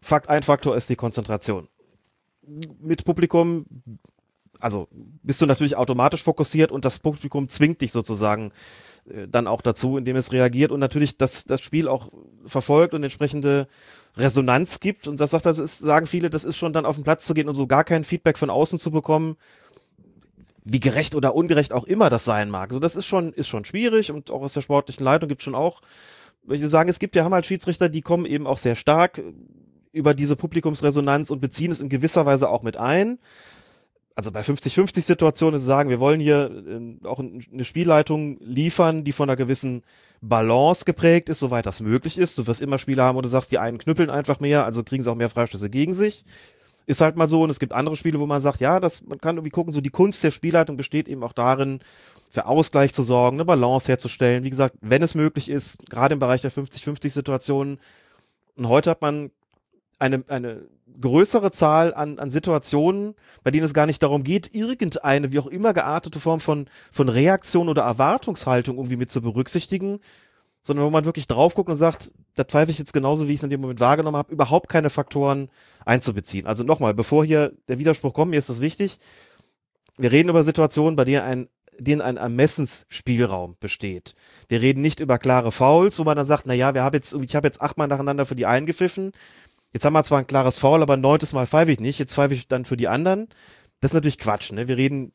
Fakt, 0.00 0.28
ein 0.28 0.42
Faktor 0.42 0.76
ist 0.76 0.90
die 0.90 0.96
Konzentration. 0.96 1.68
Mit 2.80 3.04
Publikum, 3.04 3.66
also 4.60 4.88
bist 5.22 5.40
du 5.40 5.46
natürlich 5.46 5.76
automatisch 5.76 6.22
fokussiert 6.22 6.72
und 6.72 6.84
das 6.84 6.98
Publikum 6.98 7.48
zwingt 7.48 7.80
dich 7.80 7.92
sozusagen 7.92 8.52
äh, 9.08 9.28
dann 9.28 9.46
auch 9.46 9.62
dazu, 9.62 9.96
indem 9.96 10.16
es 10.16 10.32
reagiert 10.32 10.72
und 10.72 10.80
natürlich 10.80 11.16
das, 11.16 11.44
das 11.44 11.60
Spiel 11.60 11.88
auch 11.88 12.10
verfolgt 12.44 12.94
und 12.94 13.02
entsprechende 13.02 13.68
Resonanz 14.16 14.80
gibt. 14.80 15.06
Und 15.06 15.20
das 15.20 15.30
sagt, 15.30 15.46
das 15.46 15.58
ist, 15.58 15.78
sagen 15.78 16.06
viele, 16.06 16.30
das 16.30 16.44
ist 16.44 16.56
schon 16.56 16.72
dann 16.72 16.86
auf 16.86 16.96
den 16.96 17.04
Platz 17.04 17.24
zu 17.24 17.34
gehen 17.34 17.48
und 17.48 17.54
so 17.54 17.66
gar 17.66 17.84
kein 17.84 18.04
Feedback 18.04 18.38
von 18.38 18.50
außen 18.50 18.78
zu 18.78 18.90
bekommen, 18.90 19.36
wie 20.64 20.80
gerecht 20.80 21.14
oder 21.14 21.34
ungerecht 21.34 21.72
auch 21.72 21.84
immer 21.84 22.10
das 22.10 22.24
sein 22.24 22.50
mag. 22.50 22.70
Also 22.70 22.80
das 22.80 22.96
ist 22.96 23.06
schon, 23.06 23.32
ist 23.32 23.48
schon 23.48 23.64
schwierig 23.64 24.10
und 24.12 24.30
auch 24.30 24.42
aus 24.42 24.52
der 24.52 24.60
sportlichen 24.60 25.04
Leitung 25.04 25.28
gibt 25.28 25.42
schon 25.42 25.54
auch, 25.54 25.80
ich 26.50 26.66
sagen, 26.66 26.88
es 26.88 26.98
gibt, 26.98 27.14
wir 27.14 27.24
haben 27.24 27.34
halt 27.34 27.46
Schiedsrichter, 27.46 27.88
die 27.88 28.00
kommen 28.00 28.24
eben 28.24 28.46
auch 28.46 28.58
sehr 28.58 28.74
stark 28.74 29.20
über 29.92 30.14
diese 30.14 30.36
Publikumsresonanz 30.36 31.30
und 31.30 31.40
beziehen 31.40 31.70
es 31.70 31.80
in 31.80 31.88
gewisser 31.88 32.26
Weise 32.26 32.48
auch 32.48 32.62
mit 32.62 32.76
ein. 32.76 33.18
Also 34.18 34.32
bei 34.32 34.40
50-50 34.40 35.00
Situationen 35.02 35.54
ist 35.54 35.60
es 35.60 35.66
sagen, 35.68 35.90
wir 35.90 36.00
wollen 36.00 36.18
hier 36.18 36.50
äh, 36.66 37.06
auch 37.06 37.20
ein- 37.20 37.40
eine 37.52 37.62
Spielleitung 37.62 38.36
liefern, 38.40 39.04
die 39.04 39.12
von 39.12 39.28
einer 39.30 39.36
gewissen 39.36 39.82
Balance 40.20 40.84
geprägt 40.84 41.28
ist, 41.28 41.38
soweit 41.38 41.66
das 41.66 41.78
möglich 41.78 42.18
ist. 42.18 42.36
Du 42.36 42.48
wirst 42.48 42.60
immer 42.60 42.80
Spiele 42.80 43.00
haben, 43.04 43.16
wo 43.16 43.22
du 43.22 43.28
sagst, 43.28 43.52
die 43.52 43.58
einen 43.58 43.78
knüppeln 43.78 44.10
einfach 44.10 44.40
mehr, 44.40 44.64
also 44.64 44.82
kriegen 44.82 45.04
sie 45.04 45.08
auch 45.12 45.14
mehr 45.14 45.28
Freistöße 45.30 45.70
gegen 45.70 45.94
sich. 45.94 46.24
Ist 46.86 47.00
halt 47.00 47.14
mal 47.14 47.28
so. 47.28 47.42
Und 47.44 47.50
es 47.50 47.60
gibt 47.60 47.72
andere 47.72 47.94
Spiele, 47.94 48.18
wo 48.18 48.26
man 48.26 48.40
sagt, 48.40 48.58
ja, 48.58 48.80
das, 48.80 49.06
man 49.06 49.20
kann 49.20 49.36
irgendwie 49.36 49.50
gucken, 49.52 49.72
so 49.72 49.80
die 49.80 49.90
Kunst 49.90 50.24
der 50.24 50.32
Spielleitung 50.32 50.76
besteht 50.76 51.06
eben 51.06 51.22
auch 51.22 51.32
darin, 51.32 51.78
für 52.28 52.46
Ausgleich 52.46 52.92
zu 52.92 53.04
sorgen, 53.04 53.36
eine 53.36 53.44
Balance 53.44 53.86
herzustellen. 53.86 54.42
Wie 54.42 54.50
gesagt, 54.50 54.74
wenn 54.80 55.00
es 55.00 55.14
möglich 55.14 55.48
ist, 55.48 55.78
gerade 55.90 56.14
im 56.14 56.18
Bereich 56.18 56.40
der 56.40 56.50
50-50-Situationen. 56.50 57.78
Und 58.56 58.68
heute 58.68 58.90
hat 58.90 59.00
man 59.00 59.30
eine, 59.98 60.24
eine 60.28 60.66
größere 61.00 61.50
Zahl 61.50 61.94
an, 61.94 62.18
an 62.18 62.30
Situationen, 62.30 63.14
bei 63.42 63.50
denen 63.50 63.64
es 63.64 63.74
gar 63.74 63.86
nicht 63.86 64.02
darum 64.02 64.24
geht, 64.24 64.54
irgendeine, 64.54 65.32
wie 65.32 65.38
auch 65.38 65.46
immer 65.46 65.72
geartete 65.72 66.20
Form 66.20 66.40
von, 66.40 66.66
von 66.90 67.08
Reaktion 67.08 67.68
oder 67.68 67.82
Erwartungshaltung 67.82 68.76
irgendwie 68.76 68.96
mit 68.96 69.10
zu 69.10 69.22
berücksichtigen, 69.22 70.00
sondern 70.62 70.86
wo 70.86 70.90
man 70.90 71.04
wirklich 71.04 71.26
drauf 71.26 71.54
guckt 71.54 71.70
und 71.70 71.76
sagt, 71.76 72.12
da 72.34 72.44
pfeife 72.44 72.70
ich 72.70 72.78
jetzt 72.78 72.92
genauso, 72.92 73.28
wie 73.28 73.32
ich 73.32 73.38
es 73.38 73.44
in 73.44 73.50
dem 73.50 73.60
Moment 73.60 73.80
wahrgenommen 73.80 74.16
habe, 74.16 74.32
überhaupt 74.32 74.68
keine 74.68 74.90
Faktoren 74.90 75.50
einzubeziehen. 75.84 76.46
Also 76.46 76.64
nochmal, 76.64 76.94
bevor 76.94 77.24
hier 77.24 77.52
der 77.68 77.78
Widerspruch 77.78 78.12
kommt, 78.12 78.30
mir 78.30 78.38
ist 78.38 78.48
das 78.48 78.60
wichtig, 78.60 78.98
wir 79.96 80.12
reden 80.12 80.28
über 80.28 80.44
Situationen, 80.44 80.96
bei 80.96 81.04
denen 81.04 81.22
ein 81.22 81.48
denen 81.80 82.00
ein 82.00 82.16
Ermessensspielraum 82.16 83.56
besteht. 83.60 84.14
Wir 84.48 84.60
reden 84.60 84.80
nicht 84.80 85.00
über 85.00 85.18
klare 85.18 85.52
Fouls, 85.52 85.98
wo 85.98 86.04
man 86.04 86.16
dann 86.16 86.26
sagt, 86.26 86.44
na 86.46 86.54
ja, 86.54 86.74
wir 86.74 86.82
haben 86.82 86.94
jetzt, 86.94 87.14
ich 87.14 87.36
habe 87.36 87.46
jetzt 87.46 87.62
achtmal 87.62 87.86
nacheinander 87.86 88.26
für 88.26 88.34
die 88.34 88.46
einen 88.46 88.66
gepfiffen. 88.66 89.12
Jetzt 89.72 89.84
haben 89.84 89.92
wir 89.92 90.02
zwar 90.02 90.18
ein 90.18 90.26
klares 90.26 90.58
Foul, 90.58 90.82
aber 90.82 90.94
ein 90.94 91.00
neuntes 91.00 91.32
Mal 91.32 91.46
pfeife 91.46 91.72
ich 91.72 91.80
nicht. 91.80 91.98
Jetzt 91.98 92.14
pfeife 92.14 92.34
ich 92.34 92.48
dann 92.48 92.64
für 92.64 92.76
die 92.76 92.88
anderen. 92.88 93.28
Das 93.80 93.90
ist 93.90 93.94
natürlich 93.94 94.18
Quatsch. 94.18 94.50
Ne? 94.52 94.66
Wir 94.68 94.76
reden 94.76 95.12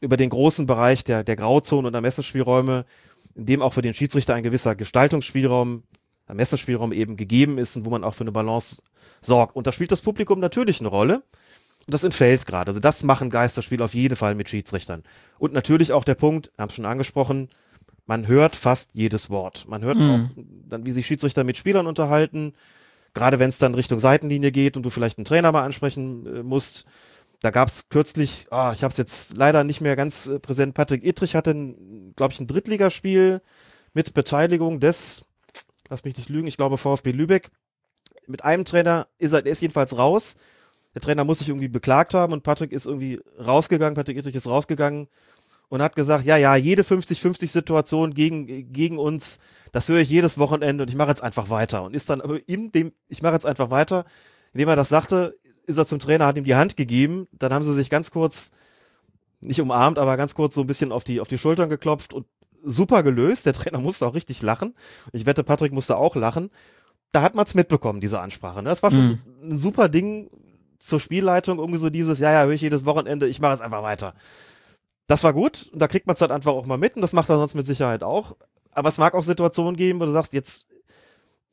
über 0.00 0.16
den 0.16 0.30
großen 0.30 0.66
Bereich 0.66 1.04
der, 1.04 1.24
der 1.24 1.36
Grauzonen 1.36 1.86
und 1.86 1.94
Ermessensspielräume, 1.94 2.84
in 3.34 3.46
dem 3.46 3.62
auch 3.62 3.72
für 3.72 3.82
den 3.82 3.94
Schiedsrichter 3.94 4.34
ein 4.34 4.42
gewisser 4.42 4.74
Gestaltungsspielraum, 4.74 5.82
Ermessensspielraum 6.26 6.92
eben 6.92 7.16
gegeben 7.16 7.58
ist 7.58 7.76
und 7.76 7.84
wo 7.84 7.90
man 7.90 8.04
auch 8.04 8.14
für 8.14 8.24
eine 8.24 8.32
Balance 8.32 8.82
sorgt. 9.20 9.56
Und 9.56 9.66
da 9.66 9.72
spielt 9.72 9.92
das 9.92 10.00
Publikum 10.02 10.40
natürlich 10.40 10.80
eine 10.80 10.88
Rolle. 10.88 11.22
Und 11.86 11.92
das 11.92 12.02
entfällt 12.04 12.46
gerade. 12.46 12.70
Also 12.70 12.80
das 12.80 13.02
machen 13.02 13.28
Geisterspiele 13.28 13.84
auf 13.84 13.94
jeden 13.94 14.16
Fall 14.16 14.34
mit 14.34 14.48
Schiedsrichtern. 14.48 15.02
Und 15.38 15.52
natürlich 15.52 15.92
auch 15.92 16.04
der 16.04 16.14
Punkt, 16.14 16.50
haben 16.56 16.70
es 16.70 16.74
schon 16.74 16.86
angesprochen, 16.86 17.50
man 18.06 18.26
hört 18.26 18.56
fast 18.56 18.90
jedes 18.94 19.28
Wort. 19.30 19.66
Man 19.68 19.82
hört 19.82 19.98
Mhm. 19.98 20.10
auch 20.10 20.42
dann, 20.68 20.86
wie 20.86 20.92
sich 20.92 21.06
Schiedsrichter 21.06 21.44
mit 21.44 21.58
Spielern 21.58 21.86
unterhalten. 21.86 22.54
Gerade 23.14 23.38
wenn 23.38 23.48
es 23.48 23.58
dann 23.58 23.74
Richtung 23.74 23.98
Seitenlinie 23.98 24.52
geht 24.52 24.76
und 24.76 24.82
du 24.82 24.90
vielleicht 24.90 25.18
einen 25.18 25.24
Trainer 25.24 25.52
mal 25.52 25.62
ansprechen 25.62 26.26
äh, 26.26 26.42
musst. 26.42 26.84
Da 27.40 27.50
gab 27.50 27.68
es 27.68 27.88
kürzlich, 27.88 28.46
ah, 28.50 28.72
ich 28.72 28.82
habe 28.82 28.90
es 28.90 28.98
jetzt 28.98 29.36
leider 29.36 29.64
nicht 29.64 29.80
mehr 29.80 29.96
ganz 29.96 30.26
äh, 30.26 30.38
präsent, 30.38 30.74
Patrick 30.74 31.04
Ittrich 31.04 31.34
hatte, 31.34 31.74
glaube 32.16 32.32
ich, 32.32 32.40
ein 32.40 32.46
Drittligaspiel 32.46 33.40
mit 33.92 34.14
Beteiligung 34.14 34.80
des, 34.80 35.24
lass 35.88 36.04
mich 36.04 36.16
nicht 36.16 36.28
lügen, 36.28 36.48
ich 36.48 36.56
glaube 36.56 36.78
VfB 36.78 37.12
Lübeck. 37.12 37.50
Mit 38.26 38.42
einem 38.44 38.64
Trainer 38.64 39.06
ist 39.18 39.32
er, 39.32 39.42
der 39.42 39.52
ist 39.52 39.60
jedenfalls 39.60 39.96
raus. 39.96 40.36
Der 40.94 41.02
Trainer 41.02 41.24
muss 41.24 41.40
sich 41.40 41.48
irgendwie 41.48 41.68
beklagt 41.68 42.14
haben 42.14 42.32
und 42.32 42.42
Patrick 42.42 42.72
ist 42.72 42.86
irgendwie 42.86 43.20
rausgegangen, 43.38 43.94
Patrick 43.94 44.16
Ittrich 44.16 44.34
ist 44.34 44.48
rausgegangen 44.48 45.08
und 45.68 45.82
hat 45.82 45.96
gesagt, 45.96 46.24
ja, 46.24 46.36
ja, 46.36 46.56
jede 46.56 46.82
50-50 46.82 47.48
Situation 47.48 48.14
gegen, 48.14 48.72
gegen 48.72 48.98
uns, 48.98 49.40
das 49.72 49.88
höre 49.88 50.00
ich 50.00 50.08
jedes 50.10 50.38
Wochenende 50.38 50.82
und 50.82 50.88
ich 50.90 50.96
mache 50.96 51.08
jetzt 51.08 51.22
einfach 51.22 51.50
weiter. 51.50 51.82
Und 51.82 51.94
ist 51.94 52.08
dann 52.10 52.20
aber 52.20 52.38
in 52.48 52.70
dem, 52.72 52.92
ich 53.08 53.22
mache 53.22 53.32
jetzt 53.34 53.46
einfach 53.46 53.70
weiter, 53.70 54.04
indem 54.52 54.68
er 54.68 54.76
das 54.76 54.88
sagte, 54.88 55.36
ist 55.66 55.78
er 55.78 55.86
zum 55.86 55.98
Trainer, 55.98 56.26
hat 56.26 56.36
ihm 56.38 56.44
die 56.44 56.54
Hand 56.54 56.76
gegeben, 56.76 57.26
dann 57.32 57.52
haben 57.52 57.62
sie 57.64 57.72
sich 57.72 57.90
ganz 57.90 58.10
kurz, 58.10 58.52
nicht 59.40 59.60
umarmt, 59.60 59.98
aber 59.98 60.16
ganz 60.16 60.34
kurz 60.34 60.54
so 60.54 60.60
ein 60.60 60.66
bisschen 60.66 60.92
auf 60.92 61.04
die, 61.04 61.20
auf 61.20 61.28
die 61.28 61.38
Schultern 61.38 61.68
geklopft 61.68 62.14
und 62.14 62.26
super 62.62 63.02
gelöst. 63.02 63.44
Der 63.46 63.52
Trainer 63.52 63.78
musste 63.78 64.06
auch 64.06 64.14
richtig 64.14 64.40
lachen. 64.42 64.74
Ich 65.12 65.26
wette, 65.26 65.44
Patrick 65.44 65.72
musste 65.72 65.96
auch 65.96 66.16
lachen. 66.16 66.50
Da 67.12 67.22
hat 67.22 67.34
man 67.34 67.44
es 67.44 67.54
mitbekommen, 67.54 68.00
diese 68.00 68.20
Ansprache. 68.20 68.62
Ne? 68.62 68.68
Das 68.70 68.82
war 68.82 68.90
schon 68.90 69.06
Mhm. 69.06 69.18
ein 69.50 69.56
super 69.56 69.88
Ding 69.88 70.30
zur 70.78 70.98
Spielleitung, 71.00 71.58
irgendwie 71.58 71.78
so 71.78 71.90
dieses, 71.90 72.18
ja, 72.20 72.32
ja, 72.32 72.44
höre 72.44 72.52
ich 72.52 72.60
jedes 72.60 72.84
Wochenende, 72.84 73.26
ich 73.26 73.40
mache 73.40 73.52
jetzt 73.52 73.60
einfach 73.62 73.82
weiter. 73.82 74.14
Das 75.06 75.24
war 75.24 75.32
gut 75.32 75.70
und 75.72 75.80
da 75.80 75.88
kriegt 75.88 76.06
man 76.06 76.14
es 76.14 76.20
halt 76.20 76.30
einfach 76.30 76.52
auch 76.52 76.66
mal 76.66 76.78
mit 76.78 76.96
und 76.96 77.02
das 77.02 77.12
macht 77.12 77.28
er 77.30 77.36
sonst 77.36 77.54
mit 77.54 77.66
Sicherheit 77.66 78.02
auch. 78.02 78.36
Aber 78.72 78.88
es 78.88 78.98
mag 78.98 79.14
auch 79.14 79.22
Situationen 79.22 79.76
geben, 79.76 80.00
wo 80.00 80.04
du 80.06 80.10
sagst, 80.10 80.32
jetzt 80.32 80.66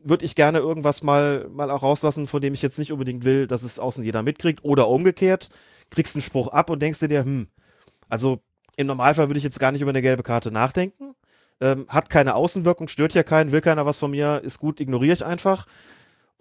würde 0.03 0.25
ich 0.25 0.35
gerne 0.35 0.59
irgendwas 0.59 1.03
mal, 1.03 1.47
mal 1.49 1.69
auch 1.69 1.83
rauslassen, 1.83 2.27
von 2.27 2.41
dem 2.41 2.53
ich 2.53 2.61
jetzt 2.63 2.79
nicht 2.79 2.91
unbedingt 2.91 3.23
will, 3.23 3.47
dass 3.47 3.63
es 3.63 3.77
außen 3.79 4.03
jeder 4.03 4.23
mitkriegt 4.23 4.63
oder 4.63 4.87
umgekehrt, 4.87 5.49
kriegst 5.91 6.15
einen 6.15 6.23
Spruch 6.23 6.47
ab 6.47 6.69
und 6.69 6.81
denkst 6.81 6.99
dir, 7.01 7.23
hm, 7.23 7.47
also 8.09 8.39
Im 8.77 8.87
Normalfall 8.87 9.29
würde 9.29 9.37
ich 9.37 9.43
jetzt 9.43 9.59
gar 9.59 9.71
nicht 9.71 9.81
über 9.81 9.91
eine 9.91 10.01
gelbe 10.01 10.23
Karte 10.23 10.51
nachdenken. 10.51 11.13
Ähm, 11.59 11.85
hat 11.89 12.09
keine 12.09 12.35
Außenwirkung, 12.35 12.87
stört 12.87 13.13
ja 13.13 13.23
keinen, 13.23 13.51
will 13.51 13.61
keiner 13.61 13.85
was 13.85 13.99
von 13.99 14.11
mir, 14.11 14.41
ist 14.43 14.59
gut, 14.59 14.79
ignoriere 14.79 15.13
ich 15.13 15.25
einfach. 15.25 15.67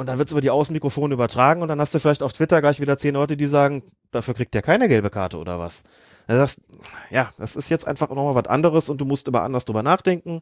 Und 0.01 0.07
dann 0.07 0.17
wird 0.17 0.29
es 0.29 0.33
über 0.33 0.41
die 0.41 0.49
Außenmikrofone 0.49 1.13
übertragen 1.13 1.61
und 1.61 1.69
dann 1.69 1.79
hast 1.79 1.95
du 1.95 2.01
vielleicht 2.01 2.23
auf 2.23 2.33
Twitter 2.33 2.63
gleich 2.63 2.81
wieder 2.81 2.97
zehn 2.97 3.13
Leute, 3.13 3.37
die 3.37 3.45
sagen, 3.45 3.83
dafür 4.13 4.33
kriegt 4.33 4.55
der 4.55 4.63
keine 4.63 4.89
gelbe 4.89 5.11
Karte 5.11 5.37
oder 5.37 5.59
was. 5.59 5.85
Da 6.27 6.37
sagst, 6.37 6.63
ja, 7.11 7.35
das 7.37 7.55
ist 7.55 7.69
jetzt 7.69 7.87
einfach 7.87 8.09
nochmal 8.09 8.35
was 8.35 8.47
anderes 8.47 8.89
und 8.89 8.99
du 8.99 9.05
musst 9.05 9.29
über 9.29 9.43
anders 9.43 9.67
drüber 9.67 9.83
nachdenken. 9.83 10.41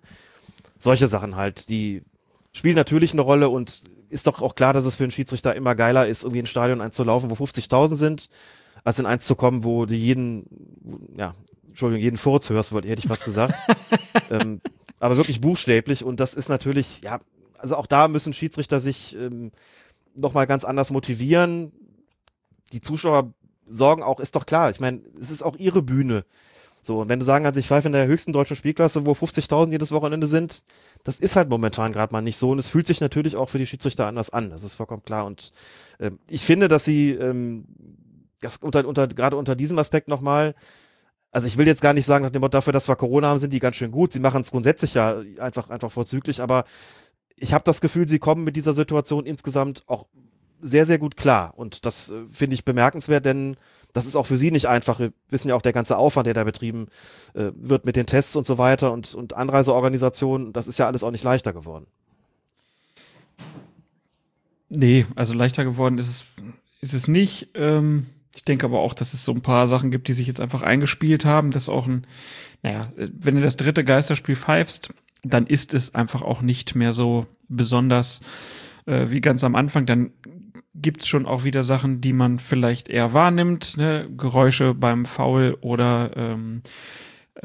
Solche 0.78 1.08
Sachen 1.08 1.34
halt, 1.34 1.70
die 1.70 2.04
spielen 2.52 2.76
natürlich 2.76 3.14
eine 3.14 3.22
Rolle 3.22 3.48
und 3.48 3.82
ist 4.10 4.28
doch 4.28 4.42
auch 4.42 4.54
klar, 4.54 4.74
dass 4.74 4.84
es 4.84 4.94
für 4.94 5.02
einen 5.02 5.10
Schiedsrichter 5.10 5.56
immer 5.56 5.74
geiler 5.74 6.06
ist, 6.06 6.22
irgendwie 6.22 6.38
in 6.38 6.44
ein 6.44 6.46
Stadion 6.46 6.80
einzulaufen, 6.80 7.28
wo 7.28 7.34
50.000 7.34 7.96
sind, 7.96 8.30
als 8.84 9.00
in 9.00 9.06
eins 9.06 9.26
zu 9.26 9.34
kommen, 9.34 9.64
wo 9.64 9.86
du 9.86 9.94
jeden, 9.94 10.46
ja, 11.16 11.34
Entschuldigung, 11.66 12.04
jeden 12.04 12.16
Furz 12.16 12.48
hörst, 12.48 12.70
hätte 12.70 12.94
ich 12.94 13.10
was 13.10 13.24
gesagt. 13.24 13.58
ähm, 14.30 14.60
aber 15.00 15.16
wirklich 15.16 15.40
buchstäblich 15.40 16.04
und 16.04 16.20
das 16.20 16.34
ist 16.34 16.48
natürlich, 16.48 17.00
ja, 17.02 17.18
also 17.58 17.76
auch 17.76 17.86
da 17.86 18.08
müssen 18.08 18.32
Schiedsrichter 18.32 18.80
sich 18.80 19.16
ähm, 19.16 19.50
nochmal 20.14 20.46
ganz 20.46 20.64
anders 20.64 20.90
motivieren. 20.90 21.72
Die 22.72 22.80
Zuschauer 22.80 23.32
sorgen 23.66 24.02
auch, 24.02 24.20
ist 24.20 24.36
doch 24.36 24.46
klar, 24.46 24.70
ich 24.70 24.80
meine, 24.80 25.00
es 25.20 25.30
ist 25.30 25.42
auch 25.42 25.56
ihre 25.56 25.82
Bühne. 25.82 26.24
So, 26.80 27.00
und 27.00 27.08
wenn 27.08 27.18
du 27.18 27.24
sagen 27.24 27.44
kannst, 27.44 27.58
ich 27.58 27.66
pfeife 27.66 27.88
in 27.88 27.92
der 27.92 28.06
höchsten 28.06 28.32
deutschen 28.32 28.56
Spielklasse, 28.56 29.04
wo 29.04 29.12
50.000 29.12 29.72
jedes 29.72 29.92
Wochenende 29.92 30.26
sind, 30.26 30.62
das 31.04 31.18
ist 31.20 31.36
halt 31.36 31.48
momentan 31.48 31.92
gerade 31.92 32.12
mal 32.12 32.22
nicht 32.22 32.36
so. 32.36 32.50
Und 32.50 32.58
es 32.58 32.68
fühlt 32.68 32.86
sich 32.86 33.00
natürlich 33.00 33.36
auch 33.36 33.48
für 33.48 33.58
die 33.58 33.66
Schiedsrichter 33.66 34.06
anders 34.06 34.30
an. 34.30 34.50
Das 34.50 34.62
ist 34.62 34.74
vollkommen 34.74 35.02
klar. 35.02 35.26
Und 35.26 35.52
äh, 35.98 36.12
ich 36.30 36.42
finde, 36.42 36.68
dass 36.68 36.84
sie 36.84 37.10
ähm, 37.10 37.66
das 38.40 38.58
unter, 38.58 38.86
unter, 38.86 39.08
gerade 39.08 39.36
unter 39.36 39.56
diesem 39.56 39.78
Aspekt 39.78 40.08
nochmal, 40.08 40.54
also 41.30 41.46
ich 41.46 41.58
will 41.58 41.66
jetzt 41.66 41.82
gar 41.82 41.92
nicht 41.92 42.06
sagen, 42.06 42.24
nach 42.24 42.30
dem 42.30 42.40
Motto, 42.40 42.52
dafür, 42.52 42.72
dass 42.72 42.88
wir 42.88 42.96
Corona 42.96 43.28
haben, 43.28 43.38
sind 43.38 43.52
die 43.52 43.58
ganz 43.58 43.76
schön 43.76 43.90
gut. 43.90 44.12
Sie 44.12 44.20
machen 44.20 44.40
es 44.40 44.50
grundsätzlich 44.50 44.94
ja 44.94 45.20
einfach, 45.40 45.70
einfach 45.70 45.90
vorzüglich, 45.90 46.40
aber 46.40 46.64
ich 47.40 47.52
habe 47.52 47.64
das 47.64 47.80
Gefühl, 47.80 48.08
sie 48.08 48.18
kommen 48.18 48.44
mit 48.44 48.56
dieser 48.56 48.72
Situation 48.72 49.26
insgesamt 49.26 49.84
auch 49.86 50.06
sehr, 50.60 50.86
sehr 50.86 50.98
gut 50.98 51.16
klar. 51.16 51.54
Und 51.56 51.86
das 51.86 52.10
äh, 52.10 52.24
finde 52.28 52.54
ich 52.54 52.64
bemerkenswert, 52.64 53.24
denn 53.24 53.56
das 53.92 54.06
ist 54.06 54.16
auch 54.16 54.26
für 54.26 54.36
sie 54.36 54.50
nicht 54.50 54.66
einfach. 54.66 54.98
Wir 54.98 55.12
wissen 55.28 55.48
ja 55.48 55.54
auch 55.54 55.62
der 55.62 55.72
ganze 55.72 55.96
Aufwand, 55.96 56.26
der 56.26 56.34
da 56.34 56.44
betrieben 56.44 56.88
äh, 57.34 57.50
wird 57.54 57.86
mit 57.86 57.96
den 57.96 58.06
Tests 58.06 58.36
und 58.36 58.46
so 58.46 58.58
weiter 58.58 58.92
und, 58.92 59.14
und 59.14 59.34
Anreiseorganisationen, 59.34 60.52
das 60.52 60.66
ist 60.66 60.78
ja 60.78 60.86
alles 60.86 61.02
auch 61.02 61.10
nicht 61.10 61.24
leichter 61.24 61.52
geworden. 61.52 61.86
Nee, 64.68 65.06
also 65.14 65.32
leichter 65.32 65.64
geworden 65.64 65.96
ist 65.98 66.08
es, 66.08 66.24
ist 66.80 66.94
es 66.94 67.08
nicht. 67.08 67.48
Ähm, 67.54 68.06
ich 68.34 68.44
denke 68.44 68.66
aber 68.66 68.80
auch, 68.80 68.94
dass 68.94 69.14
es 69.14 69.24
so 69.24 69.32
ein 69.32 69.40
paar 69.40 69.66
Sachen 69.66 69.90
gibt, 69.90 70.08
die 70.08 70.12
sich 70.12 70.26
jetzt 70.26 70.40
einfach 70.40 70.62
eingespielt 70.62 71.24
haben, 71.24 71.50
dass 71.50 71.68
auch 71.68 71.86
ein, 71.86 72.06
naja, 72.62 72.92
wenn 72.96 73.36
du 73.36 73.40
das 73.40 73.56
dritte 73.56 73.84
Geisterspiel 73.84 74.36
pfeifst, 74.36 74.92
dann 75.22 75.46
ist 75.46 75.74
es 75.74 75.94
einfach 75.94 76.22
auch 76.22 76.42
nicht 76.42 76.74
mehr 76.74 76.92
so 76.92 77.26
besonders 77.48 78.20
äh, 78.86 79.10
wie 79.10 79.20
ganz 79.20 79.44
am 79.44 79.54
Anfang. 79.54 79.86
Dann 79.86 80.12
gibt's 80.74 81.08
schon 81.08 81.26
auch 81.26 81.44
wieder 81.44 81.64
Sachen, 81.64 82.00
die 82.00 82.12
man 82.12 82.38
vielleicht 82.38 82.88
eher 82.88 83.12
wahrnimmt, 83.12 83.76
ne? 83.76 84.08
Geräusche 84.16 84.74
beim 84.74 85.06
Foul 85.06 85.56
oder 85.60 86.16
ähm, 86.16 86.62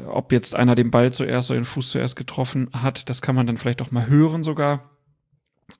ob 0.06 0.32
jetzt 0.32 0.56
einer 0.56 0.74
den 0.74 0.90
Ball 0.90 1.12
zuerst 1.12 1.50
oder 1.50 1.60
den 1.60 1.64
Fuß 1.64 1.90
zuerst 1.90 2.16
getroffen 2.16 2.68
hat, 2.72 3.08
das 3.08 3.22
kann 3.22 3.34
man 3.34 3.46
dann 3.46 3.56
vielleicht 3.56 3.82
auch 3.82 3.90
mal 3.90 4.06
hören 4.06 4.42
sogar, 4.42 4.90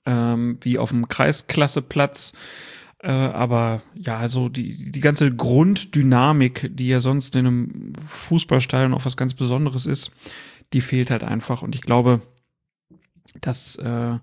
ähm, 0.07 0.59
wie 0.63 0.79
auf 0.79 0.91
dem 0.91 1.09
Kreisklasseplatz. 1.09 2.33
Äh, 3.03 3.11
aber 3.11 3.83
ja, 3.95 4.17
also 4.17 4.49
die, 4.49 4.91
die 4.91 5.01
ganze 5.01 5.35
Grunddynamik, 5.35 6.71
die 6.73 6.89
ja 6.89 7.01
sonst 7.01 7.37
in 7.37 7.47
einem 7.47 7.93
Fußballstadion 8.09 8.95
auch 8.95 9.05
was 9.05 9.17
ganz 9.17 9.35
Besonderes 9.35 9.87
ist, 9.87 10.13
die 10.73 10.81
fehlt 10.81 11.11
halt 11.11 11.25
einfach. 11.25 11.63
Und 11.63 11.75
ich 11.75 11.83
glaube, 11.83 12.21
das 13.41 13.77
äh, 13.77 14.19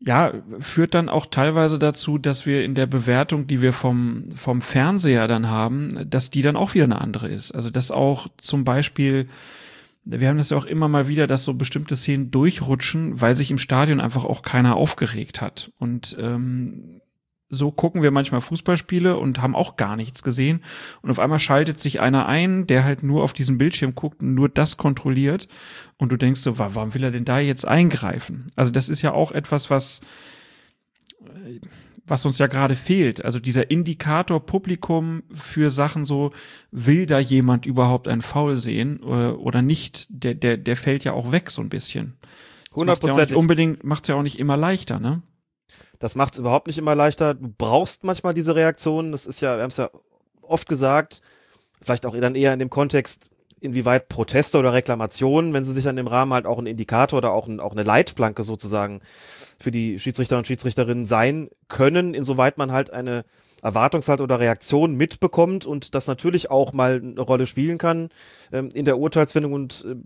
ja, 0.00 0.32
führt 0.60 0.94
dann 0.94 1.08
auch 1.08 1.26
teilweise 1.26 1.78
dazu, 1.78 2.18
dass 2.18 2.46
wir 2.46 2.64
in 2.64 2.74
der 2.74 2.86
Bewertung, 2.86 3.46
die 3.46 3.62
wir 3.62 3.72
vom, 3.72 4.26
vom 4.34 4.60
Fernseher 4.60 5.26
dann 5.26 5.48
haben, 5.48 6.10
dass 6.10 6.30
die 6.30 6.42
dann 6.42 6.56
auch 6.56 6.74
wieder 6.74 6.84
eine 6.84 7.00
andere 7.00 7.28
ist. 7.28 7.52
Also 7.52 7.70
dass 7.70 7.90
auch 7.90 8.28
zum 8.36 8.64
Beispiel, 8.64 9.28
wir 10.04 10.28
haben 10.28 10.36
das 10.36 10.50
ja 10.50 10.56
auch 10.58 10.66
immer 10.66 10.88
mal 10.88 11.08
wieder, 11.08 11.26
dass 11.26 11.44
so 11.44 11.54
bestimmte 11.54 11.96
Szenen 11.96 12.30
durchrutschen, 12.30 13.20
weil 13.20 13.36
sich 13.36 13.50
im 13.50 13.58
Stadion 13.58 14.00
einfach 14.00 14.24
auch 14.24 14.42
keiner 14.42 14.76
aufgeregt 14.76 15.40
hat. 15.40 15.72
Und 15.78 16.16
ähm, 16.20 17.00
so 17.48 17.70
gucken 17.70 18.02
wir 18.02 18.10
manchmal 18.10 18.40
Fußballspiele 18.40 19.16
und 19.16 19.40
haben 19.40 19.54
auch 19.54 19.76
gar 19.76 19.96
nichts 19.96 20.22
gesehen. 20.22 20.62
Und 21.02 21.10
auf 21.10 21.18
einmal 21.18 21.38
schaltet 21.38 21.78
sich 21.78 22.00
einer 22.00 22.26
ein, 22.26 22.66
der 22.66 22.84
halt 22.84 23.02
nur 23.02 23.22
auf 23.22 23.32
diesen 23.32 23.58
Bildschirm 23.58 23.94
guckt 23.94 24.20
und 24.20 24.34
nur 24.34 24.48
das 24.48 24.76
kontrolliert. 24.76 25.46
Und 25.96 26.10
du 26.10 26.16
denkst 26.16 26.40
so, 26.40 26.58
warum 26.58 26.94
will 26.94 27.04
er 27.04 27.10
denn 27.12 27.24
da 27.24 27.38
jetzt 27.38 27.66
eingreifen? 27.66 28.46
Also 28.56 28.72
das 28.72 28.88
ist 28.88 29.02
ja 29.02 29.12
auch 29.12 29.30
etwas, 29.30 29.70
was, 29.70 30.00
äh, 31.20 31.60
was 32.04 32.26
uns 32.26 32.38
ja 32.38 32.48
gerade 32.48 32.74
fehlt. 32.74 33.24
Also 33.24 33.38
dieser 33.38 33.70
Indikator 33.70 34.44
Publikum 34.44 35.22
für 35.32 35.70
Sachen 35.70 36.04
so, 36.04 36.32
will 36.72 37.06
da 37.06 37.20
jemand 37.20 37.64
überhaupt 37.64 38.08
ein 38.08 38.22
Foul 38.22 38.56
sehen 38.56 39.00
äh, 39.02 39.30
oder 39.30 39.62
nicht? 39.62 40.06
Der, 40.10 40.34
der, 40.34 40.56
der 40.56 40.76
fällt 40.76 41.04
ja 41.04 41.12
auch 41.12 41.30
weg 41.30 41.52
so 41.52 41.62
ein 41.62 41.68
bisschen. 41.68 42.16
Hundertprozentig. 42.74 43.30
Ja 43.30 43.36
unbedingt, 43.36 43.84
macht's 43.84 44.08
ja 44.08 44.16
auch 44.16 44.22
nicht 44.22 44.38
immer 44.38 44.56
leichter, 44.56 44.98
ne? 44.98 45.22
Das 45.98 46.14
macht 46.14 46.34
es 46.34 46.38
überhaupt 46.38 46.66
nicht 46.66 46.78
immer 46.78 46.94
leichter. 46.94 47.34
Du 47.34 47.48
brauchst 47.48 48.04
manchmal 48.04 48.34
diese 48.34 48.54
Reaktionen. 48.54 49.12
Das 49.12 49.26
ist 49.26 49.40
ja, 49.40 49.56
wir 49.56 49.62
haben 49.62 49.70
es 49.70 49.76
ja 49.76 49.90
oft 50.42 50.68
gesagt, 50.68 51.22
vielleicht 51.80 52.06
auch 52.06 52.16
dann 52.16 52.34
eher 52.34 52.52
in 52.52 52.58
dem 52.58 52.70
Kontext, 52.70 53.30
inwieweit 53.60 54.08
Proteste 54.08 54.58
oder 54.58 54.72
Reklamationen, 54.72 55.52
wenn 55.52 55.64
sie 55.64 55.72
sich 55.72 55.88
an 55.88 55.96
dem 55.96 56.06
Rahmen 56.06 56.32
halt 56.32 56.46
auch 56.46 56.58
ein 56.58 56.66
Indikator 56.66 57.18
oder 57.18 57.32
auch, 57.32 57.48
ein, 57.48 57.60
auch 57.60 57.72
eine 57.72 57.82
Leitplanke 57.82 58.42
sozusagen 58.42 59.00
für 59.58 59.70
die 59.70 59.98
Schiedsrichter 59.98 60.38
und 60.38 60.46
Schiedsrichterinnen 60.46 61.06
sein 61.06 61.48
können, 61.68 62.14
insoweit 62.14 62.58
man 62.58 62.72
halt 62.72 62.92
eine 62.92 63.24
Erwartungshalt 63.62 64.20
oder 64.20 64.38
Reaktion 64.38 64.94
mitbekommt 64.94 65.64
und 65.64 65.94
das 65.94 66.06
natürlich 66.06 66.50
auch 66.50 66.72
mal 66.72 67.00
eine 67.02 67.20
Rolle 67.20 67.46
spielen 67.46 67.78
kann 67.78 68.10
ähm, 68.52 68.68
in 68.74 68.84
der 68.84 68.98
Urteilsfindung 68.98 69.54
und 69.54 69.86
äh, 69.88 69.96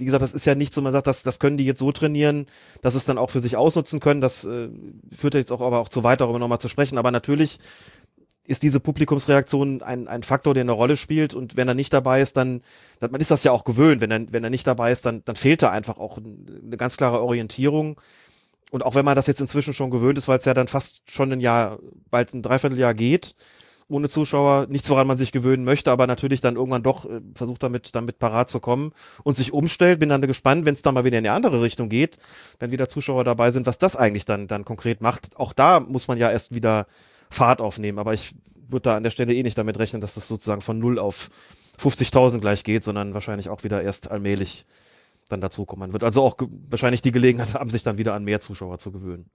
wie 0.00 0.06
gesagt, 0.06 0.22
das 0.22 0.32
ist 0.32 0.46
ja 0.46 0.54
nicht 0.54 0.72
so, 0.72 0.80
man 0.82 0.92
sagt, 0.92 1.06
das, 1.06 1.22
das 1.22 1.38
können 1.38 1.58
die 1.58 1.66
jetzt 1.66 1.78
so 1.78 1.92
trainieren, 1.92 2.46
dass 2.80 2.94
es 2.94 3.04
dann 3.04 3.18
auch 3.18 3.30
für 3.30 3.40
sich 3.40 3.56
ausnutzen 3.56 4.00
können. 4.00 4.22
Das 4.22 4.44
äh, 4.44 4.70
führt 5.12 5.34
jetzt 5.34 5.52
auch 5.52 5.60
aber 5.60 5.78
auch 5.78 5.90
zu 5.90 6.02
weit, 6.02 6.22
darüber 6.22 6.38
nochmal 6.38 6.58
zu 6.58 6.70
sprechen. 6.70 6.96
Aber 6.96 7.10
natürlich 7.10 7.58
ist 8.44 8.62
diese 8.62 8.80
Publikumsreaktion 8.80 9.82
ein, 9.82 10.08
ein 10.08 10.22
Faktor, 10.22 10.54
der 10.54 10.62
eine 10.62 10.72
Rolle 10.72 10.96
spielt. 10.96 11.34
Und 11.34 11.56
wenn 11.56 11.68
er 11.68 11.74
nicht 11.74 11.92
dabei 11.92 12.20
ist, 12.20 12.36
dann, 12.36 12.62
man 13.00 13.20
ist 13.20 13.30
das 13.30 13.44
ja 13.44 13.52
auch 13.52 13.64
gewöhnt. 13.64 14.00
Wenn 14.00 14.10
er, 14.10 14.32
wenn 14.32 14.44
er 14.44 14.50
nicht 14.50 14.66
dabei 14.66 14.92
ist, 14.92 15.06
dann, 15.06 15.22
dann 15.24 15.36
fehlt 15.36 15.62
da 15.62 15.70
einfach 15.70 15.98
auch 15.98 16.18
eine 16.18 16.76
ganz 16.76 16.96
klare 16.96 17.22
Orientierung. 17.22 18.00
Und 18.70 18.84
auch 18.84 18.94
wenn 18.94 19.04
man 19.04 19.16
das 19.16 19.26
jetzt 19.26 19.40
inzwischen 19.40 19.74
schon 19.74 19.90
gewöhnt 19.90 20.18
ist, 20.18 20.28
weil 20.28 20.38
es 20.38 20.44
ja 20.44 20.54
dann 20.54 20.68
fast 20.68 21.10
schon 21.10 21.32
ein 21.32 21.40
Jahr, 21.40 21.78
bald 22.10 22.32
ein 22.34 22.42
Dreivierteljahr 22.42 22.94
geht, 22.94 23.34
ohne 23.90 24.08
Zuschauer. 24.08 24.66
Nichts, 24.68 24.88
woran 24.88 25.06
man 25.06 25.16
sich 25.16 25.32
gewöhnen 25.32 25.64
möchte, 25.64 25.90
aber 25.90 26.06
natürlich 26.06 26.40
dann 26.40 26.56
irgendwann 26.56 26.82
doch 26.82 27.04
äh, 27.04 27.20
versucht 27.34 27.62
damit, 27.62 27.94
damit 27.94 28.18
parat 28.18 28.48
zu 28.48 28.60
kommen 28.60 28.92
und 29.24 29.36
sich 29.36 29.52
umstellt. 29.52 29.98
Bin 29.98 30.08
dann 30.08 30.22
gespannt, 30.22 30.64
wenn 30.64 30.74
es 30.74 30.82
dann 30.82 30.94
mal 30.94 31.04
wieder 31.04 31.18
in 31.18 31.26
eine 31.26 31.34
andere 31.34 31.60
Richtung 31.60 31.88
geht, 31.88 32.18
wenn 32.58 32.70
wieder 32.70 32.88
Zuschauer 32.88 33.24
dabei 33.24 33.50
sind, 33.50 33.66
was 33.66 33.78
das 33.78 33.96
eigentlich 33.96 34.24
dann, 34.24 34.46
dann 34.46 34.64
konkret 34.64 35.00
macht. 35.00 35.36
Auch 35.36 35.52
da 35.52 35.80
muss 35.80 36.08
man 36.08 36.18
ja 36.18 36.30
erst 36.30 36.54
wieder 36.54 36.86
Fahrt 37.30 37.60
aufnehmen, 37.60 37.98
aber 37.98 38.12
ich 38.12 38.34
würde 38.68 38.82
da 38.82 38.96
an 38.96 39.02
der 39.02 39.10
Stelle 39.10 39.34
eh 39.34 39.42
nicht 39.42 39.58
damit 39.58 39.78
rechnen, 39.78 40.00
dass 40.00 40.14
das 40.14 40.28
sozusagen 40.28 40.60
von 40.60 40.78
null 40.78 40.98
auf 40.98 41.30
50.000 41.78 42.40
gleich 42.40 42.64
geht, 42.64 42.84
sondern 42.84 43.14
wahrscheinlich 43.14 43.48
auch 43.48 43.64
wieder 43.64 43.82
erst 43.82 44.10
allmählich 44.10 44.66
dann 45.28 45.40
dazukommen 45.40 45.80
Man 45.80 45.92
wird 45.92 46.04
also 46.04 46.22
auch 46.22 46.36
wahrscheinlich 46.68 47.02
die 47.02 47.12
Gelegenheit 47.12 47.54
haben, 47.54 47.70
sich 47.70 47.82
dann 47.82 47.98
wieder 47.98 48.14
an 48.14 48.24
mehr 48.24 48.40
Zuschauer 48.40 48.78
zu 48.78 48.92
gewöhnen. 48.92 49.30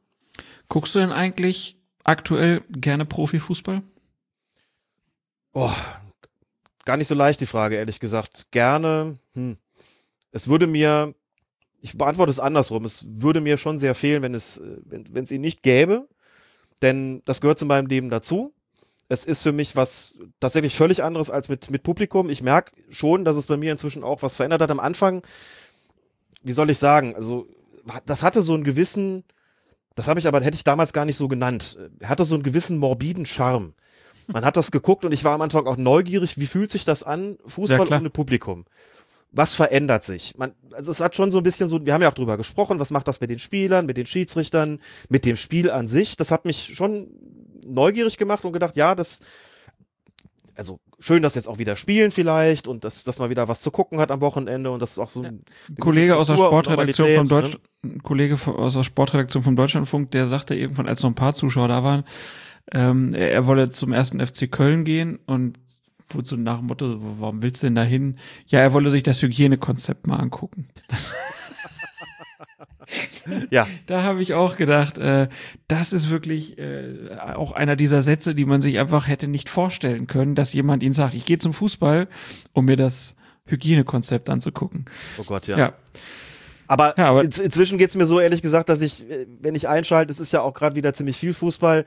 Guckst 0.67 0.95
du 0.95 0.99
denn 0.99 1.11
eigentlich 1.11 1.77
aktuell 2.03 2.63
gerne 2.69 3.05
Profifußball? 3.05 3.81
Oh, 5.53 5.71
gar 6.83 6.97
nicht 6.97 7.07
so 7.07 7.15
leicht 7.15 7.39
die 7.39 7.45
Frage, 7.45 7.77
ehrlich 7.77 7.99
gesagt. 7.99 8.51
Gerne. 8.51 9.17
Hm. 9.33 9.57
Es 10.31 10.49
würde 10.49 10.67
mir, 10.67 11.15
ich 11.79 11.97
beantworte 11.97 12.29
es 12.29 12.41
andersrum, 12.41 12.83
es 12.83 13.07
würde 13.09 13.39
mir 13.39 13.57
schon 13.57 13.77
sehr 13.77 13.95
fehlen, 13.95 14.21
wenn 14.21 14.33
es, 14.33 14.61
wenn, 14.83 15.05
wenn 15.15 15.23
es 15.23 15.31
ihn 15.31 15.41
nicht 15.41 15.63
gäbe. 15.63 16.07
Denn 16.81 17.21
das 17.25 17.41
gehört 17.41 17.59
zu 17.59 17.65
meinem 17.65 17.87
Leben 17.87 18.09
dazu. 18.09 18.53
Es 19.07 19.25
ist 19.25 19.43
für 19.43 19.51
mich 19.51 19.75
was 19.75 20.17
tatsächlich 20.39 20.75
völlig 20.75 21.03
anderes 21.03 21.29
als 21.29 21.47
mit, 21.47 21.69
mit 21.69 21.83
Publikum. 21.83 22.29
Ich 22.29 22.41
merke 22.41 22.71
schon, 22.89 23.23
dass 23.23 23.35
es 23.35 23.47
bei 23.47 23.57
mir 23.57 23.71
inzwischen 23.71 24.03
auch 24.03 24.23
was 24.23 24.35
verändert 24.35 24.61
hat. 24.61 24.71
Am 24.71 24.79
Anfang, 24.79 25.21
wie 26.41 26.51
soll 26.53 26.69
ich 26.69 26.79
sagen, 26.79 27.15
also 27.15 27.47
das 28.05 28.23
hatte 28.23 28.41
so 28.41 28.55
einen 28.55 28.63
gewissen, 28.63 29.23
das 29.93 30.07
habe 30.07 30.19
ich 30.19 30.27
aber, 30.27 30.41
hätte 30.41 30.55
ich 30.55 30.63
damals 30.63 30.91
gar 30.91 31.05
nicht 31.05 31.17
so 31.17 31.27
genannt, 31.27 31.77
hatte 32.03 32.25
so 32.25 32.35
einen 32.35 32.43
gewissen 32.43 32.77
morbiden 32.77 33.25
Charme. 33.25 33.73
Man 34.27 34.43
hat 34.43 34.57
das 34.57 34.71
geguckt 34.71 35.05
und 35.05 35.11
ich 35.11 35.23
war 35.23 35.33
am 35.33 35.41
Anfang 35.41 35.67
auch 35.67 35.77
neugierig, 35.77 36.39
wie 36.39 36.47
fühlt 36.47 36.71
sich 36.71 36.83
das 36.83 37.03
an, 37.03 37.37
Fußball 37.45 37.93
ohne 37.93 38.09
Publikum? 38.09 38.65
Was 39.37 39.53
verändert 39.53 40.03
sich? 40.05 40.33
Man, 40.37 40.53
also 40.71 40.91
es 40.91 41.01
hat 41.01 41.15
schon 41.15 41.29
so 41.29 41.39
ein 41.39 41.43
bisschen 41.43 41.67
so, 41.67 41.85
wir 41.85 41.93
haben 41.93 42.01
ja 42.01 42.09
auch 42.09 42.13
drüber 42.13 42.37
gesprochen, 42.37 42.79
was 42.79 42.89
macht 42.91 43.07
das 43.07 43.19
mit 43.19 43.29
den 43.29 43.37
Spielern, 43.39 43.85
mit 43.85 43.97
den 43.97 44.05
Schiedsrichtern, 44.05 44.79
mit 45.09 45.25
dem 45.25 45.35
Spiel 45.35 45.69
an 45.69 45.87
sich? 45.89 46.15
Das 46.15 46.31
hat 46.31 46.45
mich 46.45 46.73
schon 46.73 47.07
neugierig 47.67 48.17
gemacht 48.17 48.45
und 48.45 48.53
gedacht, 48.53 48.77
ja, 48.77 48.95
das, 48.95 49.19
also 50.55 50.79
schön, 50.99 51.21
dass 51.21 51.35
jetzt 51.35 51.47
auch 51.49 51.57
wieder 51.57 51.75
spielen 51.75 52.11
vielleicht 52.11 52.67
und 52.67 52.85
dass, 52.85 53.03
dass 53.03 53.19
man 53.19 53.29
wieder 53.29 53.49
was 53.49 53.61
zu 53.61 53.71
gucken 53.71 53.99
hat 53.99 54.09
am 54.09 54.21
Wochenende 54.21 54.71
und 54.71 54.81
das 54.81 54.91
ist 54.91 54.99
auch 54.99 55.09
so 55.09 55.21
ein 55.21 55.43
Ein 55.67 55.75
Kollege 55.79 56.15
aus 56.15 56.27
der 56.27 56.37
Sportredaktion 56.37 57.15
vom 57.17 57.27
Deutsch 57.27 57.57
ein 57.83 58.01
Kollege 58.03 58.37
von- 58.37 58.55
aus 58.55 58.73
der 58.75 58.83
Sportredaktion 58.83 59.43
vom 59.43 59.55
Deutschlandfunk, 59.57 60.11
der 60.11 60.25
sagte 60.25 60.55
irgendwann, 60.55 60.87
als 60.87 61.03
noch 61.03 61.11
ein 61.11 61.15
paar 61.15 61.35
Zuschauer 61.35 61.67
da 61.67 61.83
waren, 61.83 62.05
ähm, 62.71 63.13
er, 63.13 63.31
er 63.31 63.47
wolle 63.47 63.69
zum 63.69 63.91
ersten 63.91 64.25
FC 64.25 64.49
Köln 64.49 64.85
gehen 64.85 65.19
und 65.25 65.59
so 66.23 66.35
nach 66.35 66.57
dem 66.59 66.67
Motto, 66.67 66.97
warum 67.19 67.41
willst 67.43 67.61
du 67.63 67.67
denn 67.67 67.75
da 67.75 67.83
hin? 67.83 68.17
Ja, 68.47 68.59
er 68.59 68.73
wolle 68.73 68.91
sich 68.91 69.03
das 69.03 69.21
Hygienekonzept 69.21 70.07
mal 70.07 70.17
angucken. 70.17 70.67
Ja. 73.49 73.67
Da 73.87 74.03
habe 74.03 74.21
ich 74.21 74.35
auch 74.35 74.57
gedacht, 74.57 74.99
äh, 74.99 75.27
das 75.67 75.91
ist 75.91 76.11
wirklich 76.11 76.59
äh, 76.59 77.17
auch 77.35 77.51
einer 77.51 77.75
dieser 77.75 78.03
Sätze, 78.03 78.35
die 78.35 78.45
man 78.45 78.61
sich 78.61 78.77
einfach 78.79 79.07
hätte 79.07 79.27
nicht 79.27 79.49
vorstellen 79.49 80.05
können, 80.05 80.35
dass 80.35 80.53
jemand 80.53 80.83
ihn 80.83 80.93
sagt, 80.93 81.15
ich 81.15 81.25
gehe 81.25 81.39
zum 81.39 81.51
Fußball, 81.53 82.07
um 82.53 82.65
mir 82.65 82.75
das 82.75 83.15
Hygienekonzept 83.47 84.29
anzugucken. 84.29 84.85
Oh 85.17 85.23
Gott, 85.23 85.47
ja. 85.47 85.57
Ja, 85.57 85.73
Aber, 86.67 86.93
Ja, 86.97 87.07
aber- 87.09 87.23
in, 87.23 87.31
inzwischen 87.31 87.79
geht's 87.79 87.95
mir 87.95 88.05
so 88.05 88.19
ehrlich 88.19 88.43
gesagt, 88.43 88.69
dass 88.69 88.81
ich, 88.81 89.09
äh, 89.09 89.25
wenn 89.41 89.55
ich 89.55 89.67
einschalte, 89.67 90.11
es 90.11 90.19
ist 90.19 90.31
ja 90.31 90.41
auch 90.41 90.53
gerade 90.53 90.75
wieder 90.75 90.93
ziemlich 90.93 91.17
viel 91.17 91.33
Fußball. 91.33 91.85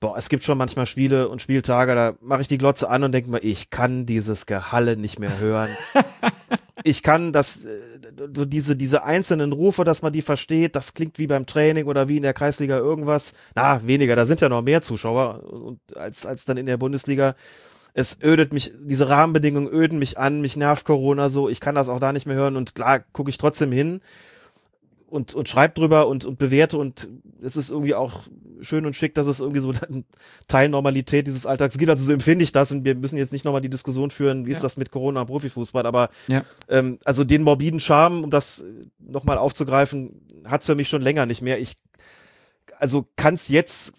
Boah, 0.00 0.16
es 0.16 0.30
gibt 0.30 0.44
schon 0.44 0.56
manchmal 0.56 0.86
Spiele 0.86 1.28
und 1.28 1.42
Spieltage, 1.42 1.94
da 1.94 2.14
mache 2.22 2.40
ich 2.40 2.48
die 2.48 2.56
Glotze 2.56 2.88
an 2.88 3.04
und 3.04 3.12
denke 3.12 3.30
mir, 3.30 3.40
ich 3.40 3.68
kann 3.68 4.06
dieses 4.06 4.46
Gehalle 4.46 4.96
nicht 4.96 5.18
mehr 5.18 5.38
hören. 5.38 5.68
ich 6.84 7.02
kann 7.02 7.34
das, 7.34 7.66
äh, 7.66 7.78
so 8.34 8.46
diese, 8.46 8.76
diese 8.76 9.04
einzelnen 9.04 9.52
Rufe, 9.52 9.84
dass 9.84 10.00
man 10.00 10.14
die 10.14 10.22
versteht, 10.22 10.74
das 10.74 10.94
klingt 10.94 11.18
wie 11.18 11.26
beim 11.26 11.44
Training 11.44 11.84
oder 11.84 12.08
wie 12.08 12.16
in 12.16 12.22
der 12.22 12.32
Kreisliga 12.32 12.78
irgendwas. 12.78 13.34
Na, 13.54 13.86
weniger, 13.86 14.16
da 14.16 14.24
sind 14.24 14.40
ja 14.40 14.48
noch 14.48 14.62
mehr 14.62 14.80
Zuschauer 14.80 15.76
als, 15.94 16.24
als 16.24 16.46
dann 16.46 16.56
in 16.56 16.64
der 16.64 16.78
Bundesliga. 16.78 17.34
Es 17.92 18.18
ödet 18.22 18.54
mich, 18.54 18.72
diese 18.80 19.10
Rahmenbedingungen 19.10 19.70
öden 19.70 19.98
mich 19.98 20.16
an, 20.16 20.40
mich 20.40 20.56
nervt 20.56 20.86
Corona 20.86 21.28
so, 21.28 21.50
ich 21.50 21.60
kann 21.60 21.74
das 21.74 21.90
auch 21.90 22.00
da 22.00 22.14
nicht 22.14 22.24
mehr 22.24 22.36
hören 22.36 22.56
und 22.56 22.74
klar 22.74 23.00
gucke 23.12 23.28
ich 23.28 23.36
trotzdem 23.36 23.70
hin 23.70 24.00
und, 25.10 25.34
und 25.34 25.48
schreibe 25.48 25.74
drüber 25.74 26.08
und, 26.08 26.24
und 26.24 26.38
bewerte 26.38 26.78
und 26.78 27.08
es 27.42 27.56
ist 27.56 27.70
irgendwie 27.70 27.94
auch 27.94 28.22
schön 28.60 28.86
und 28.86 28.94
schick, 28.94 29.14
dass 29.14 29.26
es 29.26 29.40
irgendwie 29.40 29.60
so 29.60 29.72
ein 29.88 30.04
Teil 30.48 30.68
Normalität 30.68 31.26
dieses 31.26 31.46
Alltags 31.46 31.78
gibt. 31.78 31.90
Also 31.90 32.04
so 32.04 32.12
empfinde 32.12 32.42
ich 32.42 32.52
das 32.52 32.72
und 32.72 32.84
wir 32.84 32.94
müssen 32.94 33.16
jetzt 33.16 33.32
nicht 33.32 33.44
nochmal 33.44 33.60
die 33.60 33.70
Diskussion 33.70 34.10
führen, 34.10 34.46
wie 34.46 34.52
ist 34.52 34.64
das 34.64 34.76
mit 34.76 34.90
Corona 34.90 35.22
und 35.22 35.26
Profifußball, 35.26 35.86
aber 35.86 36.10
ja. 36.28 36.44
ähm, 36.68 36.98
also 37.04 37.24
den 37.24 37.42
morbiden 37.42 37.80
Charme, 37.80 38.24
um 38.24 38.30
das 38.30 38.64
nochmal 38.98 39.38
aufzugreifen, 39.38 40.22
hat's 40.44 40.66
für 40.66 40.74
mich 40.74 40.88
schon 40.88 41.02
länger 41.02 41.26
nicht 41.26 41.42
mehr. 41.42 41.58
Ich 41.58 41.76
also 42.78 43.06
kann's 43.16 43.48
jetzt 43.48 43.92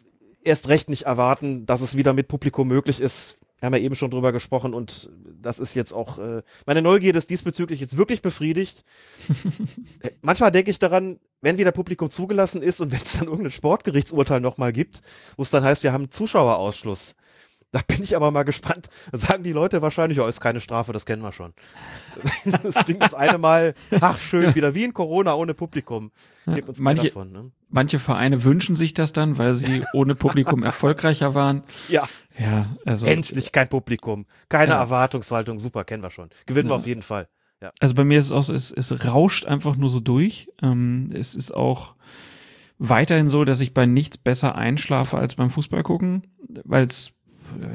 erst 0.44 0.70
recht 0.70 0.90
nicht 0.90 1.04
erwarten, 1.04 1.66
dass 1.66 1.82
es 1.82 1.98
wieder 1.98 2.14
mit 2.14 2.28
Publikum 2.28 2.68
möglich 2.68 3.00
ist. 3.00 3.41
Wir 3.62 3.68
haben 3.68 3.74
ja 3.76 3.80
eben 3.80 3.96
schon 3.96 4.10
drüber 4.10 4.32
gesprochen 4.32 4.74
und 4.74 5.12
das 5.40 5.60
ist 5.60 5.76
jetzt 5.76 5.94
auch, 5.94 6.18
äh, 6.18 6.42
meine 6.66 6.82
Neugierde 6.82 7.20
ist 7.20 7.30
diesbezüglich 7.30 7.80
jetzt 7.80 7.96
wirklich 7.96 8.22
befriedigt. 8.22 8.84
Äh, 10.02 10.12
Manchmal 10.22 10.52
denke 10.52 10.72
ich 10.72 10.80
daran, 10.80 11.20
wenn 11.42 11.58
wieder 11.60 11.72
Publikum 11.72 12.10
zugelassen 12.10 12.64
ist 12.64 12.82
und 12.82 12.92
wenn 12.92 13.02
es 13.02 13.20
dann 13.20 13.28
irgendein 13.28 13.52
Sportgerichtsurteil 13.52 14.40
nochmal 14.40 14.74
gibt, 14.74 15.02
wo 15.38 15.44
es 15.44 15.52
dann 15.52 15.64
heißt, 15.64 15.84
wir 15.84 15.94
haben 15.94 16.10
Zuschauerausschluss. 16.10 17.16
Da 17.74 17.80
bin 17.88 18.04
ich 18.04 18.16
aber 18.18 18.32
mal 18.32 18.44
gespannt. 18.44 18.90
Da 19.14 19.18
sagen 19.18 19.44
die 19.44 19.54
Leute 19.54 19.82
wahrscheinlich, 19.82 20.18
ja, 20.18 20.28
ist 20.28 20.42
keine 20.42 20.60
Strafe, 20.60 20.92
das 20.92 21.06
kennen 21.06 21.22
wir 21.24 21.32
schon. 21.32 21.54
Das 22.64 22.76
klingt 22.86 23.02
das 23.02 23.14
eine 23.14 23.38
Mal, 23.38 23.74
ach 24.02 24.18
schön, 24.20 24.54
wieder 24.56 24.76
wie 24.76 24.84
in 24.84 24.94
Corona 24.94 25.34
ohne 25.36 25.54
Publikum. 25.54 26.12
Gebt 26.46 26.68
uns 26.68 26.80
manche- 26.80 27.08
davon. 27.08 27.32
Ne? 27.32 27.52
Manche 27.70 28.00
Vereine 28.00 28.44
wünschen 28.44 28.76
sich 28.76 28.94
das 28.94 29.14
dann, 29.14 29.38
weil 29.38 29.54
sie 29.54 29.84
ohne 29.94 30.16
Publikum 30.16 30.64
erfolgreicher 30.64 31.34
waren. 31.34 31.64
Ja, 31.88 32.04
Ja, 32.38 32.76
also, 32.86 33.06
endlich 33.08 33.52
kein 33.54 33.70
Publikum. 33.70 34.26
Keine 34.50 34.74
Ja. 34.74 34.80
Erwartungshaltung, 34.80 35.58
super, 35.60 35.86
kennen 35.86 36.04
wir 36.04 36.10
schon. 36.10 36.30
Gewinnen 36.48 36.68
wir 36.70 36.76
auf 36.76 36.88
jeden 36.88 37.02
Fall. 37.04 37.30
also 37.80 37.96
bei 37.96 38.04
mir 38.04 38.20
ist 38.20 38.26
es 38.26 38.32
auch 38.34 38.44
so, 38.44 38.54
es, 38.54 38.72
es 38.74 39.06
rauscht 39.06 39.46
einfach 39.46 39.78
nur 39.78 39.90
so 39.90 40.02
durch. 40.02 40.50
Ähm, 40.62 41.10
es 41.14 41.36
ist 41.36 41.52
auch 41.56 41.96
weiterhin 42.80 43.30
so, 43.30 43.46
dass 43.46 43.62
ich 43.62 43.74
bei 43.74 43.86
nichts 43.86 44.18
besser 44.18 44.56
einschlafe 44.56 45.18
als 45.18 45.36
beim 45.36 45.50
Fußball 45.50 45.84
gucken, 45.84 46.24
weil 46.66 46.86
es 46.86 47.20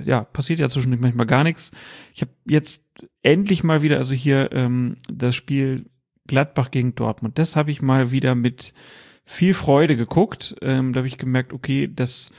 ja 0.05 0.25
passiert 0.25 0.59
ja 0.59 0.69
zwischendurch 0.69 1.03
manchmal 1.03 1.27
gar 1.27 1.45
nichts. 1.45 1.73
Ich 2.15 2.23
habe 2.23 2.33
jetzt 2.47 2.85
endlich 3.23 3.65
mal 3.65 3.83
wieder, 3.83 3.99
also 3.99 4.15
hier 4.15 4.51
ähm, 4.53 4.97
das 5.13 5.35
Spiel 5.35 5.87
Gladbach 6.27 6.71
gegen 6.71 6.95
Dortmund, 6.95 7.39
das 7.39 7.57
habe 7.57 7.71
ich 7.71 7.83
mal 7.83 8.11
wieder 8.11 8.35
mit 8.35 8.75
viel 9.25 9.55
Freude 9.55 9.97
geguckt. 9.97 10.57
Ähm, 10.63 10.93
da 10.93 10.99
habe 10.99 11.09
ich 11.09 11.19
gemerkt, 11.19 11.53
okay, 11.53 11.91
das 11.93 12.31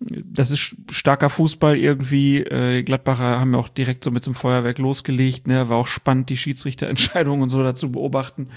das 0.00 0.50
ist 0.50 0.76
starker 0.90 1.28
Fußball 1.28 1.76
irgendwie. 1.76 2.38
Äh, 2.38 2.82
Gladbacher 2.82 3.38
haben 3.38 3.52
ja 3.52 3.58
auch 3.58 3.68
direkt 3.68 4.02
so 4.02 4.10
mit 4.10 4.24
dem 4.24 4.34
Feuerwerk 4.34 4.78
losgelegt. 4.78 5.46
Ne? 5.46 5.68
War 5.68 5.76
auch 5.76 5.86
spannend, 5.86 6.30
die 6.30 6.38
Schiedsrichterentscheidungen 6.38 7.42
und 7.42 7.50
so 7.50 7.62
dazu 7.62 7.92
beobachten. 7.92 8.48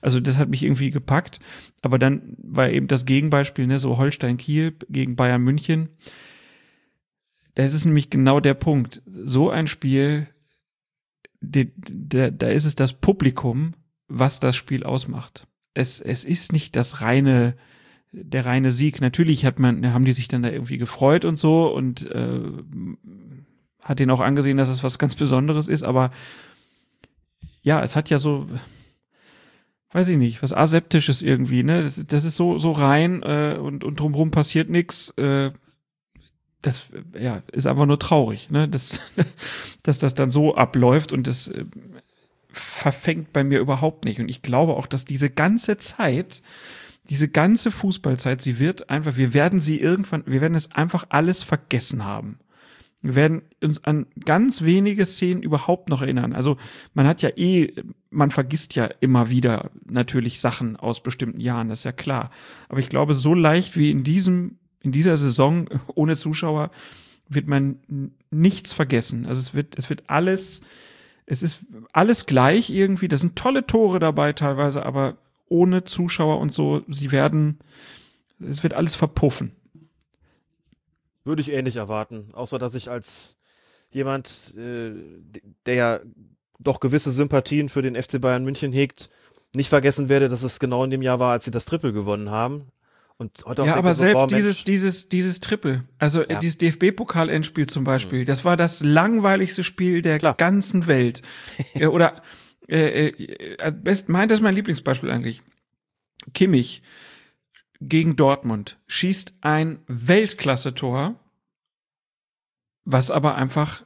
Also 0.00 0.20
das 0.20 0.38
hat 0.38 0.48
mich 0.48 0.62
irgendwie 0.62 0.90
gepackt. 0.90 1.40
Aber 1.82 1.98
dann 1.98 2.36
war 2.38 2.70
eben 2.70 2.86
das 2.86 3.04
Gegenbeispiel, 3.04 3.66
ne? 3.66 3.80
so 3.80 3.98
Holstein-Kiel 3.98 4.74
gegen 4.88 5.16
Bayern 5.16 5.42
München. 5.42 5.88
Das 7.54 7.74
ist 7.74 7.84
nämlich 7.84 8.10
genau 8.10 8.40
der 8.40 8.54
Punkt. 8.54 9.02
So 9.06 9.50
ein 9.50 9.66
Spiel, 9.66 10.28
die, 11.40 11.72
da, 11.76 12.30
da 12.30 12.48
ist 12.48 12.64
es 12.64 12.74
das 12.74 12.94
Publikum, 12.94 13.74
was 14.08 14.40
das 14.40 14.56
Spiel 14.56 14.84
ausmacht. 14.84 15.46
Es, 15.74 16.00
es 16.00 16.24
ist 16.24 16.52
nicht 16.52 16.76
das 16.76 17.00
reine 17.00 17.56
der 18.12 18.46
reine 18.46 18.70
Sieg. 18.70 19.00
Natürlich 19.00 19.44
hat 19.44 19.58
man, 19.58 19.92
haben 19.92 20.04
die 20.04 20.12
sich 20.12 20.28
dann 20.28 20.42
da 20.42 20.50
irgendwie 20.50 20.78
gefreut 20.78 21.24
und 21.24 21.38
so 21.38 21.72
und 21.74 22.08
äh, 22.10 22.40
hat 23.80 23.98
denen 23.98 24.10
auch 24.10 24.20
angesehen, 24.20 24.58
dass 24.58 24.68
es 24.68 24.84
was 24.84 24.98
ganz 24.98 25.16
Besonderes 25.16 25.68
ist, 25.68 25.82
aber 25.82 26.10
ja, 27.62 27.82
es 27.82 27.96
hat 27.96 28.10
ja 28.10 28.18
so, 28.18 28.48
weiß 29.92 30.08
ich 30.08 30.18
nicht, 30.18 30.42
was 30.42 30.52
Aseptisches 30.52 31.22
irgendwie, 31.22 31.62
ne? 31.62 31.82
Das, 31.82 32.04
das 32.06 32.24
ist 32.24 32.36
so, 32.36 32.58
so 32.58 32.72
rein 32.72 33.22
äh, 33.22 33.56
und, 33.58 33.84
und 33.84 33.98
drumherum 33.98 34.30
passiert 34.30 34.68
nichts. 34.68 35.10
Äh, 35.16 35.52
das 36.62 36.88
ja, 37.18 37.42
ist 37.52 37.66
einfach 37.66 37.86
nur 37.86 37.98
traurig, 37.98 38.50
ne? 38.50 38.68
Das, 38.68 39.00
dass 39.82 39.98
das 39.98 40.14
dann 40.14 40.30
so 40.30 40.54
abläuft 40.54 41.12
und 41.12 41.26
das 41.26 41.48
äh, 41.48 41.64
verfängt 42.48 43.32
bei 43.32 43.44
mir 43.44 43.58
überhaupt 43.60 44.04
nicht. 44.04 44.20
Und 44.20 44.28
ich 44.28 44.42
glaube 44.42 44.74
auch, 44.74 44.86
dass 44.86 45.04
diese 45.04 45.30
ganze 45.30 45.76
Zeit, 45.78 46.42
diese 47.08 47.28
ganze 47.28 47.70
Fußballzeit, 47.70 48.40
sie 48.40 48.58
wird 48.58 48.90
einfach, 48.90 49.16
wir 49.16 49.34
werden 49.34 49.60
sie 49.60 49.80
irgendwann, 49.80 50.22
wir 50.26 50.40
werden 50.40 50.54
es 50.54 50.72
einfach 50.72 51.06
alles 51.08 51.42
vergessen 51.42 52.04
haben. 52.04 52.38
Wir 53.02 53.16
werden 53.16 53.42
uns 53.60 53.82
an 53.82 54.06
ganz 54.24 54.62
wenige 54.62 55.04
Szenen 55.04 55.42
überhaupt 55.42 55.88
noch 55.88 56.02
erinnern. 56.02 56.32
Also 56.32 56.56
man 56.94 57.08
hat 57.08 57.20
ja 57.20 57.30
eh, 57.30 57.72
man 58.10 58.30
vergisst 58.30 58.76
ja 58.76 58.84
immer 59.00 59.28
wieder 59.28 59.70
natürlich 59.84 60.38
Sachen 60.40 60.76
aus 60.76 61.02
bestimmten 61.02 61.40
Jahren, 61.40 61.68
das 61.68 61.80
ist 61.80 61.84
ja 61.84 61.92
klar. 61.92 62.30
Aber 62.68 62.78
ich 62.78 62.88
glaube, 62.88 63.16
so 63.16 63.34
leicht 63.34 63.76
wie 63.76 63.90
in 63.90 64.04
diesem, 64.04 64.58
in 64.82 64.92
dieser 64.92 65.16
Saison 65.16 65.68
ohne 65.94 66.16
Zuschauer 66.16 66.70
wird 67.28 67.46
man 67.46 68.12
nichts 68.30 68.72
vergessen. 68.72 69.26
Also 69.26 69.40
es 69.40 69.54
wird, 69.54 69.78
es 69.78 69.88
wird 69.88 70.04
alles, 70.08 70.60
es 71.26 71.42
ist 71.42 71.60
alles 71.92 72.26
gleich 72.26 72.70
irgendwie. 72.70 73.08
Da 73.08 73.16
sind 73.16 73.36
tolle 73.36 73.66
Tore 73.66 73.98
dabei 73.98 74.32
teilweise, 74.32 74.84
aber 74.84 75.16
ohne 75.48 75.84
Zuschauer 75.84 76.38
und 76.38 76.52
so, 76.52 76.82
sie 76.88 77.12
werden, 77.12 77.58
es 78.40 78.62
wird 78.62 78.74
alles 78.74 78.96
verpuffen. 78.96 79.52
Würde 81.24 81.42
ich 81.42 81.52
ähnlich 81.52 81.76
erwarten. 81.76 82.30
Außer, 82.32 82.58
dass 82.58 82.74
ich 82.74 82.90
als 82.90 83.38
jemand, 83.90 84.54
äh, 84.56 84.92
der 85.66 85.74
ja 85.74 86.00
doch 86.58 86.80
gewisse 86.80 87.10
Sympathien 87.10 87.68
für 87.68 87.82
den 87.82 88.00
FC 88.00 88.20
Bayern 88.20 88.44
München 88.44 88.72
hegt, 88.72 89.10
nicht 89.54 89.68
vergessen 89.68 90.08
werde, 90.08 90.28
dass 90.28 90.42
es 90.42 90.58
genau 90.58 90.84
in 90.84 90.90
dem 90.90 91.02
Jahr 91.02 91.18
war, 91.18 91.32
als 91.32 91.44
sie 91.44 91.50
das 91.50 91.66
Triple 91.66 91.92
gewonnen 91.92 92.30
haben. 92.30 92.72
Und 93.22 93.44
heute 93.46 93.62
auch 93.62 93.66
Ja, 93.66 93.76
aber 93.76 93.94
so, 93.94 94.00
selbst 94.00 94.14
boah, 94.14 94.26
dieses, 94.26 94.64
dieses, 94.64 95.08
dieses 95.08 95.40
Triple, 95.40 95.84
also 95.98 96.22
Ja. 96.22 96.38
dieses 96.40 96.58
DFB-Pokal-Endspiel 96.58 97.66
zum 97.68 97.84
Beispiel, 97.84 98.24
das 98.24 98.44
war 98.44 98.56
das 98.56 98.82
langweiligste 98.82 99.62
Spiel 99.64 100.02
der 100.02 100.18
Klar. 100.18 100.34
ganzen 100.34 100.86
Welt. 100.86 101.22
ja, 101.74 101.88
oder 101.88 102.22
äh, 102.68 103.08
äh, 103.08 103.54
äh, 103.58 103.72
best, 103.72 104.08
mein, 104.08 104.28
das 104.28 104.38
ist 104.40 104.42
mein 104.42 104.54
Lieblingsbeispiel 104.54 105.10
eigentlich. 105.10 105.42
Kimmich 106.34 106.82
gegen 107.80 108.16
Dortmund 108.16 108.78
schießt 108.88 109.34
ein 109.40 109.78
Weltklasse-Tor, 109.86 111.14
was 112.84 113.10
aber 113.10 113.36
einfach 113.36 113.84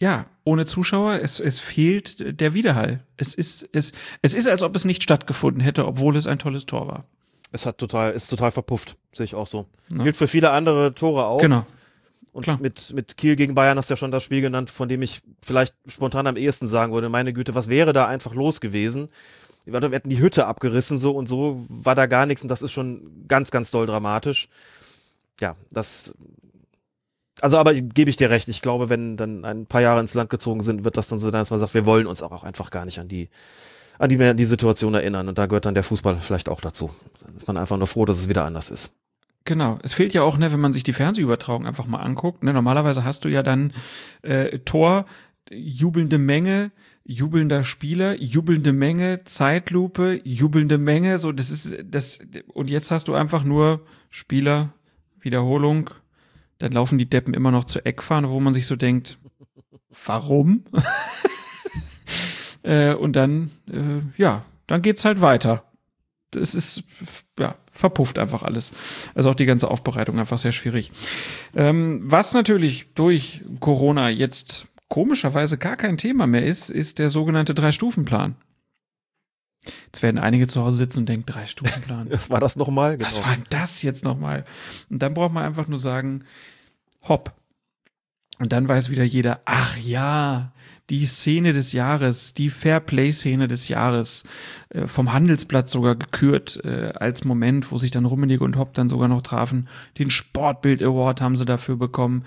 ja, 0.00 0.26
ohne 0.44 0.64
Zuschauer, 0.64 1.20
es, 1.20 1.40
es 1.40 1.58
fehlt 1.58 2.40
der 2.40 2.54
Widerhall. 2.54 3.04
Es 3.16 3.34
ist, 3.34 3.68
es, 3.72 3.92
es 4.22 4.34
ist, 4.34 4.46
als 4.46 4.62
ob 4.62 4.76
es 4.76 4.84
nicht 4.84 5.02
stattgefunden 5.02 5.60
hätte, 5.60 5.86
obwohl 5.86 6.16
es 6.16 6.28
ein 6.28 6.38
tolles 6.38 6.66
Tor 6.66 6.86
war. 6.86 7.04
Es 7.52 7.66
hat 7.66 7.78
total, 7.78 8.12
ist 8.12 8.28
total 8.28 8.50
verpufft. 8.50 8.96
Sehe 9.12 9.24
ich 9.24 9.34
auch 9.34 9.46
so. 9.46 9.66
Ja. 9.90 10.04
Gilt 10.04 10.16
für 10.16 10.28
viele 10.28 10.50
andere 10.50 10.94
Tore 10.94 11.26
auch. 11.26 11.40
Genau. 11.40 11.66
Und 12.32 12.42
klar. 12.42 12.58
mit, 12.60 12.92
mit 12.94 13.16
Kiel 13.16 13.36
gegen 13.36 13.54
Bayern 13.54 13.78
hast 13.78 13.90
du 13.90 13.94
ja 13.94 13.96
schon 13.96 14.10
das 14.10 14.22
Spiel 14.22 14.42
genannt, 14.42 14.70
von 14.70 14.88
dem 14.88 15.02
ich 15.02 15.22
vielleicht 15.42 15.74
spontan 15.86 16.26
am 16.26 16.36
ehesten 16.36 16.66
sagen 16.66 16.92
würde, 16.92 17.08
meine 17.08 17.32
Güte, 17.32 17.54
was 17.54 17.68
wäre 17.68 17.92
da 17.92 18.06
einfach 18.06 18.34
los 18.34 18.60
gewesen? 18.60 19.08
Wir 19.64 19.80
hätten 19.80 20.08
die 20.08 20.20
Hütte 20.20 20.46
abgerissen 20.46 20.98
so 20.98 21.12
und 21.12 21.28
so 21.28 21.64
war 21.68 21.94
da 21.94 22.06
gar 22.06 22.26
nichts 22.26 22.42
und 22.42 22.48
das 22.48 22.62
ist 22.62 22.72
schon 22.72 23.24
ganz, 23.28 23.50
ganz 23.50 23.70
doll 23.70 23.86
dramatisch. 23.86 24.48
Ja, 25.40 25.56
das 25.70 26.14
Also, 27.40 27.58
aber 27.58 27.74
gebe 27.74 28.10
ich 28.10 28.16
dir 28.16 28.30
recht. 28.30 28.48
Ich 28.48 28.62
glaube, 28.62 28.88
wenn 28.88 29.16
dann 29.16 29.44
ein 29.44 29.66
paar 29.66 29.80
Jahre 29.80 30.00
ins 30.00 30.14
Land 30.14 30.30
gezogen 30.30 30.62
sind, 30.62 30.84
wird 30.84 30.96
das 30.96 31.08
dann 31.08 31.18
so, 31.18 31.30
dass 31.30 31.50
man 31.50 31.60
sagt, 31.60 31.74
wir 31.74 31.86
wollen 31.86 32.06
uns 32.06 32.22
auch 32.22 32.44
einfach 32.44 32.70
gar 32.70 32.84
nicht 32.84 32.98
an 32.98 33.08
die, 33.08 33.28
an 33.98 34.08
die, 34.08 34.34
die 34.36 34.44
Situation 34.44 34.94
erinnern. 34.94 35.28
Und 35.28 35.38
da 35.38 35.46
gehört 35.46 35.66
dann 35.66 35.74
der 35.74 35.82
Fußball 35.82 36.16
vielleicht 36.20 36.48
auch 36.48 36.60
dazu. 36.60 36.90
Da 37.20 37.32
ist 37.34 37.46
man 37.46 37.56
einfach 37.56 37.76
nur 37.76 37.86
froh, 37.86 38.04
dass 38.04 38.18
es 38.18 38.28
wieder 38.28 38.44
anders 38.44 38.70
ist. 38.70 38.92
Genau. 39.44 39.78
Es 39.82 39.94
fehlt 39.94 40.14
ja 40.14 40.22
auch, 40.22 40.36
ne, 40.36 40.52
wenn 40.52 40.60
man 40.60 40.72
sich 40.72 40.82
die 40.82 40.92
Fernsehübertragung 40.92 41.66
einfach 41.66 41.86
mal 41.86 42.00
anguckt. 42.00 42.42
Ne, 42.44 42.52
normalerweise 42.52 43.04
hast 43.04 43.24
du 43.24 43.28
ja 43.28 43.42
dann 43.42 43.72
äh, 44.22 44.58
Tor, 44.60 45.06
jubelnde 45.50 46.18
Menge, 46.18 46.70
jubelnder 47.04 47.64
Spieler, 47.64 48.20
jubelnde 48.20 48.72
Menge, 48.72 49.24
Zeitlupe, 49.24 50.20
jubelnde 50.22 50.78
Menge. 50.78 51.18
So, 51.18 51.32
das 51.32 51.50
ist 51.50 51.76
das. 51.84 52.20
Und 52.52 52.68
jetzt 52.70 52.90
hast 52.90 53.08
du 53.08 53.14
einfach 53.14 53.42
nur 53.42 53.86
Spieler, 54.10 54.74
Wiederholung. 55.18 55.90
Dann 56.58 56.72
laufen 56.72 56.98
die 56.98 57.08
Deppen 57.08 57.34
immer 57.34 57.50
noch 57.50 57.64
zur 57.64 57.86
Eckfahne, 57.86 58.28
wo 58.30 58.40
man 58.40 58.52
sich 58.52 58.66
so 58.66 58.76
denkt, 58.76 59.18
warum? 60.06 60.64
äh, 62.68 62.94
und 62.94 63.14
dann, 63.14 63.50
äh, 63.68 64.20
ja, 64.20 64.44
dann 64.66 64.82
geht's 64.82 65.04
halt 65.04 65.20
weiter. 65.22 65.64
Das 66.30 66.54
ist, 66.54 66.84
ja, 67.38 67.54
verpufft 67.72 68.18
einfach 68.18 68.42
alles. 68.42 68.72
Also 69.14 69.30
auch 69.30 69.34
die 69.34 69.46
ganze 69.46 69.70
Aufbereitung 69.70 70.18
einfach 70.18 70.38
sehr 70.38 70.52
schwierig. 70.52 70.92
Ähm, 71.56 72.02
was 72.04 72.34
natürlich 72.34 72.92
durch 72.94 73.42
Corona 73.60 74.10
jetzt 74.10 74.66
komischerweise 74.88 75.56
gar 75.56 75.76
kein 75.76 75.96
Thema 75.96 76.26
mehr 76.26 76.44
ist, 76.44 76.68
ist 76.68 76.98
der 76.98 77.08
sogenannte 77.08 77.54
Drei-Stufen-Plan. 77.54 78.36
Jetzt 79.86 80.02
werden 80.02 80.18
einige 80.18 80.46
zu 80.46 80.62
Hause 80.62 80.76
sitzen 80.76 81.00
und 81.00 81.08
denken, 81.08 81.26
Drei-Stufen-Plan. 81.26 82.08
Was 82.10 82.28
war 82.28 82.40
das 82.40 82.56
nochmal? 82.56 82.98
Genau. 82.98 83.06
Was 83.06 83.24
war 83.24 83.36
das 83.48 83.82
jetzt 83.82 84.04
nochmal? 84.04 84.44
Und 84.90 85.02
dann 85.02 85.14
braucht 85.14 85.32
man 85.32 85.44
einfach 85.44 85.68
nur 85.68 85.78
sagen, 85.78 86.24
hopp. 87.08 87.32
Und 88.38 88.52
dann 88.52 88.68
weiß 88.68 88.90
wieder 88.90 89.04
jeder, 89.04 89.40
ach 89.44 89.76
ja, 89.78 90.52
die 90.90 91.04
Szene 91.04 91.52
des 91.52 91.72
Jahres, 91.72 92.34
die 92.34 92.50
Fairplay-Szene 92.50 93.48
des 93.48 93.68
Jahres, 93.68 94.24
äh, 94.70 94.86
vom 94.86 95.12
Handelsblatt 95.12 95.68
sogar 95.68 95.96
gekürt 95.96 96.60
äh, 96.64 96.92
als 96.94 97.24
Moment, 97.24 97.70
wo 97.70 97.78
sich 97.78 97.90
dann 97.90 98.04
Rummenigge 98.04 98.44
und 98.44 98.56
Hopp 98.56 98.74
dann 98.74 98.88
sogar 98.88 99.08
noch 99.08 99.22
trafen. 99.22 99.68
Den 99.98 100.10
Sportbild 100.10 100.82
Award 100.82 101.20
haben 101.20 101.36
sie 101.36 101.44
dafür 101.44 101.76
bekommen. 101.76 102.24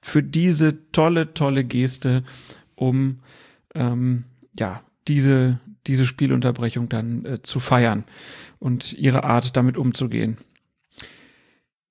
Für 0.00 0.22
diese 0.22 0.90
tolle, 0.92 1.34
tolle 1.34 1.64
Geste, 1.64 2.22
um 2.76 3.18
ähm, 3.74 4.24
ja 4.58 4.82
diese 5.08 5.58
diese 5.88 6.06
Spielunterbrechung 6.06 6.88
dann 6.88 7.24
äh, 7.24 7.42
zu 7.42 7.58
feiern 7.58 8.04
und 8.60 8.92
ihre 8.92 9.24
Art 9.24 9.56
damit 9.56 9.76
umzugehen. 9.76 10.36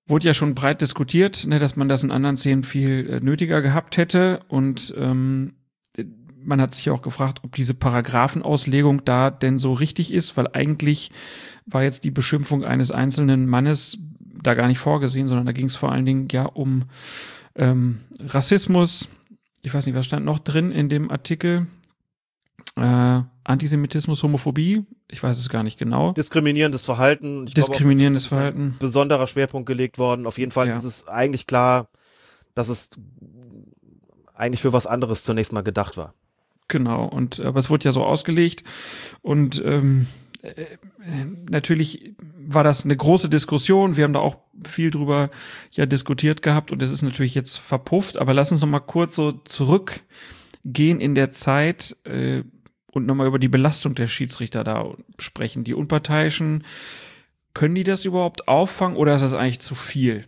Wurde 0.07 0.25
ja 0.25 0.33
schon 0.33 0.55
breit 0.55 0.81
diskutiert, 0.81 1.45
ne, 1.47 1.59
dass 1.59 1.75
man 1.75 1.89
das 1.89 2.03
in 2.03 2.11
anderen 2.11 2.37
Szenen 2.37 2.63
viel 2.63 3.09
äh, 3.09 3.19
nötiger 3.19 3.61
gehabt 3.61 3.97
hätte 3.97 4.41
und 4.47 4.93
ähm, 4.97 5.53
man 6.47 6.61
hat 6.61 6.73
sich 6.73 6.89
auch 6.89 7.01
gefragt, 7.01 7.41
ob 7.43 7.55
diese 7.55 7.73
Paragraphenauslegung 7.73 9.03
da 9.03 9.29
denn 9.29 9.59
so 9.59 9.73
richtig 9.73 10.13
ist, 10.13 10.37
weil 10.37 10.47
eigentlich 10.53 11.11
war 11.65 11.83
jetzt 11.83 12.05
die 12.05 12.11
Beschimpfung 12.11 12.63
eines 12.63 12.89
einzelnen 12.89 13.47
Mannes 13.47 13.97
da 14.41 14.53
gar 14.53 14.67
nicht 14.67 14.79
vorgesehen, 14.79 15.27
sondern 15.27 15.45
da 15.45 15.51
ging 15.51 15.65
es 15.65 15.75
vor 15.75 15.91
allen 15.91 16.05
Dingen 16.05 16.29
ja 16.31 16.45
um 16.45 16.83
ähm, 17.55 17.99
Rassismus. 18.21 19.09
Ich 19.61 19.73
weiß 19.73 19.85
nicht, 19.85 19.95
was 19.95 20.05
stand 20.05 20.25
noch 20.25 20.39
drin 20.39 20.71
in 20.71 20.87
dem 20.87 21.11
Artikel? 21.11 21.67
Äh, 22.77 23.23
Antisemitismus, 23.43 24.21
Homophobie, 24.23 24.85
ich 25.07 25.23
weiß 25.23 25.37
es 25.37 25.49
gar 25.49 25.63
nicht 25.63 25.79
genau. 25.79 26.11
Diskriminierendes 26.13 26.85
Verhalten. 26.85 27.45
Ich 27.47 27.53
Diskriminierendes 27.53 28.27
glaube, 28.27 28.35
Verhalten. 28.41 28.75
besonderer 28.79 29.25
Schwerpunkt 29.27 29.65
gelegt 29.67 29.97
worden. 29.97 30.25
Auf 30.27 30.37
jeden 30.37 30.51
Fall 30.51 30.67
Ja. 30.67 30.75
ist 30.75 30.83
es 30.83 31.07
eigentlich 31.07 31.47
klar, 31.47 31.87
dass 32.55 32.67
es 32.69 32.89
eigentlich 34.35 34.61
für 34.61 34.73
was 34.73 34.85
anderes 34.85 35.23
zunächst 35.23 35.53
mal 35.53 35.61
gedacht 35.61 35.97
war. 35.97 36.13
Genau, 36.67 37.05
und 37.05 37.39
aber 37.39 37.59
es 37.59 37.69
wurde 37.69 37.85
ja 37.85 37.91
so 37.93 38.03
ausgelegt 38.03 38.63
und 39.21 39.61
ähm, 39.65 40.07
äh, 40.41 40.65
natürlich 41.49 42.13
war 42.37 42.63
das 42.65 42.83
eine 42.83 42.95
große 42.97 43.29
Diskussion. 43.29 43.95
Wir 43.95 44.03
haben 44.03 44.13
da 44.13 44.19
auch 44.19 44.37
viel 44.67 44.91
drüber 44.91 45.29
ja 45.71 45.85
diskutiert 45.85 46.41
gehabt 46.41 46.71
und 46.71 46.81
es 46.81 46.91
ist 46.91 47.01
natürlich 47.03 47.35
jetzt 47.35 47.57
verpufft. 47.57 48.17
Aber 48.17 48.33
lass 48.33 48.51
uns 48.51 48.59
noch 48.61 48.67
mal 48.67 48.79
kurz 48.81 49.15
so 49.15 49.31
zurückgehen 49.45 50.99
in 50.99 51.15
der 51.15 51.31
Zeit 51.31 51.95
äh, 52.03 52.43
und 52.91 53.05
noch 53.05 53.15
mal 53.15 53.27
über 53.27 53.39
die 53.39 53.47
Belastung 53.47 53.95
der 53.95 54.07
Schiedsrichter 54.07 54.63
da 54.63 54.93
sprechen. 55.17 55.63
Die 55.63 55.73
Unparteiischen 55.73 56.63
können 57.53 57.75
die 57.75 57.83
das 57.83 58.05
überhaupt 58.05 58.47
auffangen 58.47 58.97
oder 58.97 59.15
ist 59.15 59.21
das 59.21 59.33
eigentlich 59.33 59.59
zu 59.59 59.75
viel? 59.75 60.25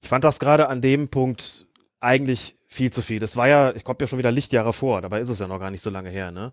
Ich 0.00 0.08
fand 0.08 0.24
das 0.24 0.40
gerade 0.40 0.68
an 0.68 0.80
dem 0.80 1.08
Punkt 1.08 1.66
eigentlich 2.00 2.56
viel 2.66 2.90
zu 2.90 3.02
viel. 3.02 3.20
Das 3.20 3.36
war 3.36 3.48
ja, 3.48 3.74
ich 3.74 3.84
komme 3.84 3.98
ja 4.00 4.06
schon 4.06 4.18
wieder 4.18 4.32
Lichtjahre 4.32 4.72
vor, 4.72 5.00
dabei 5.00 5.20
ist 5.20 5.28
es 5.28 5.38
ja 5.38 5.46
noch 5.46 5.60
gar 5.60 5.70
nicht 5.70 5.82
so 5.82 5.90
lange 5.90 6.10
her, 6.10 6.30
ne? 6.30 6.52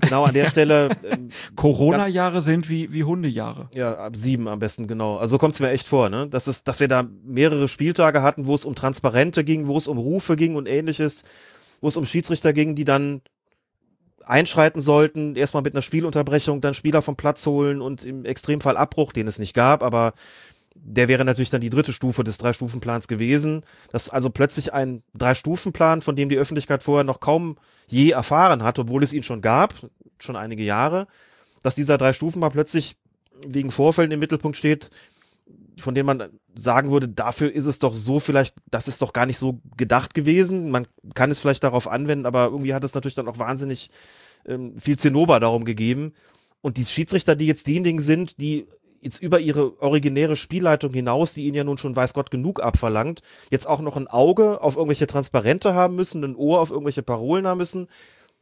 Genau 0.00 0.24
an 0.24 0.32
der 0.34 0.48
Stelle. 0.48 0.96
ähm, 1.04 1.28
Corona-Jahre 1.56 2.40
sind 2.40 2.70
wie, 2.70 2.92
wie 2.92 3.04
Hundejahre. 3.04 3.68
Ja, 3.74 3.94
ab 3.96 4.16
sieben 4.16 4.48
am 4.48 4.58
besten, 4.58 4.86
genau. 4.88 5.18
Also 5.18 5.32
so 5.32 5.38
kommt 5.38 5.54
es 5.54 5.60
mir 5.60 5.70
echt 5.70 5.86
vor, 5.86 6.08
ne? 6.08 6.26
Das 6.28 6.48
ist, 6.48 6.68
dass 6.68 6.80
wir 6.80 6.88
da 6.88 7.06
mehrere 7.24 7.68
Spieltage 7.68 8.22
hatten, 8.22 8.46
wo 8.46 8.54
es 8.54 8.64
um 8.64 8.74
Transparente 8.74 9.44
ging, 9.44 9.66
wo 9.66 9.76
es 9.76 9.86
um 9.86 9.98
Rufe 9.98 10.36
ging 10.36 10.56
und 10.56 10.66
ähnliches, 10.66 11.24
wo 11.84 11.88
es 11.88 11.98
um 11.98 12.06
Schiedsrichter 12.06 12.54
ging, 12.54 12.74
die 12.74 12.86
dann 12.86 13.20
einschreiten 14.24 14.80
sollten, 14.80 15.36
erstmal 15.36 15.62
mit 15.62 15.74
einer 15.74 15.82
Spielunterbrechung, 15.82 16.62
dann 16.62 16.72
Spieler 16.72 17.02
vom 17.02 17.14
Platz 17.14 17.44
holen 17.44 17.82
und 17.82 18.06
im 18.06 18.24
Extremfall 18.24 18.78
Abbruch, 18.78 19.12
den 19.12 19.26
es 19.26 19.38
nicht 19.38 19.52
gab, 19.52 19.82
aber 19.82 20.14
der 20.74 21.08
wäre 21.08 21.26
natürlich 21.26 21.50
dann 21.50 21.60
die 21.60 21.68
dritte 21.68 21.92
Stufe 21.92 22.24
des 22.24 22.38
Drei-Stufen-Plans 22.38 23.06
gewesen. 23.06 23.64
Das 23.92 24.06
ist 24.06 24.12
also 24.14 24.30
plötzlich 24.30 24.72
ein 24.72 25.02
Drei-Stufen-Plan, 25.12 26.00
von 26.00 26.16
dem 26.16 26.30
die 26.30 26.38
Öffentlichkeit 26.38 26.82
vorher 26.82 27.04
noch 27.04 27.20
kaum 27.20 27.58
je 27.86 28.12
erfahren 28.12 28.62
hat, 28.62 28.78
obwohl 28.78 29.02
es 29.02 29.12
ihn 29.12 29.22
schon 29.22 29.42
gab, 29.42 29.74
schon 30.18 30.36
einige 30.36 30.62
Jahre, 30.62 31.06
dass 31.62 31.74
dieser 31.74 31.98
Drei-Stufen-Plan 31.98 32.52
plötzlich 32.52 32.96
wegen 33.46 33.70
Vorfällen 33.70 34.10
im 34.10 34.20
Mittelpunkt 34.20 34.56
steht, 34.56 34.90
von 35.78 35.94
denen 35.94 36.06
man 36.06 36.28
sagen 36.54 36.90
würde, 36.90 37.08
dafür 37.08 37.52
ist 37.52 37.66
es 37.66 37.78
doch 37.78 37.94
so 37.94 38.20
vielleicht, 38.20 38.54
das 38.70 38.88
ist 38.88 39.02
doch 39.02 39.12
gar 39.12 39.26
nicht 39.26 39.38
so 39.38 39.60
gedacht 39.76 40.14
gewesen. 40.14 40.70
Man 40.70 40.86
kann 41.14 41.30
es 41.30 41.40
vielleicht 41.40 41.64
darauf 41.64 41.88
anwenden, 41.88 42.26
aber 42.26 42.46
irgendwie 42.46 42.74
hat 42.74 42.84
es 42.84 42.94
natürlich 42.94 43.14
dann 43.14 43.28
auch 43.28 43.38
wahnsinnig 43.38 43.90
ähm, 44.46 44.78
viel 44.78 44.98
Zinnober 44.98 45.40
darum 45.40 45.64
gegeben. 45.64 46.12
Und 46.60 46.76
die 46.76 46.84
Schiedsrichter, 46.84 47.36
die 47.36 47.46
jetzt 47.46 47.66
diejenigen 47.66 48.00
sind, 48.00 48.40
die 48.40 48.66
jetzt 49.04 49.22
über 49.22 49.38
ihre 49.38 49.80
originäre 49.82 50.34
Spielleitung 50.34 50.92
hinaus, 50.92 51.34
die 51.34 51.44
ihnen 51.44 51.56
ja 51.56 51.64
nun 51.64 51.76
schon 51.78 51.94
weiß 51.94 52.14
Gott 52.14 52.30
genug 52.30 52.62
abverlangt, 52.62 53.20
jetzt 53.50 53.68
auch 53.68 53.80
noch 53.80 53.96
ein 53.96 54.08
Auge 54.08 54.62
auf 54.62 54.76
irgendwelche 54.76 55.06
Transparente 55.06 55.74
haben 55.74 55.94
müssen, 55.94 56.24
ein 56.24 56.36
Ohr 56.36 56.60
auf 56.60 56.70
irgendwelche 56.70 57.02
Parolen 57.02 57.46
haben 57.46 57.58
müssen. 57.58 57.88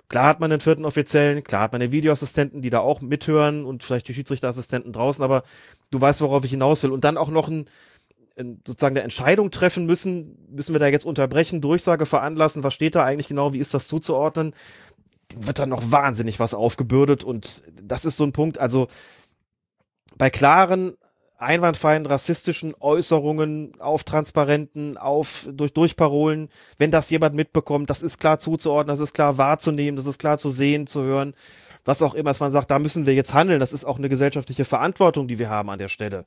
Klar 0.08 0.26
hat 0.26 0.40
man 0.40 0.50
den 0.50 0.60
vierten 0.60 0.84
Offiziellen, 0.84 1.42
klar 1.42 1.62
hat 1.62 1.72
man 1.72 1.80
den 1.80 1.92
Videoassistenten, 1.92 2.60
die 2.60 2.70
da 2.70 2.80
auch 2.80 3.00
mithören 3.00 3.64
und 3.64 3.82
vielleicht 3.82 4.08
die 4.08 4.14
Schiedsrichterassistenten 4.14 4.92
draußen, 4.92 5.24
aber 5.24 5.42
du 5.90 6.00
weißt, 6.00 6.20
worauf 6.20 6.44
ich 6.44 6.50
hinaus 6.50 6.82
will. 6.82 6.90
Und 6.90 7.04
dann 7.04 7.16
auch 7.16 7.30
noch 7.30 7.48
ein, 7.48 7.66
ein, 8.38 8.60
sozusagen 8.66 8.94
eine 8.94 9.04
Entscheidung 9.04 9.50
treffen 9.50 9.86
müssen, 9.86 10.36
müssen 10.50 10.74
wir 10.74 10.80
da 10.80 10.86
jetzt 10.86 11.06
unterbrechen, 11.06 11.60
Durchsage 11.60 12.04
veranlassen, 12.04 12.62
was 12.62 12.74
steht 12.74 12.94
da 12.94 13.04
eigentlich 13.04 13.28
genau, 13.28 13.52
wie 13.52 13.58
ist 13.58 13.72
das 13.72 13.88
zuzuordnen, 13.88 14.54
wird 15.34 15.58
dann 15.58 15.70
noch 15.70 15.90
wahnsinnig 15.90 16.38
was 16.40 16.52
aufgebürdet 16.52 17.24
und 17.24 17.62
das 17.82 18.04
ist 18.04 18.18
so 18.18 18.24
ein 18.24 18.32
Punkt, 18.32 18.58
also 18.58 18.88
bei 20.18 20.28
klaren, 20.28 20.92
einwandfreien 21.42 22.06
rassistischen 22.06 22.74
Äußerungen 22.80 23.72
auf 23.80 24.04
Transparenten, 24.04 24.96
auf 24.96 25.48
durch 25.52 25.72
Durchparolen, 25.72 26.48
wenn 26.78 26.90
das 26.90 27.10
jemand 27.10 27.34
mitbekommt, 27.34 27.90
das 27.90 28.02
ist 28.02 28.18
klar 28.18 28.38
zuzuordnen, 28.38 28.92
das 28.92 29.00
ist 29.00 29.14
klar 29.14 29.38
wahrzunehmen, 29.38 29.96
das 29.96 30.06
ist 30.06 30.18
klar 30.18 30.38
zu 30.38 30.50
sehen, 30.50 30.86
zu 30.86 31.02
hören, 31.02 31.34
was 31.84 32.02
auch 32.02 32.14
immer, 32.14 32.30
dass 32.30 32.40
man 32.40 32.52
sagt, 32.52 32.70
da 32.70 32.78
müssen 32.78 33.06
wir 33.06 33.14
jetzt 33.14 33.34
handeln, 33.34 33.60
das 33.60 33.72
ist 33.72 33.84
auch 33.84 33.98
eine 33.98 34.08
gesellschaftliche 34.08 34.64
Verantwortung, 34.64 35.28
die 35.28 35.38
wir 35.38 35.50
haben 35.50 35.70
an 35.70 35.78
der 35.78 35.88
Stelle. 35.88 36.24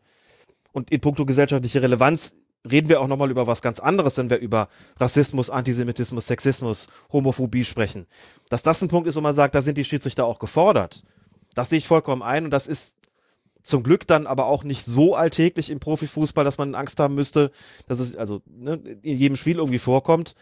Und 0.71 0.91
in 0.91 0.99
puncto 0.99 1.25
gesellschaftliche 1.25 1.81
Relevanz 1.81 2.37
reden 2.69 2.89
wir 2.89 2.99
auch 2.99 3.07
nochmal 3.07 3.31
über 3.31 3.47
was 3.47 3.61
ganz 3.61 3.79
anderes, 3.79 4.17
wenn 4.17 4.29
wir 4.29 4.37
über 4.37 4.67
Rassismus, 4.99 5.49
Antisemitismus, 5.49 6.27
Sexismus, 6.27 6.87
Homophobie 7.13 7.63
sprechen. 7.63 8.07
Dass 8.49 8.63
das 8.63 8.81
ein 8.81 8.89
Punkt 8.89 9.07
ist, 9.07 9.15
wo 9.15 9.21
man 9.21 9.35
sagt, 9.35 9.55
da 9.55 9.61
sind 9.61 9.77
die 9.77 9.85
Schiedsrichter 9.85 10.25
auch 10.25 10.39
gefordert. 10.39 11.03
Das 11.53 11.69
sehe 11.69 11.77
ich 11.77 11.87
vollkommen 11.87 12.21
ein 12.21 12.45
und 12.45 12.51
das 12.51 12.67
ist 12.67 12.97
zum 13.65 13.83
Glück 13.83 14.05
dann 14.07 14.27
aber 14.27 14.45
auch 14.45 14.63
nicht 14.63 14.85
so 14.85 15.15
alltäglich 15.15 15.69
im 15.69 15.79
Profifußball, 15.79 16.45
dass 16.45 16.57
man 16.57 16.75
Angst 16.75 16.99
haben 16.99 17.15
müsste, 17.15 17.51
dass 17.87 17.99
es 17.99 18.15
also 18.15 18.41
ne, 18.47 18.75
in 19.01 19.17
jedem 19.17 19.35
Spiel 19.35 19.57
irgendwie 19.57 19.79
vorkommt. 19.79 20.35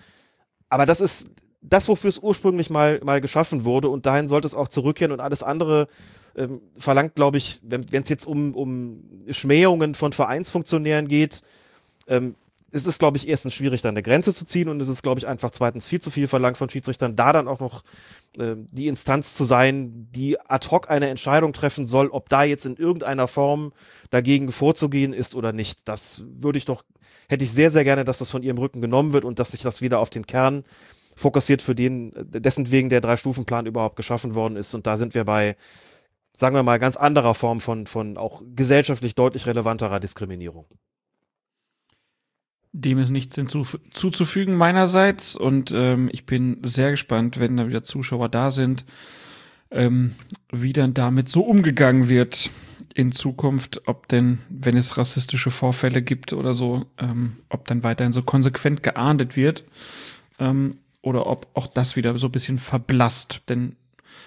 Aber 0.69 0.85
das 0.85 1.01
ist 1.01 1.29
das, 1.61 1.87
wofür 1.87 2.09
es 2.09 2.19
ursprünglich 2.19 2.69
mal, 2.69 2.99
mal 3.03 3.21
geschaffen 3.21 3.63
wurde 3.63 3.87
und 3.87 4.05
dahin 4.05 4.27
sollte 4.27 4.47
es 4.47 4.53
auch 4.53 4.67
zurückkehren 4.67 5.13
und 5.13 5.21
alles 5.21 5.41
andere 5.41 5.87
ähm, 6.35 6.61
verlangt, 6.77 7.15
glaube 7.15 7.37
ich, 7.37 7.59
wenn 7.63 7.85
es 7.91 8.09
jetzt 8.09 8.25
um, 8.25 8.53
um 8.53 9.03
Schmähungen 9.29 9.95
von 9.95 10.11
Vereinsfunktionären 10.11 11.07
geht, 11.07 11.43
ähm, 12.07 12.35
es 12.73 12.87
ist, 12.87 12.97
glaube 12.97 13.17
ich, 13.17 13.27
erstens 13.27 13.53
schwierig, 13.53 13.83
da 13.83 13.89
eine 13.89 14.01
Grenze 14.01 14.33
zu 14.33 14.45
ziehen 14.45 14.67
und 14.67 14.81
es 14.81 14.89
ist, 14.89 15.03
glaube 15.03 15.19
ich, 15.19 15.27
einfach 15.27 15.51
zweitens 15.51 15.87
viel 15.87 16.01
zu 16.01 16.09
viel 16.09 16.27
verlangt 16.27 16.57
von 16.57 16.69
Schiedsrichtern, 16.69 17.15
da 17.15 17.31
dann 17.31 17.47
auch 17.47 17.59
noch 17.59 17.83
äh, 18.37 18.55
die 18.71 18.87
Instanz 18.87 19.35
zu 19.35 19.45
sein, 19.45 20.09
die 20.11 20.41
ad 20.41 20.69
hoc 20.71 20.89
eine 20.89 21.07
Entscheidung 21.09 21.53
treffen 21.53 21.85
soll, 21.85 22.07
ob 22.07 22.29
da 22.29 22.43
jetzt 22.43 22.65
in 22.65 22.75
irgendeiner 22.75 23.27
Form 23.27 23.73
dagegen 24.09 24.51
vorzugehen 24.51 25.13
ist 25.13 25.35
oder 25.35 25.53
nicht. 25.53 25.87
Das 25.87 26.25
würde 26.27 26.57
ich 26.57 26.65
doch, 26.65 26.83
hätte 27.29 27.43
ich 27.43 27.51
sehr, 27.51 27.69
sehr 27.69 27.83
gerne, 27.83 28.05
dass 28.05 28.17
das 28.17 28.31
von 28.31 28.41
ihrem 28.41 28.57
Rücken 28.57 28.81
genommen 28.81 29.13
wird 29.13 29.23
und 29.23 29.37
dass 29.37 29.51
sich 29.51 29.61
das 29.61 29.81
wieder 29.81 29.99
auf 29.99 30.09
den 30.09 30.25
Kern 30.25 30.63
fokussiert, 31.15 31.61
für 31.61 31.75
den, 31.75 32.11
dessen 32.15 32.71
wegen 32.71 32.89
der 32.89 33.01
Drei-Stufen-Plan 33.01 33.67
überhaupt 33.67 33.97
geschaffen 33.97 34.33
worden 34.33 34.55
ist. 34.55 34.73
Und 34.73 34.87
da 34.87 34.97
sind 34.97 35.13
wir 35.13 35.25
bei, 35.25 35.57
sagen 36.33 36.55
wir 36.55 36.63
mal, 36.63 36.79
ganz 36.79 36.97
anderer 36.97 37.35
Form 37.35 37.61
von, 37.61 37.85
von 37.85 38.17
auch 38.17 38.41
gesellschaftlich 38.55 39.13
deutlich 39.13 39.45
relevanterer 39.45 39.99
Diskriminierung. 39.99 40.65
Dem 42.75 42.97
ist 42.97 43.11
nichts 43.11 43.35
hinzuzufügen 43.35 44.55
meinerseits 44.55 45.35
und 45.35 45.71
ähm, 45.75 46.09
ich 46.11 46.25
bin 46.25 46.57
sehr 46.63 46.91
gespannt, 46.91 47.39
wenn 47.39 47.55
da 47.55 47.67
wieder 47.67 47.83
Zuschauer 47.83 48.29
da 48.29 48.49
sind, 48.49 48.85
ähm, 49.69 50.15
wie 50.51 50.73
dann 50.73 50.95
damit 50.95 51.29
so 51.29 51.41
umgegangen 51.41 52.09
wird 52.09 52.49
in 52.95 53.11
Zukunft, 53.11 53.81
ob 53.87 54.07
denn, 54.07 54.39
wenn 54.49 54.77
es 54.77 54.97
rassistische 54.97 55.51
Vorfälle 55.51 56.01
gibt 56.01 56.33
oder 56.33 56.53
so, 56.53 56.85
ähm, 56.97 57.37
ob 57.49 57.67
dann 57.67 57.83
weiterhin 57.83 58.13
so 58.13 58.21
konsequent 58.21 58.83
geahndet 58.83 59.35
wird 59.35 59.63
ähm, 60.39 60.77
oder 61.01 61.27
ob 61.27 61.47
auch 61.53 61.67
das 61.67 61.95
wieder 61.95 62.17
so 62.17 62.27
ein 62.27 62.31
bisschen 62.31 62.59
verblasst. 62.59 63.41
Denn 63.49 63.75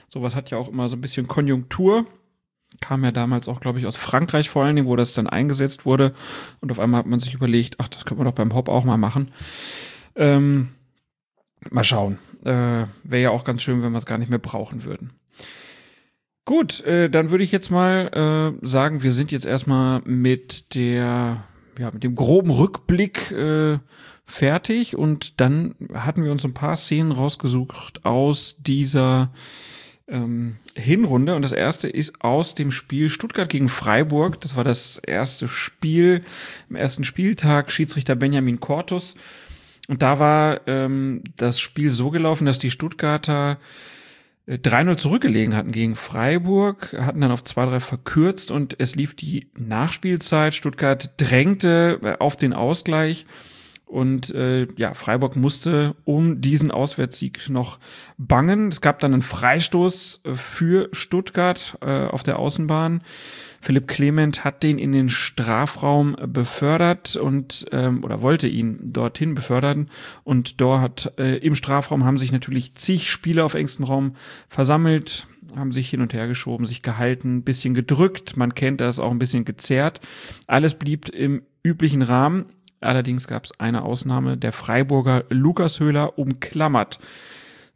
sowas 0.09 0.35
hat 0.35 0.51
ja 0.51 0.59
auch 0.59 0.69
immer 0.69 0.89
so 0.89 0.97
ein 0.97 1.01
bisschen 1.01 1.29
Konjunktur 1.29 2.07
kam 2.81 3.05
ja 3.05 3.13
damals 3.13 3.49
auch, 3.49 3.61
glaube 3.61 3.79
ich, 3.79 3.87
aus 3.87 3.97
Frankreich 3.97 4.51
vor 4.51 4.65
allen 4.65 4.77
Dingen, 4.77 4.89
wo 4.89 4.97
das 4.97 5.15
dann 5.15 5.27
eingesetzt 5.27 5.87
wurde. 5.87 6.15
Und 6.61 6.71
auf 6.71 6.79
einmal 6.79 7.01
hat 7.01 7.07
man 7.07 7.21
sich 7.21 7.35
überlegt, 7.35 7.77
ach, 7.79 7.89
das 7.89 8.05
könnte 8.05 8.23
man 8.23 8.27
doch 8.27 8.37
beim 8.37 8.55
Hop 8.55 8.69
auch 8.69 8.85
mal 8.85 8.97
machen. 8.97 9.33
Ähm, 10.15 10.69
mal 11.71 11.85
schauen. 11.85 12.19
Äh, 12.45 12.87
Wäre 13.05 13.23
ja 13.23 13.31
auch 13.31 13.45
ganz 13.45 13.63
schön, 13.63 13.83
wenn 13.83 13.93
wir 13.93 13.99
es 13.99 14.07
gar 14.07 14.19
nicht 14.19 14.31
mehr 14.31 14.39
brauchen 14.39 14.85
würden. 14.85 15.13
Gut, 16.45 16.81
äh, 16.83 17.11
dann 17.11 17.31
würde 17.33 17.43
ich 17.43 17.51
jetzt 17.51 17.71
mal 17.71 18.55
äh, 18.63 18.67
sagen, 18.67 19.03
wir 19.03 19.13
sind 19.13 19.33
jetzt 19.33 19.47
erstmal 19.47 20.01
mit 20.05 20.77
der, 20.77 21.45
ja, 21.77 21.91
mit 21.91 22.05
dem 22.05 22.15
groben 22.15 22.51
Rückblick 22.51 23.33
äh, 23.33 23.81
fertig 24.25 24.97
und 24.97 25.41
dann 25.41 25.75
hatten 25.93 26.23
wir 26.23 26.31
uns 26.31 26.45
ein 26.45 26.55
paar 26.55 26.77
Szenen 26.77 27.11
rausgesucht 27.11 28.05
aus 28.05 28.59
dieser 28.59 29.33
ähm, 30.09 30.57
Hinrunde. 30.75 31.35
Und 31.35 31.43
das 31.43 31.53
erste 31.53 31.89
ist 31.89 32.23
aus 32.23 32.55
dem 32.55 32.71
Spiel 32.71 33.09
Stuttgart 33.09 33.49
gegen 33.49 33.69
Freiburg. 33.69 34.41
Das 34.41 34.57
war 34.57 34.65
das 34.65 34.99
erste 34.99 35.49
Spiel 35.49 36.23
am 36.69 36.77
ersten 36.77 37.05
Spieltag. 37.05 37.71
Schiedsrichter 37.71 38.15
Benjamin 38.15 38.61
Cortus. 38.61 39.17
Und 39.89 40.03
da 40.03 40.19
war 40.19 40.67
ähm, 40.67 41.23
das 41.37 41.61
Spiel 41.61 41.91
so 41.91 42.11
gelaufen, 42.11 42.47
dass 42.47 42.59
die 42.59 42.71
Stuttgarter 42.71 43.59
3-0 44.49 44.91
äh, 44.91 44.97
zurückgelegen 44.97 45.57
hatten 45.57 45.73
gegen 45.73 45.97
Freiburg, 45.97 46.95
hatten 46.99 47.21
dann 47.21 47.33
auf 47.33 47.43
2-3 47.43 47.81
verkürzt 47.81 48.51
und 48.51 48.77
es 48.79 48.95
lief 48.95 49.15
die 49.15 49.49
Nachspielzeit. 49.57 50.55
Stuttgart 50.55 51.11
drängte 51.17 52.01
äh, 52.03 52.17
auf 52.19 52.37
den 52.37 52.53
Ausgleich 52.53 53.27
und 53.87 54.35
äh, 54.35 54.67
ja, 54.77 54.95
Freiburg 54.95 55.37
musste 55.37 55.95
um 56.05 56.41
diesen 56.41 56.73
Auswärtssieg 56.73 57.49
noch 57.49 57.79
bangen. 58.19 58.69
Es 58.69 58.81
gab 58.81 58.99
dann 58.99 59.13
einen 59.13 59.23
Freistoß 59.23 60.23
äh, 60.25 60.35
für 60.35 60.89
Stuttgart 60.93 61.79
äh, 61.81 62.07
auf 62.07 62.25
der 62.25 62.41
Außenbahn. 62.41 63.03
Philipp 63.61 63.87
Clement 63.87 64.45
hat 64.45 64.65
den 64.65 64.79
in 64.79 64.91
den 64.91 65.09
Strafraum 65.09 66.17
befördert 66.27 67.15
und 67.17 67.67
ähm, 67.71 68.03
oder 68.03 68.23
wollte 68.23 68.49
ihn 68.49 68.93
dorthin 68.93 69.35
befördern. 69.35 69.89
Und 70.25 70.61
dort 70.61 70.83
hat 70.83 71.13
äh, 71.19 71.37
im 71.39 71.55
Strafraum 71.55 72.05
haben 72.05 72.19
sich 72.19 72.33
natürlich 72.33 72.75
zig 72.75 73.09
Spieler 73.09 73.45
auf 73.45 73.55
engstem 73.55 73.85
Raum 73.85 74.17
versammelt, 74.49 75.29
haben 75.55 75.73
sich 75.73 75.89
hin 75.89 76.01
und 76.01 76.13
her 76.13 76.27
geschoben, 76.27 76.67
sich 76.67 76.83
gehalten, 76.83 77.43
bisschen 77.43 77.73
gedrückt. 77.73 78.37
Man 78.37 78.55
kennt 78.55 78.81
das 78.81 78.99
auch 78.99 79.13
ein 79.13 79.21
bisschen 79.21 79.45
gezerrt. 79.45 80.01
Alles 80.49 80.75
blieb 80.75 81.09
im 81.09 81.43
üblichen 81.63 82.03
Rahmen. 82.03 82.47
Allerdings 82.87 83.29
gab 83.29 83.45
es 83.45 83.59
eine 83.61 83.83
Ausnahme. 83.83 84.37
Der 84.37 84.53
Freiburger 84.53 85.25
Lukas 85.29 85.81
Höhler 85.81 86.19
umklammert 86.19 86.99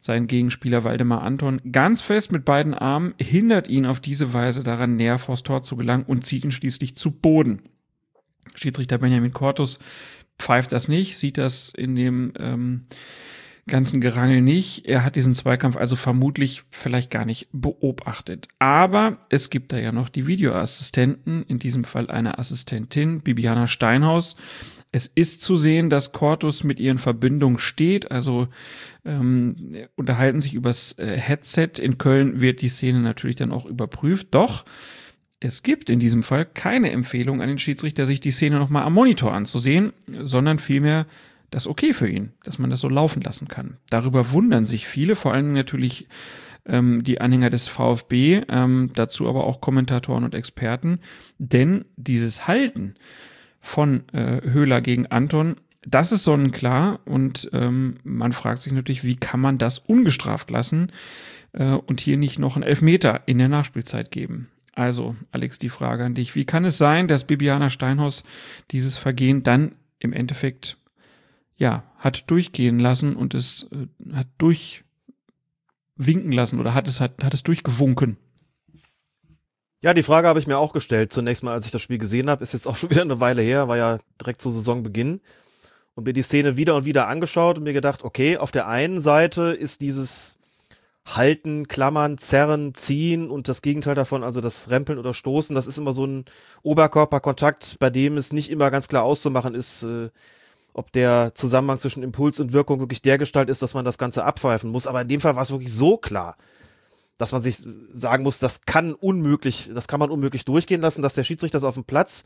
seinen 0.01 0.25
Gegenspieler 0.25 0.83
Waldemar 0.83 1.21
Anton 1.21 1.61
ganz 1.71 2.01
fest 2.01 2.31
mit 2.31 2.43
beiden 2.43 2.73
Armen, 2.73 3.13
hindert 3.19 3.67
ihn 3.67 3.85
auf 3.85 3.99
diese 3.99 4.33
Weise 4.33 4.63
daran, 4.63 4.95
näher 4.95 5.19
vors 5.19 5.43
Tor 5.43 5.61
zu 5.61 5.77
gelangen 5.77 6.05
und 6.07 6.25
zieht 6.25 6.43
ihn 6.43 6.51
schließlich 6.51 6.95
zu 6.95 7.11
Boden. 7.11 7.61
Schiedsrichter 8.55 8.97
Benjamin 8.97 9.31
Cortus 9.31 9.79
pfeift 10.39 10.71
das 10.71 10.87
nicht, 10.87 11.17
sieht 11.17 11.37
das 11.37 11.69
in 11.69 11.95
dem 11.95 12.33
ähm, 12.39 12.85
ganzen 13.67 14.01
Gerangel 14.01 14.41
nicht. 14.41 14.87
Er 14.87 15.03
hat 15.03 15.15
diesen 15.15 15.35
Zweikampf 15.35 15.77
also 15.77 15.95
vermutlich 15.95 16.63
vielleicht 16.71 17.11
gar 17.11 17.25
nicht 17.25 17.47
beobachtet. 17.51 18.47
Aber 18.57 19.17
es 19.29 19.51
gibt 19.51 19.71
da 19.71 19.77
ja 19.77 19.91
noch 19.91 20.09
die 20.09 20.25
Videoassistenten, 20.25 21.43
in 21.43 21.59
diesem 21.59 21.83
Fall 21.83 22.09
eine 22.09 22.39
Assistentin, 22.39 23.21
Bibiana 23.21 23.67
Steinhaus, 23.67 24.35
es 24.91 25.07
ist 25.07 25.41
zu 25.41 25.55
sehen, 25.55 25.89
dass 25.89 26.11
Cortus 26.11 26.63
mit 26.63 26.79
ihren 26.79 26.97
Verbindungen 26.97 27.59
steht, 27.59 28.11
also 28.11 28.49
ähm, 29.05 29.87
unterhalten 29.95 30.41
sich 30.41 30.53
übers 30.53 30.97
äh, 30.99 31.17
Headset. 31.17 31.71
In 31.79 31.97
Köln 31.97 32.41
wird 32.41 32.61
die 32.61 32.67
Szene 32.67 32.99
natürlich 32.99 33.37
dann 33.37 33.53
auch 33.53 33.65
überprüft. 33.65 34.27
Doch 34.31 34.65
es 35.39 35.63
gibt 35.63 35.89
in 35.89 35.99
diesem 35.99 36.23
Fall 36.23 36.45
keine 36.45 36.91
Empfehlung 36.91 37.41
an 37.41 37.47
den 37.47 37.57
Schiedsrichter, 37.57 38.05
sich 38.05 38.19
die 38.19 38.31
Szene 38.31 38.59
nochmal 38.59 38.83
am 38.83 38.93
Monitor 38.93 39.33
anzusehen, 39.33 39.93
sondern 40.23 40.59
vielmehr 40.59 41.07
das 41.51 41.67
okay 41.67 41.93
für 41.93 42.07
ihn, 42.07 42.33
dass 42.43 42.59
man 42.59 42.69
das 42.69 42.81
so 42.81 42.89
laufen 42.89 43.21
lassen 43.21 43.47
kann. 43.47 43.77
Darüber 43.89 44.31
wundern 44.31 44.65
sich 44.65 44.87
viele, 44.87 45.15
vor 45.15 45.33
allem 45.33 45.53
natürlich 45.53 46.07
ähm, 46.65 47.03
die 47.03 47.21
Anhänger 47.21 47.49
des 47.49 47.67
VfB, 47.67 48.43
ähm, 48.49 48.91
dazu 48.93 49.27
aber 49.27 49.45
auch 49.45 49.61
Kommentatoren 49.61 50.23
und 50.23 50.35
Experten, 50.35 50.99
denn 51.39 51.85
dieses 51.95 52.47
Halten 52.47 52.95
von 53.61 54.09
äh, 54.09 54.41
Höhler 54.41 54.81
gegen 54.81 55.07
Anton. 55.07 55.55
Das 55.83 56.11
ist 56.11 56.23
sonnenklar 56.23 56.99
und 57.05 57.49
ähm, 57.53 57.97
man 58.03 58.33
fragt 58.33 58.61
sich 58.61 58.73
natürlich, 58.73 59.03
wie 59.03 59.15
kann 59.15 59.39
man 59.39 59.57
das 59.57 59.79
ungestraft 59.79 60.51
lassen 60.51 60.91
äh, 61.53 61.71
und 61.71 62.01
hier 62.01 62.17
nicht 62.17 62.37
noch 62.39 62.55
einen 62.55 62.63
Elfmeter 62.63 63.21
in 63.25 63.37
der 63.37 63.49
Nachspielzeit 63.49 64.11
geben. 64.11 64.49
Also, 64.73 65.15
Alex, 65.31 65.59
die 65.59 65.69
Frage 65.69 66.05
an 66.05 66.15
dich. 66.15 66.35
Wie 66.35 66.45
kann 66.45 66.65
es 66.65 66.77
sein, 66.77 67.07
dass 67.07 67.25
Bibiana 67.25 67.69
Steinhaus 67.69 68.23
dieses 68.71 68.97
Vergehen 68.97 69.43
dann 69.43 69.75
im 69.99 70.13
Endeffekt, 70.13 70.77
ja, 71.57 71.83
hat 71.97 72.29
durchgehen 72.31 72.79
lassen 72.79 73.15
und 73.15 73.33
es 73.33 73.67
äh, 73.71 73.87
hat 74.15 74.27
durchwinken 74.37 76.31
lassen 76.31 76.59
oder 76.59 76.73
hat 76.73 76.87
es, 76.87 77.01
hat, 77.01 77.23
hat 77.23 77.33
es 77.33 77.43
durchgewunken? 77.43 78.17
Ja, 79.83 79.95
die 79.95 80.03
Frage 80.03 80.27
habe 80.27 80.37
ich 80.39 80.45
mir 80.45 80.59
auch 80.59 80.73
gestellt. 80.73 81.11
Zunächst 81.11 81.43
mal, 81.43 81.53
als 81.53 81.65
ich 81.65 81.71
das 81.71 81.81
Spiel 81.81 81.97
gesehen 81.97 82.29
habe, 82.29 82.43
ist 82.43 82.53
jetzt 82.53 82.67
auch 82.67 82.75
schon 82.77 82.91
wieder 82.91 83.01
eine 83.01 83.19
Weile 83.19 83.41
her, 83.41 83.67
war 83.67 83.77
ja 83.77 83.97
direkt 84.19 84.41
zu 84.41 84.51
Saisonbeginn 84.51 85.21
und 85.95 86.05
mir 86.05 86.13
die 86.13 86.21
Szene 86.21 86.55
wieder 86.55 86.75
und 86.75 86.85
wieder 86.85 87.07
angeschaut 87.07 87.57
und 87.57 87.63
mir 87.63 87.73
gedacht, 87.73 88.03
okay, 88.03 88.37
auf 88.37 88.51
der 88.51 88.67
einen 88.67 89.01
Seite 89.01 89.51
ist 89.51 89.81
dieses 89.81 90.37
Halten, 91.05 91.67
Klammern, 91.67 92.19
Zerren, 92.19 92.75
Ziehen 92.75 93.31
und 93.31 93.47
das 93.49 93.63
Gegenteil 93.63 93.95
davon, 93.95 94.23
also 94.23 94.39
das 94.39 94.69
Rempeln 94.69 94.99
oder 94.99 95.15
Stoßen, 95.15 95.55
das 95.55 95.65
ist 95.65 95.79
immer 95.79 95.93
so 95.93 96.05
ein 96.05 96.25
Oberkörperkontakt, 96.61 97.77
bei 97.79 97.89
dem 97.89 98.17
es 98.17 98.33
nicht 98.33 98.51
immer 98.51 98.69
ganz 98.69 98.87
klar 98.87 99.03
auszumachen 99.03 99.55
ist, 99.55 99.81
äh, 99.83 100.09
ob 100.73 100.91
der 100.91 101.31
Zusammenhang 101.33 101.79
zwischen 101.79 102.03
Impuls 102.03 102.39
und 102.39 102.53
Wirkung 102.53 102.79
wirklich 102.79 103.01
der 103.01 103.17
Gestalt 103.17 103.49
ist, 103.49 103.63
dass 103.63 103.73
man 103.73 103.83
das 103.83 103.97
Ganze 103.97 104.23
abpfeifen 104.23 104.69
muss. 104.69 104.87
Aber 104.87 105.01
in 105.01 105.07
dem 105.07 105.19
Fall 105.19 105.35
war 105.35 105.41
es 105.41 105.51
wirklich 105.51 105.73
so 105.73 105.97
klar 105.97 106.37
dass 107.21 107.31
man 107.31 107.41
sich 107.41 107.57
sagen 107.93 108.23
muss, 108.23 108.39
das 108.39 108.61
kann 108.61 108.93
unmöglich, 108.93 109.69
das 109.73 109.87
kann 109.87 109.99
man 109.99 110.09
unmöglich 110.09 110.43
durchgehen 110.43 110.81
lassen, 110.81 111.03
dass 111.03 111.13
der 111.13 111.23
Schiedsrichter 111.23 111.57
das 111.57 111.63
auf 111.63 111.75
dem 111.75 111.83
Platz 111.83 112.23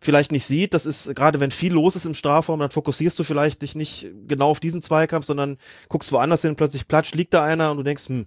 vielleicht 0.00 0.32
nicht 0.32 0.44
sieht. 0.44 0.74
Das 0.74 0.84
ist 0.84 1.14
gerade, 1.14 1.38
wenn 1.38 1.52
viel 1.52 1.72
los 1.72 1.94
ist 1.94 2.06
im 2.06 2.14
Strafraum, 2.14 2.58
dann 2.58 2.70
fokussierst 2.70 3.16
du 3.20 3.22
vielleicht 3.22 3.62
dich 3.62 3.76
nicht 3.76 4.08
genau 4.26 4.50
auf 4.50 4.58
diesen 4.58 4.82
Zweikampf, 4.82 5.24
sondern 5.26 5.58
guckst 5.88 6.10
woanders 6.10 6.42
hin, 6.42 6.56
plötzlich 6.56 6.88
platsch, 6.88 7.14
liegt 7.14 7.34
da 7.34 7.44
einer 7.44 7.70
und 7.70 7.76
du 7.76 7.82
denkst, 7.84 8.08
hm, 8.08 8.26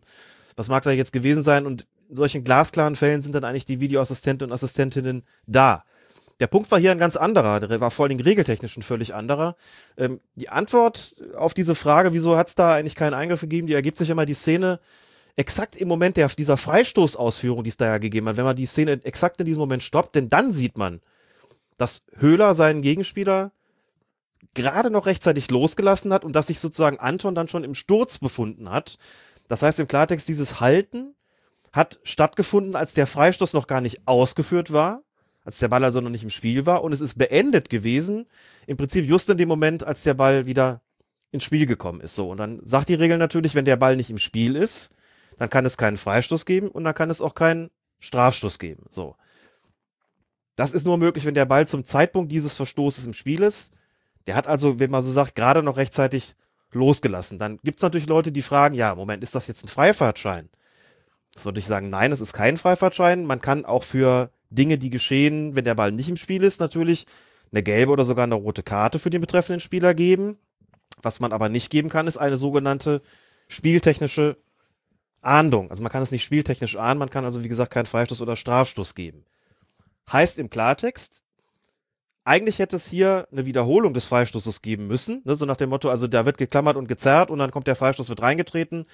was 0.55 0.69
mag 0.69 0.83
da 0.83 0.91
jetzt 0.91 1.11
gewesen 1.11 1.43
sein? 1.43 1.65
Und 1.65 1.85
in 2.09 2.15
solchen 2.15 2.45
glasklaren 2.45 2.95
Fällen 2.95 3.21
sind 3.21 3.35
dann 3.35 3.43
eigentlich 3.43 3.65
die 3.65 3.81
Videoassistenten 3.81 4.47
und 4.47 4.53
Assistentinnen 4.53 5.23
da. 5.47 5.83
Der 6.39 6.47
Punkt 6.47 6.71
war 6.71 6.79
hier 6.79 6.91
ein 6.91 6.97
ganz 6.97 7.17
anderer, 7.17 7.59
der 7.59 7.81
war 7.81 7.91
vor 7.91 8.05
allen 8.05 8.17
Dingen 8.17 8.25
regeltechnisch 8.25 8.77
ein 8.77 8.83
völlig 8.83 9.13
anderer. 9.13 9.57
Ähm, 9.97 10.21
die 10.35 10.47
Antwort 10.47 11.15
auf 11.35 11.53
diese 11.53 11.75
Frage, 11.75 12.13
wieso 12.13 12.37
hat 12.37 12.47
es 12.47 12.55
da 12.55 12.73
eigentlich 12.73 12.95
keinen 12.95 13.13
Eingriff 13.13 13.41
gegeben, 13.41 13.67
die 13.67 13.73
ergibt 13.73 13.97
sich 13.97 14.09
immer 14.09 14.25
die 14.25 14.33
Szene, 14.33 14.79
exakt 15.35 15.75
im 15.75 15.87
Moment 15.87 16.17
der, 16.17 16.27
dieser 16.29 16.57
Freistoßausführung, 16.57 17.63
die 17.63 17.69
es 17.69 17.77
da 17.77 17.85
ja 17.85 17.97
gegeben 17.97 18.27
hat, 18.29 18.37
wenn 18.37 18.45
man 18.45 18.55
die 18.55 18.65
Szene 18.65 18.99
exakt 19.03 19.39
in 19.39 19.45
diesem 19.45 19.59
Moment 19.59 19.83
stoppt, 19.83 20.15
denn 20.15 20.29
dann 20.29 20.51
sieht 20.51 20.77
man, 20.77 21.01
dass 21.77 22.03
Höhler 22.17 22.53
seinen 22.53 22.81
Gegenspieler 22.81 23.51
gerade 24.53 24.89
noch 24.89 25.05
rechtzeitig 25.05 25.51
losgelassen 25.51 26.13
hat 26.13 26.23
und 26.23 26.33
dass 26.33 26.47
sich 26.47 26.59
sozusagen 26.59 26.99
Anton 26.99 27.35
dann 27.35 27.49
schon 27.49 27.65
im 27.65 27.75
Sturz 27.75 28.19
befunden 28.19 28.69
hat. 28.69 28.97
Das 29.47 29.61
heißt 29.61 29.79
im 29.79 29.87
Klartext, 29.87 30.29
dieses 30.29 30.61
Halten 30.61 31.13
hat 31.73 31.99
stattgefunden, 32.03 32.77
als 32.77 32.93
der 32.93 33.05
Freistoß 33.05 33.53
noch 33.53 33.67
gar 33.67 33.81
nicht 33.81 34.07
ausgeführt 34.07 34.71
war, 34.71 35.03
als 35.43 35.59
der 35.59 35.67
Ball 35.67 35.83
also 35.83 35.99
noch 35.99 36.09
nicht 36.09 36.23
im 36.23 36.29
Spiel 36.29 36.65
war 36.65 36.83
und 36.83 36.93
es 36.93 37.01
ist 37.01 37.17
beendet 37.17 37.69
gewesen, 37.69 38.27
im 38.65 38.77
Prinzip 38.77 39.05
just 39.05 39.29
in 39.29 39.37
dem 39.37 39.49
Moment, 39.49 39.83
als 39.83 40.03
der 40.03 40.13
Ball 40.13 40.45
wieder 40.45 40.81
ins 41.31 41.43
Spiel 41.43 41.65
gekommen 41.65 41.99
ist. 41.99 42.15
So, 42.15 42.31
und 42.31 42.37
dann 42.37 42.61
sagt 42.63 42.87
die 42.87 42.93
Regel 42.93 43.17
natürlich, 43.17 43.55
wenn 43.55 43.65
der 43.65 43.75
Ball 43.75 43.97
nicht 43.97 44.09
im 44.09 44.17
Spiel 44.17 44.55
ist, 44.55 44.94
dann 45.37 45.49
kann 45.49 45.65
es 45.65 45.77
keinen 45.77 45.97
Freistoß 45.97 46.45
geben 46.45 46.69
und 46.69 46.83
dann 46.83 46.93
kann 46.93 47.09
es 47.09 47.21
auch 47.21 47.35
keinen 47.35 47.69
Strafstoß 47.99 48.59
geben. 48.59 48.85
So. 48.89 49.15
Das 50.55 50.73
ist 50.73 50.85
nur 50.85 50.97
möglich, 50.97 51.25
wenn 51.25 51.35
der 51.35 51.45
Ball 51.45 51.67
zum 51.67 51.83
Zeitpunkt 51.83 52.31
dieses 52.31 52.55
Verstoßes 52.55 53.05
im 53.05 53.13
Spiel 53.13 53.43
ist. 53.43 53.73
Der 54.27 54.35
hat 54.35 54.47
also, 54.47 54.79
wenn 54.79 54.91
man 54.91 55.03
so 55.03 55.11
sagt, 55.11 55.35
gerade 55.35 55.61
noch 55.61 55.77
rechtzeitig 55.77 56.35
losgelassen. 56.71 57.37
Dann 57.37 57.59
gibt 57.63 57.79
es 57.79 57.83
natürlich 57.83 58.07
Leute, 58.07 58.31
die 58.31 58.41
fragen, 58.41 58.75
ja, 58.75 58.95
Moment, 58.95 59.23
ist 59.23 59.35
das 59.35 59.47
jetzt 59.47 59.63
ein 59.65 59.69
Freifahrtschein? 59.69 60.49
Das 61.33 61.45
würde 61.45 61.59
ich 61.59 61.65
sagen, 61.65 61.89
nein, 61.89 62.11
es 62.11 62.21
ist 62.21 62.33
kein 62.33 62.57
Freifahrtschein. 62.57 63.25
Man 63.25 63.41
kann 63.41 63.65
auch 63.65 63.83
für 63.83 64.31
Dinge, 64.49 64.77
die 64.77 64.89
geschehen, 64.89 65.55
wenn 65.55 65.65
der 65.65 65.75
Ball 65.75 65.91
nicht 65.91 66.09
im 66.09 66.17
Spiel 66.17 66.43
ist, 66.43 66.61
natürlich 66.61 67.05
eine 67.51 67.61
gelbe 67.63 67.91
oder 67.91 68.03
sogar 68.03 68.23
eine 68.23 68.35
rote 68.35 68.63
Karte 68.63 68.99
für 68.99 69.09
den 69.09 69.21
betreffenden 69.21 69.59
Spieler 69.59 69.93
geben. 69.93 70.37
Was 71.01 71.19
man 71.19 71.33
aber 71.33 71.49
nicht 71.49 71.69
geben 71.69 71.89
kann, 71.89 72.07
ist 72.07 72.17
eine 72.17 72.37
sogenannte 72.37 73.01
spieltechnische 73.47 74.37
Ahndung. 75.25 75.69
Also 75.69 75.83
man 75.83 75.91
kann 75.91 76.03
es 76.03 76.11
nicht 76.11 76.23
spieltechnisch 76.23 76.77
ahnen, 76.77 76.99
man 76.99 77.09
kann 77.09 77.25
also 77.25 77.43
wie 77.43 77.47
gesagt 77.49 77.73
keinen 77.73 77.85
Freistoß 77.85 78.21
oder 78.21 78.35
Strafstoß 78.35 78.95
geben. 78.95 79.25
Heißt 80.11 80.39
im 80.39 80.49
Klartext, 80.49 81.23
eigentlich 82.23 82.59
hätte 82.59 82.75
es 82.75 82.87
hier 82.87 83.27
eine 83.31 83.45
Wiederholung 83.45 83.93
des 83.93 84.07
Freistoßes 84.07 84.61
geben 84.61 84.87
müssen, 84.87 85.21
ne, 85.25 85.35
so 85.35 85.45
nach 85.45 85.57
dem 85.57 85.69
Motto, 85.69 85.89
also 85.89 86.07
da 86.07 86.25
wird 86.25 86.37
geklammert 86.37 86.75
und 86.75 86.87
gezerrt 86.87 87.29
und 87.29 87.39
dann 87.39 87.51
kommt 87.51 87.67
der 87.67 87.75
Freistoß, 87.75 88.09
wird 88.09 88.21
reingetreten. 88.21 88.85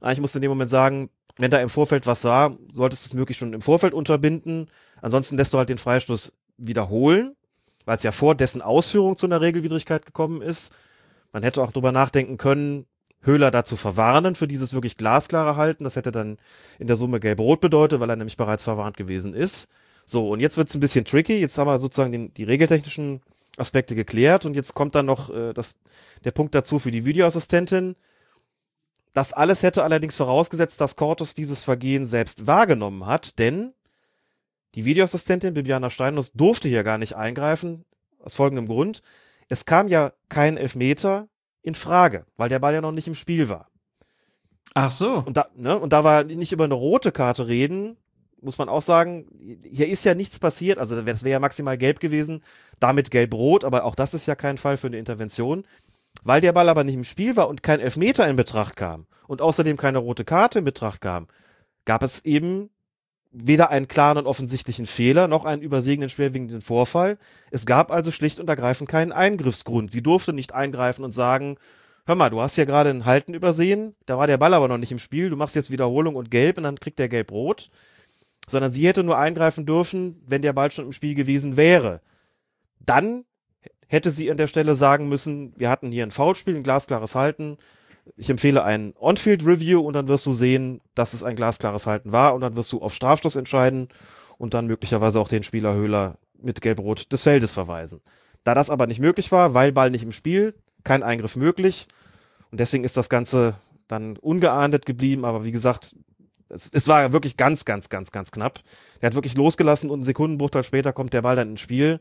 Eigentlich 0.00 0.20
musste 0.20 0.38
in 0.38 0.42
dem 0.42 0.50
Moment 0.50 0.70
sagen, 0.70 1.10
wenn 1.36 1.50
da 1.50 1.60
im 1.60 1.68
Vorfeld 1.68 2.06
was 2.06 2.22
sah, 2.22 2.56
solltest 2.72 3.04
du 3.04 3.08
es 3.08 3.14
möglich 3.14 3.38
schon 3.38 3.52
im 3.52 3.62
Vorfeld 3.62 3.94
unterbinden. 3.94 4.68
Ansonsten 5.00 5.36
lässt 5.36 5.54
du 5.54 5.58
halt 5.58 5.68
den 5.68 5.78
Freistoß 5.78 6.32
wiederholen, 6.58 7.36
weil 7.84 7.96
es 7.96 8.02
ja 8.02 8.12
vor 8.12 8.34
dessen 8.34 8.62
Ausführung 8.62 9.16
zu 9.16 9.26
einer 9.26 9.40
Regelwidrigkeit 9.40 10.04
gekommen 10.04 10.42
ist. 10.42 10.72
Man 11.32 11.42
hätte 11.42 11.62
auch 11.62 11.72
drüber 11.72 11.92
nachdenken 11.92 12.36
können, 12.36 12.86
Höhler 13.22 13.50
dazu 13.50 13.76
verwarnen 13.76 14.34
für 14.34 14.48
dieses 14.48 14.74
wirklich 14.74 14.96
glasklare 14.96 15.56
Halten. 15.56 15.84
Das 15.84 15.96
hätte 15.96 16.12
dann 16.12 16.38
in 16.78 16.86
der 16.86 16.96
Summe 16.96 17.20
gelb-rot 17.20 17.60
bedeutet, 17.60 18.00
weil 18.00 18.10
er 18.10 18.16
nämlich 18.16 18.36
bereits 18.36 18.64
verwarnt 18.64 18.96
gewesen 18.96 19.34
ist. 19.34 19.68
So, 20.04 20.30
und 20.30 20.40
jetzt 20.40 20.56
wird 20.56 20.68
es 20.68 20.74
ein 20.74 20.80
bisschen 20.80 21.04
tricky. 21.04 21.38
Jetzt 21.38 21.56
haben 21.58 21.68
wir 21.68 21.78
sozusagen 21.78 22.12
den, 22.12 22.34
die 22.34 22.44
regeltechnischen 22.44 23.22
Aspekte 23.58 23.94
geklärt 23.94 24.46
und 24.46 24.54
jetzt 24.54 24.74
kommt 24.74 24.94
dann 24.94 25.06
noch 25.06 25.30
äh, 25.30 25.52
das, 25.52 25.76
der 26.24 26.30
Punkt 26.32 26.54
dazu 26.54 26.78
für 26.78 26.90
die 26.90 27.04
Videoassistentin. 27.04 27.96
Das 29.12 29.32
alles 29.32 29.62
hätte 29.62 29.84
allerdings 29.84 30.16
vorausgesetzt, 30.16 30.80
dass 30.80 30.96
Cortus 30.96 31.34
dieses 31.34 31.62
Vergehen 31.62 32.04
selbst 32.04 32.46
wahrgenommen 32.46 33.04
hat, 33.06 33.38
denn 33.38 33.74
die 34.74 34.86
Videoassistentin 34.86 35.52
Bibiana 35.52 35.90
Steinlos 35.90 36.32
durfte 36.32 36.68
hier 36.68 36.82
gar 36.82 36.96
nicht 36.96 37.14
eingreifen, 37.14 37.84
aus 38.20 38.36
folgendem 38.36 38.66
Grund. 38.66 39.02
Es 39.50 39.66
kam 39.66 39.88
ja 39.88 40.12
kein 40.30 40.56
Elfmeter 40.56 41.28
in 41.62 41.74
Frage, 41.74 42.26
weil 42.36 42.48
der 42.48 42.58
Ball 42.58 42.74
ja 42.74 42.80
noch 42.80 42.92
nicht 42.92 43.08
im 43.08 43.14
Spiel 43.14 43.48
war. 43.48 43.68
Ach 44.74 44.90
so. 44.90 45.18
Und 45.18 45.36
da, 45.36 45.48
ne, 45.54 45.78
und 45.78 45.92
da 45.92 46.04
war 46.04 46.24
nicht 46.24 46.52
über 46.52 46.64
eine 46.64 46.74
rote 46.74 47.12
Karte 47.12 47.46
reden, 47.46 47.96
muss 48.40 48.58
man 48.58 48.68
auch 48.68 48.82
sagen, 48.82 49.26
hier 49.62 49.88
ist 49.88 50.04
ja 50.04 50.14
nichts 50.14 50.38
passiert, 50.38 50.78
also 50.78 51.00
das 51.00 51.22
wäre 51.22 51.32
ja 51.32 51.38
maximal 51.38 51.78
gelb 51.78 52.00
gewesen, 52.00 52.42
damit 52.80 53.10
gelb-rot, 53.10 53.64
aber 53.64 53.84
auch 53.84 53.94
das 53.94 54.14
ist 54.14 54.26
ja 54.26 54.34
kein 54.34 54.58
Fall 54.58 54.76
für 54.76 54.88
eine 54.88 54.98
Intervention. 54.98 55.64
Weil 56.24 56.40
der 56.40 56.52
Ball 56.52 56.68
aber 56.68 56.84
nicht 56.84 56.94
im 56.94 57.04
Spiel 57.04 57.36
war 57.36 57.48
und 57.48 57.62
kein 57.62 57.80
Elfmeter 57.80 58.28
in 58.28 58.36
Betracht 58.36 58.76
kam 58.76 59.06
und 59.26 59.40
außerdem 59.40 59.76
keine 59.76 59.98
rote 59.98 60.24
Karte 60.24 60.58
in 60.58 60.64
Betracht 60.64 61.00
kam, 61.00 61.26
gab 61.84 62.02
es 62.02 62.24
eben 62.24 62.70
weder 63.32 63.70
einen 63.70 63.88
klaren 63.88 64.18
und 64.18 64.26
offensichtlichen 64.26 64.86
Fehler 64.86 65.26
noch 65.26 65.44
einen 65.44 65.62
übersehenen 65.62 66.08
schwerwiegenden 66.08 66.60
Vorfall. 66.60 67.18
Es 67.50 67.66
gab 67.66 67.90
also 67.90 68.10
schlicht 68.10 68.40
und 68.40 68.48
ergreifend 68.48 68.88
keinen 68.88 69.12
Eingriffsgrund. 69.12 69.90
Sie 69.90 70.02
durfte 70.02 70.32
nicht 70.32 70.52
eingreifen 70.52 71.04
und 71.04 71.12
sagen, 71.12 71.56
hör 72.06 72.14
mal, 72.14 72.30
du 72.30 72.40
hast 72.40 72.56
ja 72.56 72.64
gerade 72.64 72.90
ein 72.90 73.04
Halten 73.04 73.32
übersehen, 73.32 73.94
da 74.06 74.18
war 74.18 74.26
der 74.26 74.38
Ball 74.38 74.54
aber 74.54 74.68
noch 74.68 74.78
nicht 74.78 74.92
im 74.92 74.98
Spiel, 74.98 75.30
du 75.30 75.36
machst 75.36 75.56
jetzt 75.56 75.70
Wiederholung 75.70 76.16
und 76.16 76.30
gelb 76.30 76.58
und 76.58 76.64
dann 76.64 76.78
kriegt 76.78 76.98
der 76.98 77.08
gelb-rot 77.08 77.70
sondern 78.48 78.72
sie 78.72 78.86
hätte 78.86 79.04
nur 79.04 79.18
eingreifen 79.18 79.66
dürfen, 79.66 80.22
wenn 80.26 80.42
der 80.42 80.52
Ball 80.52 80.70
schon 80.70 80.86
im 80.86 80.92
Spiel 80.92 81.14
gewesen 81.14 81.56
wäre. 81.56 82.00
Dann 82.80 83.24
hätte 83.86 84.10
sie 84.10 84.30
an 84.30 84.36
der 84.36 84.46
Stelle 84.46 84.74
sagen 84.74 85.08
müssen, 85.08 85.52
wir 85.56 85.70
hatten 85.70 85.92
hier 85.92 86.04
ein 86.04 86.10
Foulspiel, 86.10 86.56
ein 86.56 86.62
glasklares 86.62 87.14
Halten. 87.14 87.58
Ich 88.16 88.28
empfehle 88.30 88.64
ein 88.64 88.94
On-Field-Review 88.98 89.80
und 89.80 89.94
dann 89.94 90.08
wirst 90.08 90.26
du 90.26 90.32
sehen, 90.32 90.80
dass 90.94 91.14
es 91.14 91.22
ein 91.22 91.36
glasklares 91.36 91.86
Halten 91.86 92.12
war 92.12 92.34
und 92.34 92.40
dann 92.40 92.56
wirst 92.56 92.72
du 92.72 92.80
auf 92.80 92.94
Strafstoß 92.94 93.36
entscheiden 93.36 93.88
und 94.38 94.54
dann 94.54 94.66
möglicherweise 94.66 95.20
auch 95.20 95.28
den 95.28 95.42
Spieler 95.42 95.74
Höhler 95.74 96.18
mit 96.40 96.60
Gelb-Rot 96.60 97.12
des 97.12 97.22
Feldes 97.22 97.52
verweisen. 97.52 98.00
Da 98.44 98.54
das 98.54 98.70
aber 98.70 98.86
nicht 98.86 99.00
möglich 99.00 99.30
war, 99.30 99.54
weil 99.54 99.72
Ball 99.72 99.90
nicht 99.90 100.02
im 100.02 100.12
Spiel, 100.12 100.54
kein 100.82 101.02
Eingriff 101.02 101.36
möglich 101.36 101.86
und 102.50 102.58
deswegen 102.58 102.84
ist 102.84 102.96
das 102.96 103.08
Ganze 103.08 103.54
dann 103.86 104.16
ungeahndet 104.16 104.84
geblieben, 104.84 105.24
aber 105.24 105.44
wie 105.44 105.52
gesagt, 105.52 105.94
es, 106.48 106.70
es 106.72 106.88
war 106.88 107.12
wirklich 107.12 107.36
ganz, 107.36 107.64
ganz, 107.64 107.88
ganz, 107.88 108.12
ganz 108.12 108.30
knapp. 108.30 108.60
Der 109.00 109.08
hat 109.08 109.14
wirklich 109.14 109.36
losgelassen 109.36 109.90
und 109.90 109.98
einen 109.98 110.04
Sekundenbruchteil 110.04 110.64
später 110.64 110.92
kommt 110.92 111.12
der 111.12 111.22
Ball 111.22 111.36
dann 111.36 111.50
ins 111.50 111.60
Spiel. 111.60 112.00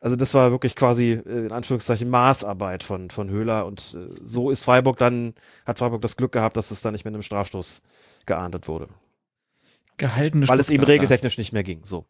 Also 0.00 0.16
das 0.16 0.32
war 0.32 0.50
wirklich 0.50 0.76
quasi 0.76 1.12
äh, 1.12 1.46
in 1.46 1.52
Anführungszeichen 1.52 2.08
Maßarbeit 2.08 2.82
von 2.82 3.10
von 3.10 3.28
Höhler 3.28 3.66
und 3.66 3.96
äh, 3.96 4.14
so 4.24 4.50
ist 4.50 4.64
Freiburg 4.64 4.98
dann 4.98 5.34
hat 5.66 5.78
Freiburg 5.78 6.00
das 6.02 6.16
Glück 6.16 6.32
gehabt, 6.32 6.56
dass 6.56 6.70
es 6.70 6.80
dann 6.80 6.92
nicht 6.92 7.04
mit 7.04 7.14
einem 7.14 7.22
Strafstoß 7.22 7.82
geahndet 8.26 8.66
wurde. 8.66 8.88
Gehaltene 9.98 10.48
Weil 10.48 10.60
es 10.60 10.70
eben 10.70 10.84
regeltechnisch 10.84 11.36
nicht 11.36 11.52
mehr 11.52 11.62
ging. 11.62 11.80
So. 11.84 12.06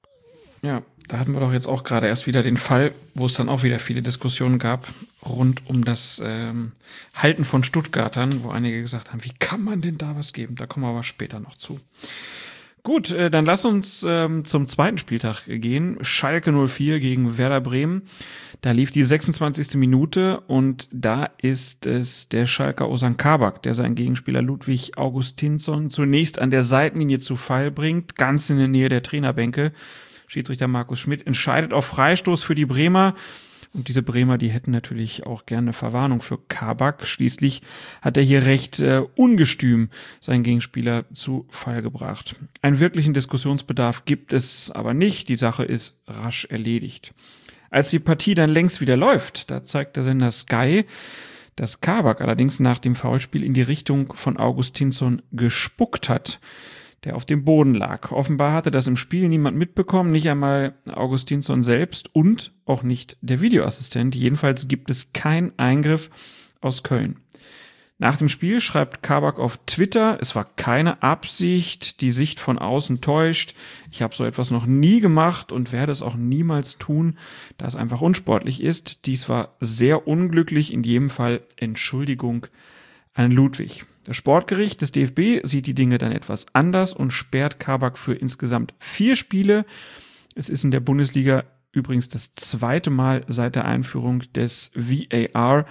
Ja, 0.62 0.82
da 1.08 1.18
hatten 1.18 1.32
wir 1.32 1.40
doch 1.40 1.52
jetzt 1.52 1.66
auch 1.66 1.84
gerade 1.84 2.06
erst 2.06 2.26
wieder 2.26 2.42
den 2.42 2.56
Fall, 2.56 2.92
wo 3.14 3.26
es 3.26 3.34
dann 3.34 3.48
auch 3.48 3.62
wieder 3.62 3.78
viele 3.78 4.02
Diskussionen 4.02 4.58
gab 4.58 4.86
rund 5.26 5.66
um 5.66 5.84
das 5.84 6.22
ähm, 6.24 6.72
Halten 7.14 7.44
von 7.44 7.64
Stuttgartern, 7.64 8.44
wo 8.44 8.50
einige 8.50 8.80
gesagt 8.80 9.12
haben, 9.12 9.24
wie 9.24 9.32
kann 9.38 9.62
man 9.62 9.80
denn 9.80 9.98
da 9.98 10.16
was 10.16 10.32
geben? 10.32 10.56
Da 10.56 10.66
kommen 10.66 10.84
wir 10.84 10.90
aber 10.90 11.02
später 11.02 11.40
noch 11.40 11.56
zu. 11.56 11.80
Gut, 12.82 13.10
äh, 13.10 13.30
dann 13.30 13.44
lass 13.44 13.64
uns 13.64 14.06
ähm, 14.08 14.44
zum 14.44 14.66
zweiten 14.66 14.96
Spieltag 14.96 15.44
gehen. 15.46 15.98
Schalke 16.00 16.50
04 16.50 16.98
gegen 17.00 17.36
Werder 17.36 17.60
Bremen. 17.60 18.02
Da 18.62 18.72
lief 18.72 18.90
die 18.90 19.02
26. 19.02 19.74
Minute 19.74 20.40
und 20.46 20.88
da 20.90 21.28
ist 21.38 21.86
es 21.86 22.28
der 22.28 22.46
Schalker 22.46 22.88
Osan 22.88 23.16
Kabak, 23.16 23.62
der 23.62 23.74
seinen 23.74 23.96
Gegenspieler 23.96 24.40
Ludwig 24.40 24.96
Augustinsson 24.96 25.90
zunächst 25.90 26.38
an 26.38 26.50
der 26.50 26.62
Seitenlinie 26.62 27.18
zu 27.18 27.36
Fall 27.36 27.70
bringt, 27.70 28.16
ganz 28.16 28.48
in 28.48 28.58
der 28.58 28.68
Nähe 28.68 28.88
der 28.88 29.02
Trainerbänke. 29.02 29.72
Schiedsrichter 30.26 30.68
Markus 30.68 31.00
Schmidt 31.00 31.26
entscheidet 31.26 31.74
auf 31.74 31.86
Freistoß 31.86 32.44
für 32.44 32.54
die 32.54 32.66
Bremer. 32.66 33.14
Und 33.72 33.86
diese 33.86 34.02
Bremer, 34.02 34.36
die 34.36 34.50
hätten 34.50 34.72
natürlich 34.72 35.26
auch 35.26 35.46
gerne 35.46 35.72
Verwarnung 35.72 36.22
für 36.22 36.38
Kabak. 36.48 37.06
Schließlich 37.06 37.62
hat 38.02 38.16
er 38.16 38.22
hier 38.24 38.44
recht 38.44 38.80
äh, 38.80 39.02
ungestüm 39.14 39.90
seinen 40.18 40.42
Gegenspieler 40.42 41.04
zu 41.12 41.46
Fall 41.50 41.80
gebracht. 41.80 42.34
Einen 42.62 42.80
wirklichen 42.80 43.14
Diskussionsbedarf 43.14 44.04
gibt 44.06 44.32
es 44.32 44.72
aber 44.72 44.92
nicht. 44.92 45.28
Die 45.28 45.36
Sache 45.36 45.64
ist 45.64 46.00
rasch 46.08 46.46
erledigt. 46.46 47.14
Als 47.70 47.90
die 47.90 48.00
Partie 48.00 48.34
dann 48.34 48.50
längst 48.50 48.80
wieder 48.80 48.96
läuft, 48.96 49.52
da 49.52 49.62
zeigt 49.62 49.96
der 49.96 50.02
Sender 50.02 50.32
Sky, 50.32 50.84
dass 51.54 51.80
Kabak 51.80 52.20
allerdings 52.20 52.58
nach 52.58 52.80
dem 52.80 52.96
Foulspiel 52.96 53.44
in 53.44 53.54
die 53.54 53.62
Richtung 53.62 54.12
von 54.14 54.36
Augustinsson 54.36 55.22
gespuckt 55.30 56.08
hat 56.08 56.40
der 57.04 57.16
auf 57.16 57.24
dem 57.24 57.44
Boden 57.44 57.74
lag. 57.74 58.12
Offenbar 58.12 58.52
hatte 58.52 58.70
das 58.70 58.86
im 58.86 58.96
Spiel 58.96 59.28
niemand 59.28 59.56
mitbekommen, 59.56 60.10
nicht 60.10 60.28
einmal 60.28 60.74
Augustinsson 60.86 61.62
selbst 61.62 62.14
und 62.14 62.52
auch 62.66 62.82
nicht 62.82 63.16
der 63.20 63.40
Videoassistent. 63.40 64.14
Jedenfalls 64.14 64.68
gibt 64.68 64.90
es 64.90 65.12
keinen 65.12 65.58
Eingriff 65.58 66.10
aus 66.60 66.82
Köln. 66.82 67.16
Nach 68.00 68.16
dem 68.16 68.30
Spiel 68.30 68.62
schreibt 68.62 69.02
Kabak 69.02 69.38
auf 69.38 69.58
Twitter, 69.66 70.16
es 70.22 70.34
war 70.34 70.46
keine 70.56 71.02
Absicht, 71.02 72.00
die 72.00 72.08
Sicht 72.08 72.40
von 72.40 72.58
außen 72.58 73.02
täuscht. 73.02 73.54
Ich 73.90 74.00
habe 74.00 74.14
so 74.14 74.24
etwas 74.24 74.50
noch 74.50 74.64
nie 74.64 75.00
gemacht 75.00 75.52
und 75.52 75.70
werde 75.70 75.92
es 75.92 76.00
auch 76.00 76.14
niemals 76.14 76.78
tun, 76.78 77.18
da 77.58 77.66
es 77.66 77.76
einfach 77.76 78.00
unsportlich 78.00 78.62
ist. 78.62 79.04
Dies 79.04 79.28
war 79.28 79.54
sehr 79.60 80.08
unglücklich, 80.08 80.72
in 80.72 80.82
jedem 80.82 81.10
Fall 81.10 81.42
Entschuldigung 81.56 82.46
an 83.12 83.30
Ludwig. 83.32 83.84
Das 84.04 84.16
Sportgericht 84.16 84.80
des 84.80 84.92
DFB 84.92 85.44
sieht 85.44 85.66
die 85.66 85.74
Dinge 85.74 85.98
dann 85.98 86.12
etwas 86.12 86.46
anders 86.54 86.92
und 86.92 87.12
sperrt 87.12 87.60
Kabak 87.60 87.98
für 87.98 88.14
insgesamt 88.14 88.74
vier 88.78 89.14
Spiele. 89.16 89.66
Es 90.34 90.48
ist 90.48 90.64
in 90.64 90.70
der 90.70 90.80
Bundesliga 90.80 91.44
übrigens 91.72 92.08
das 92.08 92.32
zweite 92.32 92.90
Mal 92.90 93.24
seit 93.28 93.54
der 93.54 93.64
Einführung 93.64 94.24
des 94.34 94.72
VAR, 94.74 95.66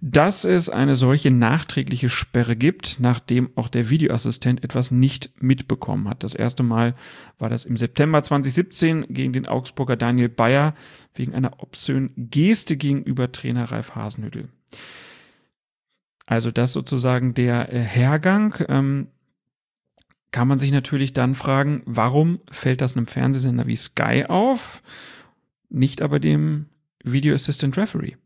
dass 0.00 0.44
es 0.44 0.68
eine 0.68 0.94
solche 0.94 1.30
nachträgliche 1.30 2.08
Sperre 2.08 2.56
gibt, 2.56 2.98
nachdem 3.00 3.50
auch 3.56 3.68
der 3.68 3.88
Videoassistent 3.88 4.62
etwas 4.62 4.90
nicht 4.90 5.30
mitbekommen 5.40 6.08
hat. 6.08 6.22
Das 6.22 6.34
erste 6.34 6.62
Mal 6.62 6.94
war 7.38 7.48
das 7.48 7.64
im 7.64 7.76
September 7.76 8.22
2017 8.22 9.06
gegen 9.08 9.32
den 9.32 9.46
Augsburger 9.46 9.96
Daniel 9.96 10.28
Bayer 10.28 10.74
wegen 11.14 11.34
einer 11.34 11.62
obszönen 11.62 12.12
Geste 12.16 12.76
gegenüber 12.76 13.32
Trainer 13.32 13.70
Ralf 13.70 13.94
Hasenhüttel. 13.94 14.48
Also 16.28 16.50
das 16.50 16.74
sozusagen 16.74 17.32
der 17.32 17.72
äh, 17.72 17.80
Hergang. 17.80 18.54
Ähm, 18.68 19.08
kann 20.30 20.46
man 20.46 20.58
sich 20.58 20.72
natürlich 20.72 21.14
dann 21.14 21.34
fragen, 21.34 21.82
warum 21.86 22.40
fällt 22.50 22.82
das 22.82 22.94
einem 22.94 23.06
Fernsehsender 23.06 23.66
wie 23.66 23.76
Sky 23.76 24.26
auf, 24.28 24.82
nicht 25.70 26.02
aber 26.02 26.20
dem 26.20 26.66
Video 27.02 27.34
Assistant 27.34 27.78
Referee? 27.78 28.16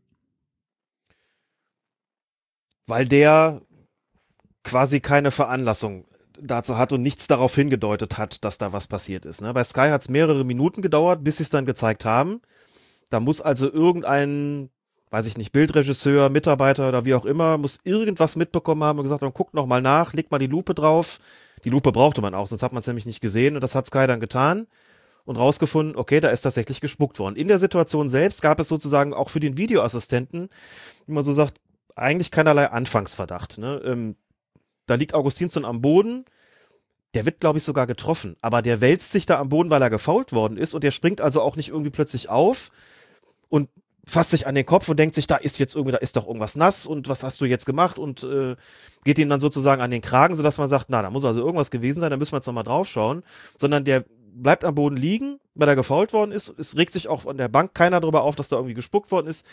Weil 2.87 3.07
der 3.07 3.61
quasi 4.65 4.99
keine 4.99 5.31
Veranlassung 5.31 6.03
dazu 6.41 6.77
hat 6.77 6.91
und 6.91 7.03
nichts 7.03 7.27
darauf 7.27 7.55
hingedeutet 7.55 8.17
hat, 8.17 8.43
dass 8.43 8.57
da 8.57 8.73
was 8.73 8.87
passiert 8.87 9.25
ist. 9.25 9.41
Ne? 9.41 9.53
Bei 9.53 9.63
Sky 9.63 9.87
hat 9.91 10.01
es 10.01 10.09
mehrere 10.09 10.43
Minuten 10.43 10.81
gedauert, 10.81 11.23
bis 11.23 11.37
sie 11.37 11.43
es 11.43 11.51
dann 11.51 11.65
gezeigt 11.65 12.03
haben. 12.03 12.41
Da 13.09 13.21
muss 13.21 13.39
also 13.41 13.71
irgendein, 13.71 14.71
weiß 15.13 15.27
ich 15.27 15.37
nicht, 15.37 15.51
Bildregisseur, 15.51 16.31
Mitarbeiter 16.31 16.89
oder 16.89 17.05
wie 17.05 17.13
auch 17.13 17.25
immer, 17.25 17.59
muss 17.59 17.79
irgendwas 17.83 18.35
mitbekommen 18.35 18.83
haben 18.83 18.97
und 18.97 19.03
gesagt 19.03 19.21
haben, 19.21 19.31
guckt 19.31 19.53
noch 19.53 19.67
mal 19.67 19.79
nach, 19.79 20.13
legt 20.13 20.31
mal 20.31 20.39
die 20.39 20.47
Lupe 20.47 20.73
drauf. 20.73 21.19
Die 21.65 21.69
Lupe 21.69 21.91
brauchte 21.91 22.19
man 22.21 22.33
auch, 22.33 22.47
sonst 22.47 22.63
hat 22.63 22.73
man 22.73 22.79
es 22.79 22.87
nämlich 22.87 23.05
nicht 23.05 23.21
gesehen 23.21 23.53
und 23.53 23.61
das 23.61 23.75
hat 23.75 23.85
Sky 23.85 24.07
dann 24.07 24.19
getan 24.19 24.65
und 25.25 25.37
rausgefunden, 25.37 25.95
okay, 25.97 26.19
da 26.19 26.29
ist 26.29 26.41
tatsächlich 26.41 26.81
gespuckt 26.81 27.19
worden. 27.19 27.35
In 27.35 27.47
der 27.47 27.59
Situation 27.59 28.09
selbst 28.09 28.41
gab 28.41 28.59
es 28.59 28.67
sozusagen 28.67 29.13
auch 29.13 29.29
für 29.29 29.39
den 29.39 29.55
Videoassistenten, 29.55 30.49
wie 31.05 31.13
man 31.13 31.23
so 31.23 31.31
sagt, 31.31 31.61
eigentlich 31.95 32.31
keinerlei 32.31 32.71
Anfangsverdacht. 32.71 33.59
Ne? 33.59 33.83
Ähm, 33.85 34.15
da 34.87 34.95
liegt 34.95 35.13
Augustinsson 35.13 35.63
am 35.63 35.79
Boden. 35.79 36.25
Der 37.13 37.27
wird, 37.27 37.39
glaube 37.39 37.59
ich, 37.59 37.63
sogar 37.63 37.85
getroffen. 37.85 38.35
Aber 38.41 38.63
der 38.63 38.81
wälzt 38.81 39.11
sich 39.11 39.27
da 39.27 39.37
am 39.37 39.49
Boden, 39.49 39.69
weil 39.69 39.83
er 39.83 39.91
gefault 39.91 40.33
worden 40.33 40.57
ist. 40.57 40.73
Und 40.73 40.83
der 40.83 40.89
springt 40.89 41.21
also 41.21 41.39
auch 41.39 41.55
nicht 41.55 41.69
irgendwie 41.69 41.91
plötzlich 41.91 42.29
auf 42.29 42.71
und 43.47 43.69
fasst 44.05 44.31
sich 44.31 44.47
an 44.47 44.55
den 44.55 44.65
Kopf 44.65 44.89
und 44.89 44.97
denkt 44.97 45.15
sich, 45.15 45.27
da 45.27 45.37
ist 45.37 45.59
jetzt 45.59 45.75
irgendwie, 45.75 45.93
da 45.93 45.97
ist 45.99 46.17
doch 46.17 46.27
irgendwas 46.27 46.55
nass 46.55 46.85
und 46.85 47.07
was 47.07 47.23
hast 47.23 47.39
du 47.39 47.45
jetzt 47.45 47.65
gemacht? 47.65 47.97
Und 47.97 48.23
äh, 48.23 48.55
geht 49.05 49.17
ihm 49.17 49.29
dann 49.29 49.39
sozusagen 49.39 49.81
an 49.81 49.91
den 49.91 50.01
Kragen, 50.01 50.35
sodass 50.35 50.57
man 50.57 50.67
sagt, 50.67 50.87
na, 50.89 51.01
da 51.01 51.09
muss 51.09 51.25
also 51.25 51.41
irgendwas 51.41 51.71
gewesen 51.71 52.01
sein, 52.01 52.11
da 52.11 52.17
müssen 52.17 52.33
wir 52.33 52.37
jetzt 52.37 52.47
nochmal 52.47 52.65
drauf 52.65 52.87
schauen. 52.87 53.23
Sondern 53.57 53.85
der 53.85 54.03
bleibt 54.35 54.63
am 54.63 54.75
Boden 54.75 54.97
liegen, 54.97 55.39
weil 55.55 55.69
er 55.69 55.75
gefault 55.75 56.11
worden 56.11 56.31
ist. 56.31 56.53
Es 56.57 56.75
regt 56.75 56.91
sich 56.91 57.07
auch 57.07 57.25
an 57.25 57.37
der 57.37 57.47
Bank 57.47 57.73
keiner 57.73 58.01
darüber 58.01 58.23
auf, 58.23 58.35
dass 58.35 58.49
da 58.49 58.57
irgendwie 58.57 58.73
gespuckt 58.73 59.11
worden 59.11 59.27
ist. 59.27 59.45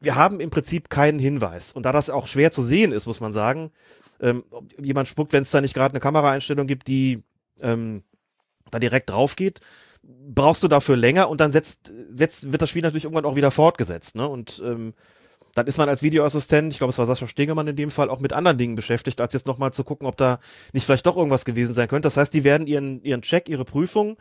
Wir 0.00 0.14
haben 0.14 0.40
im 0.40 0.50
Prinzip 0.50 0.90
keinen 0.90 1.18
Hinweis. 1.18 1.72
Und 1.72 1.84
da 1.84 1.92
das 1.92 2.10
auch 2.10 2.26
schwer 2.26 2.50
zu 2.50 2.62
sehen 2.62 2.92
ist, 2.92 3.06
muss 3.06 3.20
man 3.20 3.32
sagen, 3.32 3.70
ähm, 4.20 4.44
jemand 4.78 5.08
spuckt, 5.08 5.32
wenn 5.32 5.42
es 5.42 5.50
da 5.50 5.60
nicht 5.60 5.74
gerade 5.74 5.92
eine 5.92 6.00
Kameraeinstellung 6.00 6.66
gibt, 6.66 6.88
die 6.88 7.22
ähm, 7.60 8.02
da 8.70 8.78
direkt 8.78 9.10
drauf 9.10 9.36
geht, 9.36 9.60
brauchst 10.08 10.62
du 10.62 10.68
dafür 10.68 10.96
länger 10.96 11.28
und 11.28 11.40
dann 11.40 11.52
setzt, 11.52 11.92
setzt, 12.10 12.52
wird 12.52 12.62
das 12.62 12.70
Spiel 12.70 12.82
natürlich 12.82 13.04
irgendwann 13.04 13.24
auch 13.24 13.36
wieder 13.36 13.50
fortgesetzt. 13.50 14.16
Ne? 14.16 14.28
Und 14.28 14.62
ähm, 14.64 14.94
dann 15.54 15.66
ist 15.66 15.78
man 15.78 15.88
als 15.88 16.02
Videoassistent, 16.02 16.72
ich 16.72 16.78
glaube, 16.78 16.90
es 16.90 16.98
war 16.98 17.06
Sascha 17.06 17.26
Stegemann 17.26 17.66
in 17.66 17.76
dem 17.76 17.90
Fall, 17.90 18.10
auch 18.10 18.20
mit 18.20 18.32
anderen 18.34 18.58
Dingen 18.58 18.74
beschäftigt, 18.74 19.20
als 19.20 19.32
jetzt 19.32 19.46
nochmal 19.46 19.72
zu 19.72 19.84
gucken, 19.84 20.06
ob 20.06 20.16
da 20.16 20.38
nicht 20.72 20.84
vielleicht 20.84 21.06
doch 21.06 21.16
irgendwas 21.16 21.46
gewesen 21.46 21.72
sein 21.72 21.88
könnte. 21.88 22.06
Das 22.06 22.18
heißt, 22.18 22.34
die 22.34 22.44
werden 22.44 22.66
ihren, 22.66 23.02
ihren 23.02 23.22
Check, 23.22 23.48
ihre 23.48 23.64
Prüfung 23.64 24.18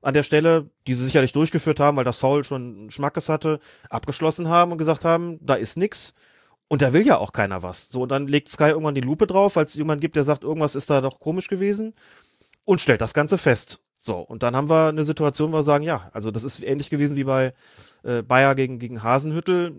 an 0.00 0.14
der 0.14 0.22
Stelle, 0.22 0.64
die 0.86 0.94
sie 0.94 1.04
sicherlich 1.04 1.32
durchgeführt 1.32 1.80
haben, 1.80 1.96
weil 1.96 2.04
das 2.04 2.18
Foul 2.18 2.44
schon 2.44 2.90
Schmackes 2.90 3.28
hatte, 3.28 3.60
abgeschlossen 3.90 4.48
haben 4.48 4.72
und 4.72 4.78
gesagt 4.78 5.04
haben, 5.04 5.38
da 5.42 5.54
ist 5.54 5.76
nix. 5.76 6.14
Und 6.68 6.82
da 6.82 6.92
will 6.92 7.06
ja 7.06 7.18
auch 7.18 7.32
keiner 7.32 7.62
was. 7.62 7.88
So, 7.88 8.02
und 8.02 8.10
dann 8.10 8.26
legt 8.26 8.48
Sky 8.48 8.64
irgendwann 8.64 8.94
die 8.94 9.00
Lupe 9.00 9.26
drauf, 9.26 9.56
weil 9.56 9.64
es 9.64 9.74
jemand 9.74 10.00
gibt, 10.00 10.16
der 10.16 10.24
sagt, 10.24 10.44
irgendwas 10.44 10.74
ist 10.74 10.90
da 10.90 11.00
doch 11.00 11.18
komisch 11.18 11.48
gewesen 11.48 11.94
und 12.64 12.80
stellt 12.80 13.00
das 13.00 13.14
Ganze 13.14 13.38
fest. 13.38 13.82
So, 14.00 14.18
und 14.20 14.44
dann 14.44 14.54
haben 14.54 14.70
wir 14.70 14.90
eine 14.90 15.02
Situation, 15.02 15.52
wo 15.52 15.56
wir 15.56 15.62
sagen, 15.64 15.82
ja, 15.82 16.08
also 16.12 16.30
das 16.30 16.44
ist 16.44 16.62
ähnlich 16.62 16.88
gewesen 16.88 17.16
wie 17.16 17.24
bei 17.24 17.52
äh, 18.04 18.22
Bayer 18.22 18.54
gegen, 18.54 18.78
gegen 18.78 19.02
Hasenhüttel. 19.02 19.74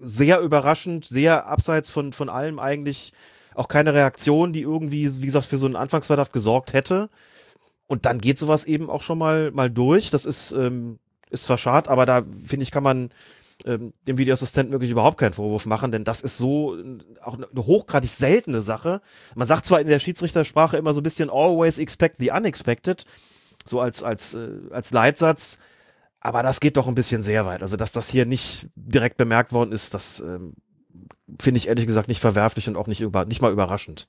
Sehr 0.00 0.38
überraschend, 0.40 1.04
sehr 1.04 1.46
abseits 1.46 1.90
von, 1.90 2.12
von 2.12 2.28
allem 2.28 2.60
eigentlich 2.60 3.12
auch 3.56 3.66
keine 3.66 3.92
Reaktion, 3.92 4.52
die 4.52 4.62
irgendwie, 4.62 5.10
wie 5.20 5.26
gesagt, 5.26 5.46
für 5.46 5.58
so 5.58 5.66
einen 5.66 5.74
Anfangsverdacht 5.74 6.32
gesorgt 6.32 6.74
hätte. 6.74 7.10
Und 7.88 8.06
dann 8.06 8.18
geht 8.18 8.38
sowas 8.38 8.66
eben 8.66 8.88
auch 8.88 9.02
schon 9.02 9.18
mal, 9.18 9.50
mal 9.50 9.68
durch. 9.68 10.10
Das 10.10 10.24
ist, 10.24 10.52
ähm, 10.52 11.00
ist 11.28 11.42
zwar 11.42 11.58
schade, 11.58 11.90
aber 11.90 12.06
da 12.06 12.22
finde 12.44 12.62
ich, 12.62 12.70
kann 12.70 12.84
man 12.84 13.10
ähm, 13.66 13.92
dem 14.06 14.18
Videoassistenten 14.18 14.72
wirklich 14.72 14.90
überhaupt 14.90 15.18
keinen 15.18 15.32
Vorwurf 15.32 15.66
machen, 15.66 15.92
denn 15.92 16.04
das 16.04 16.20
ist 16.20 16.38
so 16.38 16.76
äh, 16.76 16.98
auch 17.22 17.34
eine 17.34 17.46
hochgradig 17.56 18.10
seltene 18.10 18.60
Sache. 18.60 19.00
Man 19.34 19.46
sagt 19.46 19.66
zwar 19.66 19.80
in 19.80 19.86
der 19.86 19.98
Schiedsrichtersprache 19.98 20.76
immer 20.76 20.92
so 20.92 21.00
ein 21.00 21.04
bisschen 21.04 21.30
always 21.30 21.78
expect 21.78 22.16
the 22.18 22.30
unexpected, 22.30 23.04
so 23.64 23.80
als, 23.80 24.02
als, 24.02 24.34
äh, 24.34 24.48
als 24.70 24.92
Leitsatz, 24.92 25.58
aber 26.20 26.42
das 26.42 26.60
geht 26.60 26.76
doch 26.76 26.86
ein 26.86 26.94
bisschen 26.94 27.20
sehr 27.20 27.46
weit. 27.46 27.62
Also, 27.62 27.76
dass 27.76 27.92
das 27.92 28.08
hier 28.08 28.26
nicht 28.26 28.68
direkt 28.76 29.16
bemerkt 29.16 29.52
worden 29.52 29.72
ist, 29.72 29.92
das 29.92 30.20
ähm, 30.20 30.54
finde 31.40 31.58
ich 31.58 31.68
ehrlich 31.68 31.86
gesagt 31.86 32.08
nicht 32.08 32.20
verwerflich 32.20 32.68
und 32.68 32.76
auch 32.76 32.86
nicht, 32.86 33.00
über, 33.00 33.24
nicht 33.24 33.42
mal 33.42 33.52
überraschend. 33.52 34.08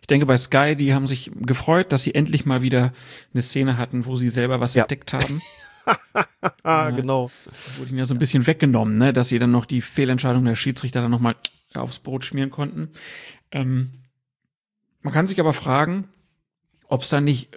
Ich 0.00 0.06
denke, 0.06 0.26
bei 0.26 0.36
Sky, 0.36 0.76
die 0.76 0.94
haben 0.94 1.06
sich 1.06 1.30
gefreut, 1.34 1.92
dass 1.92 2.02
sie 2.02 2.14
endlich 2.14 2.44
mal 2.46 2.62
wieder 2.62 2.92
eine 3.32 3.42
Szene 3.42 3.78
hatten, 3.78 4.06
wo 4.06 4.16
sie 4.16 4.28
selber 4.28 4.60
was 4.60 4.74
ja. 4.74 4.82
entdeckt 4.82 5.12
haben. 5.12 5.40
ja, 6.64 6.90
genau. 6.90 7.30
Wurde 7.78 7.90
ihnen 7.90 7.98
ja 7.98 8.04
so 8.04 8.14
ein 8.14 8.18
bisschen 8.18 8.46
weggenommen, 8.46 8.94
ne? 8.94 9.12
dass 9.12 9.28
sie 9.28 9.38
dann 9.38 9.50
noch 9.50 9.64
die 9.64 9.80
Fehlentscheidung 9.80 10.44
der 10.44 10.54
Schiedsrichter 10.54 11.02
dann 11.02 11.10
nochmal 11.10 11.36
aufs 11.74 11.98
Brot 11.98 12.24
schmieren 12.24 12.50
konnten. 12.50 12.90
Ähm, 13.50 13.90
man 15.02 15.12
kann 15.12 15.26
sich 15.26 15.40
aber 15.40 15.52
fragen, 15.52 16.08
ob 16.88 17.02
es 17.02 17.08
da 17.08 17.20
nicht 17.20 17.50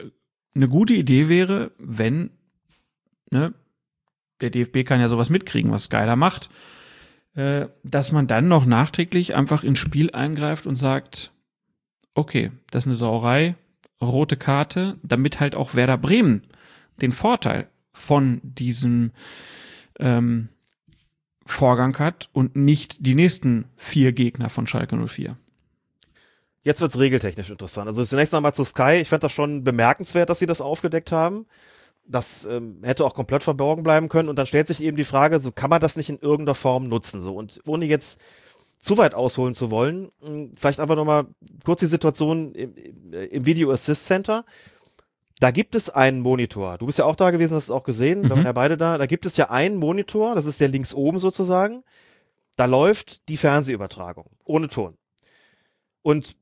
eine 0.55 0.67
gute 0.67 0.93
Idee 0.93 1.29
wäre, 1.29 1.71
wenn, 1.77 2.29
ne, 3.31 3.53
der 4.41 4.49
DFB 4.49 4.85
kann 4.85 4.99
ja 4.99 5.07
sowas 5.07 5.29
mitkriegen, 5.29 5.71
was 5.71 5.85
Sky 5.85 6.05
da 6.05 6.15
macht, 6.15 6.49
äh, 7.35 7.67
dass 7.83 8.11
man 8.11 8.27
dann 8.27 8.47
noch 8.47 8.65
nachträglich 8.65 9.35
einfach 9.35 9.63
ins 9.63 9.79
Spiel 9.79 10.11
eingreift 10.11 10.67
und 10.67 10.75
sagt, 10.75 11.31
okay, 12.13 12.51
das 12.69 12.83
ist 12.83 12.87
eine 12.87 12.95
Sauerei, 12.95 13.55
rote 14.01 14.37
Karte, 14.37 14.97
damit 15.01 15.39
halt 15.39 15.55
auch 15.55 15.75
Werder 15.75 15.97
Bremen 15.97 16.43
den 17.01 17.11
Vorteil 17.11 17.67
von 17.93 18.41
diesem 18.43 19.11
ähm, 19.99 20.49
Vorgang 21.45 21.97
hat 21.99 22.29
und 22.33 22.55
nicht 22.55 23.05
die 23.05 23.15
nächsten 23.15 23.65
vier 23.75 24.11
Gegner 24.13 24.49
von 24.49 24.67
Schalke 24.67 24.97
04. 24.97 25.37
Jetzt 26.63 26.79
wird's 26.79 26.97
regeltechnisch 26.97 27.49
interessant. 27.49 27.87
Also 27.87 28.03
zunächst 28.03 28.33
einmal 28.33 28.53
zu 28.53 28.63
Sky. 28.63 28.99
Ich 29.01 29.09
fand 29.09 29.23
das 29.23 29.33
schon 29.33 29.63
bemerkenswert, 29.63 30.29
dass 30.29 30.39
sie 30.39 30.45
das 30.45 30.61
aufgedeckt 30.61 31.11
haben. 31.11 31.45
Das 32.05 32.45
ähm, 32.45 32.79
hätte 32.83 33.05
auch 33.05 33.15
komplett 33.15 33.43
verborgen 33.43 33.83
bleiben 33.83 34.07
können. 34.07 34.29
Und 34.29 34.37
dann 34.37 34.45
stellt 34.45 34.67
sich 34.67 34.81
eben 34.81 34.95
die 34.95 35.03
Frage, 35.03 35.39
so 35.39 35.51
kann 35.51 35.69
man 35.69 35.81
das 35.81 35.97
nicht 35.97 36.09
in 36.09 36.19
irgendeiner 36.19 36.55
Form 36.55 36.87
nutzen? 36.87 37.21
So 37.21 37.35
und 37.35 37.61
ohne 37.65 37.85
jetzt 37.85 38.21
zu 38.79 38.97
weit 38.97 39.13
ausholen 39.13 39.53
zu 39.53 39.71
wollen, 39.71 40.11
hm, 40.21 40.51
vielleicht 40.55 40.79
einfach 40.79 40.95
nochmal 40.95 41.25
kurz 41.65 41.81
die 41.81 41.87
Situation 41.87 42.53
im, 42.53 42.75
im 43.11 43.45
Video 43.45 43.71
Assist 43.71 44.05
Center. 44.05 44.45
Da 45.39 45.51
gibt 45.51 45.75
es 45.75 45.89
einen 45.89 46.21
Monitor. 46.21 46.77
Du 46.77 46.85
bist 46.85 46.99
ja 46.99 47.05
auch 47.05 47.15
da 47.15 47.31
gewesen, 47.31 47.55
hast 47.55 47.65
es 47.65 47.71
auch 47.71 47.83
gesehen. 47.83 48.19
Mhm. 48.19 48.23
Wir 48.23 48.29
waren 48.31 48.45
ja 48.45 48.51
beide 48.51 48.77
da. 48.77 48.97
Da 48.97 49.05
gibt 49.05 49.25
es 49.25 49.37
ja 49.37 49.49
einen 49.49 49.77
Monitor, 49.77 50.35
das 50.35 50.45
ist 50.45 50.61
der 50.61 50.67
links 50.67 50.93
oben 50.93 51.19
sozusagen. 51.19 51.83
Da 52.55 52.65
läuft 52.65 53.27
die 53.29 53.37
Fernsehübertragung 53.37 54.29
ohne 54.45 54.67
Ton. 54.67 54.97
Und 56.01 56.35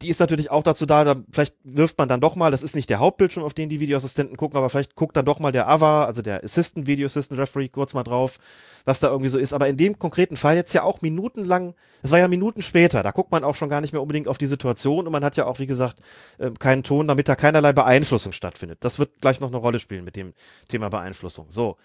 die 0.00 0.08
ist 0.08 0.20
natürlich 0.20 0.50
auch 0.50 0.62
dazu 0.62 0.86
da, 0.86 1.02
da, 1.02 1.16
vielleicht 1.32 1.56
wirft 1.64 1.98
man 1.98 2.08
dann 2.08 2.20
doch 2.20 2.36
mal, 2.36 2.52
das 2.52 2.62
ist 2.62 2.76
nicht 2.76 2.88
der 2.88 3.00
Hauptbildschirm, 3.00 3.42
auf 3.42 3.54
den 3.54 3.68
die 3.68 3.80
Videoassistenten 3.80 4.36
gucken, 4.36 4.56
aber 4.56 4.70
vielleicht 4.70 4.94
guckt 4.94 5.16
dann 5.16 5.24
doch 5.24 5.40
mal 5.40 5.50
der 5.50 5.68
AVA, 5.68 6.04
also 6.04 6.22
der 6.22 6.44
Assistant 6.44 6.86
Video 6.86 7.06
Assistant 7.06 7.40
Referee, 7.40 7.68
kurz 7.68 7.94
mal 7.94 8.04
drauf, 8.04 8.38
was 8.84 9.00
da 9.00 9.08
irgendwie 9.08 9.28
so 9.28 9.38
ist. 9.38 9.52
Aber 9.52 9.66
in 9.66 9.76
dem 9.76 9.98
konkreten 9.98 10.36
Fall 10.36 10.54
jetzt 10.54 10.72
ja 10.72 10.84
auch 10.84 11.02
minutenlang, 11.02 11.74
es 12.02 12.12
war 12.12 12.18
ja 12.20 12.28
Minuten 12.28 12.62
später, 12.62 13.02
da 13.02 13.10
guckt 13.10 13.32
man 13.32 13.42
auch 13.42 13.56
schon 13.56 13.68
gar 13.68 13.80
nicht 13.80 13.92
mehr 13.92 14.02
unbedingt 14.02 14.28
auf 14.28 14.38
die 14.38 14.46
Situation 14.46 15.06
und 15.06 15.12
man 15.12 15.24
hat 15.24 15.36
ja 15.36 15.46
auch, 15.46 15.58
wie 15.58 15.66
gesagt, 15.66 16.00
äh, 16.38 16.50
keinen 16.52 16.84
Ton, 16.84 17.08
damit 17.08 17.28
da 17.28 17.34
keinerlei 17.34 17.72
Beeinflussung 17.72 18.32
stattfindet. 18.32 18.78
Das 18.82 19.00
wird 19.00 19.20
gleich 19.20 19.40
noch 19.40 19.48
eine 19.48 19.56
Rolle 19.56 19.80
spielen 19.80 20.04
mit 20.04 20.14
dem 20.14 20.32
Thema 20.68 20.90
Beeinflussung. 20.90 21.46
So. 21.48 21.76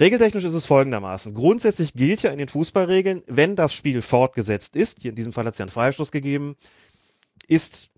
Regeltechnisch 0.00 0.44
ist 0.44 0.54
es 0.54 0.66
folgendermaßen. 0.66 1.34
Grundsätzlich 1.34 1.92
gilt 1.92 2.22
ja 2.22 2.30
in 2.30 2.38
den 2.38 2.46
Fußballregeln, 2.46 3.22
wenn 3.26 3.56
das 3.56 3.74
Spiel 3.74 4.00
fortgesetzt 4.00 4.76
ist, 4.76 5.02
hier 5.02 5.10
in 5.10 5.16
diesem 5.16 5.32
Fall 5.32 5.44
hat 5.44 5.54
es 5.54 5.58
ja 5.58 5.64
einen 5.64 5.70
Freistoß 5.70 6.12
gegeben, 6.12 6.56
ist, 7.48 7.90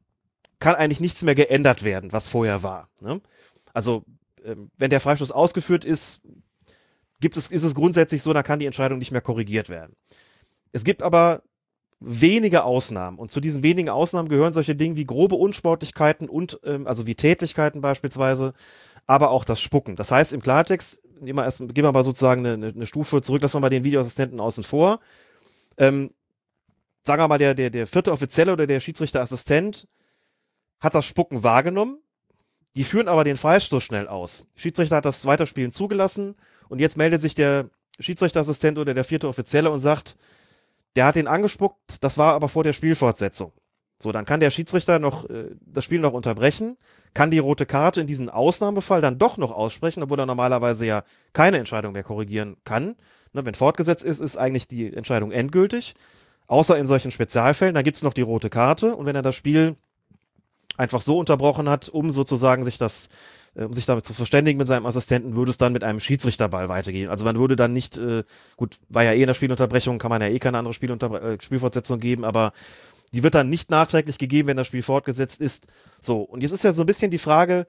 kann 0.59 0.75
eigentlich 0.75 1.01
nichts 1.01 1.23
mehr 1.23 1.35
geändert 1.35 1.85
werden, 1.85 2.13
was 2.13 2.29
vorher 2.29 2.63
war. 2.63 2.89
Ne? 3.03 3.21
Also, 3.75 4.05
ähm, 4.45 4.71
wenn 4.79 4.91
der 4.91 5.01
Freistoß 5.01 5.33
ausgeführt 5.33 5.85
ist, 5.85 6.23
gibt 7.21 7.37
es, 7.37 7.51
ist 7.51 7.63
es 7.63 7.75
grundsätzlich 7.75 8.23
so, 8.23 8.33
dann 8.33 8.45
kann 8.45 8.59
die 8.59 8.67
Entscheidung 8.67 8.99
nicht 8.99 9.13
mehr 9.13 9.21
korrigiert 9.21 9.69
werden. 9.69 9.95
Es 10.73 10.85
gibt 10.85 11.03
aber 11.03 11.43
wenige 12.01 12.65
Ausnahmen. 12.65 13.19
Und 13.19 13.31
zu 13.31 13.41
diesen 13.41 13.63
wenigen 13.63 13.91
Ausnahmen 13.91 14.29
gehören 14.29 14.55
solche 14.55 14.75
Dinge 14.75 14.97
wie 14.97 15.05
grobe 15.05 15.35
Unsportlichkeiten 15.35 16.29
und, 16.29 16.59
ähm, 16.65 16.87
also 16.87 17.07
wie 17.07 17.15
Tätigkeiten 17.15 17.83
beispielsweise, 17.83 18.55
aber 19.07 19.31
auch 19.31 19.45
das 19.45 19.61
Spucken. 19.61 19.97
Das 19.97 20.11
heißt, 20.11 20.33
im 20.33 20.41
Klartext, 20.41 21.03
nehmen 21.21 21.39
wir 21.39 21.45
erst, 21.45 21.59
gehen 21.59 21.85
wir 21.85 21.93
mal 21.93 22.05
sozusagen 22.05 22.47
eine, 22.47 22.69
eine 22.69 22.87
Stufe 22.87 23.21
zurück, 23.21 23.43
lassen 23.43 23.57
wir 23.57 23.61
mal 23.61 23.69
den 23.69 23.85
Videoassistenten 23.85 24.41
außen 24.41 24.65
vor. 24.65 25.01
Ähm, 25.77 26.11
sagen 27.03 27.23
wir 27.23 27.29
mal, 27.29 27.39
der, 27.39 27.55
der, 27.55 27.71
der 27.71 27.87
vierte 27.87 28.13
Offizielle 28.13 28.53
oder 28.53 28.67
der 28.67 28.81
Schiedsrichterassistent 28.81 29.89
hat 30.81 30.95
das 30.95 31.07
Spucken 31.07 31.43
wahrgenommen. 31.43 31.99
Die 32.77 32.85
führen 32.85 33.09
aber 33.09 33.25
den 33.25 33.37
Freistoß 33.37 33.83
schnell 33.83 34.07
aus. 34.07 34.47
Schiedsrichter 34.55 34.97
hat 34.97 35.05
das 35.05 35.27
Weiterspielen 35.27 35.73
zugelassen 35.73 36.37
und 36.69 36.79
jetzt 36.81 36.97
meldet 36.97 37.21
sich 37.21 37.35
der 37.35 37.69
Schiedsrichterassistent 37.99 38.79
oder 38.79 38.95
der 38.95 39.05
vierte 39.05 39.29
Offizielle 39.29 39.71
und 39.71 39.81
sagt, 39.81 40.17
der 40.97 41.07
hat 41.07 41.17
ihn 41.17 41.27
angespuckt, 41.27 42.03
das 42.03 42.19
war 42.19 42.35
aber 42.35 42.49
vor 42.49 42.65
der 42.65 42.73
Spielfortsetzung. 42.73 43.53
So, 44.03 44.13
dann 44.13 44.25
kann 44.25 44.41
der 44.41 44.51
Schiedsrichter 44.51 44.99
noch 44.99 45.29
äh, 45.29 45.51
das 45.61 45.85
Spiel 45.85 46.01
noch 46.01 46.15
unterbrechen, 46.15 46.79
kann 47.13 47.31
die 47.31 47.39
rote 47.39 47.67
Karte 47.67 48.01
in 48.01 48.07
diesem 48.07 48.31
Ausnahmefall 48.31 49.03
dann 49.03 49.19
doch 49.19 49.37
noch 49.37 49.53
aussprechen, 49.53 50.03
obwohl 50.03 50.19
er 50.19 50.27
normalerweise 50.27 50.87
ja 50.87 51.05
keine 51.35 51.59
Entscheidung 51.59 51.93
mehr 51.93 52.03
korrigieren 52.03 52.57
kann. 52.65 52.97
Ne, 53.33 53.45
wenn 53.45 53.55
fortgesetzt 53.55 54.05
ist, 54.05 54.21
ist 54.21 54.39
eigentlich 54.39 54.69
die 54.69 54.93
Entscheidung 54.93 55.33
endgültig. 55.33 55.95
Außer 56.51 56.77
in 56.77 56.87
solchen 56.87 57.13
Spezialfällen, 57.13 57.77
dann 57.77 57.85
gibt's 57.85 58.03
noch 58.03 58.13
die 58.13 58.23
rote 58.23 58.51
Karte 58.51 58.97
und 58.97 59.07
wenn 59.07 59.15
er 59.15 59.23
das 59.23 59.37
Spiel 59.37 59.77
einfach 60.77 61.01
so 61.01 61.17
unterbrochen 61.17 61.69
hat, 61.69 61.89
um 61.89 62.11
sozusagen 62.11 62.65
sich 62.65 62.77
das, 62.77 63.09
äh, 63.55 63.63
um 63.63 63.73
sich 63.73 63.87
damit 63.87 64.05
zu 64.05 64.15
verständigen 64.15 64.59
mit 64.59 64.67
seinem 64.67 64.85
Assistenten, 64.85 65.37
würde 65.37 65.51
es 65.51 65.59
dann 65.59 65.73
mit 65.73 65.85
einem 65.85 66.01
Schiedsrichterball 66.01 66.69
weitergehen. 66.69 67.09
Also 67.09 67.25
man 67.25 67.39
würde 67.39 67.55
dann 67.55 67.73
nicht, 67.73 67.99
äh, 67.99 68.25
gut, 68.57 68.79
war 68.89 69.05
ja 69.05 69.13
eh 69.13 69.21
in 69.21 69.29
der 69.29 69.35
Spielunterbrechung, 69.35 69.99
kann 69.99 70.09
man 70.09 70.23
ja 70.23 70.27
eh 70.27 70.41
keine 70.41 70.59
andere 70.59 70.75
Spielunter 70.75 71.23
äh, 71.23 71.39
Spielfortsetzung 71.41 72.01
geben, 72.01 72.25
aber 72.25 72.53
die 73.13 73.23
wird 73.23 73.37
dann 73.37 73.49
nicht 73.49 73.71
nachträglich 73.71 74.19
gegeben, 74.19 74.49
wenn 74.49 74.57
das 74.57 74.67
Spiel 74.67 74.83
fortgesetzt 74.83 75.41
ist. 75.41 75.69
So, 76.01 76.21
und 76.21 76.43
jetzt 76.43 76.51
ist 76.51 76.65
ja 76.65 76.73
so 76.73 76.83
ein 76.83 76.87
bisschen 76.87 77.13
die 77.13 77.19
Frage, 77.19 77.69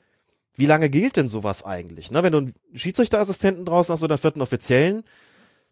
wie 0.55 0.65
lange 0.65 0.89
gilt 0.89 1.17
denn 1.17 1.27
sowas 1.27 1.63
eigentlich? 1.63 2.09
Ne? 2.09 2.23
Wenn 2.23 2.31
du 2.31 2.39
einen 2.39 2.53
Schiedsrichterassistenten 2.73 3.63
draußen 3.63 3.93
hast 3.93 4.03
oder 4.03 4.15
einen 4.15 4.21
vierten 4.21 4.41
Offiziellen, 4.41 5.03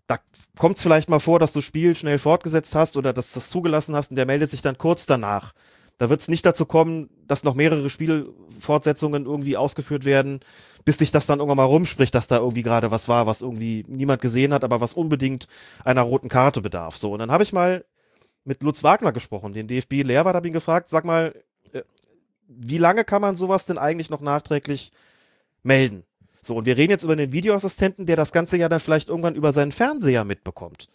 da 0.10 0.18
kommt 0.58 0.78
es 0.78 0.82
vielleicht 0.82 1.08
mal 1.08 1.20
vor, 1.20 1.38
dass 1.38 1.54
du 1.54 1.62
Spiel 1.62 1.96
schnell 1.96 2.18
fortgesetzt 2.18 2.74
hast 2.74 2.98
oder 2.98 3.14
dass 3.14 3.32
du 3.32 3.40
das 3.40 3.50
zugelassen 3.50 3.96
hast 3.96 4.10
und 4.10 4.16
der 4.16 4.26
meldet 4.26 4.50
sich 4.50 4.64
dann 4.64 4.76
kurz 4.76 5.06
danach. 5.06 5.54
Da 6.00 6.10
wird 6.10 6.20
es 6.20 6.28
nicht 6.28 6.44
dazu 6.48 6.66
kommen, 6.66 7.12
dass 7.28 7.44
noch 7.44 7.54
mehrere 7.54 7.92
Spielfortsetzungen 7.92 9.28
irgendwie 9.28 9.56
ausgeführt 9.56 10.06
werden, 10.06 10.40
bis 10.84 10.98
sich 10.98 11.12
das 11.12 11.28
dann 11.28 11.38
irgendwann 11.38 11.58
mal 11.58 11.66
rumspricht, 11.66 12.16
dass 12.16 12.28
da 12.28 12.38
irgendwie 12.38 12.64
gerade 12.64 12.90
was 12.90 13.08
war, 13.08 13.28
was 13.28 13.44
irgendwie 13.44 13.86
niemand 13.88 14.20
gesehen 14.20 14.52
hat, 14.52 14.64
aber 14.64 14.82
was 14.82 14.96
unbedingt 14.96 15.48
einer 15.86 16.02
roten 16.02 16.30
Karte 16.30 16.62
bedarf. 16.62 16.98
So, 16.98 17.12
und 17.14 17.20
dann 17.20 17.30
habe 17.30 17.44
ich 17.44 17.54
mal 17.54 17.86
mit 18.46 18.64
Lutz 18.64 18.84
Wagner 18.84 19.12
gesprochen, 19.12 19.54
den 19.54 19.68
DFB-Lehrwart, 19.68 20.36
habe 20.36 20.48
ihn 20.48 20.54
gefragt, 20.54 20.90
sag 20.90 21.06
mal, 21.06 21.36
äh, 21.72 21.84
wie 22.48 22.80
lange 22.80 23.04
kann 23.04 23.22
man 23.22 23.36
sowas 23.36 23.68
denn 23.68 23.78
eigentlich 23.78 24.10
noch 24.10 24.22
nachträglich 24.22 24.92
melden? 25.62 26.04
So, 26.42 26.56
und 26.56 26.66
wir 26.66 26.78
reden 26.78 26.92
jetzt 26.92 27.04
über 27.04 27.16
den 27.16 27.32
Videoassistenten, 27.32 28.06
der 28.06 28.16
das 28.16 28.32
Ganze 28.32 28.58
ja 28.58 28.70
dann 28.70 28.80
vielleicht 28.80 29.10
irgendwann 29.10 29.36
über 29.36 29.52
seinen 29.52 29.72
Fernseher 29.72 30.24
mitbekommt. 30.24 30.88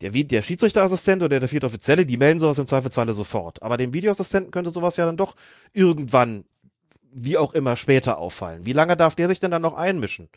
Der, 0.00 0.10
der 0.10 0.42
Schiedsrichterassistent 0.42 1.22
oder 1.22 1.40
der 1.40 1.48
vierte 1.48 1.66
Offizielle, 1.66 2.06
die 2.06 2.16
melden 2.16 2.40
sowas 2.40 2.58
im 2.58 2.66
Zweifelsfalle 2.66 3.12
sofort. 3.12 3.62
Aber 3.62 3.76
dem 3.76 3.92
Videoassistenten 3.92 4.50
könnte 4.50 4.70
sowas 4.70 4.96
ja 4.96 5.04
dann 5.04 5.18
doch 5.18 5.36
irgendwann, 5.74 6.44
wie 7.12 7.36
auch 7.36 7.52
immer, 7.52 7.76
später 7.76 8.16
auffallen. 8.16 8.64
Wie 8.64 8.72
lange 8.72 8.96
darf 8.96 9.14
der 9.14 9.28
sich 9.28 9.40
denn 9.40 9.50
dann 9.50 9.62
noch 9.62 9.74
einmischen? 9.74 10.30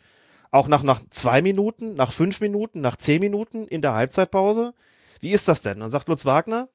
Auch 0.50 0.68
nach, 0.68 0.82
nach 0.82 1.00
zwei 1.10 1.40
Minuten, 1.40 1.94
nach 1.94 2.12
fünf 2.12 2.40
Minuten, 2.40 2.80
nach 2.80 2.96
zehn 2.96 3.20
Minuten 3.20 3.66
in 3.66 3.80
der 3.80 3.94
Halbzeitpause? 3.94 4.74
Wie 5.20 5.32
ist 5.32 5.48
das 5.48 5.62
denn? 5.62 5.80
Dann 5.80 5.90
sagt 5.90 6.08
Lutz 6.08 6.26
Wagner, 6.26 6.68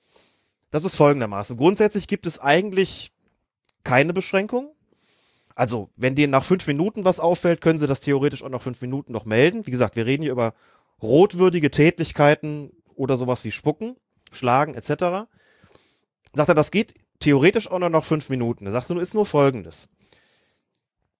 das 0.71 0.83
ist 0.83 0.95
folgendermaßen. 0.95 1.57
Grundsätzlich 1.57 2.07
gibt 2.07 2.25
es 2.25 2.39
eigentlich 2.39 3.11
keine 3.83 4.13
Beschränkung. 4.13 4.71
Also, 5.55 5.89
wenn 5.95 6.15
denen 6.15 6.31
nach 6.31 6.43
fünf 6.43 6.65
Minuten 6.67 7.05
was 7.05 7.19
auffällt, 7.19 7.61
können 7.61 7.79
sie 7.79 7.87
das 7.87 7.99
theoretisch 7.99 8.43
auch 8.43 8.49
nach 8.49 8.61
fünf 8.61 8.81
Minuten 8.81 9.11
noch 9.11 9.25
melden. 9.25 9.65
Wie 9.65 9.71
gesagt, 9.71 9.95
wir 9.95 10.05
reden 10.05 10.23
hier 10.23 10.31
über 10.31 10.53
rotwürdige 11.01 11.71
Tätlichkeiten 11.71 12.71
oder 12.95 13.17
sowas 13.17 13.43
wie 13.43 13.51
Spucken, 13.51 13.95
Schlagen 14.31 14.73
etc. 14.73 15.27
Sagt 16.33 16.49
er, 16.49 16.55
das 16.55 16.71
geht 16.71 16.93
theoretisch 17.19 17.69
auch 17.69 17.79
noch 17.79 17.89
nach 17.89 18.03
fünf 18.03 18.29
Minuten. 18.29 18.65
Er 18.65 18.71
sagt, 18.71 18.89
nun 18.89 18.99
ist 18.99 19.13
nur 19.13 19.25
Folgendes. 19.25 19.89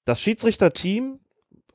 Das 0.05 0.21
Schiedsrichterteam 0.21 1.19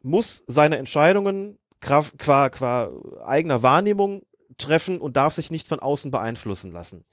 muss 0.03 0.45
seine 0.47 0.79
Entscheidungen 0.79 1.59
qua, 1.81 2.49
qua 2.51 2.91
eigener 3.25 3.63
Wahrnehmung 3.63 4.23
treffen 4.59 5.01
und 5.01 5.17
darf 5.17 5.35
sich 5.35 5.51
nicht 5.51 5.69
von 5.69 5.81
außen 5.81 6.11
beeinflussen 6.11 6.73
lassen. 6.73 7.05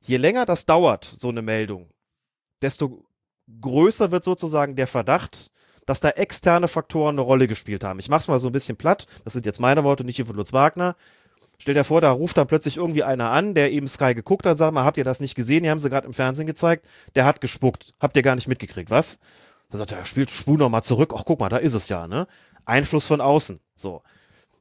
Je 0.00 0.16
länger 0.16 0.46
das 0.46 0.66
dauert, 0.66 1.04
so 1.04 1.28
eine 1.28 1.42
Meldung, 1.42 1.90
desto 2.62 3.04
größer 3.60 4.10
wird 4.10 4.24
sozusagen 4.24 4.76
der 4.76 4.86
Verdacht, 4.86 5.50
dass 5.86 6.00
da 6.00 6.10
externe 6.10 6.68
Faktoren 6.68 7.14
eine 7.14 7.22
Rolle 7.22 7.48
gespielt 7.48 7.84
haben. 7.84 7.98
Ich 7.98 8.08
mach's 8.08 8.28
mal 8.28 8.38
so 8.38 8.48
ein 8.48 8.52
bisschen 8.52 8.76
platt, 8.76 9.06
das 9.24 9.32
sind 9.32 9.46
jetzt 9.46 9.60
meine 9.60 9.84
Worte, 9.84 10.04
nicht 10.04 10.18
die 10.18 10.24
von 10.24 10.36
Lutz 10.36 10.52
Wagner. 10.52 10.96
Stell 11.58 11.74
dir 11.74 11.84
vor, 11.84 12.00
da 12.00 12.10
ruft 12.10 12.38
dann 12.38 12.46
plötzlich 12.46 12.78
irgendwie 12.78 13.02
einer 13.02 13.30
an, 13.32 13.54
der 13.54 13.70
eben 13.70 13.86
Sky 13.86 14.14
geguckt 14.14 14.46
hat, 14.46 14.56
sagt 14.56 14.72
mal, 14.72 14.84
habt 14.84 14.96
ihr 14.96 15.04
das 15.04 15.20
nicht 15.20 15.34
gesehen? 15.34 15.62
Die 15.62 15.68
haben 15.68 15.78
sie 15.78 15.90
gerade 15.90 16.06
im 16.06 16.14
Fernsehen 16.14 16.46
gezeigt. 16.46 16.86
Der 17.16 17.26
hat 17.26 17.42
gespuckt. 17.42 17.92
Habt 18.00 18.16
ihr 18.16 18.22
gar 18.22 18.34
nicht 18.34 18.48
mitgekriegt, 18.48 18.90
was? 18.90 19.18
Da 19.68 19.76
sagt 19.76 19.92
er, 19.92 20.06
spielt 20.06 20.30
spul 20.30 20.56
noch 20.56 20.70
mal 20.70 20.82
zurück. 20.82 21.12
Ach, 21.14 21.24
guck 21.26 21.38
mal, 21.38 21.50
da 21.50 21.58
ist 21.58 21.74
es 21.74 21.90
ja, 21.90 22.08
ne? 22.08 22.26
Einfluss 22.64 23.06
von 23.06 23.20
außen. 23.20 23.60
So. 23.74 24.02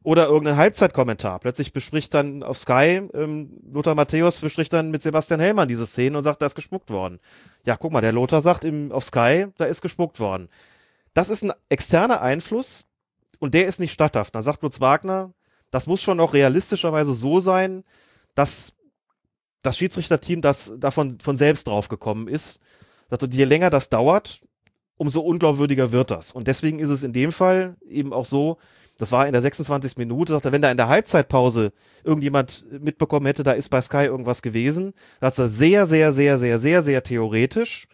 Oder 0.01 0.27
irgendein 0.27 0.55
Halbzeitkommentar. 0.55 1.39
Plötzlich 1.39 1.73
bespricht 1.73 2.13
dann 2.13 2.41
auf 2.41 2.57
Sky, 2.57 3.01
ähm, 3.13 3.59
Lothar 3.71 3.95
Matthäus 3.95 4.39
bespricht 4.39 4.71
dann 4.71 4.91
mit 4.91 5.01
Sebastian 5.01 5.41
Hellmann 5.41 5.67
diese 5.67 5.85
Szene 5.85 6.17
und 6.17 6.23
sagt, 6.23 6.41
da 6.41 6.45
ist 6.45 6.55
gespuckt 6.55 6.89
worden. 6.89 7.19
Ja, 7.65 7.75
guck 7.75 7.91
mal, 7.91 8.01
der 8.01 8.13
Lothar 8.13 8.39
sagt 8.39 8.63
im, 8.63 8.91
auf 8.93 9.03
Sky, 9.03 9.47
da 9.57 9.65
ist 9.65 9.81
gespuckt 9.81 10.19
worden. 10.19 10.47
Das 11.13 11.29
ist 11.29 11.43
ein 11.43 11.51
externer 11.67 12.21
Einfluss 12.21 12.85
und 13.39 13.53
der 13.53 13.67
ist 13.67 13.79
nicht 13.79 13.91
statthaft. 13.91 14.33
Da 14.35 14.41
sagt 14.41 14.63
Lutz 14.63 14.79
Wagner, 14.79 15.33
das 15.69 15.85
muss 15.85 16.01
schon 16.01 16.19
auch 16.19 16.33
realistischerweise 16.33 17.13
so 17.13 17.41
sein, 17.41 17.83
dass 18.35 18.75
das 19.61 19.77
Schiedsrichterteam 19.77 20.41
das 20.41 20.75
davon 20.77 21.19
von 21.19 21.35
selbst 21.35 21.67
draufgekommen 21.67 22.27
ist. 22.27 22.61
Sagt, 23.09 23.33
je 23.33 23.43
länger 23.43 23.69
das 23.69 23.89
dauert, 23.89 24.41
umso 24.97 25.21
unglaubwürdiger 25.21 25.91
wird 25.91 26.11
das. 26.11 26.31
Und 26.31 26.47
deswegen 26.47 26.79
ist 26.79 26.89
es 26.89 27.03
in 27.03 27.13
dem 27.13 27.31
Fall 27.31 27.75
eben 27.87 28.13
auch 28.13 28.25
so, 28.25 28.57
das 28.99 29.13
war 29.13 29.25
in 29.25 29.31
der 29.31 29.41
26. 29.41 29.97
Minute, 29.97 30.33
sagt 30.33 30.45
er, 30.45 30.51
wenn 30.51 30.61
da 30.61 30.69
in 30.69 30.77
der 30.77 30.89
Halbzeitpause 30.89 31.71
irgendjemand 32.03 32.65
mitbekommen 32.69 33.25
hätte, 33.25 33.43
da 33.43 33.53
ist 33.53 33.69
bei 33.69 33.81
Sky 33.81 34.03
irgendwas 34.03 34.41
gewesen, 34.41 34.93
sagt 35.21 35.39
er 35.39 35.47
sehr, 35.47 35.85
sehr, 35.85 36.11
sehr, 36.11 36.37
sehr, 36.37 36.59
sehr, 36.59 36.81
sehr 36.81 37.01
theoretisch. 37.01 37.87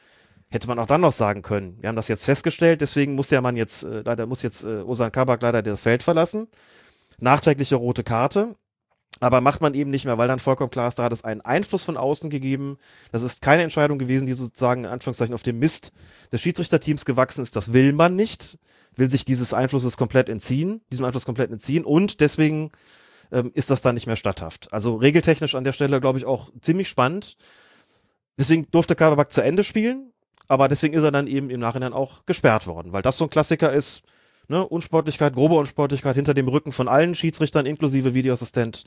Hätte 0.49 0.67
man 0.67 0.79
auch 0.79 0.87
dann 0.87 1.01
noch 1.01 1.11
sagen 1.11 1.43
können. 1.43 1.77
Wir 1.79 1.89
haben 1.89 1.95
das 1.95 2.07
jetzt 2.07 2.25
festgestellt, 2.25 2.81
deswegen 2.81 3.13
muss 3.13 3.29
der 3.29 3.41
Mann 3.41 3.55
jetzt, 3.55 3.83
äh, 3.83 4.01
leider 4.03 4.25
muss 4.25 4.41
jetzt 4.41 4.63
äh, 4.63 4.81
Osan 4.81 5.11
Kabak 5.11 5.43
leider 5.43 5.61
das 5.61 5.83
Feld 5.83 6.01
verlassen. 6.01 6.47
Nachträgliche 7.19 7.75
rote 7.75 8.03
Karte. 8.03 8.55
Aber 9.19 9.41
macht 9.41 9.61
man 9.61 9.75
eben 9.75 9.91
nicht 9.91 10.05
mehr, 10.05 10.17
weil 10.17 10.27
dann 10.27 10.39
vollkommen 10.39 10.71
klar 10.71 10.87
ist, 10.87 10.99
da 10.99 11.03
hat 11.03 11.13
es 11.13 11.23
einen 11.23 11.41
Einfluss 11.41 11.83
von 11.83 11.97
außen 11.97 12.29
gegeben. 12.29 12.77
Das 13.11 13.21
ist 13.21 13.41
keine 13.41 13.63
Entscheidung 13.63 13.97
gewesen, 13.97 14.25
die 14.25 14.33
sozusagen 14.33 14.85
in 14.85 14.89
Anführungszeichen 14.89 15.33
auf 15.35 15.43
dem 15.43 15.59
Mist 15.59 15.93
des 16.31 16.41
Schiedsrichterteams 16.41 17.05
gewachsen 17.05 17.41
ist. 17.41 17.55
Das 17.55 17.73
will 17.73 17.93
man 17.93 18.15
nicht 18.15 18.57
will 18.97 19.09
sich 19.09 19.25
dieses 19.25 19.53
Einflusses 19.53 19.97
komplett 19.97 20.29
entziehen, 20.29 20.81
diesem 20.91 21.05
Einfluss 21.05 21.25
komplett 21.25 21.51
entziehen 21.51 21.85
und 21.85 22.19
deswegen 22.21 22.71
ähm, 23.31 23.51
ist 23.53 23.69
das 23.69 23.81
dann 23.81 23.95
nicht 23.95 24.07
mehr 24.07 24.15
statthaft. 24.15 24.71
Also 24.71 24.95
regeltechnisch 24.95 25.55
an 25.55 25.63
der 25.63 25.73
Stelle, 25.73 25.99
glaube 25.99 26.17
ich, 26.19 26.25
auch 26.25 26.51
ziemlich 26.61 26.87
spannend. 26.87 27.37
Deswegen 28.37 28.69
durfte 28.71 28.95
Kabak 28.95 29.31
zu 29.31 29.41
Ende 29.41 29.63
spielen, 29.63 30.11
aber 30.47 30.67
deswegen 30.67 30.93
ist 30.93 31.03
er 31.03 31.11
dann 31.11 31.27
eben 31.27 31.49
im 31.49 31.59
Nachhinein 31.59 31.93
auch 31.93 32.25
gesperrt 32.25 32.67
worden, 32.67 32.91
weil 32.91 33.01
das 33.01 33.17
so 33.17 33.25
ein 33.25 33.29
Klassiker 33.29 33.71
ist, 33.71 34.03
ne, 34.47 34.65
Unsportlichkeit, 34.67 35.33
grobe 35.33 35.55
Unsportlichkeit 35.55 36.15
hinter 36.15 36.33
dem 36.33 36.47
Rücken 36.47 36.71
von 36.71 36.87
allen 36.87 37.15
Schiedsrichtern 37.15 37.65
inklusive 37.65 38.13
Videoassistent 38.13 38.85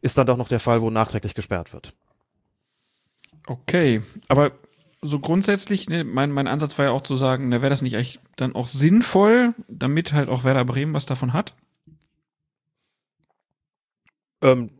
ist 0.00 0.16
dann 0.16 0.26
doch 0.26 0.36
noch 0.36 0.48
der 0.48 0.60
Fall, 0.60 0.80
wo 0.80 0.90
nachträglich 0.90 1.34
gesperrt 1.34 1.72
wird. 1.72 1.92
Okay, 3.46 4.02
aber 4.28 4.52
so 5.00 5.20
grundsätzlich, 5.20 5.88
ne, 5.88 6.04
mein, 6.04 6.32
mein 6.32 6.48
Ansatz 6.48 6.76
war 6.78 6.86
ja 6.86 6.90
auch 6.90 7.02
zu 7.02 7.16
sagen, 7.16 7.48
ne, 7.48 7.62
wäre 7.62 7.70
das 7.70 7.82
nicht 7.82 7.94
eigentlich 7.94 8.20
dann 8.36 8.54
auch 8.54 8.66
sinnvoll, 8.66 9.54
damit 9.68 10.12
halt 10.12 10.28
auch 10.28 10.44
Werder 10.44 10.64
Bremen 10.64 10.94
was 10.94 11.06
davon 11.06 11.32
hat? 11.32 11.54
Ähm, 14.42 14.70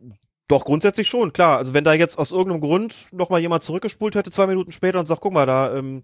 doch, 0.47 0.65
grundsätzlich 0.65 1.07
schon, 1.07 1.31
klar. 1.31 1.57
Also 1.57 1.73
wenn 1.73 1.83
da 1.83 1.93
jetzt 1.93 2.17
aus 2.17 2.31
irgendeinem 2.31 2.61
Grund 2.61 3.07
nochmal 3.11 3.39
jemand 3.39 3.63
zurückgespult 3.63 4.15
hätte, 4.15 4.31
zwei 4.31 4.47
Minuten 4.47 4.71
später 4.71 4.99
und 4.99 5.05
sagt, 5.05 5.21
guck 5.21 5.33
mal, 5.33 5.45
da, 5.45 5.75
ähm, 5.75 6.03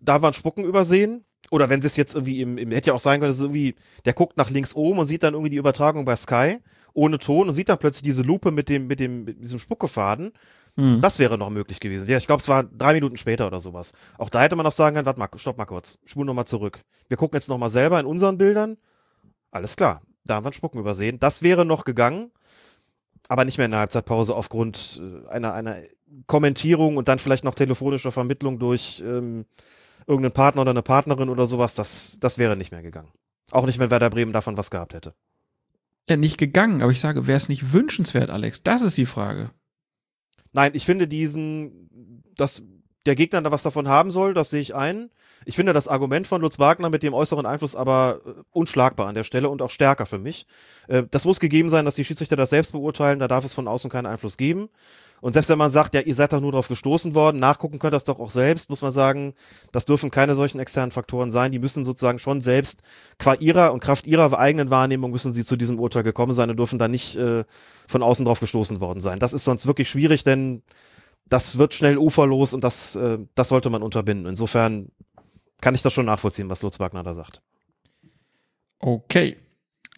da 0.00 0.22
waren 0.22 0.32
Spucken 0.32 0.64
übersehen. 0.64 1.24
Oder 1.50 1.68
wenn 1.68 1.80
sie 1.80 1.86
es 1.86 1.96
jetzt 1.96 2.14
irgendwie 2.14 2.40
im, 2.40 2.58
im, 2.58 2.70
hätte 2.72 2.88
ja 2.88 2.94
auch 2.94 3.00
sein 3.00 3.20
können, 3.20 3.30
dass 3.30 3.40
irgendwie, 3.40 3.76
der 4.04 4.14
guckt 4.14 4.36
nach 4.36 4.50
links 4.50 4.74
oben 4.74 4.98
und 4.98 5.06
sieht 5.06 5.22
dann 5.22 5.34
irgendwie 5.34 5.50
die 5.50 5.58
Übertragung 5.58 6.04
bei 6.04 6.16
Sky 6.16 6.58
ohne 6.92 7.18
Ton 7.18 7.48
und 7.48 7.54
sieht 7.54 7.68
dann 7.68 7.78
plötzlich 7.78 8.02
diese 8.02 8.22
Lupe 8.22 8.50
mit 8.50 8.68
dem, 8.68 8.86
mit 8.86 9.00
dem, 9.00 9.24
mit 9.24 9.42
diesem 9.42 9.58
Spuckefaden 9.58 10.32
Mhm. 10.76 11.00
Das 11.00 11.18
wäre 11.18 11.38
noch 11.38 11.50
möglich 11.50 11.80
gewesen. 11.80 12.08
Ja, 12.08 12.18
ich 12.18 12.26
glaube, 12.26 12.40
es 12.40 12.48
war 12.48 12.62
drei 12.62 12.92
Minuten 12.92 13.16
später 13.16 13.46
oder 13.46 13.60
sowas. 13.60 13.94
Auch 14.18 14.28
da 14.28 14.42
hätte 14.42 14.56
man 14.56 14.64
noch 14.64 14.72
sagen 14.72 14.94
können, 14.94 15.06
warte 15.06 15.18
mal, 15.18 15.28
stopp 15.36 15.56
mal 15.56 15.64
kurz, 15.64 15.98
spul 16.04 16.24
noch 16.24 16.34
mal 16.34 16.46
zurück. 16.46 16.80
Wir 17.08 17.16
gucken 17.16 17.36
jetzt 17.36 17.48
noch 17.48 17.58
mal 17.58 17.70
selber 17.70 17.98
in 17.98 18.06
unseren 18.06 18.38
Bildern. 18.38 18.76
Alles 19.50 19.76
klar, 19.76 20.02
da 20.26 20.34
haben 20.34 20.44
wir 20.44 20.48
einen 20.48 20.54
Spucken 20.54 20.78
übersehen. 20.78 21.18
Das 21.18 21.42
wäre 21.42 21.64
noch 21.64 21.84
gegangen, 21.84 22.30
aber 23.28 23.44
nicht 23.44 23.56
mehr 23.56 23.64
in 23.64 23.70
der 23.70 23.80
Halbzeitpause 23.80 24.34
aufgrund 24.34 25.00
äh, 25.02 25.28
einer, 25.28 25.54
einer 25.54 25.78
Kommentierung 26.26 26.98
und 26.98 27.08
dann 27.08 27.18
vielleicht 27.18 27.44
noch 27.44 27.54
telefonischer 27.54 28.12
Vermittlung 28.12 28.58
durch 28.58 29.02
ähm, 29.04 29.46
irgendeinen 30.06 30.32
Partner 30.32 30.62
oder 30.62 30.70
eine 30.70 30.82
Partnerin 30.82 31.30
oder 31.30 31.46
sowas. 31.46 31.74
Das, 31.74 32.18
das 32.20 32.36
wäre 32.36 32.56
nicht 32.56 32.70
mehr 32.70 32.82
gegangen. 32.82 33.10
Auch 33.50 33.64
nicht, 33.64 33.78
wenn 33.78 33.90
Werder 33.90 34.10
Bremen 34.10 34.32
davon 34.32 34.56
was 34.56 34.70
gehabt 34.70 34.92
hätte. 34.92 35.14
Ja, 36.08 36.16
nicht 36.16 36.38
gegangen, 36.38 36.82
aber 36.82 36.92
ich 36.92 37.00
sage, 37.00 37.26
wäre 37.26 37.36
es 37.36 37.48
nicht 37.48 37.72
wünschenswert, 37.72 38.30
Alex? 38.30 38.62
Das 38.62 38.82
ist 38.82 38.98
die 38.98 39.06
Frage. 39.06 39.50
Nein, 40.56 40.70
ich 40.72 40.86
finde 40.86 41.06
diesen, 41.06 42.24
das, 42.34 42.64
der 43.06 43.16
Gegner 43.16 43.42
da 43.42 43.50
was 43.50 43.62
davon 43.62 43.88
haben 43.88 44.10
soll, 44.10 44.34
das 44.34 44.50
sehe 44.50 44.60
ich 44.60 44.74
ein. 44.74 45.10
Ich 45.44 45.54
finde 45.54 45.72
das 45.72 45.86
Argument 45.86 46.26
von 46.26 46.40
Lutz 46.40 46.58
Wagner 46.58 46.90
mit 46.90 47.02
dem 47.02 47.14
äußeren 47.14 47.46
Einfluss 47.46 47.76
aber 47.76 48.20
äh, 48.26 48.30
unschlagbar 48.52 49.06
an 49.06 49.14
der 49.14 49.24
Stelle 49.24 49.48
und 49.48 49.62
auch 49.62 49.70
stärker 49.70 50.06
für 50.06 50.18
mich. 50.18 50.46
Äh, 50.88 51.04
das 51.10 51.24
muss 51.24 51.40
gegeben 51.40 51.70
sein, 51.70 51.84
dass 51.84 51.94
die 51.94 52.04
Schiedsrichter 52.04 52.36
das 52.36 52.50
selbst 52.50 52.72
beurteilen, 52.72 53.18
da 53.18 53.28
darf 53.28 53.44
es 53.44 53.54
von 53.54 53.68
außen 53.68 53.90
keinen 53.90 54.06
Einfluss 54.06 54.36
geben. 54.36 54.68
Und 55.20 55.32
selbst 55.32 55.48
wenn 55.48 55.58
man 55.58 55.70
sagt, 55.70 55.94
ja, 55.94 56.00
ihr 56.00 56.14
seid 56.14 56.32
doch 56.32 56.40
nur 56.40 56.52
darauf 56.52 56.68
gestoßen 56.68 57.14
worden, 57.14 57.38
nachgucken 57.38 57.78
könnt 57.78 57.94
das 57.94 58.04
doch 58.04 58.18
auch 58.18 58.30
selbst, 58.30 58.70
muss 58.70 58.82
man 58.82 58.92
sagen, 58.92 59.34
das 59.72 59.86
dürfen 59.86 60.10
keine 60.10 60.34
solchen 60.34 60.60
externen 60.60 60.90
Faktoren 60.90 61.30
sein. 61.30 61.52
Die 61.52 61.58
müssen 61.58 61.84
sozusagen 61.84 62.18
schon 62.18 62.40
selbst 62.40 62.82
qua 63.18 63.34
ihrer 63.34 63.72
und 63.72 63.80
Kraft 63.80 64.06
ihrer 64.06 64.38
eigenen 64.38 64.70
Wahrnehmung 64.70 65.10
müssen 65.10 65.32
sie 65.32 65.44
zu 65.44 65.56
diesem 65.56 65.78
Urteil 65.78 66.02
gekommen 66.02 66.32
sein 66.32 66.50
und 66.50 66.58
dürfen 66.58 66.78
da 66.78 66.88
nicht 66.88 67.16
äh, 67.16 67.44
von 67.88 68.02
außen 68.02 68.24
drauf 68.26 68.40
gestoßen 68.40 68.80
worden 68.80 69.00
sein. 69.00 69.18
Das 69.18 69.32
ist 69.32 69.44
sonst 69.44 69.66
wirklich 69.66 69.88
schwierig, 69.88 70.22
denn 70.22 70.62
das 71.28 71.58
wird 71.58 71.74
schnell 71.74 71.98
uferlos 71.98 72.54
und 72.54 72.62
das, 72.64 72.96
äh, 72.96 73.18
das 73.34 73.48
sollte 73.48 73.70
man 73.70 73.82
unterbinden. 73.82 74.26
Insofern 74.26 74.90
kann 75.60 75.74
ich 75.74 75.82
das 75.82 75.92
schon 75.92 76.06
nachvollziehen, 76.06 76.50
was 76.50 76.62
Lutz 76.62 76.78
Wagner 76.80 77.02
da 77.02 77.14
sagt. 77.14 77.42
Okay. 78.78 79.36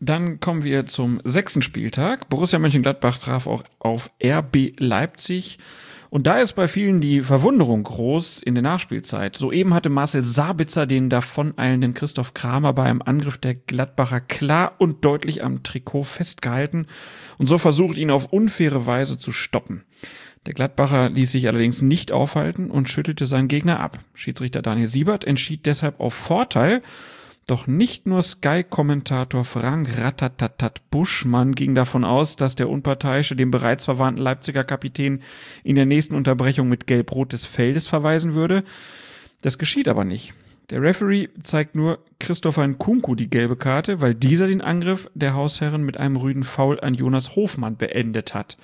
Dann 0.00 0.38
kommen 0.38 0.62
wir 0.62 0.86
zum 0.86 1.20
sechsten 1.24 1.60
Spieltag. 1.60 2.28
Borussia 2.28 2.60
Mönchengladbach 2.60 3.18
traf 3.18 3.48
auch 3.48 3.64
auf 3.80 4.10
RB 4.22 4.72
Leipzig. 4.78 5.58
Und 6.10 6.26
da 6.26 6.38
ist 6.38 6.54
bei 6.54 6.68
vielen 6.68 7.00
die 7.00 7.22
Verwunderung 7.22 7.82
groß 7.82 8.40
in 8.40 8.54
der 8.54 8.62
Nachspielzeit. 8.62 9.36
Soeben 9.36 9.74
hatte 9.74 9.90
Marcel 9.90 10.22
Sabitzer 10.22 10.86
den 10.86 11.10
davoneilenden 11.10 11.92
Christoph 11.92 12.32
Kramer 12.32 12.72
bei 12.72 12.84
einem 12.84 13.02
Angriff 13.02 13.36
der 13.36 13.56
Gladbacher 13.56 14.20
klar 14.20 14.76
und 14.78 15.04
deutlich 15.04 15.44
am 15.44 15.62
Trikot 15.62 16.04
festgehalten 16.04 16.86
und 17.36 17.48
so 17.48 17.58
versucht, 17.58 17.98
ihn 17.98 18.10
auf 18.10 18.32
unfaire 18.32 18.86
Weise 18.86 19.18
zu 19.18 19.32
stoppen. 19.32 19.84
Der 20.46 20.54
Gladbacher 20.54 21.10
ließ 21.10 21.32
sich 21.32 21.48
allerdings 21.48 21.82
nicht 21.82 22.12
aufhalten 22.12 22.70
und 22.70 22.88
schüttelte 22.88 23.26
seinen 23.26 23.48
Gegner 23.48 23.80
ab. 23.80 23.98
Schiedsrichter 24.14 24.62
Daniel 24.62 24.88
Siebert 24.88 25.24
entschied 25.24 25.66
deshalb 25.66 26.00
auf 26.00 26.14
Vorteil 26.14 26.82
doch 27.48 27.66
nicht 27.66 28.04
nur 28.04 28.20
Sky-Kommentator 28.20 29.42
Frank 29.42 29.98
Ratatatat 29.98 30.82
Buschmann 30.90 31.54
ging 31.54 31.74
davon 31.74 32.04
aus, 32.04 32.36
dass 32.36 32.56
der 32.56 32.68
Unparteiische 32.68 33.36
dem 33.36 33.50
bereits 33.50 33.86
verwandten 33.86 34.22
Leipziger 34.22 34.64
Kapitän 34.64 35.22
in 35.64 35.74
der 35.74 35.86
nächsten 35.86 36.14
Unterbrechung 36.14 36.68
mit 36.68 36.86
Gelb-Rot 36.86 37.32
des 37.32 37.46
Feldes 37.46 37.88
verweisen 37.88 38.34
würde. 38.34 38.64
Das 39.40 39.56
geschieht 39.56 39.88
aber 39.88 40.04
nicht. 40.04 40.34
Der 40.68 40.82
Referee 40.82 41.28
zeigt 41.42 41.74
nur 41.74 42.00
Christopher 42.20 42.66
Nkunku 42.66 43.14
die 43.14 43.30
gelbe 43.30 43.56
Karte, 43.56 44.02
weil 44.02 44.14
dieser 44.14 44.46
den 44.46 44.60
Angriff 44.60 45.10
der 45.14 45.32
Hausherren 45.32 45.82
mit 45.82 45.96
einem 45.96 46.16
rüden 46.16 46.42
Foul 46.42 46.78
an 46.80 46.92
Jonas 46.92 47.34
Hofmann 47.34 47.78
beendet 47.78 48.34
hat. 48.34 48.58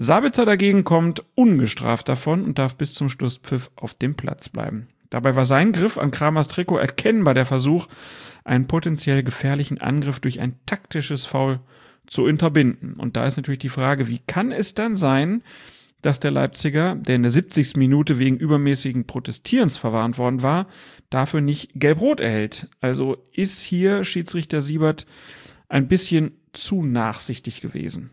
Sabitzer 0.00 0.44
dagegen 0.44 0.84
kommt 0.84 1.24
ungestraft 1.34 2.08
davon 2.08 2.44
und 2.44 2.60
darf 2.60 2.76
bis 2.76 2.94
zum 2.94 3.08
Schlusspfiff 3.08 3.72
auf 3.74 3.94
dem 3.94 4.14
Platz 4.14 4.48
bleiben. 4.48 4.86
Dabei 5.10 5.34
war 5.34 5.44
sein 5.44 5.72
Griff 5.72 5.98
an 5.98 6.12
Kramers 6.12 6.46
Trikot 6.46 6.78
erkennbar 6.78 7.34
der 7.34 7.46
Versuch, 7.46 7.88
einen 8.44 8.68
potenziell 8.68 9.24
gefährlichen 9.24 9.78
Angriff 9.78 10.20
durch 10.20 10.38
ein 10.38 10.54
taktisches 10.66 11.26
Foul 11.26 11.58
zu 12.06 12.22
unterbinden. 12.22 12.94
Und 12.94 13.16
da 13.16 13.26
ist 13.26 13.38
natürlich 13.38 13.58
die 13.58 13.68
Frage, 13.68 14.06
wie 14.06 14.20
kann 14.24 14.52
es 14.52 14.74
dann 14.74 14.94
sein, 14.94 15.42
dass 16.00 16.20
der 16.20 16.30
Leipziger, 16.30 16.94
der 16.94 17.16
in 17.16 17.22
der 17.22 17.32
70. 17.32 17.76
Minute 17.76 18.20
wegen 18.20 18.36
übermäßigen 18.36 19.04
Protestierens 19.04 19.76
verwarnt 19.76 20.16
worden 20.16 20.42
war, 20.42 20.68
dafür 21.10 21.40
nicht 21.40 21.70
gelb-rot 21.74 22.20
erhält. 22.20 22.68
Also 22.80 23.16
ist 23.32 23.62
hier 23.62 24.04
Schiedsrichter 24.04 24.62
Siebert 24.62 25.06
ein 25.68 25.88
bisschen 25.88 26.32
zu 26.52 26.84
nachsichtig 26.84 27.60
gewesen. 27.60 28.10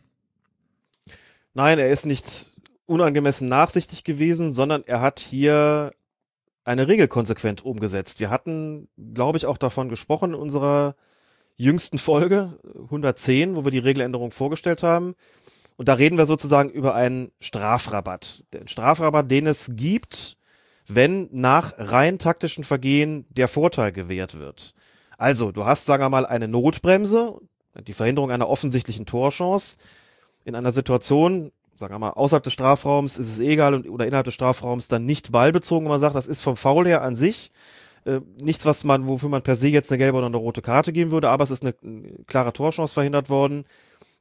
Nein, 1.56 1.80
er 1.80 1.90
ist 1.90 2.06
nicht 2.06 2.52
unangemessen 2.86 3.48
nachsichtig 3.48 4.04
gewesen, 4.04 4.52
sondern 4.52 4.84
er 4.84 5.00
hat 5.00 5.20
hier 5.20 5.94
eine 6.66 6.90
Regel 6.90 7.08
konsequent 7.08 7.64
umgesetzt. 7.64 8.20
Wir 8.20 8.30
hatten, 8.30 8.90
glaube 9.14 9.38
ich, 9.38 9.46
auch 9.46 9.58
davon 9.58 9.88
gesprochen 9.88 10.32
in 10.32 10.36
unserer 10.36 10.96
jüngsten 11.56 11.98
Folge 11.98 12.60
110, 12.84 13.56
wo 13.56 13.64
wir 13.64 13.72
die 13.72 13.80
Regeländerung 13.80 14.32
vorgestellt 14.32 14.84
haben. 14.84 15.16
Und 15.78 15.88
da 15.88 15.94
reden 15.94 16.18
wir 16.18 16.26
sozusagen 16.26 16.70
über 16.70 16.94
einen 16.94 17.32
Strafrabatt. 17.40 18.44
Den 18.54 18.68
Strafrabatt, 18.68 19.32
den 19.32 19.48
es 19.48 19.72
gibt, 19.76 20.36
wenn 20.88 21.30
nach 21.32 21.74
rein 21.78 22.20
taktischen 22.20 22.66
Vergehen 22.66 23.26
der 23.30 23.48
Vorteil 23.48 23.94
gewährt 23.94 24.38
wird. 24.38 24.74
Also, 25.18 25.54
du 25.54 25.64
hast, 25.64 25.86
sagen 25.86 26.04
wir 26.04 26.10
mal, 26.10 26.26
eine 26.26 26.50
Notbremse, 26.50 27.40
die 27.88 27.94
Verhinderung 27.94 28.32
einer 28.32 28.50
offensichtlichen 28.50 29.06
Torchance 29.06 29.78
in 30.46 30.56
einer 30.56 30.72
Situation, 30.72 31.52
sagen 31.76 31.94
wir 31.94 32.00
mal, 32.00 32.12
außerhalb 32.12 32.44
des 32.44 32.54
Strafraums 32.54 33.18
ist 33.18 33.28
es 33.28 33.40
egal 33.40 33.74
und, 33.74 33.90
oder 33.90 34.08
innerhalb 34.08 34.26
des 34.26 34.34
Strafraums 34.34 34.88
dann 34.88 35.06
nicht 35.06 35.32
ballbezogen, 35.32 35.86
wenn 35.86 35.92
man 35.92 36.00
sagt, 36.00 36.16
das 36.16 36.28
ist 36.28 36.42
vom 36.42 36.56
Foul 36.56 36.88
her 36.88 37.02
an 37.02 37.16
sich 37.16 37.52
äh, 38.06 38.22
nichts, 38.40 38.66
was 38.66 38.84
man, 38.84 39.08
wofür 39.08 39.30
man 39.30 39.42
per 39.42 39.56
se 39.56 39.68
jetzt 39.68 39.92
eine 39.92 39.98
gelbe 39.98 40.18
oder 40.18 40.28
eine 40.28 40.38
rote 40.38 40.62
Karte 40.62 40.94
geben 40.94 41.12
würde, 41.12 41.30
aber 41.30 41.44
es 41.44 41.52
ist 41.52 41.64
eine, 41.64 41.76
eine 41.84 42.24
klare 42.28 42.54
Torchance 42.54 42.94
verhindert 42.94 43.30
worden. 43.30 43.66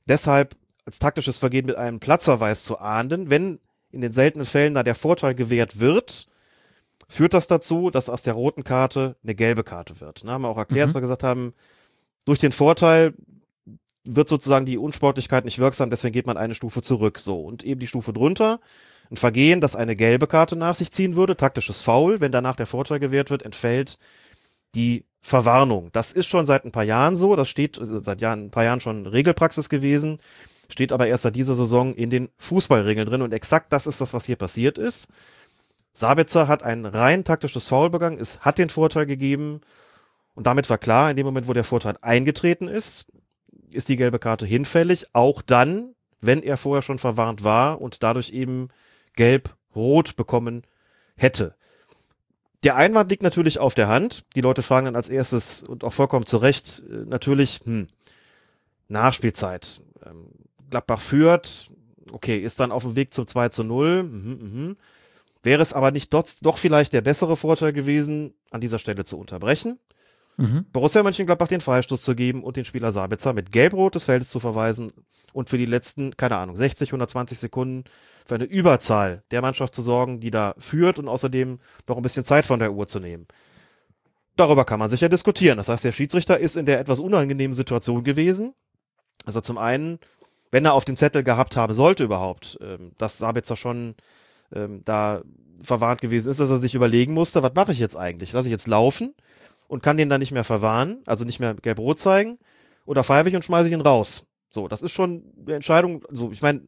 Deshalb 0.09 0.57
als 0.87 0.99
taktisches 0.99 1.39
Vergehen 1.39 1.67
mit 1.67 1.77
einem 1.77 2.01
Platzverweis 2.01 2.65
zu 2.65 2.79
ahnden, 2.79 3.31
wenn 3.31 3.61
in 3.91 4.01
den 4.01 4.13
seltenen 4.13 4.45
Fällen 4.45 4.75
da 4.75 4.83
der 4.83 4.95
Vorteil 4.95 5.35
gewährt 5.35 5.81
wird, 5.81 6.27
führt 7.09 7.35
das 7.35 7.47
dazu, 7.47 7.91
dass 7.91 8.09
aus 8.09 8.23
der 8.23 8.35
roten 8.35 8.65
Karte 8.65 9.17
eine 9.23 9.35
gelbe 9.35 9.63
Karte 9.63 10.01
wird. 10.01 10.25
Ne, 10.25 10.33
haben 10.33 10.43
wir 10.43 10.49
auch 10.49 10.59
erklärt, 10.59 10.89
mhm. 10.89 10.93
dass 10.93 10.97
wir 10.97 11.01
gesagt 11.03 11.23
haben, 11.23 11.55
durch 12.25 12.39
den 12.39 12.53
Vorteil 12.53 13.15
wird 14.05 14.29
sozusagen 14.29 14.67
die 14.67 14.79
Unsportlichkeit 14.79 15.45
nicht 15.45 15.59
wirksam, 15.59 15.91
deswegen 15.91 16.13
geht 16.13 16.27
man 16.27 16.37
eine 16.37 16.55
Stufe 16.55 16.83
zurück. 16.83 17.19
So, 17.19 17.41
und 17.41 17.63
eben 17.63 17.81
die 17.81 17.87
Stufe 17.87 18.13
drunter, 18.13 18.61
ein 19.11 19.17
Vergehen, 19.17 19.61
das 19.61 19.77
eine 19.77 19.97
gelbe 19.97 20.27
Karte 20.27 20.57
nach 20.57 20.75
sich 20.75 20.91
ziehen 20.91 21.17
würde, 21.17 21.37
taktisches 21.37 21.83
Foul, 21.83 22.21
wenn 22.21 22.33
danach 22.33 22.57
der 22.57 22.67
Vorteil 22.67 23.01
gewährt 23.01 23.31
wird, 23.31 23.43
entfällt 23.43 23.99
die 24.75 25.05
Verwarnung. 25.21 25.91
Das 25.93 26.13
ist 26.13 26.27
schon 26.27 26.45
seit 26.45 26.65
ein 26.65 26.73
paar 26.73 26.85
Jahren 26.85 27.17
so, 27.17 27.35
das 27.35 27.49
steht 27.49 27.79
äh, 27.79 27.85
seit 27.85 28.21
Jahren, 28.21 28.47
ein 28.47 28.51
paar 28.51 28.65
Jahren 28.65 28.81
schon 28.81 29.07
Regelpraxis 29.07 29.69
gewesen, 29.69 30.19
steht 30.69 30.93
aber 30.93 31.07
erst 31.07 31.23
seit 31.23 31.37
dieser 31.37 31.55
Saison 31.55 31.95
in 31.95 32.11
den 32.11 32.29
Fußballregeln 32.37 33.07
drin 33.07 33.23
und 33.23 33.33
exakt 33.33 33.73
das 33.73 33.87
ist 33.87 34.01
das, 34.01 34.13
was 34.13 34.27
hier 34.27 34.37
passiert 34.37 34.77
ist. 34.77 35.09
Sabitzer 35.93 36.49
hat 36.49 36.63
ein 36.63 36.85
rein 36.85 37.25
taktisches 37.25 37.69
Foul 37.69 37.89
begangen, 37.89 38.19
es 38.19 38.41
hat 38.41 38.59
den 38.59 38.69
Vorteil 38.69 39.07
gegeben 39.07 39.61
und 40.35 40.47
damit 40.47 40.69
war 40.69 40.79
klar, 40.79 41.11
in 41.11 41.17
dem 41.17 41.25
Moment, 41.25 41.49
wo 41.49 41.53
der 41.53 41.65
Vorteil 41.65 41.97
eingetreten 42.03 42.69
ist, 42.69 43.07
ist 43.75 43.89
die 43.89 43.97
gelbe 43.97 44.19
Karte 44.19 44.47
hinfällig, 44.47 45.07
auch 45.13 45.43
dann, 45.43 45.95
wenn 46.21 46.43
er 46.43 46.57
vorher 46.57 46.83
schon 46.83 46.99
verwarnt 46.99 47.45
war 47.45 47.81
und 47.81 48.03
dadurch 48.03 48.31
eben 48.31 48.69
gelb-rot 49.15 50.17
bekommen 50.17 50.63
hätte. 51.17 51.55
Der 52.65 52.77
Einwand 52.77 53.11
liegt 53.11 53.23
natürlich 53.23 53.59
auf 53.59 53.75
der 53.75 53.89
Hand. 53.89 54.25
Die 54.35 54.41
Leute 54.41 54.63
fragen 54.63 54.87
dann 54.87 54.97
als 54.97 55.11
erstes 55.11 55.63
und 55.65 55.85
auch 55.85 55.93
vollkommen 55.93 56.25
zu 56.25 56.39
Recht 56.39 56.83
äh, 56.91 57.05
natürlich, 57.07 57.61
hm, 57.65 57.89
Nachspielzeit. 58.89 59.83
Ähm, 60.05 60.29
Gladbach 60.71 61.01
führt, 61.01 61.71
okay, 62.13 62.39
ist 62.39 62.61
dann 62.61 62.73
auf 62.73 62.85
dem 62.85 62.97
Weg 62.97 63.13
zum 63.13 63.27
2 63.27 63.51
zu 63.51 63.65
0. 63.65 64.03
Mhm, 64.03 64.29
mhm. 64.31 64.77
Wäre 65.43 65.61
es 65.61 65.75
aber 65.75 65.91
nicht 65.91 66.13
doch, 66.15 66.25
doch 66.41 66.57
vielleicht 66.57 66.95
der 66.95 67.03
bessere 67.03 67.37
Vorteil 67.37 67.75
gewesen, 67.75 68.35
an 68.51 68.63
dieser 68.63 68.79
Stelle 68.79 69.05
zu 69.05 69.19
unterbrechen? 69.19 69.79
Mhm. 70.37 70.67
Borussia 70.73 71.03
Mönchengladbach 71.03 71.49
den 71.49 71.61
Freistoß 71.61 72.03
zu 72.03 72.15
geben 72.15 72.43
und 72.43 72.57
den 72.57 72.65
Spieler 72.65 72.93
Sabitzer 72.93 73.33
mit 73.33 73.53
Gelb-Rot 73.53 73.95
des 73.95 74.05
Feldes 74.05 74.31
zu 74.31 74.41
verweisen 74.41 74.93
und 75.33 75.51
für 75.51 75.59
die 75.59 75.67
letzten, 75.67 76.17
keine 76.17 76.39
Ahnung, 76.39 76.57
60, 76.57 76.89
120 76.89 77.39
Sekunden 77.39 77.85
für 78.25 78.37
eine 78.37 78.45
Überzahl 78.45 79.23
der 79.31 79.43
Mannschaft 79.43 79.75
zu 79.75 79.83
sorgen, 79.83 80.21
die 80.21 80.31
da 80.31 80.55
führt 80.59 80.99
und 80.99 81.09
außerdem 81.09 81.59
noch 81.89 81.97
ein 81.97 82.03
bisschen 82.03 82.25
Zeit 82.25 82.47
von 82.47 82.59
der 82.59 82.73
Uhr 82.73 82.87
zu 82.87 83.01
nehmen. 83.01 83.27
Darüber 84.37 84.65
kann 84.65 84.79
man 84.79 84.89
sicher 84.89 85.09
diskutieren. 85.09 85.59
Das 85.59 85.69
heißt, 85.69 85.85
der 85.85 85.93
Schiedsrichter 85.93 86.39
ist 86.39 86.57
in 86.57 86.67
der 86.67 86.81
etwas 86.81 87.01
unangenehmen 87.01 87.55
Situation 87.55 88.03
gewesen. 88.03 88.55
Also 89.25 89.41
zum 89.41 89.59
einen, 89.59 89.99
wenn 90.51 90.65
er 90.65 90.75
auf 90.75 90.85
dem 90.85 90.97
Zettel 90.97 91.23
gehabt 91.23 91.57
haben 91.57 91.73
sollte 91.73 92.05
überhaupt, 92.05 92.59
ähm, 92.61 92.93
dass 92.99 93.19
Sabitzer 93.19 93.57
schon 93.57 93.95
ähm, 94.53 94.83
da 94.85 95.23
verwarnt 95.63 96.01
gewesen 96.01 96.31
ist, 96.31 96.41
dass 96.41 96.51
er 96.51 96.57
sich 96.57 96.75
überlegen 96.75 97.15
musste, 97.15 97.43
was 97.43 97.55
mache 97.55 97.73
ich 97.73 97.79
jetzt 97.79 97.97
eigentlich? 97.97 98.33
Lasse 98.33 98.49
ich 98.49 98.53
jetzt 98.53 98.67
laufen 98.67 99.15
und 99.69 99.83
kann 99.83 99.97
den 99.97 100.09
dann 100.09 100.21
nicht 100.21 100.33
mehr 100.33 100.45
verwahren, 100.45 101.03
also 101.07 101.25
nicht 101.25 101.41
mehr 101.41 101.55
gelb-rot 101.55 101.99
zeigen, 101.99 102.39
oder 102.87 103.05
pfeife 103.05 103.29
ich 103.29 103.37
und 103.37 103.45
schmeiße 103.45 103.69
ich 103.69 103.75
ihn 103.75 103.81
raus. 103.81 104.27
So, 104.51 104.69
das 104.69 104.83
ist 104.83 104.93
schon 104.93 105.25
eine 105.45 105.55
Entscheidung, 105.57 106.05
so, 106.11 106.31
ich 106.31 106.43
meine, 106.43 106.63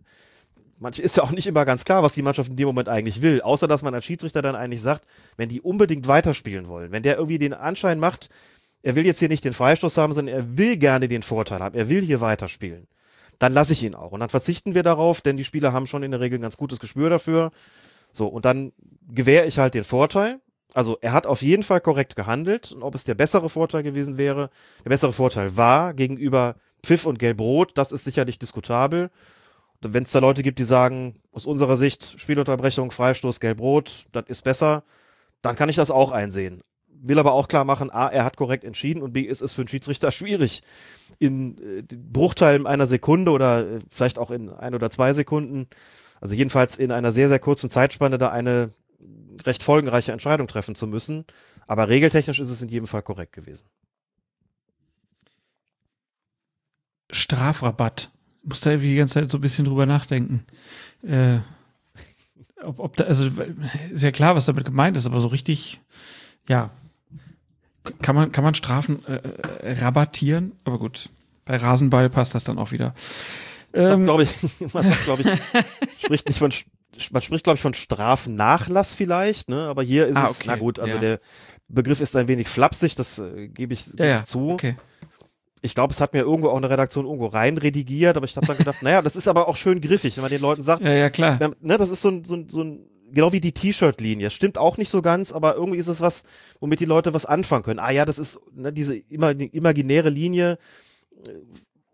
manche 0.78 1.02
ist 1.02 1.16
ja 1.16 1.22
auch 1.22 1.30
nicht 1.30 1.46
immer 1.46 1.64
ganz 1.64 1.84
klar, 1.84 2.02
was 2.02 2.14
die 2.14 2.22
Mannschaft 2.22 2.50
in 2.50 2.56
dem 2.56 2.66
Moment 2.66 2.88
eigentlich 2.88 3.22
will, 3.22 3.40
außer 3.40 3.68
dass 3.68 3.82
man 3.82 3.94
als 3.94 4.04
Schiedsrichter 4.04 4.42
dann 4.42 4.56
eigentlich 4.56 4.82
sagt, 4.82 5.06
wenn 5.36 5.48
die 5.48 5.60
unbedingt 5.60 6.08
weiterspielen 6.08 6.68
wollen, 6.68 6.92
wenn 6.92 7.02
der 7.02 7.16
irgendwie 7.16 7.38
den 7.38 7.54
Anschein 7.54 7.98
macht, 8.00 8.28
er 8.82 8.94
will 8.94 9.06
jetzt 9.06 9.18
hier 9.18 9.28
nicht 9.28 9.44
den 9.44 9.52
Freistoß 9.52 9.96
haben, 9.98 10.12
sondern 10.12 10.34
er 10.34 10.58
will 10.58 10.76
gerne 10.76 11.08
den 11.08 11.22
Vorteil 11.22 11.60
haben, 11.60 11.74
er 11.74 11.88
will 11.88 12.02
hier 12.02 12.20
weiterspielen, 12.20 12.86
dann 13.38 13.52
lasse 13.52 13.72
ich 13.72 13.82
ihn 13.82 13.94
auch. 13.94 14.12
Und 14.12 14.20
dann 14.20 14.28
verzichten 14.28 14.74
wir 14.74 14.82
darauf, 14.82 15.20
denn 15.20 15.36
die 15.36 15.44
Spieler 15.44 15.72
haben 15.72 15.86
schon 15.86 16.02
in 16.02 16.10
der 16.10 16.20
Regel 16.20 16.38
ein 16.38 16.42
ganz 16.42 16.56
gutes 16.56 16.80
Gespür 16.80 17.10
dafür. 17.10 17.50
So, 18.12 18.26
und 18.28 18.44
dann 18.44 18.72
gewähre 19.08 19.46
ich 19.46 19.58
halt 19.58 19.74
den 19.74 19.84
Vorteil, 19.84 20.40
also 20.74 20.98
er 21.00 21.12
hat 21.12 21.26
auf 21.26 21.42
jeden 21.42 21.62
Fall 21.62 21.80
korrekt 21.80 22.16
gehandelt 22.16 22.72
und 22.72 22.82
ob 22.82 22.94
es 22.94 23.04
der 23.04 23.14
bessere 23.14 23.48
Vorteil 23.48 23.82
gewesen 23.82 24.18
wäre, 24.18 24.50
der 24.84 24.90
bessere 24.90 25.12
Vorteil 25.12 25.56
war 25.56 25.94
gegenüber 25.94 26.56
Pfiff 26.82 27.06
und 27.06 27.18
Gelb-Rot, 27.18 27.72
das 27.74 27.92
ist 27.92 28.04
sicherlich 28.04 28.38
diskutabel. 28.38 29.10
Wenn 29.80 30.04
es 30.04 30.12
da 30.12 30.20
Leute 30.20 30.42
gibt, 30.42 30.58
die 30.58 30.64
sagen, 30.64 31.16
aus 31.32 31.46
unserer 31.46 31.76
Sicht 31.76 32.18
Spielunterbrechung, 32.18 32.90
Freistoß, 32.90 33.40
Gelb-Rot, 33.40 34.06
das 34.12 34.24
ist 34.28 34.42
besser, 34.42 34.84
dann 35.42 35.56
kann 35.56 35.68
ich 35.68 35.76
das 35.76 35.90
auch 35.90 36.12
einsehen. 36.12 36.62
Will 36.88 37.18
aber 37.18 37.32
auch 37.32 37.48
klar 37.48 37.64
machen, 37.64 37.90
A, 37.90 38.08
er 38.08 38.24
hat 38.24 38.36
korrekt 38.36 38.64
entschieden 38.64 39.02
und 39.02 39.12
B, 39.12 39.20
ist 39.20 39.42
es 39.42 39.54
für 39.54 39.62
einen 39.62 39.68
Schiedsrichter 39.68 40.10
schwierig, 40.10 40.62
in 41.18 41.58
äh, 41.58 41.82
Bruchteilen 41.94 42.66
einer 42.66 42.86
Sekunde 42.86 43.32
oder 43.32 43.66
äh, 43.66 43.78
vielleicht 43.88 44.18
auch 44.18 44.30
in 44.30 44.50
ein 44.50 44.74
oder 44.74 44.90
zwei 44.90 45.12
Sekunden, 45.12 45.68
also 46.20 46.34
jedenfalls 46.34 46.76
in 46.76 46.90
einer 46.92 47.12
sehr, 47.12 47.28
sehr 47.28 47.38
kurzen 47.38 47.70
Zeitspanne 47.70 48.18
da 48.18 48.30
eine 48.30 48.70
recht 49.44 49.62
folgenreiche 49.62 50.12
Entscheidung 50.12 50.46
treffen 50.46 50.74
zu 50.74 50.86
müssen. 50.86 51.24
Aber 51.66 51.88
regeltechnisch 51.88 52.40
ist 52.40 52.50
es 52.50 52.62
in 52.62 52.68
jedem 52.68 52.86
Fall 52.86 53.02
korrekt 53.02 53.32
gewesen. 53.32 53.66
Strafrabatt. 57.10 58.10
Ich 58.42 58.48
muss 58.48 58.60
da 58.60 58.70
irgendwie 58.70 58.90
die 58.90 58.96
ganze 58.96 59.14
Zeit 59.14 59.30
so 59.30 59.38
ein 59.38 59.40
bisschen 59.40 59.64
drüber 59.64 59.86
nachdenken. 59.86 60.44
Äh, 61.02 61.38
ob, 62.62 62.78
ob 62.78 62.96
da, 62.96 63.04
also 63.04 63.30
ist 63.92 64.02
ja 64.02 64.12
klar, 64.12 64.34
was 64.34 64.46
damit 64.46 64.64
gemeint 64.64 64.96
ist, 64.96 65.06
aber 65.06 65.20
so 65.20 65.28
richtig, 65.28 65.80
ja, 66.48 66.70
kann 68.02 68.16
man, 68.16 68.32
kann 68.32 68.44
man 68.44 68.54
Strafen 68.54 69.04
äh, 69.06 69.20
äh 69.62 69.72
rabattieren? 69.80 70.52
Aber 70.64 70.78
gut, 70.78 71.08
bei 71.44 71.56
Rasenball 71.56 72.10
passt 72.10 72.34
das 72.34 72.44
dann 72.44 72.58
auch 72.58 72.72
wieder. 72.72 72.94
Man 73.72 73.88
sagt, 73.88 74.04
glaube 74.04 74.22
ich, 74.22 74.30
man 74.72 74.82
sagt, 74.84 75.04
glaube 75.04 75.22
ich, 75.22 76.02
spricht 76.02 76.26
nicht 76.26 76.38
von, 76.38 76.50
man 77.12 77.22
spricht, 77.22 77.44
glaube 77.44 77.56
ich, 77.56 77.62
von 77.62 77.74
Strafnachlass 77.74 78.94
vielleicht, 78.94 79.48
ne? 79.48 79.66
Aber 79.68 79.82
hier 79.82 80.06
ist 80.06 80.16
Ah, 80.16 80.26
es, 80.26 80.40
okay, 80.40 80.48
na 80.48 80.56
gut, 80.56 80.78
also 80.78 80.94
ja. 80.94 81.00
der 81.00 81.20
Begriff 81.68 82.00
ist 82.00 82.16
ein 82.16 82.28
wenig 82.28 82.48
flapsig, 82.48 82.94
das 82.94 83.18
äh, 83.18 83.48
gebe 83.48 83.74
ich, 83.74 83.84
geb 83.92 84.00
Ja, 84.00 84.16
ich 84.18 84.24
zu. 84.24 84.50
okay. 84.50 84.76
Ich 85.62 85.74
glaube, 85.74 85.92
es 85.92 86.00
hat 86.00 86.12
mir 86.12 86.20
irgendwo 86.20 86.50
auch 86.50 86.56
eine 86.56 86.70
Redaktion 86.70 87.06
irgendwo 87.06 87.26
rein 87.26 87.58
redigiert, 87.58 88.16
aber 88.16 88.24
ich 88.26 88.36
habe 88.36 88.46
dann 88.46 88.58
gedacht, 88.58 88.82
naja, 88.82 89.02
das 89.02 89.16
ist 89.16 89.26
aber 89.26 89.48
auch 89.48 89.56
schön 89.56 89.80
griffig, 89.80 90.16
wenn 90.16 90.22
man 90.22 90.30
den 90.30 90.40
Leuten 90.42 90.62
sagt, 90.62 90.82
Ja, 90.82 90.92
ja, 90.92 91.10
klar. 91.10 91.38
ja, 91.40 91.50
ne, 91.60 91.76
das 91.78 91.90
ist 91.90 92.02
so 92.02 92.10
ein, 92.10 92.24
so 92.24 92.36
ein, 92.36 92.48
so 92.48 92.62
ein 92.62 92.86
genau 93.10 93.32
wie 93.32 93.40
die 93.40 93.52
T-Shirt-Linie. 93.52 94.30
Stimmt 94.30 94.58
auch 94.58 94.76
nicht 94.76 94.90
so 94.90 95.00
ganz, 95.02 95.32
aber 95.32 95.54
irgendwie 95.56 95.78
ist 95.78 95.88
es 95.88 96.00
was, 96.00 96.24
womit 96.60 96.78
die 96.80 96.84
Leute 96.84 97.14
was 97.14 97.26
anfangen 97.26 97.64
können. 97.64 97.80
Ah 97.80 97.90
ja, 97.90 98.04
das 98.04 98.18
ist 98.18 98.38
ne, 98.54 98.72
diese 98.72 98.96
immer, 98.96 99.34
die 99.34 99.46
imaginäre 99.46 100.10
Linie, 100.10 100.58
äh, 101.24 101.30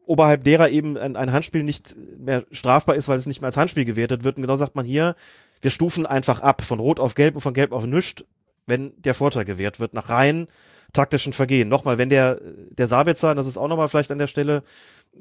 oberhalb 0.06 0.44
derer 0.44 0.68
eben 0.68 0.96
ein, 0.96 1.16
ein 1.16 1.32
Handspiel 1.32 1.62
nicht 1.62 1.96
mehr 2.18 2.44
strafbar 2.50 2.96
ist, 2.96 3.08
weil 3.08 3.18
es 3.18 3.26
nicht 3.26 3.40
mehr 3.40 3.48
als 3.48 3.56
Handspiel 3.56 3.84
gewertet 3.84 4.24
wird. 4.24 4.36
Und 4.36 4.42
genau 4.42 4.56
sagt 4.56 4.74
man 4.74 4.84
hier, 4.84 5.16
wir 5.60 5.70
stufen 5.70 6.06
einfach 6.06 6.40
ab 6.40 6.62
von 6.62 6.80
Rot 6.80 7.00
auf 7.00 7.14
Gelb 7.14 7.34
und 7.36 7.40
von 7.40 7.54
Gelb 7.54 7.72
auf 7.72 7.86
Nischt, 7.86 8.24
wenn 8.66 8.92
der 9.02 9.14
Vorteil 9.14 9.44
gewährt 9.44 9.80
wird, 9.80 9.94
nach 9.94 10.08
rein 10.08 10.48
taktischen 10.92 11.32
Vergehen. 11.32 11.68
Nochmal, 11.68 11.98
wenn 11.98 12.10
der, 12.10 12.40
der 12.70 12.86
Sabitzer, 12.86 13.34
das 13.34 13.46
ist 13.46 13.56
auch 13.56 13.68
nochmal 13.68 13.88
vielleicht 13.88 14.10
an 14.10 14.18
der 14.18 14.26
Stelle 14.26 14.62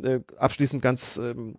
äh, 0.03 0.19
abschließend 0.37 0.81
ganz 0.81 1.17
ähm, 1.17 1.55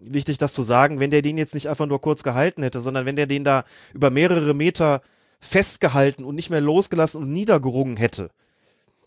wichtig, 0.00 0.38
das 0.38 0.54
zu 0.54 0.62
sagen, 0.62 1.00
wenn 1.00 1.10
der 1.10 1.22
den 1.22 1.38
jetzt 1.38 1.54
nicht 1.54 1.68
einfach 1.68 1.86
nur 1.86 2.00
kurz 2.00 2.22
gehalten 2.22 2.62
hätte, 2.62 2.80
sondern 2.80 3.06
wenn 3.06 3.16
der 3.16 3.26
den 3.26 3.44
da 3.44 3.64
über 3.92 4.10
mehrere 4.10 4.54
Meter 4.54 5.02
festgehalten 5.40 6.24
und 6.24 6.34
nicht 6.34 6.50
mehr 6.50 6.60
losgelassen 6.60 7.22
und 7.22 7.32
niedergerungen 7.32 7.96
hätte, 7.96 8.30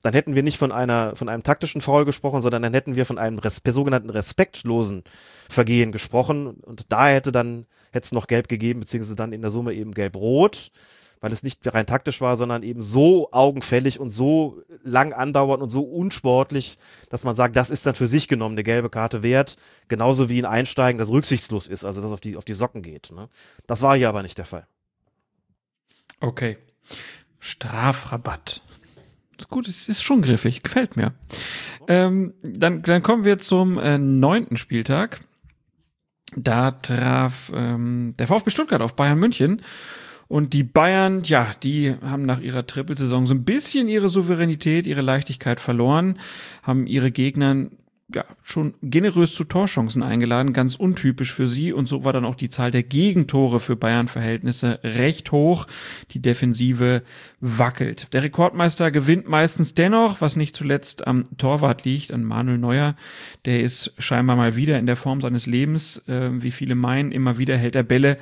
dann 0.02 0.14
hätten 0.14 0.36
wir 0.36 0.44
nicht 0.44 0.58
von 0.58 0.72
einer, 0.72 1.16
von 1.16 1.30
einem 1.30 1.44
taktischen 1.44 1.82
Foul 1.82 2.06
gesprochen, 2.06 2.42
sondern 2.42 2.62
dann 2.62 2.74
hätten 2.74 2.96
wir 2.96 3.06
von 3.06 3.18
einem 3.18 3.40
res 3.40 3.62
sogenannten 3.66 4.10
respektlosen 4.10 5.04
Vergehen 5.50 5.92
gesprochen. 5.92 6.48
Und 6.48 6.92
da 6.92 7.08
hätte 7.08 7.32
dann, 7.32 7.66
hätte 7.92 8.06
es 8.06 8.12
noch 8.12 8.28
gelb 8.28 8.48
gegeben, 8.48 8.82
beziehungsweise 8.82 9.16
dann 9.16 9.34
in 9.34 9.42
der 9.42 9.50
Summe 9.50 9.74
eben 9.74 9.94
gelb-rot, 9.94 10.72
weil 11.20 11.32
es 11.32 11.44
nicht 11.44 11.74
rein 11.74 11.88
taktisch 11.88 12.22
war, 12.22 12.38
sondern 12.38 12.64
eben 12.64 12.82
so 12.82 13.32
augenfällig 13.32 14.00
und 14.00 14.12
so 14.12 14.62
lang 14.84 15.14
andauernd 15.14 15.64
und 15.64 15.70
so 15.70 15.82
unsportlich, 15.82 16.78
dass 17.10 17.24
man 17.24 17.36
sagt, 17.36 17.56
das 17.56 17.70
ist 17.70 17.86
dann 17.86 17.96
für 17.96 18.08
sich 18.08 18.28
genommen 18.28 18.54
eine 18.54 18.64
gelbe 18.64 18.90
Karte 18.90 19.24
wert, 19.24 19.58
genauso 19.88 20.30
wie 20.30 20.40
ein 20.40 20.46
Einsteigen, 20.46 21.00
das 21.00 21.10
rücksichtslos 21.12 21.68
ist, 21.68 21.86
also 21.86 22.02
das 22.02 22.12
auf 22.12 22.22
die, 22.22 22.38
auf 22.38 22.46
die 22.46 22.54
Socken 22.54 22.84
geht. 22.84 23.12
Ne? 23.12 23.30
Das 23.66 23.82
war 23.82 23.98
hier 23.98 24.10
aber 24.10 24.22
nicht 24.22 24.38
der 24.38 24.46
Fall. 24.46 24.68
Okay. 26.20 26.58
Strafrabatt. 27.40 28.62
Ist 29.38 29.50
Gut, 29.50 29.68
es 29.68 29.88
ist 29.88 30.04
schon 30.04 30.22
griffig, 30.22 30.64
gefällt 30.64 30.98
mir. 30.98 31.14
Ähm, 31.88 32.34
dann, 32.42 32.82
dann 32.82 33.04
kommen 33.04 33.24
wir 33.24 33.38
zum 33.38 33.78
äh, 33.78 33.98
neunten 33.98 34.58
Spieltag. 34.58 35.22
Da 36.36 36.72
traf 36.72 37.52
ähm, 37.56 38.14
der 38.20 38.28
VfB 38.28 38.50
Stuttgart 38.50 38.82
auf 38.82 38.96
Bayern 38.96 39.20
München. 39.20 39.62
Und 40.28 40.54
die 40.54 40.64
Bayern, 40.64 41.24
ja, 41.24 41.52
die 41.64 41.96
haben 42.02 42.24
nach 42.24 42.42
ihrer 42.42 42.68
Trippelsaison 42.68 43.26
so 43.26 43.34
ein 43.34 43.46
bisschen 43.46 43.88
ihre 43.88 44.10
Souveränität, 44.10 44.86
ihre 44.86 45.02
Leichtigkeit 45.02 45.62
verloren, 45.62 46.20
haben 46.64 46.86
ihre 46.86 47.12
Gegnern 47.12 47.72
ja, 48.14 48.24
schon 48.42 48.74
generös 48.82 49.34
zu 49.34 49.44
Torchancen 49.44 50.02
eingeladen, 50.02 50.54
ganz 50.54 50.76
untypisch 50.76 51.34
für 51.34 51.50
sie. 51.50 51.74
Und 51.74 51.88
so 51.88 52.06
war 52.06 52.14
dann 52.14 52.24
auch 52.24 52.36
die 52.36 52.50
Zahl 52.50 52.72
der 52.72 52.84
Gegentore 52.84 53.60
für 53.60 53.76
Bayern-Verhältnisse 53.76 54.80
recht 54.82 55.34
hoch. 55.34 55.68
Die 56.12 56.22
Defensive 56.22 57.04
wackelt. 57.42 58.08
Der 58.14 58.24
Rekordmeister 58.24 58.92
gewinnt 58.92 59.28
meistens 59.28 59.74
dennoch, 59.74 60.22
was 60.22 60.38
nicht 60.38 60.56
zuletzt 60.56 61.06
am 61.06 61.26
Torwart 61.38 61.84
liegt, 61.84 62.14
an 62.14 62.24
Manuel 62.24 62.58
Neuer. 62.58 62.96
Der 63.44 63.62
ist 63.62 63.94
scheinbar 63.98 64.38
mal 64.38 64.56
wieder 64.56 64.80
in 64.80 64.86
der 64.86 64.96
Form 64.96 65.20
seines 65.20 65.46
Lebens, 65.46 66.08
äh, 66.08 66.30
wie 66.32 66.52
viele 66.52 66.76
meinen. 66.76 67.12
Immer 67.12 67.38
wieder 67.38 67.58
hält 67.58 67.76
er 67.76 67.84
Bälle, 67.84 68.18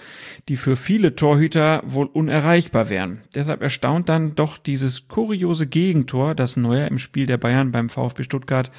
die 0.50 0.58
für 0.58 0.76
viele 0.76 1.16
Torhüter 1.16 1.84
wohl 1.86 2.08
unerreichbar 2.08 2.90
wären. 2.90 3.22
Deshalb 3.36 3.62
erstaunt 3.62 4.10
dann 4.10 4.34
doch 4.34 4.58
dieses 4.58 5.08
kuriose 5.08 5.68
Gegentor, 5.68 6.34
das 6.34 6.58
Neuer 6.58 6.88
im 6.88 6.98
Spiel 6.98 7.28
der 7.28 7.38
Bayern 7.38 7.72
beim 7.72 7.90
VfB 7.90 8.24
Stuttgart 8.24 8.72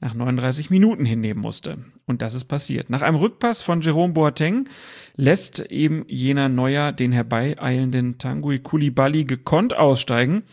nach 0.00 0.14
39 0.14 0.70
Minuten 0.70 1.04
hinnehmen 1.04 1.40
musste. 1.40 1.78
Und 2.06 2.22
das 2.22 2.34
ist 2.34 2.44
passiert. 2.44 2.90
Nach 2.90 3.02
einem 3.02 3.16
Rückpass 3.16 3.62
von 3.62 3.80
Jerome 3.80 4.12
Boateng 4.12 4.68
lässt 5.16 5.60
eben 5.70 6.04
jener 6.08 6.48
Neuer 6.48 6.92
den 6.92 7.12
herbeieilenden 7.12 8.18
Tanguy 8.18 8.60
Koulibaly 8.60 9.24
gekonnt 9.24 9.76
aussteigen, 9.76 10.44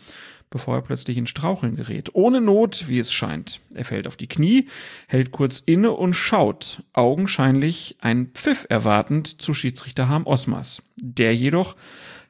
bevor 0.50 0.76
er 0.76 0.82
plötzlich 0.82 1.16
in 1.16 1.26
Straucheln 1.26 1.76
gerät. 1.76 2.10
Ohne 2.14 2.40
Not, 2.40 2.88
wie 2.88 2.98
es 2.98 3.12
scheint. 3.12 3.60
Er 3.74 3.84
fällt 3.84 4.06
auf 4.06 4.16
die 4.16 4.28
Knie, 4.28 4.66
hält 5.06 5.30
kurz 5.30 5.62
inne 5.64 5.92
und 5.92 6.14
schaut, 6.14 6.82
augenscheinlich 6.92 7.96
einen 8.00 8.28
Pfiff 8.28 8.66
erwartend 8.68 9.40
zu 9.40 9.54
Schiedsrichter 9.54 10.08
Harm 10.08 10.26
Osmas. 10.26 10.82
Der 11.00 11.34
jedoch 11.34 11.76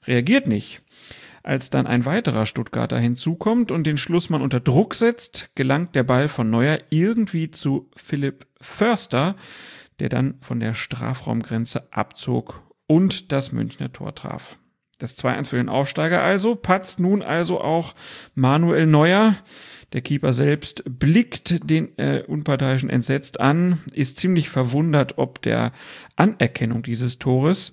reagiert 0.07 0.47
nicht. 0.47 0.83
Als 1.47 1.71
dann 1.71 1.87
ein 1.87 2.05
weiterer 2.07 2.45
Stuttgarter 2.45 2.99
hinzukommt 2.99 3.71
und 3.71 3.87
den 3.87 3.99
Schlussmann 3.99 4.43
unter 4.43 4.59
Druck 4.59 4.97
setzt, 4.97 5.51
gelangt 5.55 5.95
der 5.95 6.03
Ball 6.03 6.27
von 6.27 6.51
Neuer 6.51 6.81
irgendwie 6.91 7.53
zu 7.53 7.89
Philipp 7.95 8.49
Förster, 8.61 9.37
der 10.01 10.09
dann 10.09 10.39
von 10.41 10.59
der 10.59 10.75
Strafraumgrenze 10.75 11.93
abzog 11.93 12.63
und 12.89 13.31
das 13.31 13.53
Münchner 13.53 13.93
Tor 13.93 14.17
traf. 14.17 14.59
Das 14.99 15.17
2-1 15.17 15.51
für 15.51 15.57
den 15.57 15.69
Aufsteiger 15.69 16.21
also, 16.21 16.57
patzt 16.57 16.99
nun 16.99 17.23
also 17.23 17.61
auch 17.61 17.95
Manuel 18.35 18.87
Neuer. 18.87 19.37
Der 19.93 20.01
Keeper 20.01 20.33
selbst 20.33 20.83
blickt 20.85 21.71
den 21.71 21.97
äh, 21.97 22.25
Unparteiischen 22.27 22.91
entsetzt 22.91 23.39
an, 23.39 23.79
ist 23.93 24.17
ziemlich 24.17 24.49
verwundert 24.49 25.17
ob 25.17 25.43
der 25.43 25.71
Anerkennung 26.17 26.83
dieses 26.83 27.21
Tores. 27.21 27.73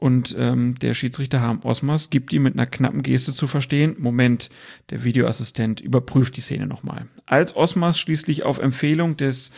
Und 0.00 0.36
ähm, 0.38 0.78
der 0.78 0.94
Schiedsrichter 0.94 1.40
Harm 1.40 1.58
Osmas 1.64 2.08
gibt 2.08 2.32
ihm 2.32 2.44
mit 2.44 2.54
einer 2.54 2.66
knappen 2.66 3.02
Geste 3.02 3.34
zu 3.34 3.48
verstehen, 3.48 3.96
Moment, 3.98 4.48
der 4.90 5.02
Videoassistent 5.02 5.80
überprüft 5.80 6.36
die 6.36 6.40
Szene 6.40 6.68
nochmal. 6.68 7.08
Als 7.26 7.56
Osmas 7.56 7.98
schließlich 7.98 8.44
auf 8.44 8.60
Empfehlung 8.60 9.16
des 9.16 9.50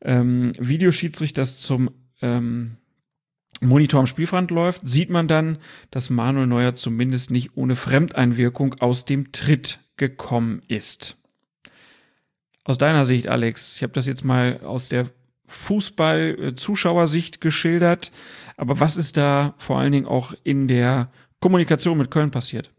ähm, 0.00 0.52
Videoschiedsrichters 0.58 1.58
zum 1.58 1.92
ähm, 2.20 2.78
Monitor 3.60 4.00
am 4.00 4.06
Spielfrand 4.06 4.50
läuft, 4.50 4.80
sieht 4.84 5.10
man 5.10 5.28
dann, 5.28 5.58
dass 5.92 6.10
Manuel 6.10 6.48
Neuer 6.48 6.74
zumindest 6.74 7.30
nicht 7.30 7.56
ohne 7.56 7.76
Fremdeinwirkung 7.76 8.74
aus 8.80 9.04
dem 9.04 9.30
Tritt 9.30 9.78
gekommen 9.96 10.62
ist. 10.66 11.16
Aus 12.64 12.78
deiner 12.78 13.04
Sicht, 13.04 13.28
Alex, 13.28 13.76
ich 13.76 13.84
habe 13.84 13.92
das 13.92 14.08
jetzt 14.08 14.24
mal 14.24 14.58
aus 14.64 14.88
der 14.88 15.06
Fußball-Zuschauersicht 15.46 17.40
geschildert, 17.40 18.10
aber 18.56 18.80
was 18.80 18.96
ist 18.96 19.16
da 19.16 19.54
vor 19.58 19.78
allen 19.78 19.92
Dingen 19.92 20.06
auch 20.06 20.34
in 20.44 20.68
der 20.68 21.10
Kommunikation 21.40 21.98
mit 21.98 22.10
Köln 22.10 22.30
passiert? 22.30 22.72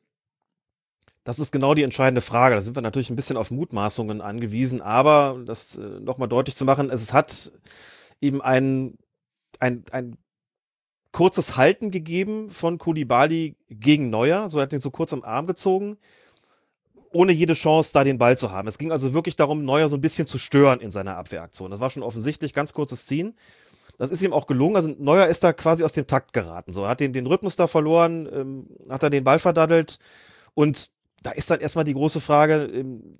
Das 1.24 1.40
ist 1.40 1.52
genau 1.52 1.74
die 1.74 1.84
entscheidende 1.84 2.22
Frage. 2.22 2.56
Da 2.56 2.62
sind 2.62 2.76
wir 2.76 2.82
natürlich 2.82 3.10
ein 3.10 3.16
bisschen 3.16 3.38
auf 3.38 3.50
Mutmaßungen 3.50 4.22
angewiesen, 4.22 4.82
aber 4.82 5.42
das 5.46 5.76
äh, 5.76 6.00
nochmal 6.02 6.28
deutlich 6.28 6.56
zu 6.56 6.66
machen, 6.66 6.90
es 6.90 7.14
hat 7.14 7.52
eben 8.20 8.42
ein, 8.42 8.98
ein, 9.60 9.84
ein 9.92 10.18
kurzes 11.14 11.56
Halten 11.56 11.92
gegeben 11.92 12.50
von 12.50 12.78
Koulibaly 12.78 13.56
gegen 13.70 14.10
Neuer. 14.10 14.50
So 14.50 14.58
er 14.58 14.64
hat 14.64 14.74
ihn 14.74 14.82
so 14.82 14.92
kurz 14.92 15.14
am 15.14 15.24
Arm 15.24 15.48
gezogen, 15.48 15.98
ohne 17.14 17.32
jede 17.32 17.54
Chance, 17.54 17.92
da 17.94 18.04
den 18.04 18.18
Ball 18.18 18.38
zu 18.38 18.52
haben. 18.52 18.68
Es 18.68 18.78
ging 18.78 18.92
also 18.92 19.14
wirklich 19.14 19.38
darum, 19.38 19.64
Neuer 19.64 19.88
so 19.88 19.96
ein 19.96 20.02
bisschen 20.02 20.28
zu 20.28 20.38
stören 20.38 20.82
in 20.82 20.92
seiner 20.92 21.16
Abwehraktion. 21.16 21.72
Das 21.72 21.80
war 21.80 21.90
schon 21.90 22.04
offensichtlich, 22.04 22.54
ganz 22.54 22.74
kurzes 22.74 23.06
Ziehen. 23.06 23.36
Das 23.98 24.10
ist 24.10 24.22
ihm 24.22 24.34
auch 24.34 24.48
gelungen. 24.48 24.76
Also 24.76 24.94
Neuer 24.98 25.28
ist 25.28 25.44
da 25.44 25.54
quasi 25.54 25.84
aus 25.84 25.94
dem 25.94 26.08
Takt 26.08 26.34
geraten. 26.34 26.72
So, 26.72 26.84
er 26.84 26.90
hat 26.90 27.00
den, 27.00 27.14
den 27.14 27.28
Rhythmus 27.28 27.56
da 27.56 27.68
verloren, 27.68 28.28
ähm, 28.34 28.68
hat 28.90 29.04
er 29.04 29.10
den 29.10 29.24
Ball 29.24 29.40
verdaddelt 29.40 30.00
und 30.56 30.90
da 31.22 31.32
ist 31.32 31.50
dann 31.50 31.62
erstmal 31.62 31.86
die 31.86 31.94
große 31.94 32.20
Frage, 32.20 32.66
ähm, 32.66 33.18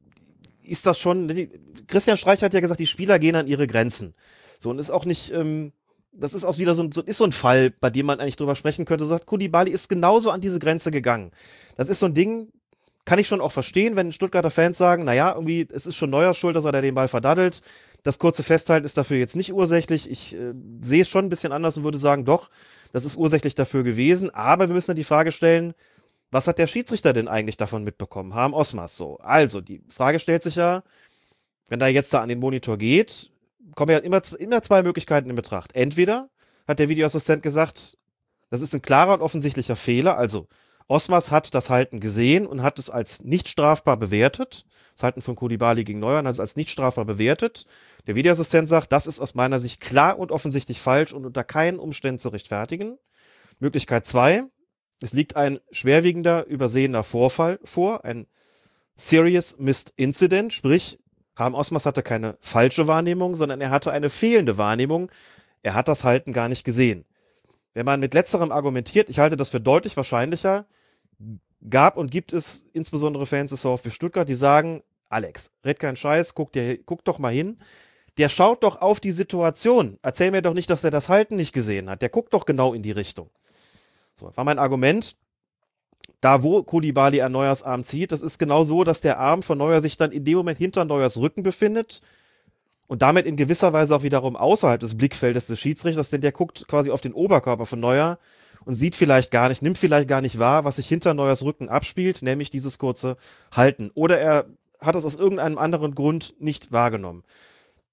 ist 0.64 0.86
das 0.86 0.98
schon, 1.00 1.28
die, 1.28 1.50
Christian 1.88 2.18
Streich 2.18 2.42
hat 2.42 2.54
ja 2.54 2.60
gesagt, 2.60 2.80
die 2.80 2.88
Spieler 2.88 3.20
gehen 3.20 3.36
an 3.36 3.48
ihre 3.48 3.68
Grenzen. 3.68 4.14
So, 4.60 4.70
und 4.70 4.80
ist 4.80 4.92
auch 4.92 5.06
nicht, 5.06 5.32
ähm, 5.34 5.74
das 6.12 6.34
ist 6.34 6.46
auch 6.46 6.58
wieder 6.58 6.76
so, 6.76 6.84
ein- 6.84 6.92
so 6.92 7.02
ist 7.02 7.18
so 7.18 7.26
ein 7.26 7.32
Fall, 7.32 7.70
bei 7.72 7.90
dem 7.90 8.06
man 8.06 8.20
eigentlich 8.20 8.38
drüber 8.38 8.56
sprechen 8.56 8.86
könnte, 8.86 9.06
sagt, 9.06 9.26
Koulibaly 9.26 9.72
ist 9.72 9.90
genauso 9.90 10.32
an 10.32 10.42
diese 10.42 10.60
Grenze 10.60 10.92
gegangen. 10.92 11.32
Das 11.76 11.90
ist 11.90 12.00
so 12.00 12.06
ein 12.06 12.14
Ding, 12.14 12.50
kann 13.06 13.20
ich 13.20 13.28
schon 13.28 13.42
auch 13.42 13.52
verstehen, 13.52 13.96
wenn 13.96 14.12
Stuttgarter 14.12 14.52
Fans 14.52 14.78
sagen, 14.78 15.04
naja, 15.04 15.34
irgendwie, 15.34 15.68
es 15.72 15.86
ist 15.86 15.96
schon 15.98 16.10
Neuers 16.10 16.38
Schuld, 16.38 16.56
dass 16.56 16.66
er 16.66 16.72
da 16.72 16.82
den 16.82 16.96
Ball 16.96 17.08
verdaddelt. 17.10 17.62
Das 18.04 18.20
kurze 18.20 18.44
Festhalten 18.44 18.86
ist 18.86 18.98
dafür 18.98 19.18
jetzt 19.18 19.36
nicht 19.36 19.54
ursächlich. 19.54 20.10
Ich 20.10 20.36
äh, 20.36 20.54
sehe 20.82 21.04
es 21.04 21.10
schon 21.10 21.26
ein 21.26 21.30
bisschen 21.30 21.54
anders 21.54 21.78
und 21.78 21.84
würde 21.84 21.98
sagen, 21.98 22.26
doch, 22.26 22.50
das 22.92 23.06
ist 23.06 23.18
ursächlich 23.18 23.56
dafür 23.56 23.84
gewesen. 23.84 24.30
Aber 24.30 24.68
wir 24.68 24.74
müssen 24.74 24.92
dann 24.92 24.98
die 24.98 25.06
Frage 25.06 25.32
stellen, 25.32 25.74
was 26.30 26.48
hat 26.48 26.58
der 26.58 26.68
Schiedsrichter 26.68 27.14
denn 27.14 27.28
eigentlich 27.28 27.58
davon 27.58 27.84
mitbekommen? 27.84 28.34
Haben 28.34 28.54
Osmas 28.54 28.98
so. 28.98 29.18
Also, 29.18 29.62
die 29.62 29.82
Frage 29.88 30.20
stellt 30.20 30.44
sich 30.44 30.56
ja, 30.56 30.84
wenn 31.70 31.80
da 31.80 31.88
jetzt 31.88 32.14
da 32.14 32.22
an 32.22 32.30
den 32.30 32.40
Monitor 32.40 32.78
geht, 32.78 33.32
kommen 33.76 33.92
ja 33.92 34.00
immer, 34.00 34.22
immer 34.38 34.62
zwei 34.62 34.84
Möglichkeiten 34.84 35.30
in 35.30 35.36
Betracht. 35.36 35.76
Entweder 35.76 36.30
hat 36.68 36.80
der 36.80 36.90
Videoassistent 36.90 37.44
gesagt, 37.44 37.98
das 38.50 38.62
ist 38.62 38.74
ein 38.74 38.82
klarer 38.82 39.14
und 39.14 39.22
offensichtlicher 39.22 39.76
Fehler, 39.76 40.18
also 40.18 40.48
Osmas 40.88 41.32
hat 41.32 41.54
das 41.56 41.70
Halten 41.70 42.00
gesehen 42.00 42.46
und 42.46 42.62
hat 42.62 42.80
es 42.80 42.90
als 42.90 43.24
nicht 43.24 43.50
strafbar 43.50 43.98
bewertet. 43.98 44.66
Das 44.94 45.04
Halten 45.04 45.22
von 45.22 45.36
Koulibaly 45.36 45.84
gegen 45.84 46.00
Neuer 46.00 46.18
hat 46.20 46.26
es 46.28 46.40
als 46.40 46.56
nicht 46.56 46.70
strafbar 46.70 47.06
bewertet. 47.06 47.66
Der 48.06 48.16
Videoassistent 48.16 48.70
sagt, 48.70 48.92
das 48.92 49.08
ist 49.08 49.20
aus 49.20 49.36
meiner 49.36 49.60
Sicht 49.60 49.82
klar 49.82 50.20
und 50.20 50.32
offensichtlich 50.32 50.80
falsch 50.80 51.14
und 51.14 51.26
unter 51.26 51.44
keinen 51.44 51.80
Umständen 51.80 52.20
zu 52.20 52.30
rechtfertigen. 52.30 52.98
Möglichkeit 53.60 54.06
zwei, 54.06 54.44
es 55.02 55.14
liegt 55.14 55.36
ein 55.36 55.60
schwerwiegender, 55.72 56.46
übersehener 56.46 57.04
Vorfall 57.04 57.60
vor, 57.64 58.06
ein 58.06 58.28
Serious 58.96 59.58
Missed 59.58 59.94
Incident, 59.96 60.54
sprich, 60.54 61.00
Harm 61.36 61.56
Osmas 61.56 61.86
hatte 61.86 62.04
keine 62.04 62.38
falsche 62.42 62.88
Wahrnehmung, 62.88 63.36
sondern 63.36 63.60
er 63.60 63.72
hatte 63.72 63.92
eine 63.92 64.10
fehlende 64.10 64.58
Wahrnehmung. 64.58 65.12
Er 65.64 65.74
hat 65.74 65.88
das 65.88 66.04
Halten 66.04 66.32
gar 66.32 66.48
nicht 66.48 66.64
gesehen. 66.64 67.06
Wenn 67.74 67.86
man 67.86 68.00
mit 68.00 68.14
letzterem 68.14 68.52
argumentiert, 68.52 69.10
ich 69.10 69.20
halte 69.20 69.38
das 69.38 69.50
für 69.50 69.60
deutlich 69.60 69.98
wahrscheinlicher, 69.98 70.66
gab 71.70 71.98
und 71.98 72.12
gibt 72.12 72.34
es 72.34 72.68
insbesondere 72.74 73.26
Fans 73.26 73.52
des 73.52 73.62
VfB 73.62 73.90
Stuttgart, 73.90 74.28
die 74.28 74.36
sagen, 74.36 74.84
Alex, 75.10 75.52
red 75.64 75.80
keinen 75.80 75.96
Scheiß, 75.96 76.34
guck, 76.34 76.52
dir, 76.52 76.78
guck 76.84 77.04
doch 77.04 77.20
mal 77.20 77.34
hin. 77.34 77.58
Der 78.18 78.30
schaut 78.30 78.64
doch 78.64 78.82
auf 78.82 79.00
die 79.00 79.12
Situation. 79.12 79.98
Erzähl 80.04 80.32
mir 80.32 80.42
doch 80.42 80.54
nicht, 80.54 80.70
dass 80.70 80.84
er 80.84 80.92
das 80.92 81.10
Halten 81.10 81.36
nicht 81.36 81.54
gesehen 81.54 81.90
hat. 81.90 82.02
Der 82.02 82.10
guckt 82.10 82.34
doch 82.34 82.46
genau 82.46 82.74
in 82.74 82.84
die 82.84 82.92
Richtung. 82.92 83.30
So, 84.14 84.36
war 84.36 84.44
mein 84.44 84.60
Argument. 84.60 85.16
Da, 86.22 86.44
wo 86.44 86.64
Koulibaly 86.64 87.22
an 87.22 87.32
Neuers 87.32 87.64
Arm 87.64 87.84
zieht, 87.84 88.12
das 88.12 88.22
ist 88.22 88.38
genau 88.38 88.64
so, 88.64 88.84
dass 88.84 89.02
der 89.02 89.20
Arm 89.20 89.42
von 89.42 89.58
Neuer 89.58 89.82
sich 89.82 89.98
dann 89.98 90.12
in 90.12 90.24
dem 90.24 90.38
Moment 90.38 90.58
hinter 90.58 90.86
Neuers 90.86 91.20
Rücken 91.20 91.44
befindet 91.44 92.02
und 92.88 93.02
damit 93.02 93.26
in 93.26 93.36
gewisser 93.36 93.74
Weise 93.74 93.96
auch 93.96 94.04
wiederum 94.04 94.36
außerhalb 94.36 94.80
des 94.80 94.98
Blickfeldes 94.98 95.48
des 95.48 95.60
Schiedsrichters, 95.60 96.10
denn 96.10 96.22
der 96.22 96.32
guckt 96.32 96.68
quasi 96.68 96.92
auf 96.92 97.02
den 97.02 97.14
Oberkörper 97.14 97.66
von 97.66 97.80
Neuer 97.80 98.20
und 98.66 98.76
sieht 98.76 98.96
vielleicht 98.96 99.32
gar 99.32 99.50
nicht, 99.50 99.62
nimmt 99.62 99.78
vielleicht 99.78 100.08
gar 100.08 100.22
nicht 100.22 100.40
wahr, 100.40 100.66
was 100.66 100.78
sich 100.78 100.88
hinter 100.88 101.14
Neuers 101.14 101.44
Rücken 101.44 101.70
abspielt, 101.70 102.22
nämlich 102.22 102.50
dieses 102.50 102.78
kurze 102.78 103.18
Halten. 103.52 103.92
Oder 103.94 104.20
er 104.20 104.46
hat 104.80 104.96
es 104.96 105.06
aus 105.06 105.16
irgendeinem 105.16 105.58
anderen 105.58 105.96
Grund 105.96 106.36
nicht 106.40 106.72
wahrgenommen. 106.72 107.24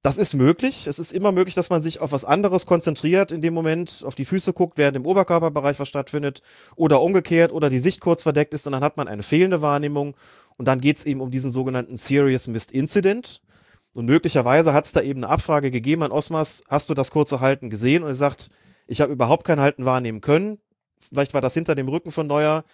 Das 0.02 0.16
ist 0.16 0.32
möglich. 0.32 0.86
Es 0.86 0.98
ist 0.98 1.12
immer 1.12 1.30
möglich, 1.30 1.54
dass 1.54 1.68
man 1.68 1.82
sich 1.82 2.00
auf 2.00 2.12
was 2.12 2.24
anderes 2.24 2.64
konzentriert 2.64 3.32
in 3.32 3.42
dem 3.42 3.52
Moment, 3.52 4.02
auf 4.06 4.14
die 4.14 4.24
Füße 4.24 4.54
guckt, 4.54 4.78
während 4.78 4.96
im 4.96 5.04
Oberkörperbereich 5.04 5.78
was 5.78 5.88
stattfindet 5.88 6.40
oder 6.74 7.02
umgekehrt 7.02 7.52
oder 7.52 7.68
die 7.68 7.78
Sicht 7.78 8.00
kurz 8.00 8.22
verdeckt 8.22 8.54
ist 8.54 8.66
und 8.66 8.72
dann 8.72 8.82
hat 8.82 8.96
man 8.96 9.08
eine 9.08 9.22
fehlende 9.22 9.60
Wahrnehmung 9.60 10.16
und 10.56 10.66
dann 10.68 10.80
geht 10.80 10.96
es 10.96 11.04
eben 11.04 11.20
um 11.20 11.30
diesen 11.30 11.50
sogenannten 11.50 11.98
Serious 11.98 12.48
Missed 12.48 12.72
Incident. 12.72 13.42
Und 13.92 14.06
möglicherweise 14.06 14.72
hat 14.72 14.86
es 14.86 14.92
da 14.92 15.00
eben 15.00 15.24
eine 15.24 15.32
Abfrage 15.32 15.70
gegeben 15.70 16.02
an 16.02 16.12
Osmas, 16.12 16.62
hast 16.68 16.90
du 16.90 16.94
das 16.94 17.10
kurze 17.10 17.40
Halten 17.40 17.70
gesehen? 17.70 18.02
Und 18.02 18.08
er 18.08 18.14
sagt, 18.14 18.50
ich 18.86 19.00
habe 19.00 19.12
überhaupt 19.12 19.44
kein 19.44 19.60
Halten 19.60 19.84
wahrnehmen 19.84 20.20
können. 20.20 20.58
Vielleicht 20.98 21.34
war 21.34 21.40
das 21.40 21.54
hinter 21.54 21.74
dem 21.74 21.88
Rücken 21.88 22.10
von 22.10 22.26
Neuer, 22.26 22.64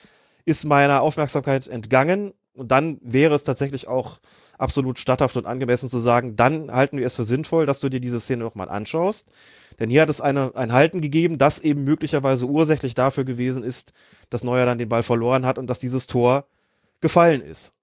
ist 0.45 0.65
meiner 0.65 1.03
Aufmerksamkeit 1.03 1.67
entgangen. 1.69 2.33
Und 2.55 2.71
dann 2.71 2.99
wäre 3.03 3.35
es 3.35 3.45
tatsächlich 3.45 3.87
auch 3.87 4.19
absolut 4.59 4.99
statthaft 4.99 5.37
und 5.37 5.47
angemessen 5.47 5.91
zu 5.91 5.99
sagen, 5.99 6.37
dann 6.37 6.73
halten 6.73 6.97
wir 6.97 7.07
es 7.07 7.17
für 7.17 7.25
sinnvoll, 7.25 7.67
dass 7.67 7.81
du 7.81 7.91
dir 7.91 8.01
diese 8.01 8.19
Szene 8.19 8.45
nochmal 8.45 8.71
anschaust. 8.71 9.31
Denn 9.79 9.91
hier 9.91 10.03
hat 10.03 10.09
es 10.09 10.23
eine, 10.23 10.55
ein 10.57 10.73
Halten 10.73 11.03
gegeben, 11.03 11.37
das 11.37 11.59
eben 11.61 11.85
möglicherweise 11.85 12.47
ursächlich 12.47 12.95
dafür 12.95 13.25
gewesen 13.25 13.63
ist, 13.63 13.93
dass 14.31 14.43
Neuer 14.43 14.65
dann 14.65 14.79
den 14.79 14.89
Ball 14.89 15.03
verloren 15.03 15.45
hat 15.45 15.59
und 15.59 15.67
dass 15.67 15.79
dieses 15.79 16.07
Tor 16.07 16.47
gefallen 17.01 17.43
ist. 17.43 17.75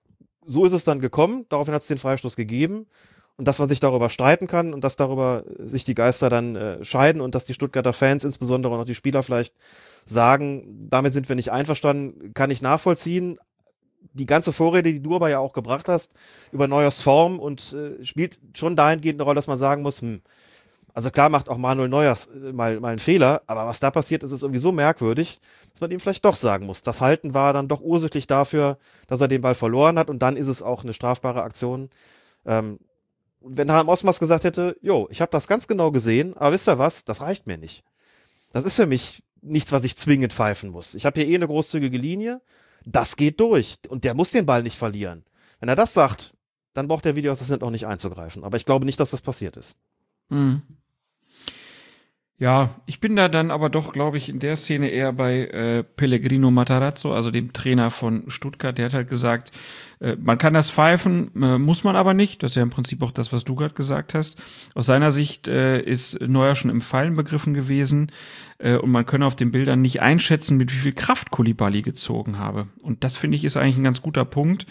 So 0.45 0.65
ist 0.65 0.73
es 0.73 0.83
dann 0.83 0.99
gekommen, 0.99 1.45
daraufhin 1.49 1.75
hat 1.75 1.83
es 1.83 1.87
den 1.87 1.99
Freistoß 1.99 2.35
gegeben. 2.35 2.87
Und 3.35 3.47
dass 3.47 3.57
man 3.57 3.67
sich 3.67 3.79
darüber 3.79 4.09
streiten 4.09 4.45
kann 4.45 4.73
und 4.73 4.83
dass 4.83 4.95
darüber 4.95 5.43
sich 5.57 5.85
die 5.85 5.95
Geister 5.95 6.29
dann 6.29 6.55
äh, 6.55 6.83
scheiden 6.83 7.19
und 7.19 7.33
dass 7.33 7.45
die 7.45 7.55
Stuttgarter 7.55 7.93
Fans, 7.93 8.23
insbesondere 8.23 8.73
und 8.73 8.79
auch 8.79 8.85
die 8.85 8.93
Spieler 8.93 9.23
vielleicht 9.23 9.55
sagen, 10.05 10.87
damit 10.89 11.13
sind 11.13 11.29
wir 11.29 11.35
nicht 11.35 11.51
einverstanden, 11.51 12.33
kann 12.33 12.51
ich 12.51 12.61
nachvollziehen. 12.61 13.39
Die 14.13 14.27
ganze 14.27 14.51
Vorrede, 14.51 14.91
die 14.91 15.01
du 15.01 15.15
aber 15.15 15.29
ja 15.29 15.39
auch 15.39 15.53
gebracht 15.53 15.89
hast, 15.89 16.13
über 16.51 16.67
Neuers 16.67 17.01
Form 17.01 17.39
und 17.39 17.73
äh, 17.73 18.05
spielt 18.05 18.37
schon 18.55 18.75
dahingehend 18.75 19.19
eine 19.19 19.23
Rolle, 19.23 19.37
dass 19.37 19.47
man 19.47 19.57
sagen 19.57 19.81
muss, 19.81 20.01
hm, 20.01 20.21
also 20.93 21.09
klar 21.09 21.29
macht 21.29 21.49
auch 21.49 21.57
Manuel 21.57 21.89
Neuers 21.89 22.27
äh, 22.27 22.53
mal, 22.53 22.79
mal 22.79 22.89
einen 22.89 22.99
Fehler, 22.99 23.41
aber 23.47 23.65
was 23.65 23.79
da 23.79 23.89
passiert 23.89 24.23
ist, 24.23 24.31
ist 24.31 24.43
irgendwie 24.43 24.59
so 24.59 24.71
merkwürdig, 24.71 25.39
dass 25.71 25.81
man 25.81 25.91
ihm 25.91 25.99
vielleicht 25.99 26.23
doch 26.23 26.35
sagen 26.35 26.65
muss. 26.67 26.83
Das 26.83 27.01
Halten 27.01 27.33
war 27.33 27.53
dann 27.53 27.67
doch 27.67 27.81
ursächlich 27.81 28.27
dafür, 28.27 28.77
dass 29.07 29.21
er 29.21 29.27
den 29.27 29.41
Ball 29.41 29.55
verloren 29.55 29.97
hat 29.97 30.09
und 30.09 30.19
dann 30.19 30.37
ist 30.37 30.47
es 30.47 30.61
auch 30.61 30.83
eine 30.83 30.93
strafbare 30.93 31.41
Aktion. 31.41 31.89
Ähm, 32.45 32.79
wenn 33.43 33.71
Harm 33.71 33.89
Osmas 33.89 34.19
gesagt 34.19 34.43
hätte, 34.43 34.77
jo, 34.81 35.07
ich 35.11 35.21
habe 35.21 35.31
das 35.31 35.47
ganz 35.47 35.67
genau 35.67 35.91
gesehen, 35.91 36.35
aber 36.35 36.53
wisst 36.53 36.67
ihr 36.67 36.79
was, 36.79 37.05
das 37.05 37.21
reicht 37.21 37.47
mir 37.47 37.57
nicht. 37.57 37.83
Das 38.51 38.65
ist 38.65 38.75
für 38.75 38.85
mich 38.85 39.23
nichts, 39.41 39.71
was 39.71 39.83
ich 39.83 39.97
zwingend 39.97 40.33
pfeifen 40.33 40.69
muss. 40.69 40.95
Ich 40.95 41.05
habe 41.05 41.19
hier 41.19 41.29
eh 41.29 41.35
eine 41.35 41.47
großzügige 41.47 41.97
Linie, 41.97 42.41
das 42.85 43.15
geht 43.15 43.39
durch 43.39 43.79
und 43.89 44.03
der 44.03 44.13
muss 44.13 44.31
den 44.31 44.45
Ball 44.45 44.63
nicht 44.63 44.77
verlieren. 44.77 45.25
Wenn 45.59 45.69
er 45.69 45.75
das 45.75 45.93
sagt, 45.93 46.33
dann 46.73 46.87
braucht 46.87 47.05
der 47.05 47.15
Videoassistent 47.15 47.63
auch 47.63 47.69
nicht 47.69 47.87
einzugreifen. 47.87 48.43
Aber 48.43 48.57
ich 48.57 48.65
glaube 48.65 48.85
nicht, 48.85 48.99
dass 48.99 49.11
das 49.11 49.21
passiert 49.21 49.57
ist. 49.57 49.77
Hm. 50.29 50.61
Ja, 52.39 52.81
ich 52.87 52.99
bin 52.99 53.15
da 53.15 53.29
dann 53.29 53.51
aber 53.51 53.69
doch, 53.69 53.93
glaube 53.93 54.17
ich, 54.17 54.27
in 54.27 54.39
der 54.39 54.55
Szene 54.55 54.89
eher 54.89 55.13
bei 55.13 55.45
äh, 55.45 55.83
Pellegrino 55.83 56.49
Matarazzo, 56.49 57.13
also 57.13 57.29
dem 57.29 57.53
Trainer 57.53 57.91
von 57.91 58.23
Stuttgart. 58.27 58.75
Der 58.77 58.85
hat 58.85 58.95
halt 58.95 59.07
gesagt, 59.07 59.51
äh, 59.99 60.15
man 60.19 60.39
kann 60.39 60.53
das 60.53 60.71
pfeifen, 60.71 61.31
äh, 61.41 61.59
muss 61.59 61.83
man 61.83 61.95
aber 61.95 62.15
nicht. 62.15 62.41
Das 62.41 62.51
ist 62.51 62.55
ja 62.55 62.63
im 62.63 62.71
Prinzip 62.71 63.03
auch 63.03 63.11
das, 63.11 63.31
was 63.31 63.43
du 63.43 63.53
gerade 63.53 63.75
gesagt 63.75 64.15
hast. 64.15 64.41
Aus 64.73 64.87
seiner 64.87 65.11
Sicht 65.11 65.47
äh, 65.47 65.79
ist 65.79 66.19
Neuer 66.21 66.55
schon 66.55 66.71
im 66.71 66.81
Fallen 66.81 67.15
begriffen 67.15 67.53
gewesen 67.53 68.11
äh, 68.57 68.77
und 68.77 68.89
man 68.89 69.05
könne 69.05 69.27
auf 69.27 69.35
den 69.35 69.51
Bildern 69.51 69.81
nicht 69.81 70.01
einschätzen, 70.01 70.57
mit 70.57 70.73
wie 70.73 70.77
viel 70.79 70.93
Kraft 70.93 71.29
Kulibali 71.29 71.83
gezogen 71.83 72.39
habe. 72.39 72.67
Und 72.81 73.03
das 73.03 73.15
finde 73.15 73.37
ich 73.37 73.45
ist 73.45 73.57
eigentlich 73.57 73.77
ein 73.77 73.83
ganz 73.83 74.01
guter 74.01 74.25
Punkt 74.25 74.65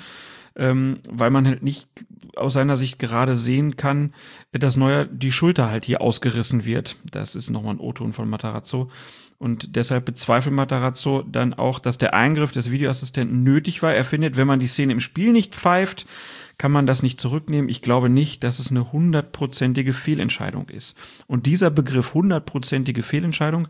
ähm, 0.57 1.01
weil 1.09 1.31
man 1.31 1.47
halt 1.47 1.62
nicht 1.62 1.89
aus 2.37 2.55
seiner 2.55 2.77
Sicht 2.77 2.99
gerade 2.99 3.37
sehen 3.37 3.77
kann, 3.77 4.15
dass 4.53 4.77
Neuer 4.77 5.05
die 5.05 5.33
Schulter 5.33 5.70
halt 5.70 5.85
hier 5.85 6.01
ausgerissen 6.01 6.65
wird. 6.65 6.97
Das 7.11 7.35
ist 7.35 7.51
nochmal 7.51 7.74
ein 7.74 7.81
O-Ton 7.81 8.12
von 8.12 8.29
Matarazzo. 8.29 8.91
Und 9.39 9.74
deshalb 9.74 10.05
bezweifelt 10.05 10.55
Matarazzo 10.55 11.24
dann 11.24 11.53
auch, 11.53 11.81
dass 11.81 11.99
der 11.99 12.15
Eingriff 12.15 12.53
des 12.53 12.70
Videoassistenten 12.70 13.43
nötig 13.43 13.83
war. 13.83 13.93
Er 13.93 14.05
findet, 14.05 14.37
wenn 14.37 14.47
man 14.47 14.61
die 14.61 14.69
Szene 14.69 14.93
im 14.93 15.01
Spiel 15.01 15.33
nicht 15.33 15.55
pfeift, 15.57 16.07
kann 16.59 16.70
man 16.70 16.87
das 16.87 17.03
nicht 17.03 17.20
zurücknehmen. 17.20 17.69
Ich 17.69 17.83
glaube 17.83 18.09
nicht, 18.09 18.45
dass 18.45 18.61
es 18.61 18.70
eine 18.70 18.93
hundertprozentige 18.93 19.93
Fehlentscheidung 19.93 20.69
ist. 20.69 20.97
Und 21.27 21.47
dieser 21.47 21.70
Begriff 21.70 22.15
hundertprozentige 22.15 23.03
Fehlentscheidung, 23.03 23.66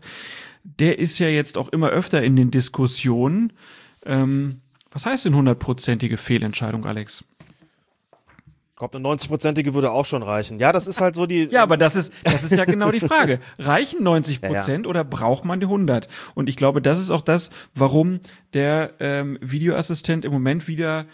der 0.63 0.99
ist 0.99 1.17
ja 1.17 1.27
jetzt 1.27 1.57
auch 1.57 1.69
immer 1.69 1.89
öfter 1.89 2.21
in 2.21 2.35
den 2.35 2.51
Diskussionen. 2.51 3.53
Ähm, 4.05 4.61
was 4.93 5.05
heißt 5.05 5.25
denn 5.25 5.35
hundertprozentige 5.35 6.17
Fehlentscheidung, 6.17 6.85
Alex? 6.85 7.25
Ich 8.73 8.77
glaube, 8.77 8.97
eine 8.97 9.07
90-prozentige 9.07 9.73
würde 9.73 9.91
auch 9.91 10.05
schon 10.05 10.23
reichen. 10.23 10.59
Ja, 10.59 10.71
das 10.71 10.87
ist 10.87 10.99
halt 10.99 11.15
so 11.15 11.25
die. 11.25 11.47
Ja, 11.49 11.63
aber 11.63 11.77
das 11.77 11.95
ist, 11.95 12.11
das 12.23 12.43
ist 12.43 12.55
ja 12.55 12.65
genau 12.65 12.91
die 12.91 12.99
Frage. 12.99 13.39
Reichen 13.59 14.03
90 14.03 14.41
Prozent 14.41 14.67
ja, 14.67 14.83
ja. 14.83 14.89
oder 14.89 15.03
braucht 15.03 15.45
man 15.45 15.59
die 15.59 15.65
100? 15.65 16.07
Und 16.33 16.49
ich 16.49 16.55
glaube, 16.55 16.81
das 16.81 16.99
ist 16.99 17.11
auch 17.11 17.21
das, 17.21 17.49
warum 17.75 18.19
der 18.53 18.93
ähm, 18.99 19.37
Videoassistent 19.41 20.25
im 20.25 20.31
Moment 20.31 20.67
wieder 20.67 21.05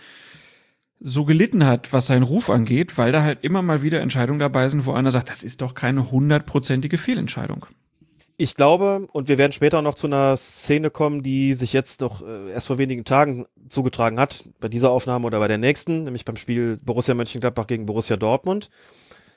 so 1.02 1.26
gelitten 1.26 1.66
hat, 1.66 1.94
was 1.94 2.08
seinen 2.08 2.24
Ruf 2.24 2.50
angeht, 2.50 2.98
weil 2.98 3.12
da 3.12 3.24
halt 3.24 3.44
immer 3.44 3.62
mal 3.62 3.82
wieder 3.82 4.02
Entscheidungen 4.02 4.40
dabei 4.40 4.68
sind, 4.68 4.86
wo 4.86 4.94
einer 4.94 5.12
sagt, 5.12 5.30
das 5.30 5.44
ist 5.44 5.62
doch 5.62 5.74
keine 5.74 6.12
hundertprozentige 6.12 6.98
Fehlentscheidung. 6.98 7.66
Ich 8.42 8.56
glaube, 8.56 9.06
und 9.12 9.28
wir 9.28 9.38
werden 9.38 9.52
später 9.52 9.82
noch 9.82 9.96
zu 9.96 10.08
einer 10.08 10.38
Szene 10.38 10.90
kommen, 10.90 11.24
die 11.24 11.54
sich 11.54 11.74
jetzt 11.74 12.02
doch 12.02 12.26
äh, 12.26 12.52
erst 12.52 12.68
vor 12.68 12.78
wenigen 12.78 13.04
Tagen 13.04 13.46
zugetragen 13.68 14.18
hat, 14.18 14.46
bei 14.62 14.70
dieser 14.70 14.92
Aufnahme 14.92 15.28
oder 15.28 15.40
bei 15.40 15.50
der 15.50 15.58
nächsten, 15.58 16.06
nämlich 16.06 16.24
beim 16.24 16.38
Spiel 16.38 16.78
Borussia 16.82 17.14
Mönchengladbach 17.16 17.68
gegen 17.68 17.86
Borussia 17.86 18.16
Dortmund. 18.16 18.70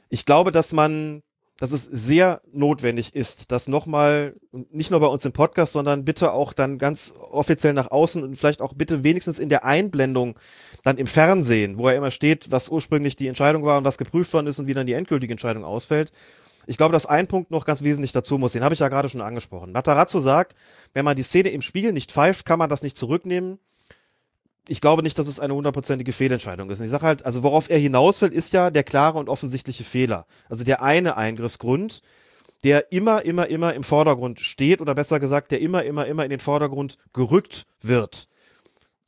Ich 0.08 0.24
glaube, 0.24 0.52
dass 0.52 0.72
man, 0.72 1.24
dass 1.58 1.72
es 1.72 1.82
sehr 1.82 2.42
notwendig 2.52 3.12
ist, 3.16 3.50
dass 3.50 3.66
nochmal, 3.66 4.36
nicht 4.70 4.92
nur 4.92 5.00
bei 5.00 5.08
uns 5.08 5.24
im 5.24 5.32
Podcast, 5.32 5.72
sondern 5.72 6.04
bitte 6.04 6.32
auch 6.32 6.52
dann 6.52 6.78
ganz 6.78 7.12
offiziell 7.32 7.72
nach 7.72 7.90
außen 7.90 8.22
und 8.22 8.36
vielleicht 8.36 8.62
auch 8.62 8.72
bitte 8.72 9.02
wenigstens 9.02 9.40
in 9.40 9.48
der 9.48 9.64
Einblendung 9.64 10.38
dann 10.84 10.96
im 10.96 11.08
Fernsehen, 11.08 11.76
wo 11.76 11.88
er 11.88 11.96
immer 11.96 12.12
steht, 12.12 12.52
was 12.52 12.68
ursprünglich 12.68 13.16
die 13.16 13.26
Entscheidung 13.26 13.64
war 13.64 13.78
und 13.78 13.84
was 13.84 13.98
geprüft 13.98 14.32
worden 14.32 14.46
ist 14.46 14.60
und 14.60 14.68
wie 14.68 14.74
dann 14.74 14.86
die 14.86 14.92
endgültige 14.92 15.32
Entscheidung 15.32 15.64
ausfällt, 15.64 16.12
Ich 16.66 16.76
glaube, 16.76 16.92
dass 16.92 17.06
ein 17.06 17.26
Punkt 17.26 17.50
noch 17.50 17.64
ganz 17.64 17.82
wesentlich 17.82 18.12
dazu 18.12 18.38
muss, 18.38 18.52
den 18.52 18.64
habe 18.64 18.74
ich 18.74 18.80
ja 18.80 18.88
gerade 18.88 19.08
schon 19.08 19.20
angesprochen. 19.20 19.72
Matarazzo 19.72 20.20
sagt, 20.20 20.54
wenn 20.92 21.04
man 21.04 21.16
die 21.16 21.22
Szene 21.22 21.50
im 21.50 21.62
Spiegel 21.62 21.92
nicht 21.92 22.12
pfeift, 22.12 22.46
kann 22.46 22.58
man 22.58 22.70
das 22.70 22.82
nicht 22.82 22.96
zurücknehmen. 22.96 23.58
Ich 24.68 24.80
glaube 24.80 25.02
nicht, 25.02 25.18
dass 25.18 25.26
es 25.26 25.40
eine 25.40 25.54
hundertprozentige 25.54 26.12
Fehlentscheidung 26.12 26.70
ist. 26.70 26.78
Und 26.78 26.84
ich 26.84 26.90
sage 26.90 27.06
halt, 27.06 27.26
also 27.26 27.42
worauf 27.42 27.68
er 27.68 27.78
hinaus 27.78 28.22
will, 28.22 28.32
ist 28.32 28.52
ja 28.52 28.70
der 28.70 28.84
klare 28.84 29.18
und 29.18 29.28
offensichtliche 29.28 29.82
Fehler. 29.82 30.26
Also 30.48 30.62
der 30.62 30.82
eine 30.82 31.16
Eingriffsgrund, 31.16 32.02
der 32.62 32.92
immer, 32.92 33.24
immer, 33.24 33.48
immer 33.48 33.74
im 33.74 33.82
Vordergrund 33.82 34.38
steht 34.38 34.80
oder 34.80 34.94
besser 34.94 35.18
gesagt, 35.18 35.50
der 35.50 35.60
immer, 35.60 35.82
immer, 35.82 36.06
immer 36.06 36.24
in 36.24 36.30
den 36.30 36.40
Vordergrund 36.40 36.96
gerückt 37.12 37.66
wird. 37.80 38.28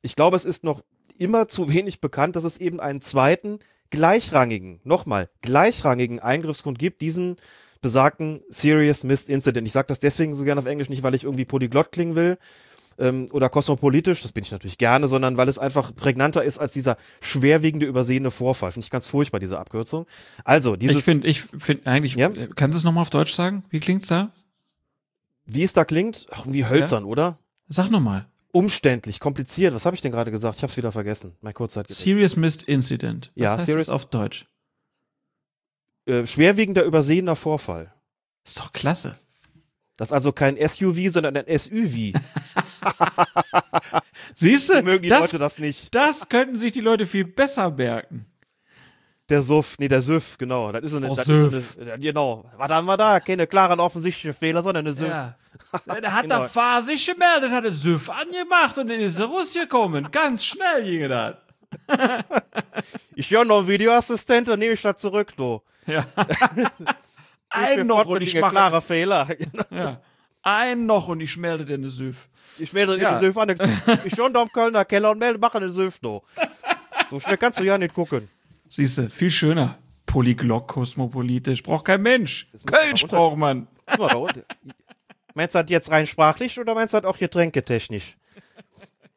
Ich 0.02 0.16
glaube, 0.16 0.36
es 0.36 0.44
ist 0.44 0.64
noch 0.64 0.82
immer 1.18 1.46
zu 1.46 1.68
wenig 1.68 2.00
bekannt, 2.00 2.34
dass 2.34 2.44
es 2.44 2.58
eben 2.58 2.80
einen 2.80 3.00
zweiten, 3.00 3.60
gleichrangigen, 3.90 4.80
nochmal, 4.84 5.28
gleichrangigen 5.42 6.20
Eingriffsgrund 6.20 6.78
gibt, 6.78 7.00
diesen 7.00 7.36
besagten 7.80 8.42
Serious 8.48 9.04
Missed 9.04 9.28
Incident. 9.28 9.66
Ich 9.66 9.72
sage 9.72 9.88
das 9.88 10.00
deswegen 10.00 10.34
so 10.34 10.44
gerne 10.44 10.60
auf 10.60 10.66
Englisch, 10.66 10.88
nicht 10.88 11.02
weil 11.02 11.14
ich 11.14 11.24
irgendwie 11.24 11.44
polyglott 11.44 11.92
klingen 11.92 12.14
will 12.14 12.38
ähm, 12.98 13.26
oder 13.32 13.48
kosmopolitisch, 13.48 14.22
das 14.22 14.32
bin 14.32 14.44
ich 14.44 14.50
natürlich 14.50 14.78
gerne, 14.78 15.06
sondern 15.06 15.36
weil 15.36 15.48
es 15.48 15.58
einfach 15.58 15.94
prägnanter 15.94 16.42
ist 16.44 16.58
als 16.58 16.72
dieser 16.72 16.96
schwerwiegende 17.20 17.86
übersehene 17.86 18.30
Vorfall. 18.30 18.72
Finde 18.72 18.84
ich 18.84 18.90
ganz 18.90 19.06
furchtbar, 19.06 19.38
diese 19.40 19.58
Abkürzung. 19.58 20.06
Also, 20.44 20.76
dieses... 20.76 20.96
Ich 20.96 21.04
finde, 21.04 21.28
ich 21.28 21.42
finde 21.42 21.86
eigentlich, 21.86 22.14
Ja? 22.14 22.28
äh, 22.30 22.48
kannst 22.54 22.74
du 22.74 22.78
es 22.78 22.84
nochmal 22.84 23.02
auf 23.02 23.10
Deutsch 23.10 23.34
sagen? 23.34 23.64
Wie 23.70 23.80
klingt's 23.80 24.08
da? 24.08 24.32
Wie 25.46 25.62
es 25.62 25.74
da 25.74 25.84
klingt, 25.84 26.26
ach, 26.30 26.46
wie 26.48 26.66
hölzern, 26.66 27.04
oder? 27.04 27.38
Sag 27.68 27.90
nochmal. 27.90 28.26
Umständlich, 28.54 29.18
kompliziert. 29.18 29.74
Was 29.74 29.84
habe 29.84 29.96
ich 29.96 30.00
denn 30.02 30.12
gerade 30.12 30.30
gesagt? 30.30 30.56
Ich 30.58 30.62
habe 30.62 30.70
es 30.70 30.76
wieder 30.76 30.92
vergessen. 30.92 31.36
Mein 31.40 31.54
Kurzzeitgedächtnis. 31.54 32.04
Serious 32.04 32.36
Missed 32.36 32.62
Incident. 32.62 33.32
Was 33.34 33.42
Ja, 33.42 33.56
heißt 33.56 33.66
serious- 33.66 33.88
auf 33.88 34.06
Deutsch? 34.06 34.46
Äh, 36.06 36.24
schwerwiegender 36.24 36.84
übersehener 36.84 37.34
Vorfall. 37.34 37.92
Ist 38.46 38.60
doch 38.60 38.72
klasse. 38.72 39.18
Das 39.96 40.08
ist 40.08 40.12
also 40.12 40.30
kein 40.32 40.56
SUV, 40.56 41.10
sondern 41.10 41.36
ein 41.36 41.58
SUV. 41.58 42.12
Siehst 44.36 44.70
du, 44.70 44.82
Mögen 44.82 45.02
die 45.02 45.08
das, 45.08 45.20
Leute 45.22 45.38
das 45.38 45.58
nicht. 45.58 45.92
das 45.94 46.28
könnten 46.28 46.56
sich 46.56 46.70
die 46.72 46.80
Leute 46.80 47.06
viel 47.06 47.24
besser 47.24 47.70
merken. 47.72 48.26
Der 49.34 49.42
Suff, 49.42 49.74
nee, 49.80 49.88
der 49.88 50.00
Süff, 50.00 50.38
genau. 50.38 50.70
Das 50.70 50.84
ist 50.84 50.92
so 50.92 50.98
eine, 50.98 51.10
Oh, 51.10 51.14
das 51.16 51.26
ist 51.26 51.76
eine 51.80 51.88
ja, 51.90 51.96
genau. 51.96 52.48
Was 52.56 52.68
haben 52.70 52.84
wir 52.86 52.96
da? 52.96 53.18
Keine 53.18 53.48
klaren 53.48 53.80
offensichtlichen 53.80 54.32
Fehler, 54.32 54.62
sondern 54.62 54.86
eine 54.86 54.92
Süff. 54.94 55.08
Ja. 55.08 55.34
Der 56.00 56.14
hat 56.14 56.22
Genau. 56.28 56.38
da 56.42 56.48
Fahr 56.48 56.80
sich 56.82 57.04
gemeldet, 57.04 57.50
hat 57.50 57.64
er 57.64 57.72
Süff 57.72 58.08
angemacht 58.08 58.78
und 58.78 58.86
dann 58.88 59.00
ist 59.00 59.18
er 59.18 59.26
rausgekommen. 59.26 60.08
Ganz 60.12 60.44
schnell 60.44 60.84
ging 60.84 61.08
das. 61.08 61.34
Ich 63.16 63.28
höre 63.32 63.44
noch 63.44 63.58
einen 63.58 63.66
Videoassistent, 63.68 64.46
dann 64.46 64.58
nehme 64.60 64.74
ich 64.74 64.82
das 64.82 64.96
zurück, 64.98 65.32
du. 65.36 65.60
Ja. 65.86 66.04
Ein 67.48 67.86
noch 67.86 68.06
und 68.06 68.20
ich 68.22 68.38
mache 68.40 68.52
klare 68.52 68.80
Fehler. 68.82 69.26
ja. 69.70 70.00
Ein 70.42 70.86
noch 70.86 71.08
und 71.08 71.20
ich 71.20 71.36
melde 71.36 71.64
dir 71.64 71.74
eine 71.74 71.88
Süff. 71.88 72.28
Ich 72.58 72.72
melde 72.72 73.00
Ja. 73.00 73.18
den 73.18 73.20
Süff 73.20 73.36
an. 73.36 73.56
Ich 74.04 74.14
schon 74.14 74.32
da 74.32 74.42
am 74.42 74.50
Kölner 74.52 74.84
Keller 74.84 75.10
und 75.10 75.18
melde, 75.18 75.38
mache 75.38 75.58
eine 75.58 75.70
Süff, 75.70 75.98
du. 76.00 76.22
So 77.10 77.18
schnell 77.20 77.36
kannst 77.36 77.58
du 77.58 77.64
ja 77.64 77.78
nicht 77.78 77.94
gucken. 77.94 78.28
Siehst 78.74 78.98
du, 78.98 79.08
viel 79.08 79.30
schöner. 79.30 79.78
Polyglott, 80.06 80.66
kosmopolitisch. 80.66 81.62
Braucht 81.62 81.84
kein 81.84 82.02
Mensch. 82.02 82.48
Kölsch 82.66 83.06
braucht 83.06 83.36
man. 83.36 83.68
Meinst 85.34 85.54
du 85.54 85.60
das 85.62 85.70
jetzt 85.70 85.90
rein 85.92 86.06
sprachlich 86.06 86.58
oder 86.58 86.74
meinst 86.74 86.92
du 86.92 87.00
das 87.00 87.08
auch 87.08 87.16
getränketechnisch? 87.18 88.16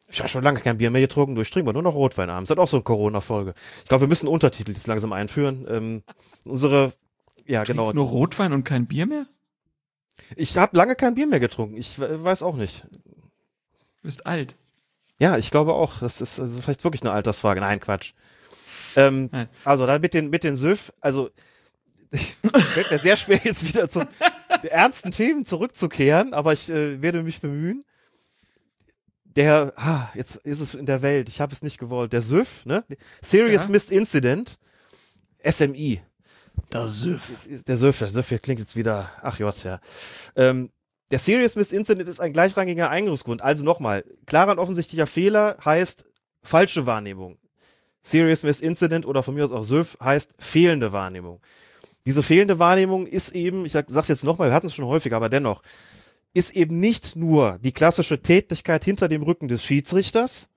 Ich 0.09 0.19
habe 0.19 0.29
schon 0.29 0.43
lange 0.43 0.59
kein 0.59 0.77
Bier 0.77 0.91
mehr 0.91 1.01
getrunken, 1.01 1.33
du, 1.33 1.41
ich 1.41 1.49
trinke 1.49 1.65
mal 1.65 1.73
nur 1.73 1.81
noch 1.81 1.95
Rotwein 1.95 2.29
abends. 2.29 2.49
Das 2.49 2.55
ist 2.55 2.61
auch 2.61 2.67
so 2.67 2.77
eine 2.77 2.83
Corona-Folge. 2.83 3.55
Ich 3.83 3.89
glaube, 3.89 4.01
wir 4.01 4.07
müssen 4.07 4.27
Untertitel 4.27 4.71
jetzt 4.71 4.87
langsam 4.87 5.11
einführen. 5.11 5.65
Ähm, 5.69 6.03
unsere, 6.45 6.93
ja 7.45 7.63
genau. 7.63 7.83
Trinkst 7.85 7.95
nur 7.95 8.05
Rotwein 8.05 8.53
und 8.53 8.63
kein 8.63 8.85
Bier 8.85 9.05
mehr? 9.07 9.25
Ich 10.35 10.55
habe 10.55 10.77
lange 10.77 10.95
kein 10.95 11.15
Bier 11.15 11.25
mehr 11.27 11.39
getrunken. 11.39 11.77
Ich 11.77 11.99
we- 11.99 12.23
weiß 12.23 12.43
auch 12.43 12.55
nicht. 12.55 12.85
Du 12.91 14.03
bist 14.03 14.25
alt. 14.25 14.55
Ja, 15.19 15.35
ich 15.37 15.49
glaube 15.51 15.73
auch. 15.73 15.99
Das 15.99 16.21
ist 16.21 16.39
also 16.39 16.61
vielleicht 16.61 16.83
wirklich 16.83 17.01
eine 17.01 17.11
Altersfrage. 17.11 17.59
Nein, 17.59 17.79
Quatsch. 17.79 18.13
Ähm, 18.97 19.29
also 19.63 19.85
dann 19.85 20.01
mit 20.01 20.13
den 20.13 20.29
mit 20.29 20.43
den 20.43 20.55
Süff, 20.55 20.91
also 20.99 21.29
fällt 22.11 22.91
mir 22.91 22.99
sehr 22.99 23.15
schwer 23.15 23.39
jetzt 23.43 23.67
wieder 23.67 23.87
zu 23.87 24.07
ernsten 24.63 25.11
Themen 25.11 25.45
zurückzukehren, 25.45 26.33
aber 26.33 26.53
ich 26.53 26.69
äh, 26.69 27.01
werde 27.01 27.23
mich 27.23 27.39
bemühen. 27.39 27.85
Der, 29.25 29.71
ah, 29.75 30.09
jetzt 30.15 30.37
ist 30.37 30.61
es 30.61 30.73
in 30.73 30.87
der 30.87 31.03
Welt. 31.03 31.29
Ich 31.29 31.39
habe 31.41 31.53
es 31.53 31.61
nicht 31.61 31.77
gewollt. 31.77 32.11
Der 32.11 32.23
Süff, 32.23 32.65
ne? 32.65 32.83
Serious 33.21 33.65
Ja. 33.65 33.71
Missed 33.71 33.91
Incident, 33.91 34.57
SMI. 35.47 36.01
Der 36.73 36.87
Süff. 36.87 37.21
Der 37.67 37.77
Süff, 37.77 37.99
der 37.99 38.09
Süff 38.09 38.33
klingt 38.41 38.59
jetzt 38.59 38.75
wieder, 38.75 39.11
ach 39.21 39.37
Gott, 39.37 39.63
ja. 39.63 39.79
Ähm, 40.35 40.71
der 41.11 41.19
Serious 41.19 41.55
Missed 41.55 41.73
Incident 41.73 42.09
ist 42.09 42.19
ein 42.19 42.33
gleichrangiger 42.33 42.89
Eingriffsgrund. 42.89 43.43
Also 43.43 43.63
nochmal, 43.63 44.03
klarer 44.25 44.53
und 44.53 44.59
offensichtlicher 44.59 45.05
Fehler 45.05 45.57
heißt 45.63 46.09
falsche 46.41 46.87
Wahrnehmung. 46.87 47.37
Serious 48.07 48.43
Missed 48.43 48.63
Incident 48.63 49.05
oder 49.05 49.21
von 49.21 49.35
mir 49.35 49.43
aus 49.43 49.51
auch 49.51 49.63
Süff 49.63 49.97
heißt 50.01 50.35
fehlende 50.39 50.93
Wahrnehmung. 50.93 51.41
Diese 52.05 52.23
fehlende 52.23 52.57
Wahrnehmung 52.57 53.05
ist 53.05 53.35
eben, 53.35 53.65
ich 53.65 53.73
sag, 53.73 53.89
sag's 53.89 54.07
jetzt 54.07 54.23
nochmal, 54.23 54.49
wir 54.49 54.55
hatten 54.55 54.67
es 54.67 54.75
schon 54.75 54.85
häufiger, 54.85 55.17
aber 55.17 55.27
dennoch, 55.27 55.61
ist 56.33 56.55
eben 56.55 56.79
nicht 56.79 57.17
nur 57.17 57.59
die 57.61 57.73
klassische 57.73 58.21
Tätigkeit 58.21 58.85
hinter 58.85 59.09
dem 59.09 59.23
Rücken 59.23 59.49
des 59.49 59.65
Schiedsrichters 59.65 60.49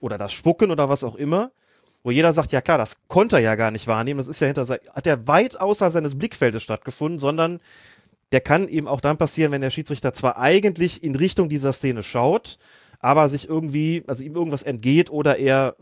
oder 0.00 0.16
das 0.16 0.32
Spucken 0.32 0.70
oder 0.70 0.88
was 0.88 1.04
auch 1.04 1.16
immer, 1.16 1.50
wo 2.02 2.10
jeder 2.10 2.32
sagt, 2.32 2.52
ja 2.52 2.62
klar, 2.62 2.78
das 2.78 2.96
konnte 3.06 3.36
er 3.36 3.42
ja 3.42 3.54
gar 3.54 3.70
nicht 3.70 3.86
wahrnehmen, 3.86 4.18
das 4.18 4.28
ist 4.28 4.40
ja 4.40 4.46
hinter, 4.46 4.66
hat 4.66 5.06
er 5.06 5.26
weit 5.28 5.60
außerhalb 5.60 5.92
seines 5.92 6.16
Blickfeldes 6.16 6.62
stattgefunden, 6.62 7.18
sondern 7.18 7.60
der 8.32 8.40
kann 8.40 8.66
eben 8.66 8.88
auch 8.88 9.02
dann 9.02 9.18
passieren, 9.18 9.52
wenn 9.52 9.60
der 9.60 9.70
Schiedsrichter 9.70 10.14
zwar 10.14 10.38
eigentlich 10.38 11.02
in 11.02 11.14
Richtung 11.14 11.50
dieser 11.50 11.74
Szene 11.74 12.02
schaut, 12.02 12.58
aber 12.98 13.28
sich 13.28 13.46
irgendwie, 13.46 14.04
also 14.06 14.24
ihm 14.24 14.34
irgendwas 14.34 14.62
entgeht 14.62 15.10
oder 15.10 15.38
er 15.38 15.76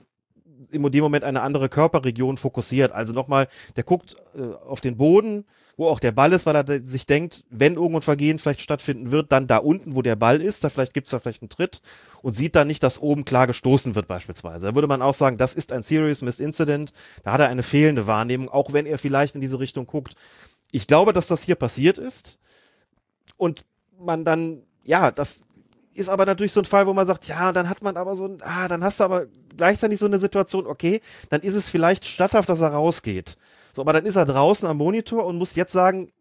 im 0.71 0.91
dem 0.91 1.03
Moment 1.03 1.25
eine 1.25 1.43
andere 1.43 1.69
Körperregion 1.69 2.37
fokussiert. 2.37 2.93
Also 2.93 3.13
nochmal, 3.13 3.49
der 3.77 3.85
guckt 3.85 4.17
äh, 4.35 4.43
auf 4.67 4.81
den 4.81 4.97
Boden, 4.97 5.45
wo 5.77 5.89
auch 5.89 6.01
der 6.01 6.13
Ball 6.13 6.33
ist, 6.33 6.47
weil 6.47 6.57
er 6.57 6.85
sich 6.85 7.07
denkt, 7.07 7.45
wenn 7.51 7.75
irgendwo 7.75 7.99
ein 7.99 8.03
Vergehen 8.03 8.39
vielleicht 8.39 8.61
stattfinden 8.61 9.11
wird, 9.11 9.33
dann 9.33 9.47
da 9.47 9.57
unten, 9.59 9.95
wo 9.95 10.03
der 10.03 10.17
Ball 10.17 10.41
ist, 10.41 10.65
da 10.65 10.69
vielleicht 10.69 10.95
gibt's 10.95 11.11
da 11.11 11.19
vielleicht 11.19 11.43
einen 11.43 11.49
Tritt 11.49 11.81
und 12.21 12.33
sieht 12.33 12.55
dann 12.55 12.67
nicht, 12.67 12.83
dass 12.83 13.01
oben 13.01 13.25
klar 13.25 13.47
gestoßen 13.47 13.95
wird 13.95 14.07
beispielsweise. 14.07 14.67
Da 14.67 14.75
würde 14.75 14.89
man 14.89 15.03
auch 15.03 15.15
sagen, 15.15 15.39
das 15.39 15.55
ist 15.55 15.73
ein 15.73 15.83
Serious 15.83 16.23
Missed 16.23 16.41
Incident, 16.41 16.93
da 17.25 17.33
hat 17.33 17.41
er 17.41 17.49
eine 17.49 17.63
fehlende 17.63 18.07
Wahrnehmung, 18.07 18.49
auch 18.49 18.73
wenn 18.73 18.87
er 18.87 18.99
vielleicht 18.99 19.35
in 19.35 19.41
diese 19.41 19.59
Richtung 19.59 19.87
guckt. 19.87 20.15
Ich 20.71 20.87
glaube, 20.87 21.13
dass 21.13 21.27
das 21.27 21.43
hier 21.43 21.57
passiert 21.57 21.99
ist 21.99 22.39
und 23.37 23.65
man 23.99 24.25
dann, 24.25 24.63
ja, 24.85 25.11
das 25.11 25.45
ist 25.95 26.09
aber 26.09 26.27
natürlich 26.27 26.53
so 26.53 26.61
ein 26.61 26.65
Fall, 26.65 26.87
wo 26.87 26.93
man 26.93 27.07
sagt, 27.07 27.27
ja, 27.27 27.53
dann 27.53 27.69
hat 27.69 27.83
man 27.83 27.97
aber 27.97 28.17
so 28.17 28.27
ein, 28.27 28.39
ah, 28.43 28.69
dann 28.69 28.83
hast 28.83 29.01
du 29.01 29.05
aber 29.05 29.27
gleichzeitig 29.57 29.99
so 29.99 30.07
eine 30.07 30.19
Situation, 30.19 30.67
okay, 30.67 31.01
dann 31.29 31.41
ist 31.43 31.55
es 31.55 31.69
vielleicht 31.69 32.07
statthaft, 32.07 32.49
dass 32.49 32.61
er 32.61 32.69
rausgeht. 32.69 33.37
So, 33.75 33.83
aber 33.83 33.93
dann 33.93 34.07
ist 34.07 34.17
er 34.17 34.25
draußen 34.25 34.69
am 34.69 34.79
Monitor 34.79 35.27
und 35.27 35.37
muss 35.37 35.55
jetzt 35.55 35.73
sagen, 35.73 36.13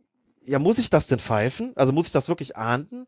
ja, 0.44 0.60
muss 0.60 0.78
ich 0.78 0.90
das 0.90 1.08
denn 1.08 1.20
pfeifen? 1.20 1.72
Also 1.76 1.92
muss 1.92 2.08
ich 2.08 2.12
das 2.12 2.28
wirklich 2.28 2.58
ahnden? 2.58 3.08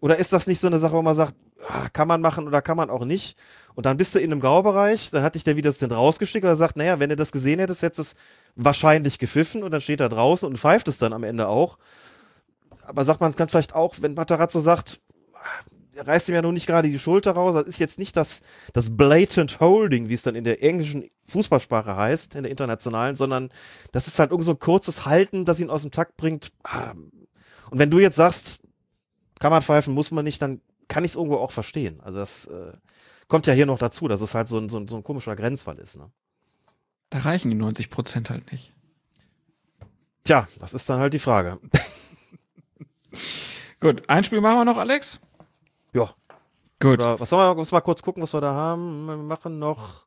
Oder 0.00 0.18
ist 0.18 0.32
das 0.32 0.46
nicht 0.46 0.58
so 0.58 0.66
eine 0.66 0.78
Sache, 0.78 0.94
wo 0.94 1.02
man 1.02 1.14
sagt, 1.14 1.34
ah, 1.68 1.88
kann 1.90 2.08
man 2.08 2.20
machen 2.20 2.46
oder 2.46 2.62
kann 2.62 2.76
man 2.76 2.90
auch 2.90 3.04
nicht? 3.04 3.36
Und 3.74 3.86
dann 3.86 3.96
bist 3.96 4.14
du 4.14 4.18
in 4.18 4.32
einem 4.32 4.40
Graubereich, 4.40 5.10
dann 5.10 5.22
hat 5.22 5.34
dich 5.34 5.44
der 5.44 5.56
wieder 5.56 5.70
das 5.70 5.78
denn 5.78 5.92
rausgeschickt 5.92 6.44
oder 6.44 6.56
sagt, 6.56 6.76
naja, 6.76 6.98
wenn 6.98 7.10
du 7.10 7.16
das 7.16 7.32
gesehen 7.32 7.60
hättest, 7.60 7.82
hättest 7.82 7.98
du 7.98 8.02
es 8.02 8.16
wahrscheinlich 8.56 9.18
gepfiffen 9.18 9.62
und 9.62 9.70
dann 9.70 9.80
steht 9.80 10.00
er 10.00 10.08
draußen 10.08 10.48
und 10.48 10.58
pfeift 10.58 10.88
es 10.88 10.98
dann 10.98 11.12
am 11.12 11.22
Ende 11.22 11.46
auch. 11.46 11.78
Aber 12.84 13.04
sagt 13.04 13.20
man 13.20 13.36
kann 13.36 13.48
vielleicht 13.48 13.74
auch, 13.74 13.94
wenn 14.00 14.14
Matarazzo 14.14 14.58
sagt, 14.58 15.00
reißt 15.96 16.28
ihm 16.28 16.34
ja 16.34 16.42
nun 16.42 16.54
nicht 16.54 16.66
gerade 16.66 16.88
die 16.88 16.98
Schulter 16.98 17.32
raus. 17.32 17.54
Das 17.54 17.66
ist 17.66 17.78
jetzt 17.78 17.98
nicht 17.98 18.16
das, 18.16 18.42
das 18.72 18.96
blatant 18.96 19.60
holding, 19.60 20.08
wie 20.08 20.14
es 20.14 20.22
dann 20.22 20.34
in 20.34 20.44
der 20.44 20.62
englischen 20.62 21.10
Fußballsprache 21.24 21.96
heißt, 21.96 22.34
in 22.34 22.42
der 22.42 22.50
internationalen, 22.50 23.14
sondern 23.14 23.50
das 23.92 24.06
ist 24.06 24.18
halt 24.18 24.30
irgend 24.30 24.44
so 24.44 24.52
ein 24.52 24.58
kurzes 24.58 25.06
Halten, 25.06 25.44
das 25.44 25.60
ihn 25.60 25.70
aus 25.70 25.82
dem 25.82 25.90
Takt 25.90 26.16
bringt. 26.16 26.52
Ah. 26.64 26.94
Und 27.70 27.78
wenn 27.78 27.90
du 27.90 27.98
jetzt 27.98 28.16
sagst, 28.16 28.60
kann 29.38 29.50
man 29.50 29.62
pfeifen, 29.62 29.94
muss 29.94 30.10
man 30.10 30.24
nicht, 30.24 30.40
dann 30.40 30.60
kann 30.88 31.04
ich 31.04 31.12
es 31.12 31.16
irgendwo 31.16 31.36
auch 31.36 31.50
verstehen. 31.50 32.00
Also 32.00 32.18
das 32.18 32.46
äh, 32.46 32.72
kommt 33.28 33.46
ja 33.46 33.52
hier 33.52 33.66
noch 33.66 33.78
dazu, 33.78 34.08
dass 34.08 34.20
es 34.20 34.34
halt 34.34 34.48
so 34.48 34.58
ein, 34.58 34.68
so 34.68 34.78
ein, 34.78 34.88
so 34.88 34.96
ein 34.96 35.02
komischer 35.02 35.36
Grenzfall 35.36 35.78
ist. 35.78 35.98
Ne? 35.98 36.10
Da 37.10 37.18
reichen 37.18 37.50
die 37.50 37.56
90 37.56 37.90
Prozent 37.90 38.30
halt 38.30 38.50
nicht. 38.52 38.74
Tja, 40.24 40.46
das 40.60 40.74
ist 40.74 40.88
dann 40.88 41.00
halt 41.00 41.14
die 41.14 41.18
Frage. 41.18 41.58
Gut, 43.80 44.08
ein 44.08 44.22
Spiel 44.22 44.40
machen 44.40 44.58
wir 44.58 44.64
noch, 44.64 44.78
Alex? 44.78 45.20
Ja. 45.92 46.10
Gut. 46.80 46.98
Oder 46.98 47.20
was 47.20 47.28
sollen 47.30 47.48
wir 47.48 47.54
muss 47.54 47.70
mal 47.72 47.80
kurz 47.80 48.02
gucken, 48.02 48.22
was 48.22 48.34
wir 48.34 48.40
da 48.40 48.52
haben? 48.52 49.06
Wir 49.06 49.16
machen 49.16 49.58
noch. 49.58 50.06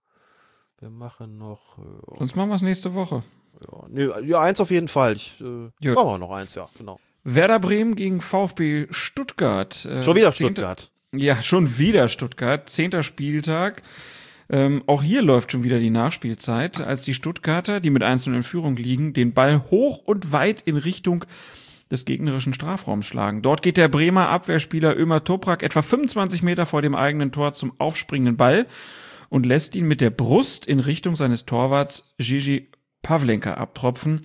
Wir 0.79 0.89
machen 0.89 1.37
noch. 1.37 1.77
Ja, 1.77 2.17
Sonst 2.19 2.35
machen 2.35 2.49
wir 2.49 2.55
es 2.55 2.61
nächste 2.61 2.93
Woche. 2.93 3.23
ja, 3.61 3.83
nee, 3.87 4.09
ja 4.27 4.41
eins 4.41 4.59
auf 4.59 4.71
jeden 4.71 4.87
Fall. 4.89 5.13
Ich, 5.15 5.39
äh, 5.41 5.45
machen 5.45 5.71
wir 6.07 6.17
noch 6.17 6.31
eins, 6.31 6.53
ja, 6.55 6.67
genau. 6.77 6.99
Werder 7.23 7.59
Bremen 7.59 7.95
gegen 7.95 8.19
VfB 8.21 8.87
Stuttgart. 8.91 9.85
Äh, 9.85 10.03
Schon 10.03 10.15
wieder 10.15 10.31
zehnte- 10.31 10.61
Stuttgart. 10.61 10.91
Ja, 11.13 11.41
schon 11.41 11.77
wieder 11.77 12.07
Stuttgart. 12.09 12.69
Zehnter 12.69 13.01
Spieltag. 13.03 13.83
Ähm, 14.49 14.83
auch 14.85 15.01
hier 15.01 15.21
läuft 15.21 15.53
schon 15.53 15.63
wieder 15.63 15.79
die 15.79 15.89
Nachspielzeit, 15.89 16.81
als 16.81 17.03
die 17.03 17.13
Stuttgarter, 17.15 17.79
die 17.79 17.89
mit 17.89 18.03
einzelnen 18.03 18.37
in 18.37 18.43
Führung 18.43 18.75
liegen, 18.75 19.13
den 19.13 19.33
Ball 19.33 19.63
hoch 19.71 19.99
und 19.99 20.31
weit 20.33 20.61
in 20.61 20.75
Richtung 20.77 21.25
des 21.91 22.05
gegnerischen 22.05 22.53
Strafraums 22.53 23.05
schlagen. 23.05 23.41
Dort 23.41 23.61
geht 23.61 23.77
der 23.77 23.87
Bremer 23.87 24.29
Abwehrspieler 24.29 24.97
Ömer 24.97 25.23
Toprak 25.23 25.63
etwa 25.63 25.81
25 25.81 26.41
Meter 26.41 26.65
vor 26.65 26.81
dem 26.81 26.95
eigenen 26.95 27.31
Tor 27.31 27.53
zum 27.53 27.73
aufspringenden 27.79 28.37
Ball 28.37 28.65
und 29.29 29.45
lässt 29.45 29.75
ihn 29.75 29.87
mit 29.87 30.01
der 30.01 30.09
Brust 30.09 30.65
in 30.65 30.79
Richtung 30.79 31.15
seines 31.15 31.45
Torwarts 31.45 32.15
Gigi 32.17 32.69
Pavlenka 33.01 33.53
abtropfen, 33.53 34.21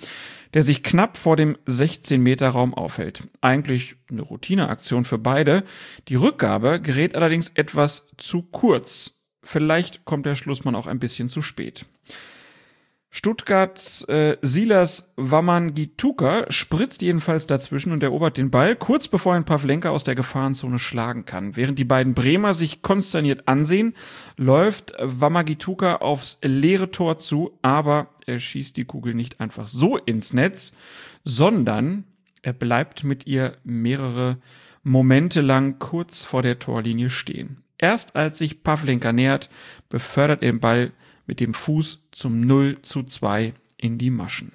der 0.54 0.62
sich 0.62 0.82
knapp 0.82 1.18
vor 1.18 1.36
dem 1.36 1.56
16-Meter-Raum 1.66 2.72
aufhält. 2.72 3.24
Eigentlich 3.42 3.96
eine 4.10 4.22
Routineaktion 4.22 5.04
für 5.04 5.18
beide. 5.18 5.64
Die 6.08 6.14
Rückgabe 6.14 6.80
gerät 6.80 7.14
allerdings 7.14 7.50
etwas 7.50 8.08
zu 8.16 8.42
kurz. 8.42 9.22
Vielleicht 9.42 10.06
kommt 10.06 10.24
der 10.26 10.34
Schlussmann 10.34 10.74
auch 10.74 10.86
ein 10.86 10.98
bisschen 10.98 11.28
zu 11.28 11.42
spät. 11.42 11.84
Stuttgarts 13.12 14.04
äh, 14.04 14.36
Silas 14.40 15.12
Wamangituka 15.16 16.46
spritzt 16.48 17.02
jedenfalls 17.02 17.46
dazwischen 17.46 17.92
und 17.92 18.04
erobert 18.04 18.36
den 18.36 18.52
Ball, 18.52 18.76
kurz 18.76 19.08
bevor 19.08 19.34
ein 19.34 19.44
Pavlenka 19.44 19.90
aus 19.90 20.04
der 20.04 20.14
Gefahrenzone 20.14 20.78
schlagen 20.78 21.24
kann. 21.24 21.56
Während 21.56 21.80
die 21.80 21.84
beiden 21.84 22.14
Bremer 22.14 22.54
sich 22.54 22.82
konsterniert 22.82 23.48
ansehen, 23.48 23.94
läuft 24.36 24.94
Wamangituka 25.00 25.96
aufs 25.96 26.38
leere 26.42 26.92
Tor 26.92 27.18
zu, 27.18 27.58
aber 27.62 28.10
er 28.26 28.38
schießt 28.38 28.76
die 28.76 28.84
Kugel 28.84 29.14
nicht 29.14 29.40
einfach 29.40 29.66
so 29.66 29.96
ins 29.96 30.32
Netz, 30.32 30.76
sondern 31.24 32.04
er 32.42 32.52
bleibt 32.52 33.02
mit 33.02 33.26
ihr 33.26 33.56
mehrere 33.64 34.38
Momente 34.84 35.40
lang 35.40 35.80
kurz 35.80 36.24
vor 36.24 36.42
der 36.42 36.60
Torlinie 36.60 37.10
stehen. 37.10 37.64
Erst 37.76 38.14
als 38.14 38.38
sich 38.38 38.62
Pavlenka 38.62 39.12
nähert, 39.12 39.50
befördert 39.88 40.42
er 40.42 40.52
den 40.52 40.60
Ball 40.60 40.92
mit 41.30 41.38
dem 41.38 41.54
Fuß 41.54 42.08
zum 42.10 42.40
0 42.40 42.82
zu 42.82 43.04
2 43.04 43.54
in 43.76 43.98
die 43.98 44.10
Maschen. 44.10 44.50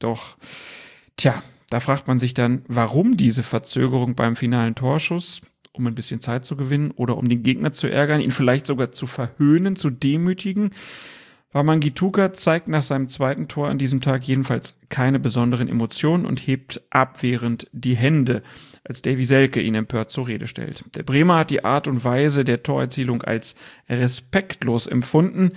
Doch, 0.00 0.36
tja, 1.16 1.40
da 1.70 1.78
fragt 1.78 2.08
man 2.08 2.18
sich 2.18 2.34
dann, 2.34 2.64
warum 2.66 3.16
diese 3.16 3.44
Verzögerung 3.44 4.16
beim 4.16 4.34
finalen 4.34 4.74
Torschuss, 4.74 5.42
um 5.70 5.86
ein 5.86 5.94
bisschen 5.94 6.18
Zeit 6.18 6.44
zu 6.44 6.56
gewinnen 6.56 6.90
oder 6.90 7.16
um 7.16 7.28
den 7.28 7.44
Gegner 7.44 7.70
zu 7.70 7.86
ärgern, 7.86 8.20
ihn 8.20 8.32
vielleicht 8.32 8.66
sogar 8.66 8.90
zu 8.90 9.06
verhöhnen, 9.06 9.76
zu 9.76 9.88
demütigen. 9.88 10.70
Wamangituka 11.56 12.34
zeigt 12.34 12.68
nach 12.68 12.82
seinem 12.82 13.08
zweiten 13.08 13.48
Tor 13.48 13.68
an 13.68 13.78
diesem 13.78 14.02
Tag 14.02 14.24
jedenfalls 14.24 14.78
keine 14.90 15.18
besonderen 15.18 15.68
Emotionen 15.68 16.26
und 16.26 16.38
hebt 16.38 16.82
abwehrend 16.90 17.66
die 17.72 17.96
Hände, 17.96 18.42
als 18.84 19.00
Davy 19.00 19.24
Selke 19.24 19.62
ihn 19.62 19.74
empört 19.74 20.10
zur 20.10 20.28
Rede 20.28 20.48
stellt. 20.48 20.84
Der 20.94 21.02
Bremer 21.02 21.38
hat 21.38 21.50
die 21.50 21.64
Art 21.64 21.88
und 21.88 22.04
Weise 22.04 22.44
der 22.44 22.62
Torerzielung 22.62 23.22
als 23.22 23.56
respektlos 23.88 24.86
empfunden, 24.86 25.52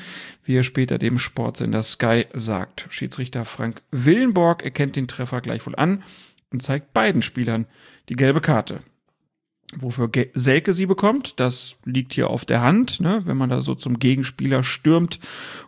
wie 0.45 0.55
er 0.55 0.63
später 0.63 0.99
dem 0.99 1.19
Sportsender 1.19 1.81
Sky 1.81 2.27
sagt. 2.33 2.87
Schiedsrichter 2.89 3.43
Frank 3.43 3.81
Willenborg 3.91 4.63
erkennt 4.63 4.95
den 4.95 5.09
Treffer 5.09 5.41
gleichwohl 5.41 5.75
an 5.75 6.03
und 6.49 6.63
zeigt 6.63 6.93
beiden 6.93 7.21
Spielern 7.21 7.65
die 8.07 8.15
gelbe 8.15 8.39
Karte. 8.39 8.79
Wofür 9.77 10.09
Selke 10.33 10.73
sie 10.73 10.87
bekommt, 10.87 11.39
das 11.39 11.77
liegt 11.85 12.13
hier 12.13 12.31
auf 12.31 12.43
der 12.43 12.61
Hand, 12.61 13.01
ne, 13.01 13.21
wenn 13.25 13.37
man 13.37 13.49
da 13.49 13.61
so 13.61 13.75
zum 13.75 13.99
Gegenspieler 13.99 14.63
stürmt 14.63 15.19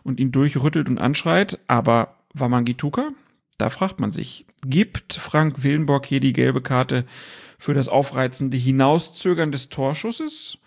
und 0.02 0.18
ihn 0.18 0.32
durchrüttelt 0.32 0.88
und 0.88 0.98
anschreit. 0.98 1.60
Aber 1.68 2.16
Wamangituka, 2.34 3.10
da 3.58 3.70
fragt 3.70 4.00
man 4.00 4.10
sich, 4.10 4.44
gibt 4.66 5.14
Frank 5.14 5.62
Willenborg 5.62 6.06
hier 6.06 6.18
die 6.18 6.32
gelbe 6.32 6.62
Karte 6.62 7.06
für 7.58 7.74
das 7.74 7.88
aufreizende 7.88 8.56
Hinauszögern 8.56 9.52
des 9.52 9.68
Torschusses? 9.68 10.58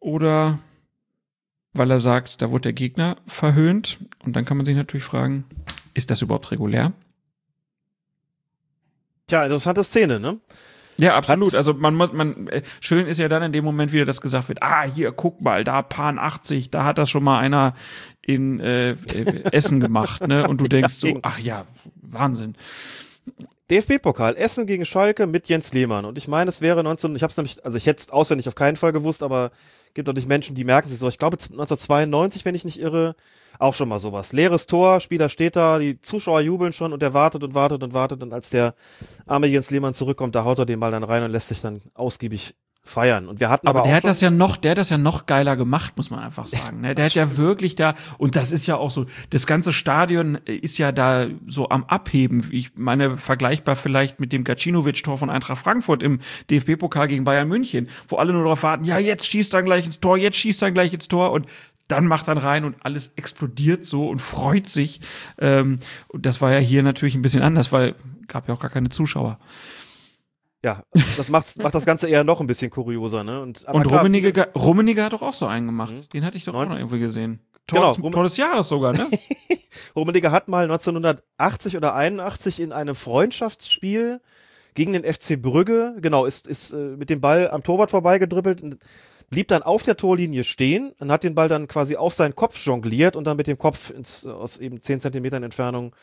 Oder 0.00 0.58
weil 1.74 1.92
er 1.92 2.00
sagt, 2.00 2.42
da 2.42 2.50
wurde 2.50 2.62
der 2.62 2.72
Gegner 2.72 3.18
verhöhnt? 3.28 4.00
Und 4.24 4.34
dann 4.34 4.44
kann 4.44 4.56
man 4.56 4.66
sich 4.66 4.76
natürlich 4.76 5.04
fragen, 5.04 5.44
ist 5.94 6.10
das 6.10 6.22
überhaupt 6.22 6.50
regulär? 6.50 6.92
Tja, 9.28 9.44
interessante 9.44 9.84
Szene, 9.84 10.18
ne? 10.18 10.40
Ja, 10.98 11.16
absolut. 11.16 11.48
Hat, 11.48 11.56
also 11.56 11.74
man 11.74 11.94
muss, 11.94 12.12
man, 12.12 12.48
äh, 12.48 12.62
schön 12.80 13.06
ist 13.06 13.18
ja 13.18 13.28
dann 13.28 13.42
in 13.42 13.52
dem 13.52 13.64
Moment 13.64 13.92
wieder, 13.92 14.04
dass 14.04 14.20
gesagt 14.20 14.48
wird, 14.48 14.62
ah, 14.62 14.84
hier, 14.84 15.12
guck 15.12 15.40
mal, 15.40 15.64
da 15.64 15.82
Pan 15.82 16.18
80, 16.18 16.70
da 16.70 16.84
hat 16.84 16.98
das 16.98 17.10
schon 17.10 17.24
mal 17.24 17.38
einer 17.38 17.74
in 18.20 18.60
äh, 18.60 18.90
äh 18.90 18.96
Essen 19.52 19.80
gemacht, 19.80 20.26
ne? 20.26 20.46
Und 20.46 20.60
du 20.60 20.64
denkst 20.68 20.94
so, 20.94 21.18
ach 21.22 21.38
ja, 21.38 21.64
Wahnsinn. 22.02 22.54
DFB-Pokal, 23.70 24.36
Essen 24.36 24.66
gegen 24.66 24.84
Schalke 24.84 25.26
mit 25.26 25.48
Jens 25.48 25.72
Lehmann. 25.72 26.04
Und 26.04 26.18
ich 26.18 26.28
meine, 26.28 26.48
es 26.48 26.60
wäre 26.60 26.84
19, 26.84 27.16
ich 27.16 27.22
habe 27.22 27.30
es 27.30 27.36
nämlich, 27.36 27.64
also 27.64 27.78
ich 27.78 27.86
hätte 27.86 28.02
es 28.02 28.10
auswendig 28.10 28.48
auf 28.48 28.54
keinen 28.54 28.76
Fall 28.76 28.92
gewusst, 28.92 29.22
aber 29.22 29.50
gibt 29.94 30.12
nicht 30.14 30.28
Menschen, 30.28 30.54
die 30.54 30.64
merken 30.64 30.88
sich 30.88 30.98
so. 30.98 31.08
Ich 31.08 31.18
glaube 31.18 31.36
1992, 31.36 32.44
wenn 32.44 32.54
ich 32.54 32.64
nicht 32.64 32.80
irre, 32.80 33.14
auch 33.58 33.74
schon 33.74 33.88
mal 33.88 33.98
sowas. 33.98 34.32
Leeres 34.32 34.66
Tor, 34.66 35.00
Spieler 35.00 35.28
steht 35.28 35.56
da, 35.56 35.78
die 35.78 36.00
Zuschauer 36.00 36.40
jubeln 36.40 36.72
schon 36.72 36.92
und 36.92 37.02
er 37.02 37.14
wartet 37.14 37.44
und 37.44 37.54
wartet 37.54 37.82
und 37.82 37.94
wartet 37.94 38.22
und 38.22 38.32
als 38.32 38.50
der 38.50 38.74
arme 39.26 39.46
Jens 39.46 39.70
Lehmann 39.70 39.94
zurückkommt, 39.94 40.34
da 40.34 40.44
haut 40.44 40.58
er 40.58 40.66
den 40.66 40.80
Ball 40.80 40.90
dann 40.90 41.04
rein 41.04 41.22
und 41.22 41.30
lässt 41.30 41.48
sich 41.48 41.60
dann 41.60 41.82
ausgiebig 41.94 42.54
feiern. 42.84 43.28
Und 43.28 43.38
wir 43.38 43.48
hatten 43.48 43.68
aber, 43.68 43.80
aber 43.80 43.88
der 43.88 43.98
auch 43.98 44.02
hat 44.02 44.04
das 44.04 44.20
ja 44.20 44.30
noch, 44.30 44.56
der 44.56 44.72
hat 44.72 44.78
das 44.78 44.90
ja 44.90 44.98
noch 44.98 45.26
geiler 45.26 45.56
gemacht, 45.56 45.96
muss 45.96 46.10
man 46.10 46.20
einfach 46.20 46.48
sagen. 46.48 46.80
Ne? 46.80 46.94
Der 46.94 47.04
hat 47.04 47.14
ja 47.14 47.36
wirklich 47.36 47.76
da, 47.76 47.94
und 48.18 48.34
das 48.34 48.50
ist 48.50 48.66
ja 48.66 48.76
auch 48.76 48.90
so, 48.90 49.06
das 49.30 49.46
ganze 49.46 49.72
Stadion 49.72 50.36
ist 50.46 50.78
ja 50.78 50.90
da 50.90 51.26
so 51.46 51.68
am 51.68 51.84
Abheben. 51.84 52.44
Ich 52.50 52.72
meine, 52.74 53.16
vergleichbar 53.16 53.76
vielleicht 53.76 54.18
mit 54.18 54.32
dem 54.32 54.42
Gacinovic-Tor 54.42 55.16
von 55.16 55.30
Eintracht 55.30 55.62
Frankfurt 55.62 56.02
im 56.02 56.18
DFB-Pokal 56.50 57.06
gegen 57.06 57.24
Bayern 57.24 57.48
München, 57.48 57.88
wo 58.08 58.16
alle 58.16 58.32
nur 58.32 58.42
darauf 58.42 58.64
warten, 58.64 58.84
ja, 58.84 58.98
jetzt 58.98 59.26
schießt 59.26 59.54
er 59.54 59.62
gleich 59.62 59.86
ins 59.86 60.00
Tor, 60.00 60.18
jetzt 60.18 60.36
schießt 60.38 60.62
er 60.62 60.72
gleich 60.72 60.92
ins 60.92 61.06
Tor 61.06 61.30
und 61.30 61.46
dann 61.86 62.06
macht 62.06 62.26
er 62.28 62.36
rein 62.42 62.64
und 62.64 62.76
alles 62.82 63.12
explodiert 63.16 63.84
so 63.84 64.08
und 64.08 64.20
freut 64.20 64.68
sich. 64.68 65.00
Ähm, 65.38 65.76
und 66.08 66.26
das 66.26 66.40
war 66.40 66.52
ja 66.52 66.58
hier 66.58 66.82
natürlich 66.82 67.14
ein 67.14 67.22
bisschen 67.22 67.42
anders, 67.42 67.70
weil 67.70 67.94
gab 68.28 68.48
ja 68.48 68.54
auch 68.54 68.60
gar 68.60 68.70
keine 68.70 68.88
Zuschauer. 68.88 69.38
Ja, 70.64 70.82
das 71.16 71.28
macht, 71.28 71.58
macht 71.58 71.74
das 71.74 71.84
Ganze 71.84 72.08
eher 72.08 72.22
noch 72.22 72.40
ein 72.40 72.46
bisschen 72.46 72.70
kurioser, 72.70 73.24
ne? 73.24 73.40
Und, 73.40 73.64
und 73.64 73.86
klar, 73.86 74.00
Rummenigge, 74.00 74.48
Rummenigge 74.54 75.02
hat 75.02 75.12
doch 75.12 75.22
auch 75.22 75.34
so 75.34 75.46
einen 75.46 75.66
gemacht. 75.66 75.92
Mhm. 75.92 76.08
Den 76.12 76.24
hatte 76.24 76.36
ich 76.36 76.44
doch 76.44 76.52
19, 76.52 76.68
auch 76.68 76.74
noch 76.74 76.80
irgendwie 76.80 77.00
gesehen. 77.00 77.40
Tor, 77.66 77.80
genau, 77.80 77.94
des, 77.94 78.12
Tor 78.12 78.22
des 78.22 78.36
Jahres 78.36 78.68
sogar, 78.68 78.92
ne? 78.92 79.08
Rummenigge 79.96 80.30
hat 80.30 80.48
mal 80.48 80.64
1980 80.64 81.76
oder 81.76 81.94
81 81.94 82.60
in 82.60 82.72
einem 82.72 82.94
Freundschaftsspiel 82.94 84.20
gegen 84.74 84.92
den 84.92 85.04
FC 85.04 85.40
Brügge, 85.40 85.96
genau, 86.00 86.24
ist, 86.24 86.46
ist 86.46 86.72
äh, 86.72 86.96
mit 86.96 87.10
dem 87.10 87.20
Ball 87.20 87.50
am 87.50 87.62
Torwart 87.62 87.90
vorbeigedribbelt, 87.90 88.78
blieb 89.30 89.48
dann 89.48 89.62
auf 89.62 89.82
der 89.82 89.96
Torlinie 89.96 90.44
stehen 90.44 90.92
und 90.98 91.10
hat 91.10 91.24
den 91.24 91.34
Ball 91.34 91.48
dann 91.48 91.68
quasi 91.68 91.96
auf 91.96 92.14
seinen 92.14 92.34
Kopf 92.34 92.64
jongliert 92.64 93.16
und 93.16 93.24
dann 93.24 93.36
mit 93.36 93.46
dem 93.46 93.58
Kopf 93.58 93.90
ins, 93.90 94.26
aus 94.26 94.58
eben 94.58 94.80
10 94.80 95.00
Zentimetern 95.00 95.42
Entfernung 95.42 95.94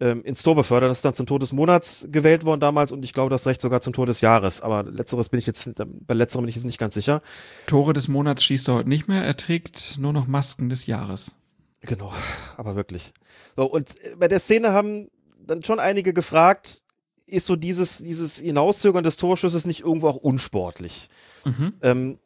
ähm, 0.00 0.22
ins 0.24 0.42
Tor 0.42 0.54
befördert. 0.54 0.90
Das 0.90 0.98
ist 0.98 1.04
dann 1.04 1.14
zum 1.14 1.26
Tor 1.26 1.38
des 1.38 1.52
Monats 1.52 2.08
gewählt 2.10 2.44
worden 2.44 2.60
damals 2.60 2.92
und 2.92 3.04
ich 3.04 3.12
glaube, 3.12 3.30
das 3.30 3.46
Recht 3.46 3.60
sogar 3.60 3.80
zum 3.80 3.92
Tor 3.92 4.06
des 4.06 4.20
Jahres. 4.20 4.60
Aber 4.62 4.84
letzteres 4.84 5.28
bin 5.28 5.38
ich 5.38 5.46
jetzt, 5.46 5.72
bei 5.76 6.14
letzterem 6.14 6.44
bin 6.44 6.48
ich 6.48 6.54
jetzt 6.54 6.64
nicht 6.64 6.78
ganz 6.78 6.94
sicher. 6.94 7.22
Tore 7.66 7.92
des 7.92 8.08
Monats 8.08 8.42
schießt 8.44 8.68
er 8.68 8.74
heute 8.74 8.88
nicht 8.88 9.08
mehr. 9.08 9.24
Er 9.24 9.36
trägt 9.36 9.96
nur 9.98 10.12
noch 10.12 10.26
Masken 10.26 10.68
des 10.68 10.86
Jahres. 10.86 11.34
Genau, 11.82 12.12
aber 12.56 12.76
wirklich. 12.76 13.12
So, 13.56 13.64
und 13.64 13.94
bei 14.18 14.28
der 14.28 14.40
Szene 14.40 14.72
haben 14.72 15.08
dann 15.38 15.62
schon 15.62 15.80
einige 15.80 16.12
gefragt, 16.12 16.82
ist 17.26 17.46
so 17.46 17.56
dieses, 17.56 17.98
dieses 17.98 18.38
Hinauszögern 18.38 19.04
des 19.04 19.16
Torschusses 19.16 19.66
nicht 19.66 19.80
irgendwo 19.80 20.08
auch 20.08 20.16
unsportlich? 20.16 21.08
Mhm. 21.44 21.74
Ähm, 21.82 22.18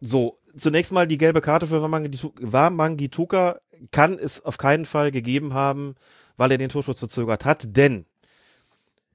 so, 0.00 0.38
zunächst 0.56 0.92
mal 0.92 1.06
die 1.06 1.18
gelbe 1.18 1.40
Karte 1.40 1.66
für 1.66 1.82
Wamangituka 1.82 3.60
kann 3.90 4.18
es 4.18 4.44
auf 4.44 4.58
keinen 4.58 4.84
Fall 4.84 5.10
gegeben 5.10 5.54
haben, 5.54 5.96
weil 6.42 6.50
er 6.50 6.58
den 6.58 6.70
Torschuss 6.70 6.98
verzögert 6.98 7.44
hat, 7.44 7.76
denn 7.76 8.04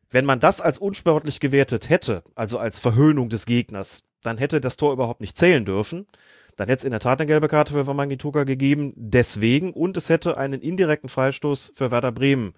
wenn 0.09 0.23
man 0.23 0.39
das 0.39 0.61
als 0.61 0.77
unsportlich 0.77 1.41
gewertet 1.41 1.89
hätte, 1.89 2.23
also 2.35 2.57
als 2.57 2.79
Verhöhnung 2.79 3.27
des 3.27 3.45
Gegners, 3.45 4.05
dann 4.21 4.37
hätte 4.37 4.61
das 4.61 4.77
Tor 4.77 4.93
überhaupt 4.93 5.19
nicht 5.19 5.35
zählen 5.35 5.65
dürfen. 5.65 6.07
Dann 6.55 6.69
hätte 6.69 6.79
es 6.79 6.83
in 6.85 6.91
der 6.91 7.01
Tat 7.01 7.19
eine 7.19 7.27
gelbe 7.27 7.49
Karte 7.49 7.73
für 7.73 7.85
Wamangituka 7.85 8.45
gegeben, 8.45 8.93
deswegen, 8.95 9.73
und 9.73 9.97
es 9.97 10.07
hätte 10.07 10.37
einen 10.37 10.61
indirekten 10.61 11.09
Freistoß 11.09 11.73
für 11.75 11.91
Werder 11.91 12.13
Bremen 12.13 12.53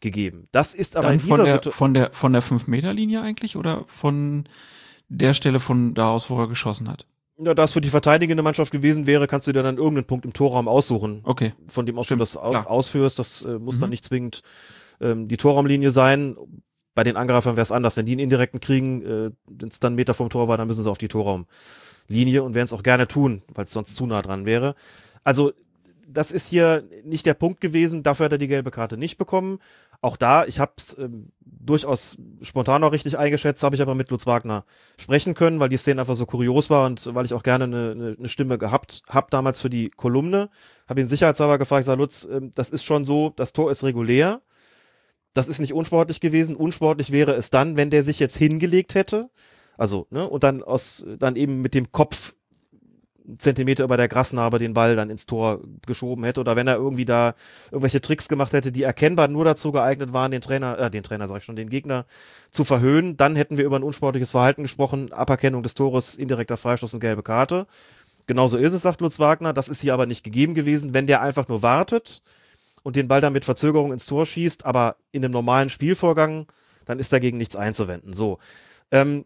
gegeben. 0.00 0.48
Das 0.50 0.74
ist 0.74 0.96
aber 0.96 1.06
Dann 1.06 1.20
in 1.20 1.24
von 1.24 1.44
der, 1.44 1.62
von 1.62 1.94
der 1.94 2.12
von 2.12 2.32
der 2.32 2.42
5-Meter-Linie 2.42 3.22
eigentlich 3.22 3.54
oder 3.54 3.84
von 3.86 4.48
der 5.08 5.32
Stelle 5.32 5.60
von 5.60 5.94
da 5.94 6.10
aus, 6.10 6.28
wo 6.28 6.40
er 6.40 6.48
geschossen 6.48 6.88
hat? 6.88 7.06
Ja, 7.40 7.54
da 7.54 7.64
es 7.64 7.72
für 7.72 7.80
die 7.80 7.88
verteidigende 7.88 8.42
Mannschaft 8.42 8.72
gewesen 8.72 9.06
wäre, 9.06 9.28
kannst 9.28 9.46
du 9.46 9.52
dir 9.52 9.62
dann 9.62 9.76
irgendeinen 9.76 10.06
Punkt 10.06 10.24
im 10.24 10.32
Torraum 10.32 10.66
aussuchen. 10.66 11.20
Okay. 11.22 11.54
Von 11.68 11.86
dem 11.86 11.96
aus 11.98 12.06
Stimmt, 12.06 12.18
du 12.18 12.22
das 12.22 12.32
klar. 12.32 12.68
ausführst. 12.68 13.18
Das 13.18 13.42
äh, 13.42 13.58
muss 13.58 13.76
mhm. 13.76 13.82
dann 13.82 13.90
nicht 13.90 14.04
zwingend 14.04 14.42
ähm, 15.00 15.28
die 15.28 15.36
Torraumlinie 15.36 15.90
sein. 15.90 16.36
Bei 16.96 17.04
den 17.04 17.16
Angreifern 17.16 17.54
wäre 17.54 17.62
es 17.62 17.70
anders. 17.70 17.96
Wenn 17.96 18.06
die 18.06 18.12
einen 18.12 18.20
indirekten 18.20 18.58
kriegen, 18.58 19.02
äh, 19.02 19.30
wenn 19.46 19.68
es 19.68 19.78
dann 19.78 19.94
Meter 19.94 20.14
vom 20.14 20.30
Tor 20.30 20.48
war, 20.48 20.56
dann 20.56 20.66
müssen 20.66 20.82
sie 20.82 20.90
auf 20.90 20.98
die 20.98 21.06
Torraumlinie 21.06 22.42
und 22.42 22.54
werden 22.54 22.64
es 22.64 22.72
auch 22.72 22.82
gerne 22.82 23.06
tun, 23.06 23.42
weil 23.54 23.66
es 23.66 23.72
sonst 23.72 23.94
zu 23.94 24.06
nah 24.06 24.20
dran 24.20 24.44
wäre. 24.44 24.74
Also 25.22 25.52
das 26.08 26.32
ist 26.32 26.48
hier 26.48 26.88
nicht 27.04 27.26
der 27.26 27.34
Punkt 27.34 27.60
gewesen. 27.60 28.02
Dafür 28.02 28.24
hat 28.24 28.32
er 28.32 28.38
die 28.38 28.48
gelbe 28.48 28.72
Karte 28.72 28.96
nicht 28.96 29.18
bekommen. 29.18 29.60
Auch 30.00 30.16
da, 30.16 30.44
ich 30.44 30.60
habe 30.60 30.72
es 30.76 30.96
ähm, 30.98 31.32
durchaus 31.40 32.18
spontan 32.42 32.84
auch 32.84 32.92
richtig 32.92 33.18
eingeschätzt, 33.18 33.62
habe 33.62 33.74
ich 33.74 33.82
aber 33.82 33.94
mit 33.94 34.10
Lutz 34.10 34.26
Wagner 34.26 34.64
sprechen 34.98 35.34
können, 35.34 35.58
weil 35.60 35.68
die 35.68 35.76
Szene 35.76 36.00
einfach 36.00 36.14
so 36.14 36.24
kurios 36.24 36.70
war 36.70 36.86
und 36.86 37.14
weil 37.14 37.24
ich 37.24 37.34
auch 37.34 37.42
gerne 37.42 37.64
eine, 37.64 38.14
eine, 38.18 38.28
Stimme 38.28 38.58
gehabt 38.58 39.02
habe 39.08 39.26
damals 39.30 39.60
für 39.60 39.70
die 39.70 39.90
Kolumne. 39.90 40.50
Habe 40.88 41.00
ihn 41.00 41.08
sicherheitshalber 41.08 41.58
gefragt, 41.58 41.80
ich 41.80 41.86
sage, 41.86 42.00
Lutz, 42.00 42.28
ähm, 42.30 42.52
das 42.54 42.70
ist 42.70 42.84
schon 42.84 43.04
so, 43.04 43.32
das 43.36 43.52
Tor 43.52 43.70
ist 43.70 43.82
regulär. 43.84 44.40
Das 45.34 45.48
ist 45.48 45.60
nicht 45.60 45.74
unsportlich 45.74 46.20
gewesen. 46.20 46.56
Unsportlich 46.56 47.12
wäre 47.12 47.32
es 47.32 47.50
dann, 47.50 47.76
wenn 47.76 47.90
der 47.90 48.02
sich 48.02 48.18
jetzt 48.18 48.36
hingelegt 48.36 48.94
hätte. 48.94 49.30
Also, 49.76 50.06
ne, 50.10 50.28
und 50.28 50.42
dann 50.42 50.62
aus, 50.62 51.06
dann 51.18 51.36
eben 51.36 51.60
mit 51.60 51.74
dem 51.74 51.92
Kopf 51.92 52.34
Zentimeter 53.36 53.84
über 53.84 53.96
der 53.96 54.08
Grasnarbe 54.08 54.58
den 54.58 54.72
Ball 54.72 54.96
dann 54.96 55.10
ins 55.10 55.26
Tor 55.26 55.60
geschoben 55.86 56.24
hätte 56.24 56.40
oder 56.40 56.56
wenn 56.56 56.66
er 56.66 56.76
irgendwie 56.76 57.04
da 57.04 57.34
irgendwelche 57.70 58.00
Tricks 58.00 58.28
gemacht 58.28 58.52
hätte, 58.52 58.72
die 58.72 58.82
erkennbar 58.82 59.28
nur 59.28 59.44
dazu 59.44 59.72
geeignet 59.72 60.12
waren, 60.12 60.30
den 60.30 60.40
Trainer, 60.40 60.78
äh, 60.78 60.90
den 60.90 61.02
Trainer 61.02 61.28
sag 61.28 61.38
ich 61.38 61.44
schon, 61.44 61.56
den 61.56 61.68
Gegner 61.68 62.06
zu 62.50 62.64
verhöhnen, 62.64 63.16
dann 63.16 63.36
hätten 63.36 63.58
wir 63.58 63.64
über 63.64 63.76
ein 63.76 63.82
unsportliches 63.82 64.30
Verhalten 64.30 64.62
gesprochen, 64.62 65.12
Aberkennung 65.12 65.62
des 65.62 65.74
Tores, 65.74 66.14
indirekter 66.14 66.56
Freistoß 66.56 66.94
und 66.94 67.00
gelbe 67.00 67.22
Karte. 67.22 67.66
Genauso 68.26 68.56
ist 68.58 68.72
es, 68.72 68.82
sagt 68.82 69.00
Lutz 69.00 69.18
Wagner, 69.18 69.52
das 69.52 69.68
ist 69.68 69.80
hier 69.80 69.94
aber 69.94 70.06
nicht 70.06 70.24
gegeben 70.24 70.54
gewesen, 70.54 70.94
wenn 70.94 71.06
der 71.06 71.20
einfach 71.20 71.48
nur 71.48 71.62
wartet 71.62 72.22
und 72.82 72.96
den 72.96 73.08
Ball 73.08 73.20
dann 73.20 73.32
mit 73.32 73.44
Verzögerung 73.44 73.92
ins 73.92 74.06
Tor 74.06 74.26
schießt, 74.26 74.64
aber 74.64 74.96
in 75.12 75.24
einem 75.24 75.32
normalen 75.32 75.70
Spielvorgang, 75.70 76.46
dann 76.84 76.98
ist 76.98 77.12
dagegen 77.12 77.36
nichts 77.36 77.56
einzuwenden. 77.56 78.12
So. 78.12 78.38
Ähm, 78.90 79.24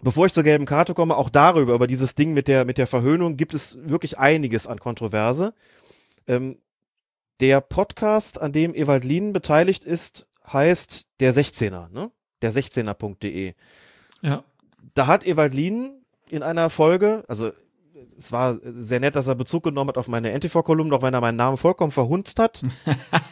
Bevor 0.00 0.26
ich 0.26 0.32
zur 0.32 0.44
gelben 0.44 0.66
Karte 0.66 0.94
komme, 0.94 1.16
auch 1.16 1.28
darüber, 1.28 1.74
über 1.74 1.86
dieses 1.86 2.14
Ding 2.14 2.32
mit 2.32 2.46
der, 2.46 2.64
mit 2.64 2.78
der 2.78 2.86
Verhöhnung, 2.86 3.36
gibt 3.36 3.52
es 3.54 3.78
wirklich 3.82 4.18
einiges 4.18 4.66
an 4.66 4.78
Kontroverse. 4.78 5.54
Ähm, 6.26 6.58
der 7.40 7.60
Podcast, 7.60 8.40
an 8.40 8.52
dem 8.52 8.74
Ewald 8.74 9.04
Lien 9.04 9.32
beteiligt 9.32 9.84
ist, 9.84 10.28
heißt 10.52 11.08
der 11.20 11.32
16er, 11.32 11.88
ne? 11.90 12.10
Der 12.42 12.52
16er.de. 12.52 13.54
Ja. 14.22 14.44
Da 14.94 15.06
hat 15.06 15.26
Ewald 15.26 15.54
Lien 15.54 16.04
in 16.30 16.42
einer 16.42 16.70
Folge, 16.70 17.24
also 17.26 17.50
es 18.16 18.30
war 18.32 18.58
sehr 18.62 19.00
nett, 19.00 19.16
dass 19.16 19.26
er 19.26 19.34
Bezug 19.34 19.64
genommen 19.64 19.88
hat 19.88 19.98
auf 19.98 20.08
meine 20.08 20.30
NTV-Kolumne, 20.32 20.94
auch 20.94 21.02
wenn 21.02 21.14
er 21.14 21.20
meinen 21.20 21.36
Namen 21.36 21.56
vollkommen 21.56 21.92
verhunzt 21.92 22.38
hat. 22.38 22.64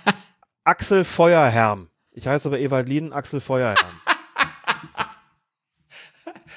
Axel 0.65 1.05
Feuerherm. 1.05 1.89
Ich 2.11 2.27
heiße 2.27 2.49
aber 2.49 2.59
Ewald 2.59 2.89
Lien 2.89 3.13
Axel 3.13 3.41
Feuerherm. 3.41 4.01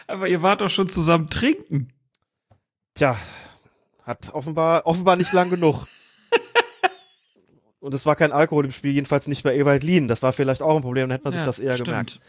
Aber 0.09 0.27
ihr 0.27 0.41
wart 0.41 0.61
doch 0.61 0.69
schon 0.69 0.87
zusammen 0.87 1.27
trinken. 1.29 1.93
Tja, 2.95 3.15
hat 4.03 4.33
offenbar, 4.33 4.85
offenbar 4.85 5.15
nicht 5.15 5.31
lang 5.33 5.49
genug. 5.49 5.85
Und 7.79 7.93
es 7.93 8.05
war 8.05 8.15
kein 8.15 8.31
Alkohol 8.31 8.65
im 8.65 8.71
Spiel, 8.71 8.91
jedenfalls 8.91 9.27
nicht 9.27 9.43
bei 9.43 9.55
Ewald 9.55 9.83
Lien. 9.83 10.07
Das 10.07 10.21
war 10.23 10.33
vielleicht 10.33 10.61
auch 10.61 10.75
ein 10.75 10.81
Problem, 10.81 11.07
dann 11.09 11.11
hätte 11.17 11.23
man 11.23 11.33
sich 11.33 11.39
Ja, 11.41 11.45
das 11.45 11.59
eher 11.59 11.73
stimmt. 11.75 11.87
gemerkt. 11.87 12.19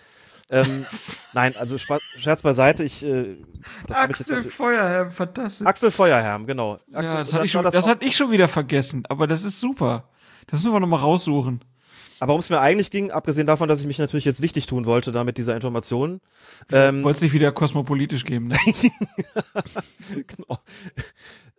Ähm, 0.52 0.84
nein, 1.32 1.54
also 1.56 1.78
Scherz 1.78 2.42
beiseite, 2.42 2.82
ich, 2.84 3.04
äh, 3.04 3.36
das 3.86 3.96
ich 3.96 3.96
Axel 3.96 4.36
natürlich- 4.36 4.54
Feuerherr, 4.54 5.10
fantastisch. 5.12 5.66
Axel 5.66 5.90
Feuerherm, 5.92 6.44
genau. 6.46 6.74
Axel, 6.92 7.14
ja, 7.14 7.18
das, 7.20 7.32
hatte 7.32 7.46
ich 7.46 7.52
schon, 7.52 7.62
das, 7.64 7.76
auch- 7.76 7.86
hatte 7.88 8.04
ich 8.04 8.16
schon 8.16 8.30
wieder 8.32 8.48
vergessen, 8.48 9.04
aber 9.08 9.26
das 9.28 9.44
ist 9.44 9.60
super. 9.60 10.08
Das 10.48 10.60
müssen 10.60 10.72
wir 10.74 10.80
nochmal 10.80 11.00
raussuchen. 11.00 11.64
Aber 12.20 12.28
worum 12.28 12.40
es 12.40 12.50
mir 12.50 12.60
eigentlich 12.60 12.90
ging, 12.90 13.10
abgesehen 13.10 13.46
davon, 13.46 13.68
dass 13.68 13.80
ich 13.80 13.86
mich 13.86 13.98
natürlich 13.98 14.26
jetzt 14.26 14.42
wichtig 14.42 14.66
tun 14.66 14.84
wollte 14.84 15.10
da 15.10 15.24
mit 15.24 15.38
dieser 15.38 15.54
Information, 15.54 16.20
ähm, 16.70 17.02
Wollt's 17.02 17.22
nicht 17.22 17.32
wieder 17.32 17.50
kosmopolitisch 17.50 18.24
geben, 18.24 18.48
ne? 18.48 18.56
genau, 20.26 20.58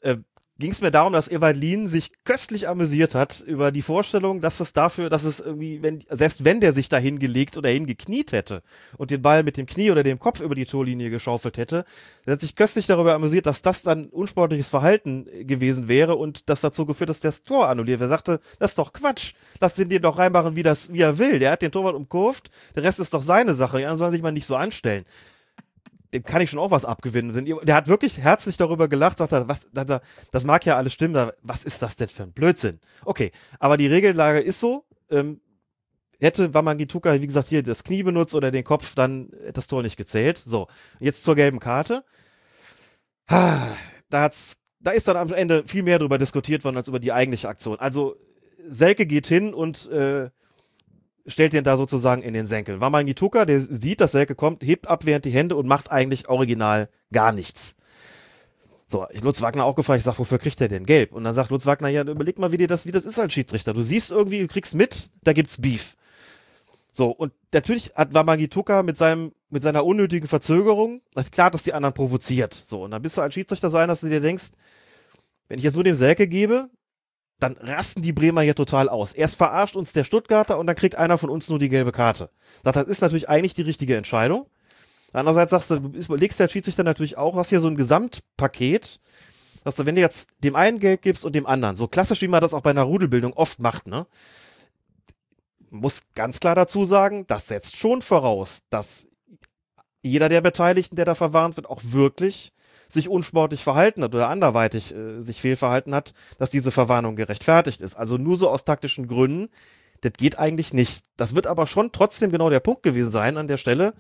äh, 0.02 0.18
ging 0.62 0.72
es 0.72 0.80
mir 0.80 0.92
darum, 0.92 1.12
dass 1.12 1.30
Ewald 1.30 1.58
Lien 1.58 1.88
sich 1.88 2.12
köstlich 2.24 2.70
amüsiert 2.70 3.16
hat 3.16 3.42
über 3.42 3.72
die 3.72 3.82
Vorstellung, 3.82 4.40
dass 4.40 4.60
es 4.60 4.72
dafür, 4.72 5.10
dass 5.10 5.26
es 5.26 5.42
irgendwie, 5.42 5.82
wenn, 5.82 6.04
selbst 6.10 6.46
wenn 6.46 6.62
der 6.62 6.72
sich 6.72 6.88
da 6.88 6.98
hingelegt 6.98 7.58
oder 7.58 7.70
hingekniet 7.70 8.32
hätte 8.32 8.62
und 8.98 9.12
den 9.12 9.22
Ball 9.22 9.44
mit 9.44 9.58
dem 9.58 9.66
Knie 9.66 9.92
oder 9.92 10.04
dem 10.04 10.20
Kopf 10.20 10.40
über 10.40 10.56
die 10.56 10.66
Torlinie 10.66 11.10
geschaufelt 11.10 11.58
hätte, 11.58 11.84
er 12.26 12.34
hat 12.34 12.42
sich 12.42 12.56
köstlich 12.56 12.86
darüber 12.86 13.14
amüsiert, 13.14 13.46
dass 13.46 13.62
das 13.62 13.82
dann 13.82 14.06
unsportliches 14.06 14.70
Verhalten 14.70 15.26
gewesen 15.46 15.88
wäre 15.88 16.16
und 16.16 16.50
das 16.50 16.62
dazu 16.62 16.86
geführt, 16.86 17.10
dass 17.10 17.20
das 17.20 17.44
Tor 17.44 17.68
annulliert. 17.68 18.00
Er 18.00 18.08
sagte, 18.08 18.40
das 18.60 18.72
ist 18.72 18.78
doch 18.78 18.94
Quatsch. 18.94 19.34
Lass 19.60 19.74
den 19.74 19.90
den 19.90 20.02
doch 20.02 20.18
reinmachen, 20.18 20.56
wie, 20.56 20.64
das, 20.64 20.94
wie 20.94 21.02
er 21.02 21.18
will. 21.18 21.40
Der 21.40 21.52
hat 21.52 21.62
den 21.62 21.72
Torwart 21.72 21.96
umkurvt, 21.96 22.52
der 22.76 22.84
Rest 22.84 23.00
ist 23.00 23.14
doch 23.14 23.24
seine 23.24 23.56
Sache. 23.56 23.80
Die 23.80 23.84
anderen 23.84 23.98
sollen 23.98 24.12
sich 24.12 24.22
mal 24.22 24.32
nicht 24.32 24.46
so 24.46 24.56
anstellen 24.56 25.04
dem 26.14 26.24
kann 26.24 26.42
ich 26.42 26.50
schon 26.50 26.60
auch 26.60 26.72
was 26.72 26.86
abgewinnen. 26.86 27.46
Der 27.64 27.76
hat 27.76 27.88
wirklich 27.88 28.18
herzlich 28.18 28.58
darüber 28.58 28.88
gelacht, 28.88 29.18
sagt 29.18 29.32
er, 29.32 29.48
was, 29.48 29.72
das 30.32 30.44
mag 30.44 30.66
ja 30.66 30.78
alles 30.78 30.94
stimmen, 30.94 31.32
was 31.42 31.64
ist 31.64 31.82
das 31.82 31.96
denn 31.96 32.10
für 32.10 32.24
ein 32.24 32.34
Blödsinn? 32.34 32.80
Okay, 33.06 33.32
aber 33.60 33.78
die 33.78 33.88
Regellage 33.88 34.40
ist 34.40 34.60
so, 34.60 34.86
ähm, 35.10 35.40
hätte 36.20 36.54
Wamangituka, 36.54 37.20
wie 37.20 37.28
gesagt, 37.28 37.48
hier 37.48 37.64
das 37.64 37.84
Knie 37.84 38.04
benutzt 38.04 38.36
oder 38.36 38.52
den 38.52 38.64
Kopf, 38.64 38.94
dann 38.96 39.30
hätte 39.40 39.54
das 39.54 39.68
Tor 39.68 39.82
nicht 39.82 39.98
gezählt. 39.98 40.38
So, 40.38 40.68
jetzt 41.00 41.24
zur 41.24 41.36
gelben 41.36 41.60
Karte. 41.60 42.04
Ah, 43.28 43.68
Da, 44.10 44.24
hat's, 44.24 44.58
da 44.80 44.92
ist 44.92 45.08
dann 45.08 45.18
am 45.18 45.34
Ende 45.34 45.64
viel 45.66 45.84
mehr 45.84 45.98
darüber 45.98 46.18
diskutiert 46.18 46.64
worden 46.66 46.78
als 46.78 46.90
über 46.90 47.00
die 47.00 47.14
eigentliche 47.14 47.48
Aktion. 47.48 47.80
Also 47.80 48.16
Selke 48.58 49.06
geht 49.06 49.26
hin 49.26 49.54
und 49.54 49.90
äh, 49.90 50.30
stellt 51.28 51.54
den 51.54 51.64
da 51.64 51.78
sozusagen 51.78 52.22
in 52.22 52.34
den 52.34 52.46
Senkel. 52.46 52.82
Wamangituka, 52.82 53.46
der 53.46 53.60
sieht, 53.60 54.02
dass 54.02 54.12
Selke 54.12 54.36
kommt, 54.36 54.64
hebt 54.64 54.88
abwehrend 54.88 55.26
die 55.26 55.32
Hände 55.32 55.56
und 55.56 55.68
macht 55.68 55.92
eigentlich 55.92 56.30
original 56.30 56.90
gar 57.12 57.32
nichts. 57.32 57.76
So, 58.86 59.08
ich 59.12 59.22
Lutz 59.22 59.42
Wagner 59.42 59.64
auch 59.64 59.76
gefragt, 59.76 60.00
ich 60.00 60.04
sag, 60.04 60.20
wofür 60.20 60.38
kriegt 60.38 60.60
er 60.60 60.68
denn 60.68 60.86
gelb? 60.86 61.14
Und 61.14 61.24
dann 61.24 61.34
sagt 61.34 61.50
Lutz 61.50 61.66
Wagner, 61.66 61.88
ja, 61.88 62.02
überleg 62.02 62.38
mal, 62.40 62.52
wie 62.52 62.58
dir 62.58 62.68
das, 62.68 62.86
wie 62.86 62.92
das 62.92 63.06
ist 63.06 63.20
als 63.20 63.34
Schiedsrichter. 63.34 63.74
Du 63.74 63.82
siehst 63.82 64.12
irgendwie, 64.12 64.40
du 64.40 64.48
kriegst 64.48 64.76
mit, 64.76 65.12
da 65.24 65.32
gibt's 65.32 65.62
Beef. 65.62 65.96
So, 66.92 67.10
und 67.10 67.32
natürlich 67.54 67.94
hat 67.96 68.14
Wamangituka 68.14 68.84
mit 68.84 68.98
seinem, 68.98 69.32
mit 69.50 69.64
seiner 69.64 69.86
unnötigen 69.86 70.28
Verzögerung, 70.28 71.02
klar, 71.32 71.50
dass 71.50 71.64
die 71.64 71.74
anderen 71.74 71.94
provoziert. 71.94 72.54
So, 72.54 72.84
und 72.84 72.92
dann 72.92 73.02
bist 73.02 73.18
du 73.18 73.22
als 73.22 73.34
Schiedsrichter 73.34 73.70
so 73.70 73.78
ein, 73.78 73.88
dass 73.88 74.02
du 74.02 74.10
dir 74.10 74.20
denkst, 74.20 74.52
wenn 75.48 75.58
ich 75.58 75.64
jetzt 75.64 75.76
nur 75.76 75.86
dem 75.86 75.96
Selke 75.96 76.28
gebe, 76.28 76.70
dann 77.42 77.58
rasten 77.58 78.02
die 78.02 78.14
Bremer 78.14 78.42
hier 78.42 78.56
total 78.56 78.88
aus. 78.88 79.14
Erst 79.14 79.38
verarscht 79.38 79.76
uns 79.76 79.94
der 79.94 80.04
Stuttgarter 80.04 80.60
und 80.60 80.68
dann 80.68 80.76
kriegt 80.76 80.96
einer 80.96 81.18
von 81.18 81.30
uns 81.30 81.50
nur 81.50 81.58
die 81.58 81.70
gelbe 81.70 81.92
Karte. 81.92 82.30
Das 82.64 82.78
ist 82.86 83.02
natürlich 83.02 83.30
eigentlich 83.30 83.56
die 83.56 83.64
richtige 83.64 83.98
Entscheidung. 83.98 84.46
Andererseits 85.12 85.52
sagst 85.52 85.72
du, 85.72 85.76
überlegst 85.76 86.40
der 86.40 86.48
Schiedsrichter 86.48 86.84
natürlich 86.84 87.18
auch, 87.18 87.36
hast 87.36 87.50
hier 87.50 87.60
so 87.60 87.68
ein 87.68 87.76
Gesamtpaket, 87.76 89.02
dass 89.64 89.76
du, 89.76 89.86
wenn 89.86 89.96
du 89.96 90.02
jetzt 90.02 90.30
dem 90.44 90.56
einen 90.56 90.80
Geld 90.80 91.02
gibst 91.02 91.26
und 91.26 91.34
dem 91.34 91.48
anderen, 91.48 91.76
so 91.76 91.88
klassisch 91.88 92.22
wie 92.22 92.28
man 92.28 92.42
das 92.42 92.54
auch 92.54 92.62
bei 92.62 92.70
einer 92.70 92.84
Rudelbildung 92.84 93.34
oft 93.34 93.60
macht, 93.60 93.88
ne? 93.88 94.06
Muss 95.70 96.04
ganz 96.16 96.40
klar 96.40 96.54
dazu 96.54 96.86
sagen, 96.86 97.26
das 97.28 97.48
setzt 97.48 97.78
schon 97.78 98.02
voraus, 98.02 98.64
dass 98.70 99.08
jeder 100.02 100.30
der 100.30 100.42
Beteiligten, 100.42 100.96
der 100.96 101.06
da 101.06 101.16
verwarnt 101.16 101.56
wird, 101.56 101.70
auch 101.70 101.82
wirklich 101.84 102.52
sich 102.94 103.10
unsportlich 103.10 103.64
verhalten 103.64 104.04
hat 104.04 104.14
oder 104.14 104.30
anderweitig 104.30 104.96
äh, 104.96 105.22
sich 105.22 105.42
fehlverhalten 105.42 105.94
hat, 105.94 106.14
dass 106.38 106.50
diese 106.50 106.72
Verwarnung 106.72 107.16
gerechtfertigt 107.16 107.82
ist. 107.82 107.96
Also 107.96 108.18
nur 108.18 108.36
so 108.36 108.50
aus 108.50 108.66
taktischen 108.66 109.08
Gründen, 109.08 109.50
das 110.02 110.14
geht 110.14 110.40
eigentlich 110.40 110.74
nicht. 110.74 111.04
Das 111.18 111.36
wird 111.36 111.48
aber 111.48 111.68
schon 111.68 111.92
trotzdem 111.92 112.32
genau 112.32 112.50
der 112.50 112.60
Punkt 112.60 112.84
gewesen 112.84 113.12
sein 113.12 113.38
an 113.38 113.48
der 113.48 113.58
Stelle, 113.58 113.94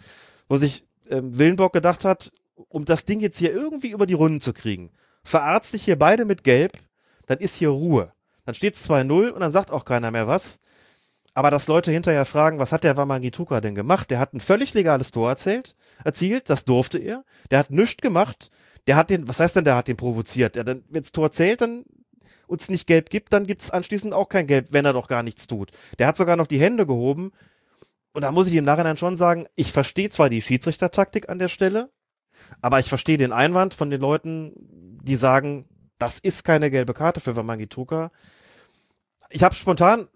wo 0.49 0.57
sich 0.57 0.85
ähm, 1.09 1.37
Willenbock 1.37 1.73
gedacht 1.73 2.05
hat, 2.05 2.31
um 2.55 2.85
das 2.85 3.05
Ding 3.05 3.19
jetzt 3.19 3.37
hier 3.37 3.53
irgendwie 3.53 3.91
über 3.91 4.05
die 4.05 4.13
Runden 4.13 4.39
zu 4.39 4.53
kriegen, 4.53 4.91
verarzt 5.23 5.73
dich 5.73 5.83
hier 5.83 5.97
beide 5.97 6.25
mit 6.25 6.43
Gelb, 6.43 6.73
dann 7.25 7.39
ist 7.39 7.55
hier 7.55 7.69
Ruhe. 7.69 8.13
Dann 8.45 8.55
steht 8.55 8.75
es 8.75 8.89
2-0 8.89 9.29
und 9.29 9.39
dann 9.41 9.51
sagt 9.51 9.71
auch 9.71 9.85
keiner 9.85 10.11
mehr 10.11 10.27
was. 10.27 10.59
Aber 11.33 11.49
dass 11.49 11.67
Leute 11.67 11.91
hinterher 11.91 12.25
fragen, 12.25 12.59
was 12.59 12.71
hat 12.71 12.83
der 12.83 12.97
Wamangituka 12.97 13.61
denn 13.61 13.75
gemacht? 13.75 14.11
Der 14.11 14.19
hat 14.19 14.33
ein 14.33 14.41
völlig 14.41 14.73
legales 14.73 15.11
Tor 15.11 15.29
erzählt, 15.29 15.75
erzielt, 16.03 16.49
das 16.49 16.65
durfte 16.65 16.97
er. 16.97 17.23
Der 17.51 17.59
hat 17.59 17.69
nichts 17.69 18.01
gemacht. 18.01 18.51
Der 18.87 18.95
hat 18.95 19.09
den, 19.09 19.27
was 19.27 19.39
heißt 19.39 19.55
denn, 19.55 19.65
der 19.65 19.75
hat 19.75 19.87
den 19.87 19.97
provoziert? 19.97 20.55
Ja, 20.55 20.63
dann, 20.63 20.83
wenn's 20.89 21.11
Tor 21.11 21.31
zählt, 21.31 21.61
dann 21.61 21.85
uns 22.47 22.69
nicht 22.69 22.85
gelb 22.85 23.09
gibt, 23.09 23.31
dann 23.33 23.45
gibt's 23.45 23.71
anschließend 23.71 24.13
auch 24.13 24.27
kein 24.27 24.45
Gelb, 24.45 24.67
wenn 24.71 24.85
er 24.85 24.93
doch 24.93 25.07
gar 25.07 25.23
nichts 25.23 25.47
tut. 25.47 25.71
Der 25.99 26.07
hat 26.07 26.17
sogar 26.17 26.35
noch 26.35 26.47
die 26.47 26.59
Hände 26.59 26.85
gehoben. 26.85 27.31
Und 28.13 28.23
da 28.23 28.31
muss 28.31 28.49
ich 28.49 28.55
im 28.55 28.65
Nachhinein 28.65 28.97
schon 28.97 29.15
sagen, 29.15 29.45
ich 29.55 29.71
verstehe 29.71 30.09
zwar 30.09 30.29
die 30.29 30.41
Schiedsrichtertaktik 30.41 31.29
an 31.29 31.39
der 31.39 31.47
Stelle, 31.47 31.89
aber 32.61 32.79
ich 32.79 32.89
verstehe 32.89 33.17
den 33.17 33.31
Einwand 33.31 33.73
von 33.73 33.89
den 33.89 34.01
Leuten, 34.01 34.51
die 35.01 35.15
sagen, 35.15 35.65
das 35.97 36.19
ist 36.19 36.43
keine 36.43 36.69
gelbe 36.69 36.93
Karte 36.93 37.21
für 37.21 37.37
Wamangituka. 37.37 38.11
Ich 39.29 39.43
habe 39.43 39.55
spontan 39.55 40.09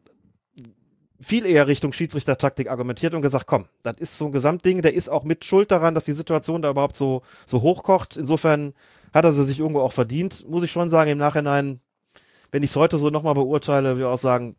viel 1.26 1.47
eher 1.47 1.68
Richtung 1.68 1.91
Schiedsrichtertaktik 1.91 2.69
argumentiert 2.69 3.15
und 3.15 3.23
gesagt, 3.23 3.47
komm, 3.47 3.65
das 3.81 3.97
ist 3.97 4.15
so 4.19 4.27
ein 4.27 4.31
Gesamtding, 4.31 4.84
der 4.84 4.93
ist 4.93 5.10
auch 5.10 5.23
mit 5.23 5.43
schuld 5.43 5.72
daran, 5.72 5.95
dass 5.95 6.06
die 6.06 6.14
Situation 6.14 6.61
da 6.61 6.69
überhaupt 6.69 6.95
so, 6.95 7.23
so 7.47 7.64
hochkocht. 7.64 8.15
Insofern 8.15 8.76
hat 9.11 9.26
er 9.26 9.31
sie 9.31 9.43
sich 9.43 9.60
irgendwo 9.60 9.80
auch 9.80 9.91
verdient. 9.91 10.47
Muss 10.47 10.61
ich 10.61 10.72
schon 10.72 10.88
sagen, 10.88 11.10
im 11.10 11.18
Nachhinein, 11.18 11.80
wenn 12.52 12.61
ich 12.61 12.69
es 12.69 12.76
heute 12.76 12.99
so 12.99 13.10
nochmal 13.10 13.34
beurteile, 13.34 13.95
würde 13.95 14.02
ich 14.02 14.06
auch 14.06 14.19
sagen, 14.19 14.56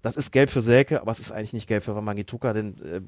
das 0.00 0.16
ist 0.16 0.32
gelb 0.32 0.48
für 0.48 0.62
Selke, 0.62 1.02
aber 1.02 1.12
es 1.12 1.20
ist 1.20 1.30
eigentlich 1.30 1.52
nicht 1.52 1.68
gelb 1.68 1.84
für 1.84 1.94
Wamangituka, 1.94 2.54
denn 2.54 2.78
äh, 2.82 3.00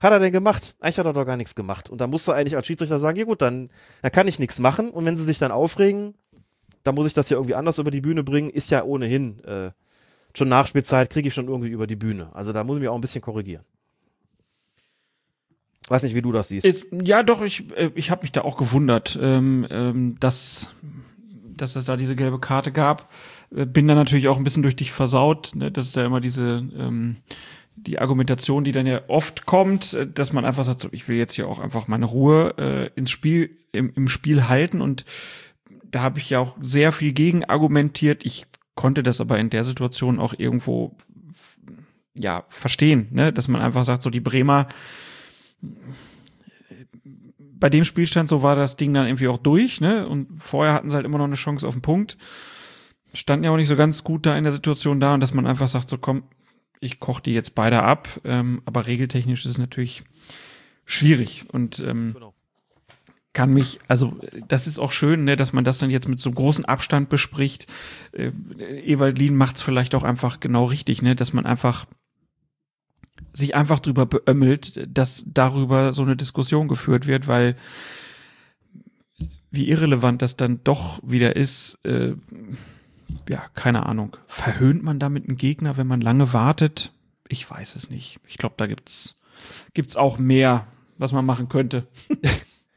hat 0.00 0.12
er 0.12 0.18
denn 0.18 0.32
gemacht? 0.32 0.74
Eigentlich 0.80 0.98
hat 0.98 1.06
er 1.06 1.12
doch 1.12 1.24
gar 1.24 1.36
nichts 1.36 1.54
gemacht. 1.54 1.88
Und 1.88 2.00
da 2.00 2.08
musst 2.08 2.26
du 2.26 2.32
eigentlich 2.32 2.56
als 2.56 2.66
Schiedsrichter 2.66 2.98
sagen, 2.98 3.16
ja 3.16 3.24
gut, 3.24 3.42
dann, 3.42 3.70
dann 4.02 4.10
kann 4.10 4.26
ich 4.26 4.40
nichts 4.40 4.58
machen. 4.58 4.90
Und 4.90 5.04
wenn 5.04 5.14
sie 5.14 5.22
sich 5.22 5.38
dann 5.38 5.52
aufregen, 5.52 6.14
dann 6.82 6.96
muss 6.96 7.06
ich 7.06 7.12
das 7.12 7.30
ja 7.30 7.36
irgendwie 7.36 7.54
anders 7.54 7.78
über 7.78 7.92
die 7.92 8.00
Bühne 8.00 8.24
bringen, 8.24 8.50
ist 8.50 8.72
ja 8.72 8.82
ohnehin 8.82 9.38
äh, 9.44 9.70
schon 10.34 10.48
Nachspielzeit, 10.48 11.10
kriege 11.10 11.28
ich 11.28 11.34
schon 11.34 11.48
irgendwie 11.48 11.70
über 11.70 11.86
die 11.86 11.96
Bühne. 11.96 12.30
Also 12.34 12.52
da 12.52 12.64
muss 12.64 12.76
ich 12.76 12.80
mich 12.80 12.88
auch 12.88 12.94
ein 12.94 13.00
bisschen 13.00 13.22
korrigieren. 13.22 13.64
Weiß 15.88 16.04
nicht, 16.04 16.14
wie 16.14 16.22
du 16.22 16.32
das 16.32 16.48
siehst. 16.48 16.64
Ist, 16.64 16.86
ja, 17.02 17.22
doch, 17.22 17.42
ich, 17.42 17.70
äh, 17.76 17.90
ich 17.94 18.10
habe 18.10 18.22
mich 18.22 18.32
da 18.32 18.42
auch 18.42 18.56
gewundert, 18.56 19.18
ähm, 19.20 19.66
ähm, 19.70 20.16
dass, 20.20 20.74
dass 21.56 21.76
es 21.76 21.84
da 21.84 21.96
diese 21.96 22.16
gelbe 22.16 22.38
Karte 22.38 22.72
gab. 22.72 23.10
Äh, 23.54 23.66
Bin 23.66 23.88
da 23.88 23.94
natürlich 23.94 24.28
auch 24.28 24.36
ein 24.36 24.44
bisschen 24.44 24.62
durch 24.62 24.76
dich 24.76 24.92
versaut. 24.92 25.52
Ne? 25.54 25.70
Das 25.70 25.88
ist 25.88 25.96
ja 25.96 26.06
immer 26.06 26.20
diese 26.20 26.66
ähm, 26.76 27.16
die 27.76 27.98
Argumentation, 27.98 28.64
die 28.64 28.72
dann 28.72 28.86
ja 28.86 29.02
oft 29.08 29.46
kommt, 29.46 29.94
äh, 29.94 30.06
dass 30.06 30.32
man 30.32 30.44
einfach 30.44 30.64
sagt, 30.64 30.80
so, 30.80 30.88
ich 30.92 31.08
will 31.08 31.16
jetzt 31.16 31.34
hier 31.34 31.48
auch 31.48 31.58
einfach 31.58 31.88
meine 31.88 32.06
Ruhe 32.06 32.54
äh, 32.58 32.90
ins 32.98 33.10
Spiel, 33.10 33.58
im, 33.72 33.92
im 33.94 34.08
Spiel 34.08 34.48
halten. 34.48 34.80
Und 34.80 35.04
da 35.90 36.00
habe 36.00 36.18
ich 36.18 36.30
ja 36.30 36.38
auch 36.38 36.56
sehr 36.60 36.92
viel 36.92 37.12
gegen 37.12 37.44
argumentiert. 37.44 38.24
Ich 38.24 38.46
konnte 38.74 39.02
das 39.02 39.20
aber 39.20 39.38
in 39.38 39.50
der 39.50 39.64
Situation 39.64 40.18
auch 40.18 40.34
irgendwo 40.36 40.96
ja 42.14 42.44
verstehen, 42.48 43.08
ne? 43.10 43.32
dass 43.32 43.48
man 43.48 43.62
einfach 43.62 43.84
sagt, 43.84 44.02
so 44.02 44.10
die 44.10 44.20
Bremer 44.20 44.68
bei 47.62 47.70
dem 47.70 47.84
Spielstand 47.84 48.28
so 48.28 48.42
war 48.42 48.56
das 48.56 48.76
Ding 48.76 48.92
dann 48.92 49.06
irgendwie 49.06 49.28
auch 49.28 49.38
durch, 49.38 49.80
ne? 49.80 50.08
Und 50.08 50.42
vorher 50.42 50.74
hatten 50.74 50.90
sie 50.90 50.96
halt 50.96 51.06
immer 51.06 51.18
noch 51.18 51.26
eine 51.26 51.36
Chance 51.36 51.66
auf 51.68 51.74
den 51.74 51.80
Punkt. 51.80 52.18
Standen 53.14 53.44
ja 53.44 53.52
auch 53.52 53.56
nicht 53.56 53.68
so 53.68 53.76
ganz 53.76 54.02
gut 54.02 54.26
da 54.26 54.36
in 54.36 54.42
der 54.42 54.52
Situation 54.52 54.98
da 54.98 55.14
und 55.14 55.20
dass 55.20 55.32
man 55.32 55.46
einfach 55.46 55.68
sagt, 55.68 55.88
so 55.88 55.96
komm, 55.96 56.24
ich 56.80 56.98
koche 56.98 57.22
die 57.22 57.32
jetzt 57.32 57.54
beide 57.54 57.84
ab, 57.84 58.08
ähm, 58.24 58.62
aber 58.64 58.88
regeltechnisch 58.88 59.44
ist 59.44 59.52
es 59.52 59.58
natürlich 59.58 60.02
schwierig 60.86 61.44
und 61.52 61.78
ähm, 61.78 62.14
Genau. 62.14 62.34
Kann 63.32 63.52
mich, 63.52 63.78
also 63.88 64.18
das 64.48 64.66
ist 64.66 64.78
auch 64.78 64.92
schön, 64.92 65.24
ne, 65.24 65.36
dass 65.36 65.52
man 65.52 65.64
das 65.64 65.78
dann 65.78 65.90
jetzt 65.90 66.08
mit 66.08 66.20
so 66.20 66.30
großen 66.30 66.64
Abstand 66.64 67.08
bespricht. 67.08 67.66
Äh, 68.12 68.32
Ewald 68.84 69.18
Lien 69.18 69.36
macht 69.36 69.56
es 69.56 69.62
vielleicht 69.62 69.94
auch 69.94 70.02
einfach 70.02 70.40
genau 70.40 70.64
richtig, 70.64 71.02
ne, 71.02 71.16
dass 71.16 71.32
man 71.32 71.46
einfach 71.46 71.86
sich 73.32 73.54
einfach 73.54 73.80
drüber 73.80 74.04
beömmelt, 74.04 74.86
dass 74.86 75.24
darüber 75.26 75.94
so 75.94 76.02
eine 76.02 76.16
Diskussion 76.16 76.68
geführt 76.68 77.06
wird, 77.06 77.28
weil 77.28 77.56
wie 79.50 79.68
irrelevant 79.68 80.20
das 80.20 80.36
dann 80.36 80.60
doch 80.64 81.00
wieder 81.02 81.36
ist, 81.36 81.80
äh, 81.84 82.14
ja, 83.28 83.44
keine 83.54 83.86
Ahnung. 83.86 84.16
Verhöhnt 84.26 84.82
man 84.82 84.98
damit 84.98 85.28
einen 85.28 85.36
Gegner, 85.36 85.76
wenn 85.76 85.86
man 85.86 86.00
lange 86.00 86.32
wartet? 86.32 86.92
Ich 87.28 87.48
weiß 87.48 87.76
es 87.76 87.90
nicht. 87.90 88.18
Ich 88.26 88.38
glaube, 88.38 88.54
da 88.58 88.66
gibt's 88.66 89.20
gibt's 89.74 89.96
auch 89.96 90.18
mehr, 90.18 90.66
was 90.98 91.12
man 91.12 91.24
machen 91.24 91.48
könnte. 91.48 91.86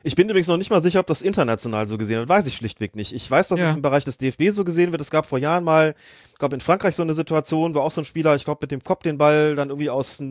Ich 0.06 0.16
bin 0.16 0.30
übrigens 0.30 0.48
noch 0.48 0.58
nicht 0.58 0.70
mal 0.70 0.82
sicher, 0.82 1.00
ob 1.00 1.08
das 1.08 1.24
international 1.24 1.88
so 1.88 1.98
gesehen 1.98 2.20
wird. 2.20 2.30
Weiß 2.30 2.46
ich 2.46 2.56
schlichtweg 2.56 2.96
nicht. 2.96 3.12
Ich 3.12 3.30
weiß, 3.30 3.48
dass 3.48 3.60
Ja. 3.60 3.70
es 3.72 3.76
im 3.76 3.82
Bereich 3.82 4.04
des 4.04 4.20
DFB 4.20 4.50
so 4.52 4.64
gesehen 4.64 4.92
wird. 4.92 5.02
Es 5.02 5.10
gab 5.10 5.26
vor 5.26 5.40
Jahren 5.40 5.64
mal, 5.64 5.96
ich 6.32 6.38
glaube 6.38 6.54
in 6.56 6.62
Frankreich 6.62 6.96
so 6.96 7.02
eine 7.02 7.16
Situation, 7.16 7.74
wo 7.74 7.80
auch 7.80 7.90
so 7.90 8.02
ein 8.02 8.06
Spieler, 8.06 8.36
ich 8.36 8.46
glaube 8.46 8.60
mit 8.62 8.70
dem 8.70 8.84
Kopf 8.84 9.02
den 9.02 9.18
Ball 9.18 9.56
dann 9.56 9.70
irgendwie 9.70 9.90
aus 9.90 10.22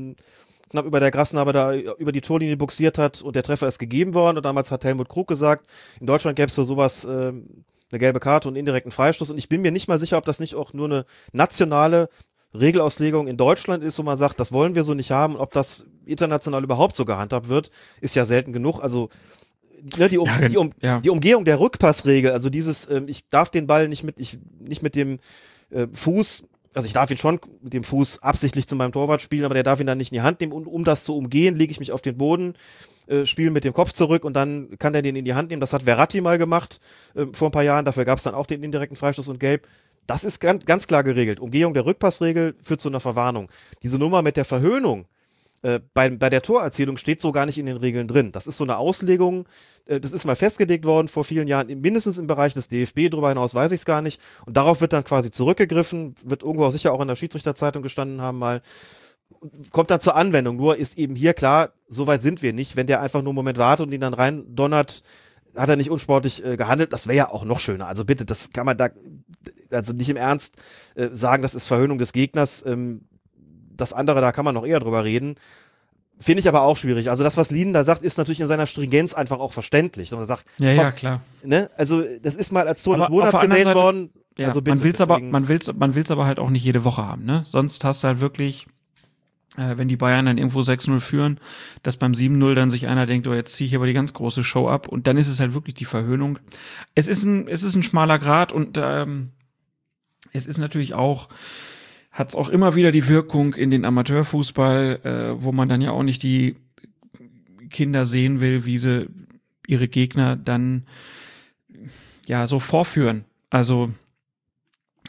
knapp 0.71 0.87
über 0.87 1.01
der 1.01 1.11
Grasnarbe 1.11 1.53
da 1.53 1.75
über 1.75 2.13
die 2.13 2.21
Torlinie 2.21 2.57
buxiert 2.57 2.99
hat 2.99 3.21
und 3.21 3.35
der 3.35 3.43
Treffer 3.43 3.67
ist 3.67 3.81
gegeben 3.81 4.15
worden. 4.15 4.37
Und 4.37 4.45
damals 4.47 4.71
hat 4.71 4.85
Helmut 4.85 5.09
Krug 5.09 5.27
gesagt, 5.27 5.67
in 6.01 6.07
Deutschland 6.07 6.37
gäbe 6.37 6.47
es 6.47 6.55
für 6.55 6.63
sowas 6.65 7.05
ähm, 7.05 7.65
eine 7.91 7.99
gelbe 7.99 8.21
Karte 8.21 8.47
und 8.47 8.55
indirekten 8.55 8.93
Freistoß. 8.93 9.33
Und 9.33 9.39
ich 9.39 9.49
bin 9.49 9.61
mir 9.61 9.73
nicht 9.73 9.89
mal 9.89 9.99
sicher, 9.99 10.19
ob 10.19 10.25
das 10.25 10.39
nicht 10.39 10.55
auch 10.55 10.73
nur 10.73 10.87
eine 10.87 11.05
nationale 11.33 12.09
Regelauslegung 12.55 13.27
in 13.27 13.37
Deutschland 13.37 13.83
ist, 13.83 13.99
wo 13.99 14.05
man 14.05 14.17
sagt, 14.17 14.39
das 14.39 14.53
wollen 14.53 14.77
wir 14.77 14.85
so 14.85 14.95
nicht 14.95 15.11
haben. 15.11 15.35
Und 15.35 15.41
ob 15.41 15.53
das 15.53 15.87
international 16.07 16.63
überhaupt 16.63 16.95
so 16.95 17.05
gehandhabt 17.05 17.49
wird, 17.49 17.73
ist 18.01 18.15
ja 18.15 18.25
selten 18.25 18.53
genug. 18.53 18.81
Also 18.81 19.09
ne, 19.97 20.09
die, 20.09 20.19
um, 20.19 20.27
Ja, 20.27 20.49
die, 20.49 20.57
um, 20.57 20.73
ja. 20.81 21.01
die 21.01 21.11
Umgehung 21.11 21.45
der 21.45 21.61
Rückpassregel, 21.61 22.33
also 22.33 22.51
dieses, 22.51 22.89
ähm, 22.89 23.09
ich 23.09 23.29
darf 23.29 23.51
den 23.51 23.67
Ball 23.67 23.89
nicht 23.89 24.05
mit, 24.05 24.19
ich, 24.19 24.39
nicht 24.61 24.83
mit 24.83 24.95
dem 24.95 25.19
äh, 25.71 25.87
Fuß, 25.93 26.49
also 26.75 26.87
ich 26.87 26.93
darf 26.93 27.11
ihn 27.11 27.17
schon 27.17 27.41
mit 27.63 27.73
dem 27.73 27.85
Fuß 27.85 28.23
absichtlich 28.23 28.67
zu 28.67 28.77
meinem 28.77 28.93
Torwart 28.93 29.23
spielen, 29.23 29.45
aber 29.45 29.55
der 29.55 29.63
darf 29.63 29.81
ihn 29.81 29.87
dann 29.87 29.99
nicht 29.99 30.13
in 30.13 30.17
die 30.17 30.23
Hand 30.23 30.41
nehmen. 30.41 30.53
Und 30.53 30.67
um 30.67 30.85
das 30.85 31.05
zu 31.05 31.17
umgehen, 31.17 31.55
lege 31.55 31.71
ich 31.71 31.79
mich 31.79 31.93
auf 31.93 32.03
den 32.03 32.19
Boden, 32.19 32.55
äh, 33.07 33.27
spiele 33.27 33.51
mit 33.51 33.65
dem 33.65 33.73
Kopf 33.73 33.93
zurück 33.93 34.25
und 34.25 34.35
dann 34.35 34.77
kann 34.79 34.93
der 34.93 35.03
den 35.03 35.15
in 35.15 35.25
die 35.25 35.35
Hand 35.35 35.51
nehmen. 35.51 35.61
Das 35.61 35.73
hat 35.73 35.85
Verratti 35.85 36.21
mal 36.21 36.39
gemacht 36.39 36.81
äh, 37.15 37.27
vor 37.33 37.49
ein 37.49 37.53
paar 37.53 37.63
Jahren. 37.63 37.85
Dafür 37.85 38.05
gab 38.05 38.19
es 38.19 38.25
dann 38.25 38.35
auch 38.35 38.47
den 38.47 38.63
indirekten 38.63 38.97
Freistoß 38.97 39.29
und 39.29 39.39
Gelb. 39.39 39.69
Das 40.07 40.25
ist 40.25 40.41
ganz, 40.41 40.67
ganz 40.67 40.87
klar 40.87 41.03
geregelt. 41.03 41.41
Umgehung 41.41 41.75
der 41.75 41.87
Rückpassregel 41.87 42.57
führt 42.61 42.81
zu 42.81 42.89
einer 42.89 43.01
Verwarnung. 43.01 43.49
Diese 43.83 43.99
Nummer 43.99 44.23
mit 44.23 44.37
der 44.37 44.45
Verhöhnung, 44.45 45.07
äh, 45.65 45.81
bei, 45.95 46.11
bei 46.11 46.29
der 46.29 46.43
Torerzielung 46.43 46.99
steht 46.99 47.23
so 47.23 47.33
gar 47.33 47.47
nicht 47.47 47.57
in 47.57 47.65
den 47.65 47.79
Regeln 47.79 48.07
drin. 48.07 48.33
Das 48.33 48.47
ist 48.47 48.59
so 48.59 48.65
eine 48.65 48.77
Auslegung, 48.77 49.47
äh, 49.87 49.99
das 49.99 50.13
ist 50.13 50.27
mal 50.27 50.37
festgelegt 50.37 50.85
worden 50.85 51.09
vor 51.09 51.25
vielen 51.25 51.49
Jahren, 51.49 51.69
mindestens 51.81 52.19
im 52.19 52.27
Bereich 52.27 52.53
des 52.53 52.69
DFB, 52.69 53.09
darüber 53.11 53.31
hinaus 53.31 53.55
weiß 53.55 53.73
ich 53.73 53.81
es 53.81 53.87
gar 53.87 54.03
nicht. 54.03 54.21
Und 54.45 54.59
darauf 54.59 54.83
wird 54.83 54.93
dann 54.93 55.05
quasi 55.05 55.31
zurückgegriffen, 55.31 56.17
wird 56.23 56.43
irgendwo 56.43 56.67
auch 56.67 56.71
sicher 56.71 56.93
auch 56.93 57.01
in 57.01 57.09
der 57.09 57.17
Schiedsrichterzeitung 57.17 57.83
gestanden 57.83 58.21
haben 58.21 58.39
mal. 58.39 58.61
Kommt 59.73 59.91
dann 59.91 60.01
zur 60.01 60.17
Anwendung, 60.17 60.57
nur 60.57 60.77
ist 60.77 60.99
eben 60.99 61.17
hier 61.17 61.33
klar, 61.33 61.73
so 61.89 62.07
weit 62.07 62.21
sind 62.21 62.43
wir 62.43 62.53
nicht. 62.53 62.77
Wenn 62.77 62.87
der 62.87 63.01
einfach 63.01 63.23
nur 63.23 63.31
einen 63.31 63.37
Moment 63.37 63.57
wartet 63.57 63.87
und 63.87 63.93
ihn 63.95 64.03
dann 64.03 64.13
rein 64.13 64.45
donnert, 64.55 65.03
hat 65.57 65.71
er 65.71 65.77
nicht 65.77 65.91
unsportlich 65.91 66.45
äh, 66.45 66.59
gehandelt. 66.59 66.93
Das 66.93 67.07
wäre 67.07 67.17
ja 67.17 67.31
auch 67.31 67.45
noch 67.45 67.59
schöner. 67.59 67.87
Also 67.87 68.05
bitte, 68.05 68.27
das 68.27 68.51
kann 68.51 68.67
man 68.67 68.77
da, 68.77 68.91
also 69.71 69.95
nicht 69.95 70.11
im 70.11 70.19
Ernst 70.19 70.59
äh, 70.95 71.09
sagen, 71.13 71.43
das 71.43 71.55
ist 71.55 71.69
Verhöhnung 71.69 71.97
des 71.97 72.13
Gegners. 72.13 72.67
Ähm, 72.67 73.09
das 73.77 73.93
andere, 73.93 74.21
da 74.21 74.33
kann 74.33 74.45
man 74.45 74.55
noch 74.55 74.67
eher 74.67 74.81
drüber 74.81 75.05
reden. 75.05 75.37
Finde 76.19 76.41
ich 76.41 76.49
aber 76.49 76.63
auch 76.63 76.77
schwierig. 76.77 77.11
Also 77.11 77.25
das, 77.25 77.37
was 77.37 77.51
Lien 77.51 77.73
da 77.73 77.83
sagt, 77.83 78.03
ist 78.03 78.19
natürlich 78.19 78.41
in 78.41 78.47
seiner 78.47 78.67
Stringenz 78.67 79.15
einfach 79.15 79.41
auch 79.41 79.53
verständlich. 79.53 80.13
Und 80.13 80.21
er 80.21 80.27
sagt, 80.27 80.45
Ja, 80.59 80.71
ja, 80.71 80.93
klar. 80.93 81.21
ne? 81.43 81.71
Also 81.77 82.05
das 82.23 82.37
ist 82.37 82.53
mal 82.53 82.69
als 82.69 82.83
Tor 82.85 82.97
des 82.97 83.07
Aber 83.07 83.15
Monats 83.15 83.41
gewählt 83.41 83.65
Seite- 83.65 83.79
worden. 83.79 84.11
Ja, 84.37 84.49
also 84.49 84.63
bitte, 84.63 84.77
man 84.77 84.85
will's 84.85 85.01
aber, 85.01 85.15
deswegen- 85.15 85.31
man 85.33 85.49
will's, 85.49 85.73
man 85.73 85.95
will's 85.95 86.11
aber 86.11 86.25
halt 86.27 86.39
auch 86.41 86.51
nicht 86.51 86.65
jede 86.65 86.83
Woche 86.85 87.07
haben, 87.07 87.25
ne? 87.25 87.43
Sonst 87.47 87.85
hast 87.85 88.03
du 88.03 88.09
halt 88.09 88.19
wirklich, 88.21 88.67
äh, 89.57 89.77
wenn 89.77 89.87
die 89.89 89.97
Bayern 89.97 90.27
dann 90.27 90.39
irgendwo 90.39 90.61
6-0 90.63 90.99
führen, 91.01 91.39
dass 91.85 91.97
beim 91.97 92.15
7-0 92.15 92.55
dann 92.55 92.71
sich 92.71 92.87
einer 92.89 93.07
denkt, 93.07 93.27
oh, 93.29 93.35
jetzt 93.35 93.55
ziehe 93.55 93.67
ich 93.69 93.77
aber 93.77 93.87
die 93.87 93.93
ganz 93.93 94.13
große 94.13 94.43
Show 94.43 94.69
ab 94.69 94.89
und 94.89 95.07
dann 95.07 95.17
ist 95.17 95.29
es 95.29 95.39
halt 95.41 95.55
wirklich 95.55 95.75
die 95.75 95.85
Verhöhnung. 95.85 96.39
Es 96.97 97.07
ist 97.09 97.25
ein, 97.25 97.47
es 97.49 97.63
ist 97.63 97.75
ein 97.77 97.83
schmaler 97.85 98.19
Grad 98.19 98.51
und 98.53 98.77
ähm, 98.81 99.31
es 100.33 100.47
ist 100.47 100.59
natürlich 100.59 100.95
auch, 100.95 101.29
hat 102.15 102.29
es 102.29 102.37
auch 102.37 102.49
immer 102.49 102.77
wieder 102.77 102.93
die 102.93 103.09
Wirkung 103.09 103.55
in 103.55 103.73
den 103.73 103.85
Amateurfußball, 103.85 105.01
äh, 105.03 105.43
wo 105.43 105.51
man 105.51 105.69
dann 105.69 105.81
ja 105.81 105.91
auch 105.91 106.05
nicht 106.05 106.23
die 106.23 106.55
Kinder 107.71 108.07
sehen 108.07 108.41
will, 108.41 108.65
wie 108.65 108.79
sie 108.79 109.09
ihre 109.67 109.89
Gegner 109.89 110.37
dann 110.37 110.87
ja 112.27 112.47
so 112.47 112.61
vorführen. 112.61 113.25
Also 113.51 113.91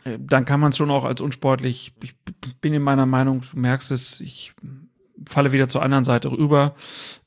äh, 0.04 0.18
dann 0.20 0.46
kann 0.46 0.60
man 0.60 0.72
es 0.72 0.78
schon 0.78 0.90
auch 0.90 1.04
als 1.04 1.22
unsportlich. 1.22 1.94
Ich 2.02 2.16
bin 2.60 2.74
in 2.74 2.82
meiner 2.82 3.06
Meinung, 3.06 3.44
du 3.52 3.60
merkst 3.60 3.92
es, 3.92 4.20
ich 4.20 4.54
falle 5.28 5.52
wieder 5.52 5.68
zur 5.68 5.82
anderen 5.82 6.04
Seite 6.04 6.32
rüber, 6.32 6.76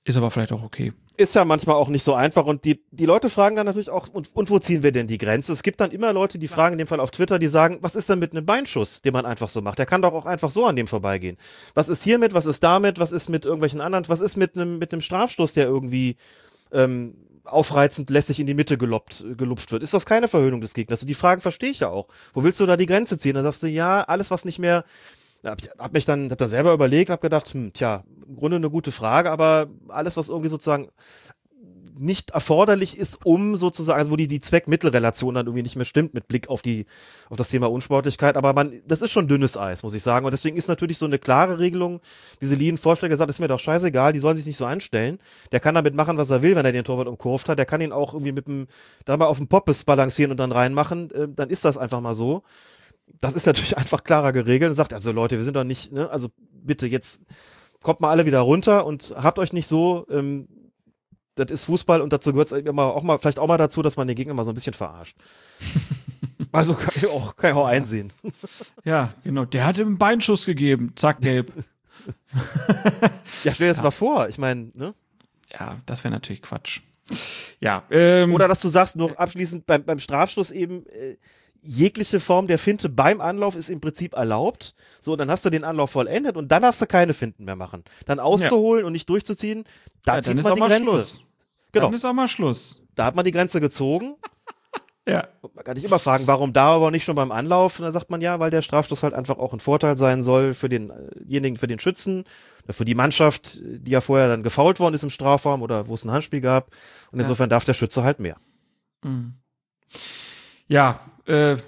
ist 0.04 0.16
aber 0.16 0.30
vielleicht 0.30 0.52
auch 0.52 0.62
okay. 0.62 0.92
ist 1.18 1.34
ja 1.34 1.44
manchmal 1.44 1.76
auch 1.76 1.88
nicht 1.88 2.04
so 2.04 2.14
einfach 2.14 2.46
und 2.46 2.64
die, 2.64 2.82
die 2.90 3.04
Leute 3.06 3.28
fragen 3.28 3.56
dann 3.56 3.66
natürlich 3.66 3.90
auch, 3.90 4.08
und, 4.08 4.34
und 4.34 4.50
wo 4.50 4.58
ziehen 4.58 4.82
wir 4.82 4.92
denn 4.92 5.06
die 5.06 5.18
Grenze? 5.18 5.52
Es 5.52 5.62
gibt 5.62 5.80
dann 5.80 5.90
immer 5.90 6.12
Leute, 6.12 6.38
die 6.38 6.48
fragen 6.48 6.74
in 6.74 6.78
dem 6.78 6.86
Fall 6.86 7.00
auf 7.00 7.10
Twitter, 7.10 7.38
die 7.38 7.48
sagen, 7.48 7.78
was 7.80 7.96
ist 7.96 8.08
denn 8.08 8.18
mit 8.18 8.32
einem 8.32 8.46
Beinschuss, 8.46 9.02
den 9.02 9.12
man 9.12 9.26
einfach 9.26 9.48
so 9.48 9.60
macht? 9.60 9.78
Der 9.78 9.86
kann 9.86 10.00
doch 10.00 10.14
auch 10.14 10.26
einfach 10.26 10.50
so 10.50 10.64
an 10.64 10.76
dem 10.76 10.86
vorbeigehen. 10.86 11.36
Was 11.74 11.88
ist 11.88 12.02
hiermit, 12.04 12.34
was 12.34 12.46
ist 12.46 12.62
damit, 12.62 12.98
was 12.98 13.12
ist 13.12 13.28
mit 13.28 13.44
irgendwelchen 13.44 13.80
anderen, 13.80 14.08
was 14.08 14.20
ist 14.20 14.36
mit 14.36 14.56
einem, 14.56 14.78
mit 14.78 14.92
einem 14.92 15.00
Strafstoß, 15.00 15.54
der 15.54 15.66
irgendwie 15.66 16.16
ähm, 16.72 17.14
aufreizend 17.44 18.10
lässig 18.10 18.40
in 18.40 18.46
die 18.46 18.54
Mitte 18.54 18.78
geloppt, 18.78 19.24
gelupft 19.36 19.72
wird? 19.72 19.82
Ist 19.82 19.94
das 19.94 20.06
keine 20.06 20.28
Verhöhnung 20.28 20.60
des 20.60 20.72
Gegners? 20.72 21.02
Und 21.02 21.08
die 21.08 21.14
Fragen 21.14 21.40
verstehe 21.40 21.70
ich 21.70 21.80
ja 21.80 21.88
auch. 21.88 22.08
Wo 22.32 22.44
willst 22.44 22.60
du 22.60 22.66
da 22.66 22.76
die 22.76 22.86
Grenze 22.86 23.18
ziehen? 23.18 23.34
Da 23.34 23.42
sagst 23.42 23.62
du, 23.62 23.66
ja, 23.66 24.02
alles, 24.02 24.30
was 24.30 24.44
nicht 24.44 24.58
mehr 24.58 24.84
hab, 25.50 25.60
ich, 25.60 25.70
hab 25.78 25.92
mich 25.92 26.04
dann, 26.04 26.30
hab 26.30 26.38
dann 26.38 26.48
selber 26.48 26.72
überlegt, 26.72 27.10
hab 27.10 27.20
gedacht, 27.20 27.48
hm, 27.48 27.72
tja, 27.72 28.04
im 28.26 28.36
Grunde 28.36 28.56
eine 28.56 28.70
gute 28.70 28.92
Frage, 28.92 29.30
aber 29.30 29.68
alles, 29.88 30.16
was 30.16 30.28
irgendwie 30.28 30.48
sozusagen 30.48 30.88
nicht 31.98 32.30
erforderlich 32.30 32.96
ist, 32.96 33.24
um 33.24 33.56
sozusagen, 33.56 33.98
also 33.98 34.10
wo 34.10 34.16
die, 34.16 34.26
die 34.26 34.40
Zweck-Mittel-Relation 34.40 35.34
dann 35.34 35.46
irgendwie 35.46 35.62
nicht 35.62 35.76
mehr 35.76 35.84
stimmt 35.84 36.14
mit 36.14 36.28
Blick 36.28 36.48
auf 36.48 36.62
die, 36.62 36.86
auf 37.28 37.36
das 37.36 37.48
Thema 37.48 37.70
Unsportlichkeit, 37.70 38.36
aber 38.36 38.52
man, 38.52 38.80
das 38.86 39.02
ist 39.02 39.10
schon 39.10 39.28
dünnes 39.28 39.56
Eis, 39.56 39.82
muss 39.82 39.94
ich 39.94 40.02
sagen. 40.02 40.24
Und 40.24 40.32
deswegen 40.32 40.56
ist 40.56 40.68
natürlich 40.68 40.98
so 40.98 41.06
eine 41.06 41.18
klare 41.18 41.58
Regelung, 41.58 42.00
wie 42.40 42.46
Selin 42.46 42.76
Vorschläge 42.76 43.16
sagt, 43.16 43.30
ist 43.30 43.40
mir 43.40 43.48
doch 43.48 43.60
scheißegal, 43.60 44.12
die 44.12 44.18
sollen 44.20 44.36
sich 44.36 44.46
nicht 44.46 44.56
so 44.56 44.66
anstellen. 44.66 45.18
Der 45.52 45.60
kann 45.60 45.74
damit 45.74 45.94
machen, 45.94 46.16
was 46.16 46.30
er 46.30 46.42
will, 46.42 46.54
wenn 46.54 46.64
er 46.64 46.72
den 46.72 46.84
Torwart 46.84 47.08
umkurvt 47.08 47.48
hat. 47.48 47.58
Der 47.58 47.66
kann 47.66 47.80
ihn 47.80 47.92
auch 47.92 48.14
irgendwie 48.14 48.32
mit 48.32 48.46
dem, 48.46 48.68
da 49.04 49.16
mal 49.16 49.26
auf 49.26 49.38
dem 49.38 49.48
Poppes 49.48 49.84
balancieren 49.84 50.30
und 50.30 50.38
dann 50.38 50.52
reinmachen, 50.52 51.10
äh, 51.10 51.28
dann 51.28 51.50
ist 51.50 51.64
das 51.64 51.76
einfach 51.76 52.00
mal 52.00 52.14
so. 52.14 52.42
Das 53.20 53.34
ist 53.34 53.46
natürlich 53.46 53.76
einfach 53.78 54.04
klarer 54.04 54.32
geregelt 54.32 54.70
und 54.70 54.74
sagt, 54.74 54.92
also 54.92 55.12
Leute, 55.12 55.36
wir 55.36 55.44
sind 55.44 55.56
doch 55.56 55.64
nicht, 55.64 55.92
ne, 55.92 56.10
also 56.10 56.28
bitte 56.52 56.86
jetzt 56.86 57.22
kommt 57.82 58.00
mal 58.00 58.10
alle 58.10 58.26
wieder 58.26 58.40
runter 58.40 58.86
und 58.86 59.14
habt 59.16 59.38
euch 59.38 59.52
nicht 59.52 59.66
so, 59.66 60.06
ähm, 60.10 60.48
das 61.36 61.50
ist 61.52 61.64
Fußball 61.66 62.00
und 62.00 62.12
dazu 62.12 62.32
gehört 62.32 62.50
es 62.50 62.58
immer 62.58 62.84
auch 62.94 63.02
mal, 63.02 63.18
vielleicht 63.18 63.38
auch 63.38 63.46
mal 63.46 63.58
dazu, 63.58 63.82
dass 63.82 63.96
man 63.96 64.08
den 64.08 64.16
Gegner 64.16 64.34
mal 64.34 64.44
so 64.44 64.50
ein 64.50 64.54
bisschen 64.54 64.74
verarscht. 64.74 65.16
also 66.52 66.74
kann 66.74 66.92
ich 66.96 67.06
auch, 67.06 67.36
kann 67.36 67.50
ich 67.50 67.56
auch 67.56 67.66
einsehen. 67.66 68.12
Ja, 68.84 69.14
genau. 69.22 69.44
Der 69.44 69.64
hat 69.64 69.78
ihm 69.78 69.86
einen 69.86 69.98
Beinschuss 69.98 70.44
gegeben. 70.44 70.92
Zack, 70.96 71.20
gelb. 71.20 71.52
Ja, 73.44 73.52
stell 73.52 73.66
dir 73.66 73.74
das 73.74 73.82
mal 73.82 73.90
vor, 73.90 74.28
ich 74.28 74.38
meine, 74.38 74.70
ne? 74.74 74.94
ja, 75.52 75.76
das 75.86 76.04
wäre 76.04 76.12
natürlich 76.12 76.42
Quatsch. 76.42 76.80
Ja, 77.60 77.84
ähm, 77.90 78.34
Oder 78.34 78.48
dass 78.48 78.60
du 78.60 78.68
sagst, 78.68 78.96
noch 78.96 79.16
abschließend 79.16 79.66
beim, 79.66 79.84
beim 79.84 79.98
Strafstoß 79.98 80.50
eben, 80.50 80.86
äh, 80.86 81.16
jegliche 81.62 82.20
Form 82.20 82.46
der 82.46 82.58
Finte 82.58 82.88
beim 82.88 83.20
Anlauf 83.20 83.56
ist 83.56 83.68
im 83.68 83.80
Prinzip 83.80 84.14
erlaubt. 84.14 84.74
So, 85.00 85.16
dann 85.16 85.30
hast 85.30 85.44
du 85.44 85.50
den 85.50 85.64
Anlauf 85.64 85.90
vollendet 85.90 86.36
und 86.36 86.48
dann 86.52 86.62
darfst 86.62 86.80
du 86.80 86.86
keine 86.86 87.12
Finten 87.14 87.44
mehr 87.44 87.56
machen. 87.56 87.84
Dann 88.06 88.20
auszuholen 88.20 88.84
und 88.84 88.92
nicht 88.92 89.08
durchzuziehen, 89.08 89.64
da 90.04 90.16
Ja, 90.16 90.22
zieht 90.22 90.30
dann 90.32 90.38
ist 90.38 90.44
man 90.44 90.52
auch 90.52 90.56
die 90.56 90.60
mal 90.60 90.68
Grenze. 90.68 90.90
Schluss. 90.92 91.20
Genau. 91.72 91.86
Dann 91.86 91.94
ist 91.94 92.04
auch 92.04 92.12
mal 92.12 92.28
Schluss. 92.28 92.80
Da 92.94 93.04
hat 93.04 93.14
man 93.14 93.24
die 93.24 93.32
Grenze 93.32 93.60
gezogen. 93.60 94.16
Ja. 95.06 95.26
Und 95.40 95.56
Man 95.56 95.64
kann 95.64 95.74
nicht 95.74 95.84
immer 95.86 95.98
fragen, 95.98 96.26
warum 96.26 96.52
da 96.52 96.74
aber 96.74 96.90
nicht 96.90 97.04
schon 97.04 97.14
beim 97.16 97.32
Anlauf? 97.32 97.78
Und 97.78 97.84
dann 97.84 97.92
sagt 97.92 98.10
man 98.10 98.20
ja, 98.20 98.40
weil 98.40 98.50
der 98.50 98.60
Strafstoß 98.60 99.02
halt 99.02 99.14
einfach 99.14 99.38
auch 99.38 99.54
ein 99.54 99.58
Vorteil 99.58 99.96
sein 99.96 100.22
soll 100.22 100.52
für 100.52 100.68
denjenigen, 100.68 101.56
für 101.56 101.66
den 101.66 101.78
Schützen, 101.78 102.24
für 102.68 102.84
die 102.84 102.94
Mannschaft, 102.94 103.62
die 103.64 103.90
ja 103.90 104.02
vorher 104.02 104.28
dann 104.28 104.42
gefault 104.42 104.80
worden 104.80 104.92
ist 104.92 105.04
im 105.04 105.08
Strafraum 105.08 105.62
oder 105.62 105.88
wo 105.88 105.94
es 105.94 106.04
ein 106.04 106.10
Handspiel 106.10 106.42
gab. 106.42 106.72
Und 107.10 107.20
insofern 107.20 107.48
darf 107.48 107.64
der 107.64 107.72
Schütze 107.72 108.04
halt 108.04 108.20
mehr. 108.20 108.36
Mhm. 109.02 109.32
Ja, 110.66 111.00
äh, 111.28 111.58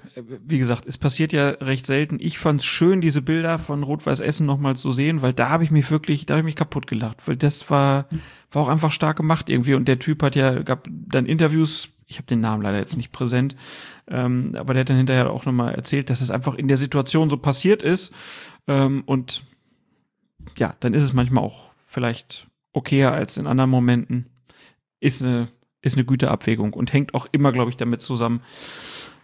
wie 0.46 0.58
gesagt, 0.58 0.86
es 0.86 0.96
passiert 0.96 1.32
ja 1.32 1.50
recht 1.50 1.86
selten. 1.86 2.16
Ich 2.18 2.38
fand's 2.38 2.64
schön, 2.64 3.00
diese 3.00 3.20
Bilder 3.20 3.58
von 3.58 3.82
Rot-Weiß 3.82 4.20
Essen 4.20 4.46
nochmal 4.46 4.74
zu 4.76 4.90
sehen, 4.90 5.20
weil 5.20 5.34
da 5.34 5.50
habe 5.50 5.64
ich 5.64 5.70
mich 5.70 5.90
wirklich, 5.90 6.24
da 6.24 6.34
habe 6.34 6.40
ich 6.40 6.44
mich 6.46 6.56
kaputt 6.56 6.86
gelacht, 6.86 7.28
weil 7.28 7.36
das 7.36 7.68
war, 7.70 8.06
war 8.50 8.62
auch 8.62 8.68
einfach 8.68 8.90
stark 8.90 9.18
gemacht 9.18 9.50
irgendwie. 9.50 9.74
Und 9.74 9.86
der 9.86 9.98
Typ 9.98 10.22
hat 10.22 10.34
ja, 10.34 10.62
gab 10.62 10.88
dann 10.90 11.26
Interviews, 11.26 11.90
ich 12.06 12.16
habe 12.16 12.26
den 12.26 12.40
Namen 12.40 12.62
leider 12.62 12.78
jetzt 12.78 12.96
nicht 12.96 13.12
präsent, 13.12 13.54
ähm, 14.08 14.54
aber 14.56 14.72
der 14.72 14.80
hat 14.80 14.90
dann 14.90 14.96
hinterher 14.96 15.30
auch 15.30 15.44
nochmal 15.44 15.74
erzählt, 15.74 16.08
dass 16.08 16.22
es 16.22 16.30
einfach 16.30 16.54
in 16.54 16.66
der 16.66 16.78
Situation 16.78 17.28
so 17.28 17.36
passiert 17.36 17.82
ist. 17.82 18.14
Ähm, 18.66 19.02
und 19.04 19.44
ja, 20.56 20.74
dann 20.80 20.94
ist 20.94 21.02
es 21.02 21.12
manchmal 21.12 21.44
auch 21.44 21.70
vielleicht 21.86 22.46
okayer 22.72 23.12
als 23.12 23.36
in 23.36 23.46
anderen 23.46 23.70
Momenten. 23.70 24.26
Ist 25.00 25.22
eine, 25.22 25.48
ist 25.82 25.96
eine 25.96 26.04
gute 26.04 26.30
Abwägung 26.30 26.72
und 26.72 26.92
hängt 26.92 27.14
auch 27.14 27.26
immer, 27.32 27.52
glaube 27.52 27.70
ich, 27.70 27.76
damit 27.76 28.00
zusammen, 28.02 28.40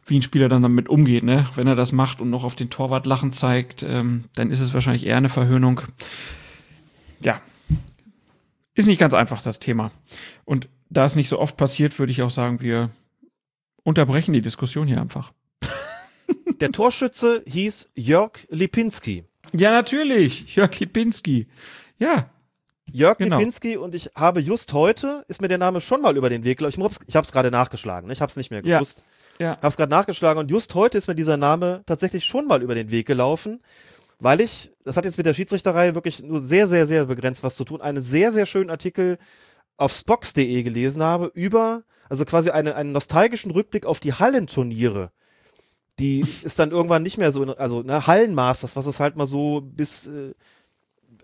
wie 0.06 0.18
ein 0.18 0.22
Spieler 0.22 0.48
dann 0.48 0.62
damit 0.62 0.88
umgeht, 0.88 1.24
ne? 1.24 1.48
Wenn 1.54 1.66
er 1.66 1.74
das 1.74 1.92
macht 1.92 2.20
und 2.20 2.30
noch 2.30 2.44
auf 2.44 2.54
den 2.54 2.70
Torwart 2.70 3.06
lachen 3.06 3.32
zeigt, 3.32 3.82
ähm, 3.82 4.24
dann 4.36 4.50
ist 4.50 4.60
es 4.60 4.72
wahrscheinlich 4.72 5.04
eher 5.06 5.16
eine 5.16 5.28
Verhöhnung. 5.28 5.80
Ja. 7.20 7.40
Ist 8.74 8.86
nicht 8.86 9.00
ganz 9.00 9.14
einfach, 9.14 9.42
das 9.42 9.58
Thema. 9.58 9.90
Und 10.44 10.68
da 10.90 11.04
es 11.04 11.16
nicht 11.16 11.28
so 11.28 11.40
oft 11.40 11.56
passiert, 11.56 11.98
würde 11.98 12.12
ich 12.12 12.22
auch 12.22 12.30
sagen, 12.30 12.60
wir 12.60 12.90
unterbrechen 13.82 14.32
die 14.32 14.42
Diskussion 14.42 14.86
hier 14.86 15.00
einfach. 15.00 15.32
Der 16.60 16.70
Torschütze 16.70 17.42
hieß 17.46 17.90
Jörg 17.94 18.46
Lipinski. 18.48 19.24
Ja, 19.52 19.70
natürlich. 19.70 20.54
Jörg 20.54 20.78
Lipinski. 20.78 21.48
Ja. 21.98 22.30
Jörg 22.92 23.18
Genau. 23.18 23.38
Lipinski 23.38 23.76
und 23.76 23.94
ich 23.94 24.10
habe 24.14 24.40
just 24.40 24.72
heute, 24.72 25.24
ist 25.28 25.40
mir 25.40 25.48
der 25.48 25.58
Name 25.58 25.80
schon 25.80 26.00
mal 26.00 26.16
über 26.16 26.28
den 26.28 26.44
Weg 26.44 26.58
gelaufen. 26.58 26.80
Ich 26.84 27.08
ich 27.08 27.16
hab's 27.16 27.32
gerade 27.32 27.50
nachgeschlagen, 27.50 28.06
ne? 28.06 28.12
ich 28.12 28.20
hab's 28.20 28.36
nicht 28.36 28.50
mehr 28.50 28.62
gewusst. 28.62 29.00
Ja. 29.00 29.15
Hab's 29.62 29.76
gerade 29.76 29.90
nachgeschlagen 29.90 30.38
und 30.40 30.50
just 30.50 30.74
heute 30.74 30.98
ist 30.98 31.08
mir 31.08 31.14
dieser 31.14 31.36
Name 31.36 31.82
tatsächlich 31.86 32.24
schon 32.24 32.46
mal 32.46 32.62
über 32.62 32.74
den 32.74 32.90
Weg 32.90 33.06
gelaufen, 33.06 33.60
weil 34.18 34.40
ich, 34.40 34.70
das 34.84 34.96
hat 34.96 35.04
jetzt 35.04 35.18
mit 35.18 35.26
der 35.26 35.34
Schiedsrichterei 35.34 35.94
wirklich 35.94 36.22
nur 36.22 36.40
sehr, 36.40 36.66
sehr, 36.66 36.86
sehr 36.86 37.06
begrenzt 37.06 37.42
was 37.42 37.56
zu 37.56 37.64
tun, 37.64 37.80
einen 37.80 38.00
sehr, 38.00 38.32
sehr 38.32 38.46
schönen 38.46 38.70
Artikel 38.70 39.18
auf 39.76 39.92
spox.de 39.92 40.62
gelesen 40.62 41.02
habe 41.02 41.30
über, 41.34 41.82
also 42.08 42.24
quasi 42.24 42.50
eine, 42.50 42.74
einen 42.76 42.92
nostalgischen 42.92 43.50
Rückblick 43.50 43.84
auf 43.84 44.00
die 44.00 44.14
Hallenturniere. 44.14 45.10
Die 45.98 46.24
ist 46.42 46.58
dann 46.58 46.70
irgendwann 46.70 47.02
nicht 47.02 47.18
mehr 47.18 47.30
so, 47.32 47.42
in- 47.42 47.50
also 47.50 47.82
ne, 47.82 48.06
Hallenmasters, 48.06 48.74
was 48.76 48.86
es 48.86 49.00
halt 49.00 49.16
mal 49.16 49.26
so 49.26 49.60
bis 49.62 50.06
äh, 50.06 50.32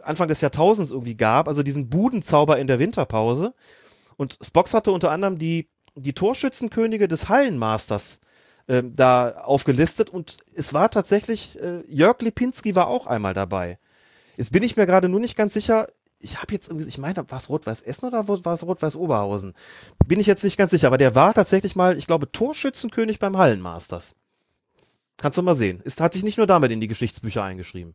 Anfang 0.02 0.28
des 0.28 0.40
Jahrtausends 0.42 0.90
irgendwie 0.90 1.16
gab, 1.16 1.48
also 1.48 1.62
diesen 1.62 1.88
Budenzauber 1.88 2.58
in 2.58 2.66
der 2.66 2.78
Winterpause. 2.78 3.54
Und 4.16 4.36
Spox 4.42 4.74
hatte 4.74 4.92
unter 4.92 5.10
anderem 5.10 5.38
die, 5.38 5.68
die 5.94 6.12
Torschützenkönige 6.12 7.08
des 7.08 7.28
Hallenmasters 7.28 8.20
ähm, 8.68 8.94
da 8.94 9.30
aufgelistet 9.30 10.10
und 10.10 10.38
es 10.54 10.72
war 10.72 10.90
tatsächlich, 10.90 11.60
äh, 11.60 11.82
Jörg 11.88 12.20
Lipinski 12.20 12.74
war 12.74 12.86
auch 12.86 13.06
einmal 13.06 13.34
dabei. 13.34 13.78
Jetzt 14.36 14.52
bin 14.52 14.62
ich 14.62 14.76
mir 14.76 14.86
gerade 14.86 15.08
nur 15.08 15.20
nicht 15.20 15.36
ganz 15.36 15.52
sicher, 15.52 15.86
ich 16.22 16.40
habe 16.40 16.54
jetzt 16.54 16.70
ich 16.70 16.98
meine, 16.98 17.28
war 17.28 17.38
es 17.38 17.48
Rot-Weiß 17.48 17.82
Essen 17.82 18.06
oder 18.06 18.26
war 18.28 18.52
es 18.52 18.64
Rot-Weiß 18.64 18.96
Oberhausen? 18.96 19.54
Bin 20.06 20.20
ich 20.20 20.26
jetzt 20.26 20.44
nicht 20.44 20.56
ganz 20.56 20.70
sicher, 20.70 20.86
aber 20.86 20.98
der 20.98 21.14
war 21.14 21.34
tatsächlich 21.34 21.74
mal, 21.74 21.98
ich 21.98 22.06
glaube, 22.06 22.30
Torschützenkönig 22.30 23.18
beim 23.18 23.36
Hallenmasters. 23.36 24.14
Kannst 25.16 25.38
du 25.38 25.42
mal 25.42 25.54
sehen. 25.54 25.80
Ist, 25.80 26.00
hat 26.00 26.14
sich 26.14 26.22
nicht 26.22 26.38
nur 26.38 26.46
damit 26.46 26.70
in 26.70 26.80
die 26.80 26.88
Geschichtsbücher 26.88 27.42
eingeschrieben. 27.42 27.94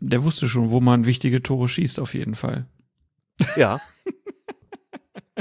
Der 0.00 0.24
wusste 0.24 0.48
schon, 0.48 0.70
wo 0.70 0.80
man 0.80 1.04
wichtige 1.04 1.42
Tore 1.42 1.68
schießt, 1.68 2.00
auf 2.00 2.14
jeden 2.14 2.34
Fall. 2.34 2.66
Ja. 3.56 3.80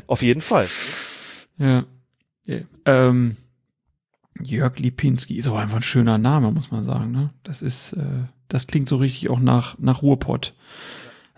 Auf 0.07 0.21
jeden 0.21 0.41
Fall. 0.41 0.67
Ja. 1.57 1.85
ja. 2.45 2.59
Ähm, 2.85 3.37
Jörg 4.41 4.77
Lipinski 4.79 5.35
ist 5.37 5.47
auch 5.47 5.57
einfach 5.57 5.77
ein 5.77 5.83
schöner 5.83 6.17
Name, 6.17 6.51
muss 6.51 6.71
man 6.71 6.83
sagen. 6.83 7.11
Ne? 7.11 7.31
Das 7.43 7.61
ist, 7.61 7.93
äh, 7.93 8.23
das 8.47 8.67
klingt 8.67 8.87
so 8.87 8.97
richtig 8.97 9.29
auch 9.29 9.39
nach, 9.39 9.77
nach 9.79 10.01
Ruhrpott. 10.01 10.55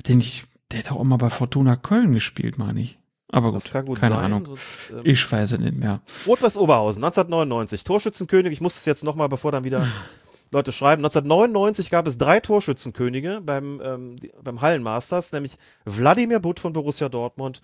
Den 0.07 0.19
ich, 0.19 0.45
der 0.71 0.79
hat 0.79 0.91
auch 0.91 1.03
mal 1.03 1.17
bei 1.17 1.29
Fortuna 1.29 1.75
Köln 1.75 2.13
gespielt, 2.13 2.57
meine 2.57 2.79
ich. 2.79 2.99
Aber 3.31 3.47
gut, 3.47 3.57
Das 3.57 3.71
kann 3.71 3.85
gut 3.85 3.99
keine 3.99 4.15
sein. 4.15 4.25
Ahnung. 4.25 4.45
Sonst, 4.45 4.91
ähm, 4.91 5.01
Ich 5.03 5.29
weiß 5.29 5.53
es 5.53 5.59
nicht 5.59 5.75
mehr. 5.75 6.01
Rot-Weiß 6.25 6.57
Oberhausen, 6.57 7.03
1999. 7.03 7.83
Torschützenkönig, 7.83 8.51
ich 8.53 8.61
muss 8.61 8.75
es 8.77 8.85
jetzt 8.85 9.03
nochmal, 9.03 9.29
bevor 9.29 9.51
dann 9.51 9.63
wieder 9.63 9.85
Leute 10.51 10.71
schreiben. 10.71 11.03
1999 11.03 11.89
gab 11.89 12.07
es 12.07 12.17
drei 12.17 12.39
Torschützenkönige 12.39 13.41
beim, 13.43 13.81
ähm, 13.83 14.15
beim 14.41 14.61
Hallenmasters, 14.61 15.33
nämlich 15.33 15.57
Wladimir 15.85 16.39
Butt 16.39 16.59
von 16.59 16.71
Borussia 16.71 17.09
Dortmund, 17.09 17.61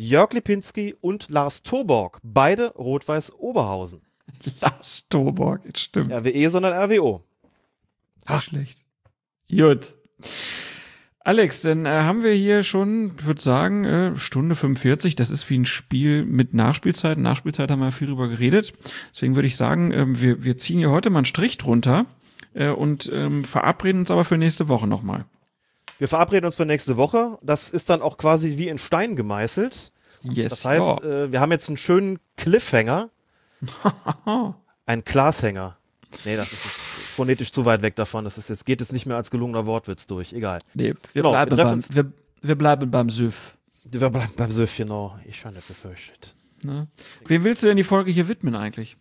Jörg 0.00 0.32
Lipinski 0.32 0.94
und 1.00 1.28
Lars 1.28 1.64
Toborg, 1.64 2.20
beide 2.22 2.72
Rot-Weiß 2.74 3.34
Oberhausen. 3.34 4.02
Lars 4.60 5.08
Toborg, 5.08 5.64
jetzt 5.64 5.80
stimmt. 5.80 6.12
RWE, 6.12 6.50
sondern 6.50 6.72
RWO. 6.72 7.24
Nicht 8.28 8.44
schlecht. 8.44 8.84
Gut. 9.50 9.94
Alex, 11.18 11.62
dann 11.62 11.84
äh, 11.84 11.88
haben 11.88 12.22
wir 12.22 12.32
hier 12.32 12.62
schon, 12.62 13.16
ich 13.18 13.26
würde 13.26 13.42
sagen, 13.42 13.84
äh, 13.84 14.16
Stunde 14.16 14.54
45. 14.54 15.16
Das 15.16 15.30
ist 15.30 15.50
wie 15.50 15.58
ein 15.58 15.66
Spiel 15.66 16.24
mit 16.24 16.54
Nachspielzeit. 16.54 17.18
Nachspielzeit 17.18 17.68
haben 17.68 17.80
wir 17.80 17.90
viel 17.90 18.06
drüber 18.06 18.28
geredet. 18.28 18.74
Deswegen 19.12 19.34
würde 19.34 19.48
ich 19.48 19.56
sagen, 19.56 19.90
ähm, 19.90 20.20
wir, 20.20 20.44
wir 20.44 20.58
ziehen 20.58 20.78
hier 20.78 20.90
heute 20.90 21.10
mal 21.10 21.18
einen 21.18 21.24
Strich 21.24 21.58
drunter 21.58 22.06
äh, 22.54 22.68
und 22.68 23.10
ähm, 23.12 23.42
verabreden 23.42 24.02
uns 24.02 24.12
aber 24.12 24.24
für 24.24 24.38
nächste 24.38 24.68
Woche 24.68 24.86
nochmal. 24.86 25.24
Wir 25.98 26.08
verabreden 26.08 26.46
uns 26.46 26.56
für 26.56 26.64
nächste 26.64 26.96
Woche. 26.96 27.38
Das 27.42 27.70
ist 27.70 27.90
dann 27.90 28.02
auch 28.02 28.16
quasi 28.18 28.56
wie 28.56 28.68
in 28.68 28.78
Stein 28.78 29.16
gemeißelt. 29.16 29.92
Yes. 30.22 30.50
Das 30.50 30.64
heißt, 30.64 31.02
äh, 31.02 31.32
wir 31.32 31.40
haben 31.40 31.52
jetzt 31.52 31.68
einen 31.68 31.76
schönen 31.76 32.18
Cliffhanger, 32.36 33.10
ja. 34.26 34.54
einen 34.86 35.04
Glashänger. 35.04 35.76
Nee, 36.24 36.36
das 36.36 36.52
ist 36.52 36.64
jetzt 36.64 36.80
phonetisch 37.16 37.52
zu 37.52 37.64
weit 37.64 37.82
weg 37.82 37.96
davon. 37.96 38.24
Das 38.24 38.38
ist 38.38 38.48
jetzt, 38.48 38.64
geht 38.64 38.80
es 38.80 38.92
nicht 38.92 39.06
mehr 39.06 39.16
als 39.16 39.30
gelungener 39.30 39.66
Wortwitz 39.66 40.06
durch. 40.06 40.32
Egal. 40.32 40.60
nee, 40.74 40.94
wir, 41.12 41.22
Genau, 41.22 41.30
bleiben 41.30 41.56
wir 41.56 41.64
beim, 41.64 41.82
wir, 41.92 42.12
wir 42.42 42.54
bleiben 42.56 42.90
beim 42.90 43.10
Süff. 43.10 43.56
Wir 43.84 44.08
bleiben 44.08 44.32
beim 44.36 44.50
Söff, 44.50 44.76
genau. 44.76 45.18
Ich 45.24 45.44
nicht 45.44 45.68
befürchtet. 45.68 46.34
Ne? 46.62 46.88
Wem 47.26 47.44
willst 47.44 47.62
du 47.62 47.66
denn 47.66 47.76
die 47.76 47.84
Folge 47.84 48.10
hier 48.10 48.28
widmen 48.28 48.54
eigentlich? 48.54 48.96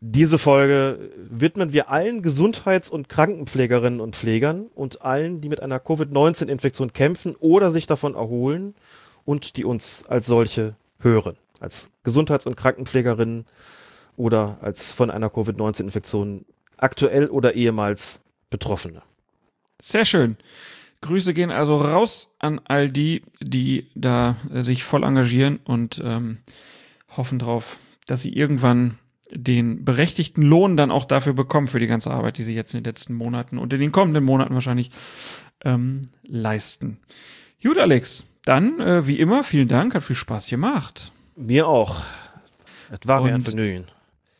Diese 0.00 0.38
Folge 0.38 1.10
widmen 1.28 1.72
wir 1.72 1.90
allen 1.90 2.22
Gesundheits- 2.22 2.88
und 2.88 3.08
Krankenpflegerinnen 3.08 4.00
und 4.00 4.14
Pflegern 4.14 4.66
und 4.74 5.02
allen, 5.02 5.40
die 5.40 5.48
mit 5.48 5.60
einer 5.60 5.80
Covid-19-Infektion 5.80 6.92
kämpfen 6.92 7.34
oder 7.40 7.72
sich 7.72 7.86
davon 7.86 8.14
erholen 8.14 8.76
und 9.24 9.56
die 9.56 9.64
uns 9.64 10.06
als 10.06 10.26
solche 10.26 10.76
hören. 11.00 11.36
Als 11.58 11.90
Gesundheits- 12.04 12.46
und 12.46 12.56
Krankenpflegerinnen 12.56 13.46
oder 14.16 14.58
als 14.60 14.92
von 14.92 15.10
einer 15.10 15.30
Covid-19-Infektion 15.30 16.44
aktuell 16.76 17.26
oder 17.28 17.54
ehemals 17.54 18.22
Betroffene. 18.50 19.02
Sehr 19.80 20.04
schön. 20.04 20.36
Grüße 21.00 21.34
gehen 21.34 21.50
also 21.50 21.76
raus 21.76 22.34
an 22.38 22.60
all 22.64 22.88
die, 22.88 23.22
die 23.40 23.90
da 23.94 24.36
sich 24.52 24.84
voll 24.84 25.04
engagieren 25.04 25.58
und 25.64 26.00
ähm, 26.04 26.38
hoffen 27.16 27.38
drauf, 27.38 27.78
dass 28.06 28.22
sie 28.22 28.32
irgendwann 28.32 28.98
den 29.32 29.84
berechtigten 29.84 30.42
Lohn 30.42 30.76
dann 30.76 30.90
auch 30.90 31.04
dafür 31.04 31.34
bekommen 31.34 31.66
für 31.66 31.78
die 31.78 31.86
ganze 31.86 32.10
Arbeit, 32.10 32.38
die 32.38 32.42
sie 32.42 32.54
jetzt 32.54 32.74
in 32.74 32.82
den 32.82 32.90
letzten 32.90 33.14
Monaten 33.14 33.58
und 33.58 33.72
in 33.72 33.80
den 33.80 33.92
kommenden 33.92 34.24
Monaten 34.24 34.54
wahrscheinlich 34.54 34.90
ähm, 35.64 36.02
leisten. 36.26 36.98
Gut, 37.62 37.78
Alex, 37.78 38.26
dann 38.44 38.80
äh, 38.80 39.06
wie 39.06 39.18
immer 39.18 39.42
vielen 39.42 39.68
Dank, 39.68 39.94
hat 39.94 40.02
viel 40.04 40.16
Spaß 40.16 40.48
gemacht. 40.48 41.12
Mir 41.36 41.66
auch. 41.68 42.02
Das 42.90 43.00
war 43.06 43.20
mir 43.22 43.28
ein 43.28 43.34
Und- 43.36 43.42
Vergnügen. 43.42 43.84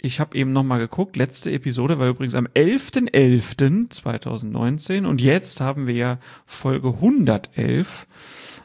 Ich 0.01 0.20
habe 0.20 0.39
eben 0.39 0.52
noch 0.52 0.62
mal 0.62 0.78
geguckt, 0.78 1.16
letzte 1.16 1.51
Episode 1.51 1.98
war 1.98 2.09
übrigens 2.09 2.36
am 2.36 2.47
11.11.2019 2.47 5.06
und 5.06 5.20
jetzt 5.20 5.60
haben 5.60 5.86
wir 5.86 5.94
ja 5.94 6.19
Folge 6.47 6.89
111, 6.89 8.06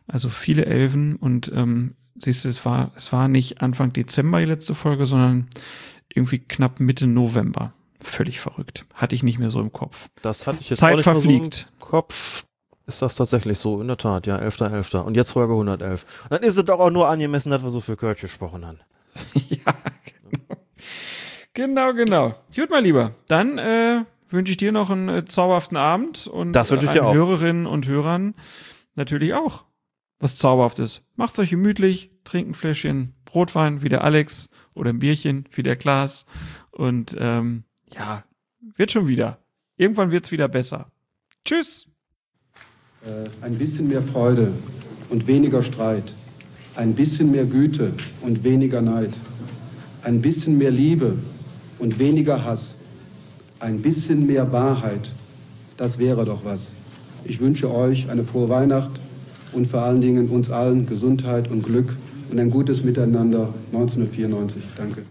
also 0.08 0.30
viele 0.30 0.66
Elfen 0.66 1.16
und 1.16 1.52
ähm, 1.54 1.96
siehst 2.16 2.46
du, 2.46 2.50
es 2.50 2.66
war, 2.66 2.92
es 2.96 3.12
war 3.12 3.28
nicht 3.28 3.62
Anfang 3.62 3.94
Dezember 3.94 4.40
die 4.40 4.46
letzte 4.46 4.76
Folge, 4.76 5.06
sondern 5.06 5.48
irgendwie 6.16 6.40
knapp 6.40 6.80
Mitte 6.80 7.08
November. 7.08 7.74
Völlig 8.02 8.40
verrückt. 8.40 8.86
Hatte 8.94 9.16
ich 9.16 9.24
nicht 9.24 9.40
mehr 9.40 9.50
so 9.50 9.62
im 9.62 9.72
Kopf. 9.72 10.10
Das 10.22 10.46
hatte 10.46 10.60
ich 10.60 10.70
jetzt 10.70 10.80
Zeit 10.80 10.94
auch 10.94 10.98
nicht 10.98 11.06
mehr 11.06 11.20
so 11.20 11.30
im 11.30 11.40
verfliegt. 11.40 11.68
Kopf. 11.80 12.46
Ist 12.86 13.02
das 13.02 13.16
tatsächlich 13.16 13.58
so? 13.58 13.80
In 13.80 13.88
der 13.88 13.98
Tat, 13.98 14.28
ja, 14.28 14.38
11.11. 14.38 14.98
Und 15.00 15.16
jetzt 15.16 15.32
Folge 15.32 15.54
111. 15.54 16.06
Dann 16.30 16.44
ist 16.44 16.58
es 16.58 16.66
doch 16.66 16.80
auch 16.80 16.90
nur 16.90 17.08
angemessen, 17.08 17.50
dass 17.50 17.64
wir 17.64 17.70
so 17.70 17.80
viel 17.80 17.96
Kölsch 17.96 18.22
gesprochen 18.22 18.66
haben. 18.66 18.80
ja, 19.34 19.74
genau. 20.22 20.62
Genau, 21.54 21.94
genau. 21.94 22.36
Gut, 22.54 22.70
mein 22.70 22.84
Lieber. 22.84 23.12
Dann 23.28 23.58
äh, 23.58 24.04
wünsche 24.30 24.52
ich 24.52 24.58
dir 24.58 24.74
noch 24.74 24.90
einen 24.90 25.08
äh, 25.08 25.26
zauberhaften 25.26 25.78
Abend 25.78 26.28
und 26.28 26.52
Das 26.54 26.72
wünsche 26.72 26.88
ich 26.88 26.92
dir 26.92 27.06
auch. 27.06 27.14
Hörerinnen 27.14 27.66
und 27.66 27.88
Hörern 27.88 28.36
natürlich 28.96 29.34
auch 29.34 29.64
was 30.20 30.38
Zauberhaftes. 30.38 31.04
Macht's 31.16 31.38
euch 31.40 31.50
gemütlich, 31.50 32.12
trinkt 32.24 32.52
ein 32.52 32.54
Fläschchen 32.54 33.14
Rotwein 33.34 33.82
wie 33.82 33.90
der 33.90 34.04
Alex 34.04 34.50
oder 34.74 34.90
ein 34.90 35.00
Bierchen 35.00 35.46
wie 35.52 35.64
der 35.64 35.76
Klaas 35.76 36.26
und 36.72 37.16
ähm, 37.20 37.64
ja, 37.94 38.24
wird 38.76 38.92
schon 38.92 39.08
wieder. 39.08 39.40
Irgendwann 39.78 40.12
wird's 40.12 40.32
wieder 40.32 40.48
besser. 40.48 40.92
Tschüss. 41.46 41.88
Äh, 43.06 43.30
ein 43.44 43.58
bisschen 43.58 43.88
mehr 43.88 44.02
Freude 44.02 44.54
und 45.10 45.28
weniger 45.28 45.62
Streit. 45.62 46.14
Ein 46.76 46.96
bisschen 46.96 47.32
mehr 47.32 47.46
Güte 47.46 47.92
und 48.22 48.44
weniger 48.44 48.82
Neid. 48.82 49.14
Ein 50.04 50.22
bisschen 50.22 50.58
mehr 50.58 50.72
Liebe 50.72 51.18
und 51.80 52.00
weniger 52.00 52.44
Hass. 52.44 52.76
Ein 53.60 53.82
bisschen 53.82 54.26
mehr 54.26 54.52
Wahrheit. 54.52 55.10
Das 55.78 56.00
wäre 56.00 56.26
doch 56.26 56.46
was. 56.46 56.74
Ich 57.26 57.40
wünsche 57.40 57.74
euch 57.74 58.10
eine 58.10 58.24
frohe 58.24 58.50
Weihnacht 58.50 58.92
und 59.54 59.68
vor 59.68 59.84
allen 59.84 60.02
Dingen 60.02 60.30
uns 60.30 60.50
allen 60.50 60.86
Gesundheit 60.86 61.50
und 61.50 61.64
Glück 61.64 61.96
und 62.34 62.40
ein 62.40 62.50
gutes 62.50 62.84
Miteinander 62.84 63.54
1994. 63.72 64.64
Danke. 64.76 65.04